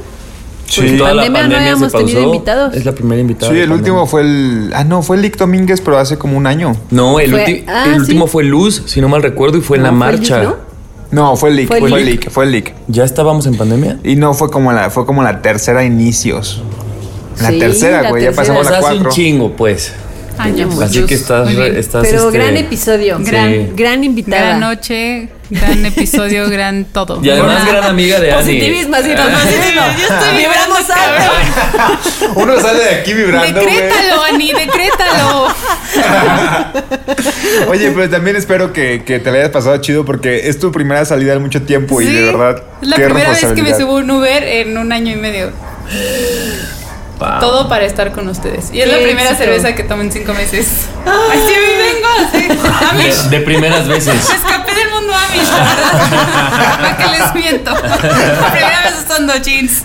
Sí. 0.68 0.98
Toda 0.98 1.14
la 1.14 1.24
pandemia 1.24 1.30
no 1.30 1.34
pandemia 1.34 1.58
se 1.58 1.64
habíamos 1.74 1.92
tenido 1.94 2.22
invitados. 2.22 2.76
Es 2.76 2.86
la 2.86 2.92
primera 2.94 3.22
invitada. 3.22 3.52
Sí, 3.52 3.58
el 3.58 3.70
pandemia. 3.70 3.92
último 3.94 4.06
fue 4.08 4.22
el. 4.22 4.72
Ah, 4.74 4.84
no, 4.84 5.02
fue 5.02 5.16
el 5.16 5.22
Lick 5.24 5.38
Domínguez, 5.38 5.82
pero 5.82 5.98
hace 5.98 6.18
como 6.18 6.38
un 6.38 6.46
año. 6.46 6.76
No, 6.92 7.20
el, 7.20 7.32
Fue- 7.32 7.46
ulti- 7.46 7.64
ah, 7.68 7.86
el 7.88 7.94
sí. 7.96 8.00
último 8.02 8.28
fue 8.28 8.44
Luz, 8.44 8.84
si 8.86 9.00
no 9.02 9.08
mal 9.10 9.24
recuerdo, 9.24 9.58
y 9.58 9.62
fue 9.62 9.78
en 9.78 9.84
la 9.84 9.92
No, 9.92 9.98
fue 9.98 10.06
marcha. 10.08 10.40
Lick, 10.42 10.50
¿no? 10.50 10.67
No, 11.12 11.36
fue 11.38 11.50
el 11.50 11.56
Lick, 11.58 11.68
Fue 11.68 11.80
fue, 11.80 12.00
el. 12.00 12.06
Lick, 12.06 12.30
fue 12.30 12.44
el 12.46 12.52
Lick. 12.52 12.74
¿Ya 12.88 13.04
estábamos 13.06 13.46
en 13.48 13.56
pandemia? 13.56 14.00
Y 14.04 14.16
no 14.16 14.34
fue 14.34 14.50
como 14.52 14.74
la, 14.74 14.90
fue 14.90 15.06
como 15.06 15.24
la 15.24 15.42
tercera 15.42 15.84
inicios. 15.86 16.62
La 17.42 17.50
Sí, 17.50 17.60
tercera, 17.60 18.02
la 18.02 18.10
güey, 18.10 18.24
ya 18.24 18.32
pasamos 18.32 18.64
Pues 18.68 18.74
a 18.74 18.80
hace 18.80 18.88
un 18.88 18.94
cuatro. 19.04 19.12
chingo, 19.12 19.52
pues. 19.56 19.94
Años. 20.38 20.80
Así 20.82 21.04
que 21.04 21.16
estás, 21.16 21.50
estás 21.50 22.06
Pero 22.06 22.28
este, 22.28 22.38
gran 22.38 22.58
episodio. 22.58 23.18
Gran- 23.20 23.48
Sí. 23.48 23.72
Gran 23.76 24.04
invitada. 24.04 24.42
Gran 24.42 24.60
noche, 24.60 25.30
gran 25.50 25.86
episodio, 25.86 26.50
gran 26.56 26.86
todo. 26.86 27.24
Y 27.24 27.30
además 27.30 27.66
gran 27.68 27.84
amiga 27.86 28.20
de 28.20 28.32
Ani. 28.32 28.42
Positivismo, 28.44 28.96
así, 28.96 29.10
positivismo. 29.10 29.82
Vibramos 30.38 30.90
alto. 30.90 32.34
Uno 32.40 32.60
sale 32.60 32.84
de 32.84 32.90
aquí 32.96 33.14
vibrando. 33.14 33.60
Decrétalo, 33.60 34.24
Ani, 34.24 34.52
decrétalo. 34.54 35.48
Oye, 37.70 37.92
pero 37.92 38.10
también 38.10 38.36
espero 38.36 38.74
que, 38.74 39.04
que 39.06 39.20
te 39.20 39.32
la 39.32 39.38
hayas 39.40 39.50
pasado 39.52 39.78
chido 39.78 40.06
porque 40.06 40.48
es 40.50 40.60
tu 40.60 40.72
primera 40.72 41.06
salida 41.06 41.34
en 41.34 41.42
mucho 41.42 41.62
tiempo 41.62 42.02
y 42.02 42.06
de 42.06 42.24
verdad. 42.24 42.62
Es 42.82 42.88
la 42.88 42.96
qué 42.96 43.06
primera 43.06 43.30
vez 43.32 43.46
que 43.46 43.62
me 43.64 43.76
subo 43.76 43.96
un 43.96 44.10
Uber 44.12 44.44
en 44.44 44.78
un 44.78 44.92
año 44.92 45.14
y 45.14 45.16
medio. 45.16 45.52
Todo 47.18 47.68
para 47.68 47.86
estar 47.86 48.12
con 48.12 48.28
ustedes. 48.30 48.72
Y 48.72 48.82
es 48.82 48.88
la 48.88 48.98
primera 48.98 49.32
éxito. 49.32 49.44
cerveza 49.44 49.76
que 49.76 49.84
tomo 49.84 50.02
en 50.04 50.12
cinco 50.12 50.34
meses. 50.34 50.88
Así 51.06 51.54
me 51.54 51.78
vengo, 51.78 52.08
así. 52.28 53.30
De, 53.30 53.38
de 53.38 53.44
primeras 53.46 53.88
veces. 53.88 54.30
Me 54.30 54.36
escapé 54.36 54.74
del 54.76 54.90
mundo 54.92 55.14
Amish, 55.14 55.50
la 55.50 55.64
verdad. 55.64 56.78
¿Para 56.82 56.98
qué 56.98 57.08
les 57.18 57.34
miento? 57.34 57.72
La 57.72 58.52
primera 58.52 58.82
vez 58.84 59.04
usando 59.04 59.36
jeans. 59.38 59.84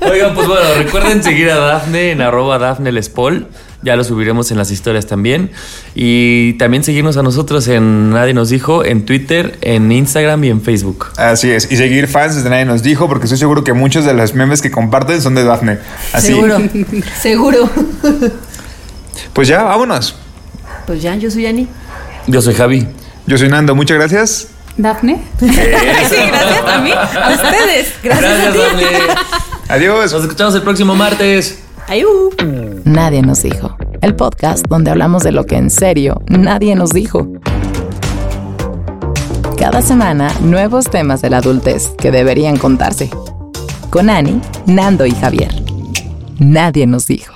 Oigan, 0.00 0.34
pues 0.34 0.46
bueno, 0.46 0.74
recuerden 0.76 1.22
seguir 1.22 1.50
a 1.50 1.56
Dafne 1.56 2.10
en 2.12 2.20
arroba 2.20 2.58
Dafne 2.58 2.92
Lespol. 2.92 3.48
Ya 3.86 3.94
lo 3.94 4.02
subiremos 4.02 4.50
en 4.50 4.58
las 4.58 4.72
historias 4.72 5.06
también. 5.06 5.52
Y 5.94 6.54
también 6.54 6.82
seguirnos 6.82 7.16
a 7.18 7.22
nosotros 7.22 7.68
en 7.68 8.10
Nadie 8.10 8.34
nos 8.34 8.48
dijo, 8.48 8.84
en 8.84 9.06
Twitter, 9.06 9.56
en 9.60 9.92
Instagram 9.92 10.42
y 10.42 10.48
en 10.48 10.60
Facebook. 10.60 11.06
Así 11.16 11.52
es. 11.52 11.70
Y 11.70 11.76
seguir 11.76 12.08
fans 12.08 12.34
desde 12.34 12.50
nadie 12.50 12.64
nos 12.64 12.82
dijo 12.82 13.06
porque 13.06 13.26
estoy 13.26 13.38
seguro 13.38 13.62
que 13.62 13.74
muchos 13.74 14.04
de 14.04 14.12
los 14.12 14.34
memes 14.34 14.60
que 14.60 14.72
comparten 14.72 15.22
son 15.22 15.36
de 15.36 15.44
Daphne. 15.44 15.78
Así. 16.12 16.32
Seguro. 16.32 16.58
Seguro. 17.22 17.70
Pues 19.32 19.46
ya, 19.46 19.62
vámonos. 19.62 20.16
Pues 20.88 21.00
ya, 21.00 21.14
yo 21.14 21.30
soy 21.30 21.46
Ani. 21.46 21.68
Yo 22.26 22.42
soy 22.42 22.54
Javi. 22.54 22.88
Yo 23.28 23.38
soy 23.38 23.48
Nando, 23.48 23.76
muchas 23.76 23.98
gracias. 23.98 24.48
¿Dafne? 24.76 25.22
Sí, 25.38 25.46
gracias 25.46 26.66
a 26.66 26.78
mí. 26.80 26.90
A 26.90 27.30
ustedes. 27.36 27.92
Gracias, 28.02 28.48
a 28.48 28.52
ti. 28.52 28.58
Dafne. 28.58 28.86
Adiós. 29.68 30.12
Nos 30.12 30.22
escuchamos 30.22 30.56
el 30.56 30.62
próximo 30.62 30.96
martes. 30.96 31.60
Ayú. 31.88 32.30
Nadie 32.84 33.22
nos 33.22 33.42
dijo. 33.42 33.76
El 34.00 34.16
podcast 34.16 34.66
donde 34.68 34.90
hablamos 34.90 35.22
de 35.22 35.30
lo 35.30 35.46
que 35.46 35.56
en 35.56 35.70
serio 35.70 36.20
nadie 36.28 36.74
nos 36.74 36.90
dijo. 36.90 37.28
Cada 39.56 39.82
semana, 39.82 40.32
nuevos 40.42 40.90
temas 40.90 41.22
de 41.22 41.30
la 41.30 41.38
adultez 41.38 41.88
que 41.98 42.10
deberían 42.10 42.56
contarse. 42.56 43.10
Con 43.90 44.10
Ani, 44.10 44.40
Nando 44.66 45.06
y 45.06 45.12
Javier. 45.12 45.50
Nadie 46.38 46.86
nos 46.86 47.06
dijo. 47.06 47.35